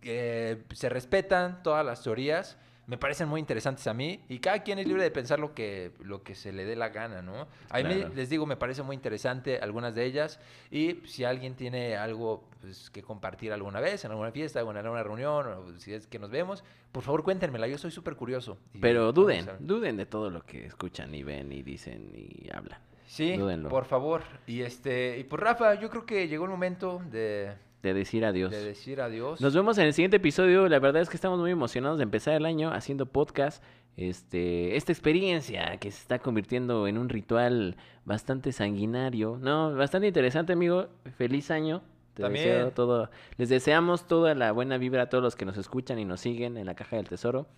eh, 0.00 0.62
se 0.72 0.88
respetan 0.88 1.62
todas 1.62 1.84
las 1.84 2.02
teorías, 2.02 2.56
me 2.86 2.98
parecen 2.98 3.28
muy 3.28 3.38
interesantes 3.40 3.86
a 3.86 3.94
mí, 3.94 4.20
y 4.28 4.40
cada 4.40 4.62
quien 4.62 4.78
es 4.78 4.86
libre 4.86 5.02
de 5.04 5.10
pensar 5.10 5.38
lo 5.38 5.54
que, 5.54 5.92
lo 6.00 6.22
que 6.22 6.34
se 6.34 6.52
le 6.52 6.64
dé 6.64 6.74
la 6.76 6.88
gana, 6.88 7.22
¿no? 7.22 7.46
A 7.70 7.78
mí, 7.78 7.94
Claro. 7.94 8.14
les 8.14 8.28
digo, 8.28 8.44
me 8.44 8.56
parece 8.56 8.82
muy 8.82 8.96
interesante 8.96 9.58
algunas 9.58 9.94
de 9.94 10.04
ellas, 10.04 10.40
y 10.70 10.96
si 11.06 11.24
alguien 11.24 11.54
tiene 11.54 11.96
algo 11.96 12.44
pues, 12.60 12.90
que 12.90 13.02
compartir 13.02 13.52
alguna 13.52 13.80
vez, 13.80 14.04
en 14.04 14.10
alguna 14.10 14.32
fiesta, 14.32 14.60
en 14.60 14.76
alguna 14.76 15.02
reunión, 15.02 15.46
o 15.46 15.78
si 15.78 15.94
es 15.94 16.06
que 16.08 16.18
nos 16.18 16.30
vemos, 16.30 16.64
por 16.90 17.02
favor 17.04 17.22
cuéntenmela, 17.22 17.68
yo 17.68 17.78
soy 17.78 17.92
súper 17.92 18.16
curioso. 18.16 18.58
y 18.74 18.78
Pero 18.78 19.12
duden, 19.12 19.48
duden 19.60 19.96
de 19.96 20.06
todo 20.06 20.28
lo 20.30 20.42
que 20.44 20.66
escuchan 20.66 21.14
y 21.14 21.22
ven 21.22 21.52
y 21.52 21.62
dicen 21.62 22.10
y 22.14 22.48
hablan. 22.52 22.80
Sí, 23.06 23.36
dúdenlo. 23.36 23.68
por 23.68 23.84
favor. 23.84 24.22
Y 24.46 24.62
este, 24.62 25.18
y 25.18 25.24
pues 25.24 25.40
Rafa, 25.40 25.74
yo 25.74 25.88
creo 25.90 26.06
que 26.06 26.28
llegó 26.28 26.44
el 26.46 26.50
momento 26.50 27.00
de, 27.10 27.52
De 27.82 27.94
decir 27.94 28.24
adiós. 28.24 28.52
de 28.52 28.64
decir 28.64 29.00
adiós. 29.00 29.40
Nos 29.40 29.54
vemos 29.54 29.76
en 29.78 29.86
el 29.86 29.92
siguiente 29.92 30.18
episodio. 30.18 30.68
La 30.68 30.78
verdad 30.78 31.02
es 31.02 31.08
que 31.08 31.16
estamos 31.16 31.40
muy 31.40 31.50
emocionados 31.50 31.98
de 31.98 32.04
empezar 32.04 32.34
el 32.34 32.46
año 32.46 32.72
haciendo 32.72 33.06
podcast. 33.06 33.62
Este, 33.96 34.76
esta 34.76 34.92
experiencia 34.92 35.76
que 35.78 35.90
se 35.90 36.00
está 36.00 36.20
convirtiendo 36.20 36.86
en 36.86 36.96
un 36.96 37.08
ritual 37.08 37.76
bastante 38.04 38.52
sanguinario. 38.52 39.36
No, 39.40 39.74
bastante 39.74 40.06
interesante, 40.06 40.52
amigo. 40.52 40.86
Feliz 41.16 41.50
año. 41.50 41.82
Te 42.14 42.22
También. 42.22 42.44
deseo 42.46 42.70
todo. 42.70 43.10
Les 43.36 43.48
deseamos 43.48 44.06
toda 44.06 44.34
la 44.36 44.52
buena 44.52 44.78
vibra 44.78 45.02
a 45.02 45.08
todos 45.08 45.24
los 45.24 45.34
que 45.34 45.44
nos 45.44 45.56
escuchan 45.56 45.98
y 45.98 46.04
nos 46.04 46.20
siguen 46.20 46.56
en 46.58 46.66
la 46.66 46.74
caja 46.74 46.96
del 46.96 47.08
tesoro. 47.08 47.48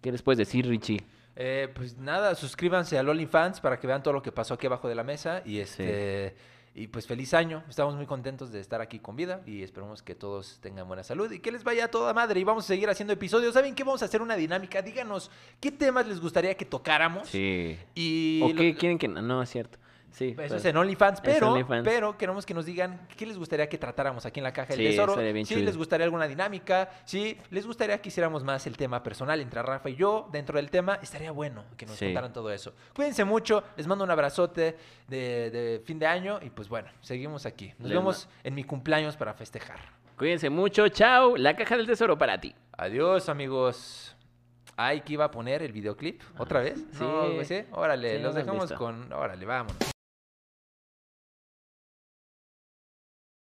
¿Qué 0.00 0.12
les 0.12 0.22
puedes 0.22 0.38
decir, 0.38 0.66
Richie? 0.66 1.02
Eh, 1.36 1.68
pues 1.74 1.98
nada, 1.98 2.34
suscríbanse 2.34 2.98
al 2.98 3.08
OnlyFans 3.08 3.60
para 3.60 3.78
que 3.78 3.86
vean 3.86 4.02
todo 4.02 4.14
lo 4.14 4.22
que 4.22 4.32
pasó 4.32 4.54
aquí 4.54 4.66
abajo 4.66 4.88
de 4.88 4.94
la 4.94 5.04
mesa. 5.04 5.42
Y 5.44 5.58
este. 5.58 6.34
Y 6.74 6.86
pues 6.88 7.06
feliz 7.06 7.34
año. 7.34 7.64
Estamos 7.68 7.96
muy 7.96 8.06
contentos 8.06 8.52
de 8.52 8.60
estar 8.60 8.80
aquí 8.80 8.98
con 9.00 9.16
vida 9.16 9.40
y 9.46 9.62
esperamos 9.62 10.02
que 10.02 10.14
todos 10.14 10.58
tengan 10.60 10.86
buena 10.86 11.02
salud 11.02 11.30
y 11.32 11.40
que 11.40 11.50
les 11.50 11.64
vaya 11.64 11.86
a 11.86 11.88
toda 11.88 12.14
madre. 12.14 12.38
Y 12.40 12.44
vamos 12.44 12.64
a 12.64 12.68
seguir 12.68 12.88
haciendo 12.88 13.12
episodios. 13.12 13.54
¿Saben 13.54 13.74
qué? 13.74 13.82
Vamos 13.82 14.02
a 14.02 14.04
hacer 14.04 14.22
una 14.22 14.36
dinámica. 14.36 14.80
Díganos 14.80 15.30
qué 15.60 15.72
temas 15.72 16.06
les 16.06 16.20
gustaría 16.20 16.54
que 16.56 16.64
tocáramos. 16.64 17.28
Sí. 17.28 17.76
Y 17.94 18.40
¿O 18.44 18.48
lo- 18.50 18.54
qué 18.54 18.74
quieren 18.76 18.98
que.? 18.98 19.08
No, 19.08 19.20
no, 19.22 19.42
es 19.42 19.50
cierto. 19.50 19.78
Sí. 20.10 20.28
Eso 20.28 20.36
pues, 20.36 20.52
es 20.52 20.64
en 20.64 20.76
OnlyFans, 20.76 21.20
pero, 21.20 21.52
OnlyFans. 21.52 21.84
pero 21.84 22.16
queremos 22.18 22.44
que 22.46 22.54
nos 22.54 22.64
digan 22.66 23.06
qué 23.16 23.26
les 23.26 23.38
gustaría 23.38 23.68
que 23.68 23.78
tratáramos 23.78 24.24
aquí 24.26 24.40
en 24.40 24.44
la 24.44 24.52
caja 24.52 24.74
del 24.74 24.78
Sí, 24.78 24.96
tesoro. 24.96 25.14
si 25.16 25.44
chido. 25.44 25.60
les 25.62 25.76
gustaría 25.76 26.04
alguna 26.04 26.26
dinámica, 26.26 26.88
si 27.04 27.38
les 27.50 27.66
gustaría 27.66 28.00
que 28.00 28.08
hiciéramos 28.08 28.42
más 28.42 28.66
el 28.66 28.76
tema 28.76 29.02
personal 29.02 29.40
entre 29.40 29.62
Rafa 29.62 29.90
y 29.90 29.96
yo 29.96 30.28
dentro 30.32 30.56
del 30.56 30.70
tema, 30.70 30.98
estaría 31.02 31.30
bueno 31.30 31.64
que 31.76 31.86
nos 31.86 31.96
Sí. 31.96 32.06
contaran 32.06 32.32
todo 32.32 32.50
eso. 32.50 32.72
Cuídense 32.94 33.24
mucho, 33.24 33.62
les 33.76 33.86
mando 33.86 34.04
un 34.04 34.10
abrazote 34.10 34.76
de, 35.06 35.50
de 35.50 35.82
fin 35.84 35.98
de 35.98 36.06
año 36.06 36.40
y 36.42 36.50
pues 36.50 36.68
bueno, 36.68 36.88
seguimos 37.00 37.46
aquí. 37.46 37.72
Nos 37.78 37.90
vemos 37.90 38.28
en 38.42 38.54
mi 38.54 38.64
cumpleaños 38.64 39.16
para 39.16 39.34
festejar. 39.34 39.78
Cuídense 40.16 40.50
mucho. 40.50 40.88
Chao. 40.88 41.36
La 41.36 41.54
caja 41.54 41.76
del 41.76 41.86
tesoro 41.86 42.18
para 42.18 42.40
ti. 42.40 42.52
Adiós, 42.76 43.28
amigos. 43.28 44.16
Ay, 44.76 45.00
que 45.02 45.12
iba 45.12 45.24
a 45.24 45.30
poner 45.30 45.62
el 45.62 45.72
videoclip 45.72 46.20
otra 46.38 46.60
vez. 46.60 46.78
Sí. 46.92 46.98
No, 47.04 47.26
pues, 47.34 47.48
¿sí? 47.48 47.62
Órale, 47.72 48.16
Sí, 48.16 48.22
los 48.22 48.34
dejamos 48.34 48.62
visto. 48.68 48.76
con. 48.76 49.12
Órale, 49.12 49.44
vámonos. 49.44 49.76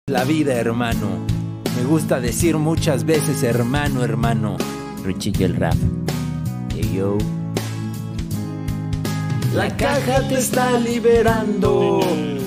La 0.09 0.23
vida, 0.23 0.55
hermano. 0.55 1.19
Me 1.75 1.83
gusta 1.83 2.19
decir 2.19 2.57
muchas 2.57 3.05
veces, 3.05 3.43
hermano, 3.43 4.03
hermano. 4.03 4.57
Richie 5.05 5.45
el 5.45 5.55
rap. 5.55 5.75
Yo. 6.91 7.15
La 9.53 9.77
caja 9.77 10.27
te 10.27 10.39
está 10.39 10.79
liberando. 10.79 11.99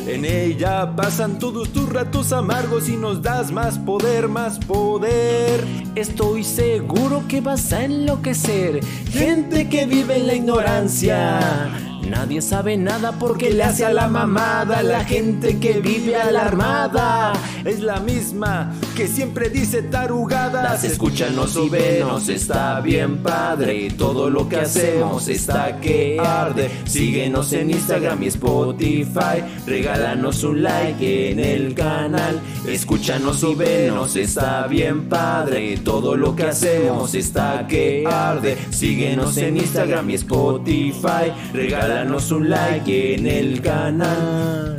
En 0.09 0.25
ella 0.25 0.97
pasan 0.97 1.39
todos 1.39 1.69
tus 1.73 1.89
ratos 1.89 2.33
amargos 2.33 2.89
y 2.89 2.97
nos 2.97 3.23
das 3.23 3.53
más 3.53 3.79
poder, 3.79 4.27
más 4.27 4.59
poder. 4.59 5.65
Estoy 5.95 6.43
seguro 6.43 7.23
que 7.29 7.41
vas 7.41 7.73
a 7.73 7.85
enloquecer. 7.85 8.85
Gente 9.13 9.69
que 9.69 9.87
vive 9.87 10.17
en 10.17 10.27
la 10.27 10.35
ignorancia. 10.35 11.92
Nadie 12.09 12.43
sabe 12.43 12.77
nada 12.77 13.13
porque 13.13 13.51
le 13.51 13.63
hace 13.63 13.85
a 13.85 13.93
la 13.93 14.09
mamada. 14.09 14.83
La 14.83 15.05
gente 15.05 15.59
que 15.59 15.81
vive 15.81 16.17
alarmada 16.17 17.33
es 17.65 17.81
la 17.81 18.01
misma 18.01 18.73
que 18.97 19.07
siempre 19.07 19.49
dice 19.49 19.83
tarugadas. 19.83 20.85
Escúchanos 20.85 21.57
y 21.57 21.69
venos, 21.69 22.29
está 22.29 22.81
bien 22.81 23.23
padre. 23.23 23.91
Todo 23.97 24.29
lo 24.31 24.49
que 24.49 24.57
hacemos 24.57 25.29
está 25.29 25.81
que 25.81 26.19
arde. 26.21 26.71
Síguenos 26.85 27.53
en 27.53 27.71
Instagram 27.71 28.23
y 28.23 28.27
Spotify. 28.27 29.43
Regálanos 29.67 30.43
un 30.45 30.63
like 30.63 31.31
en 31.31 31.39
el 31.39 31.75
canal. 31.75 32.41
Escúchanos 32.67 33.43
y 33.43 33.55
venos, 33.55 34.17
está 34.17 34.67
bien 34.67 35.09
padre. 35.09 35.79
Todo 35.79 36.17
lo 36.17 36.35
que 36.35 36.45
hacemos 36.45 37.15
está 37.15 37.67
que 37.69 38.05
arde. 38.07 38.59
Síguenos 38.71 39.37
en 39.37 39.57
Instagram 39.57 40.11
y 40.11 40.15
Spotify. 40.15 41.33
Regálanos 41.53 41.92
un 42.31 42.49
like 42.49 43.15
en 43.15 43.27
el 43.27 43.61
canal. 43.61 44.77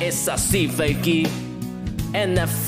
Es 0.00 0.28
así, 0.28 0.68
fakey. 0.68 1.26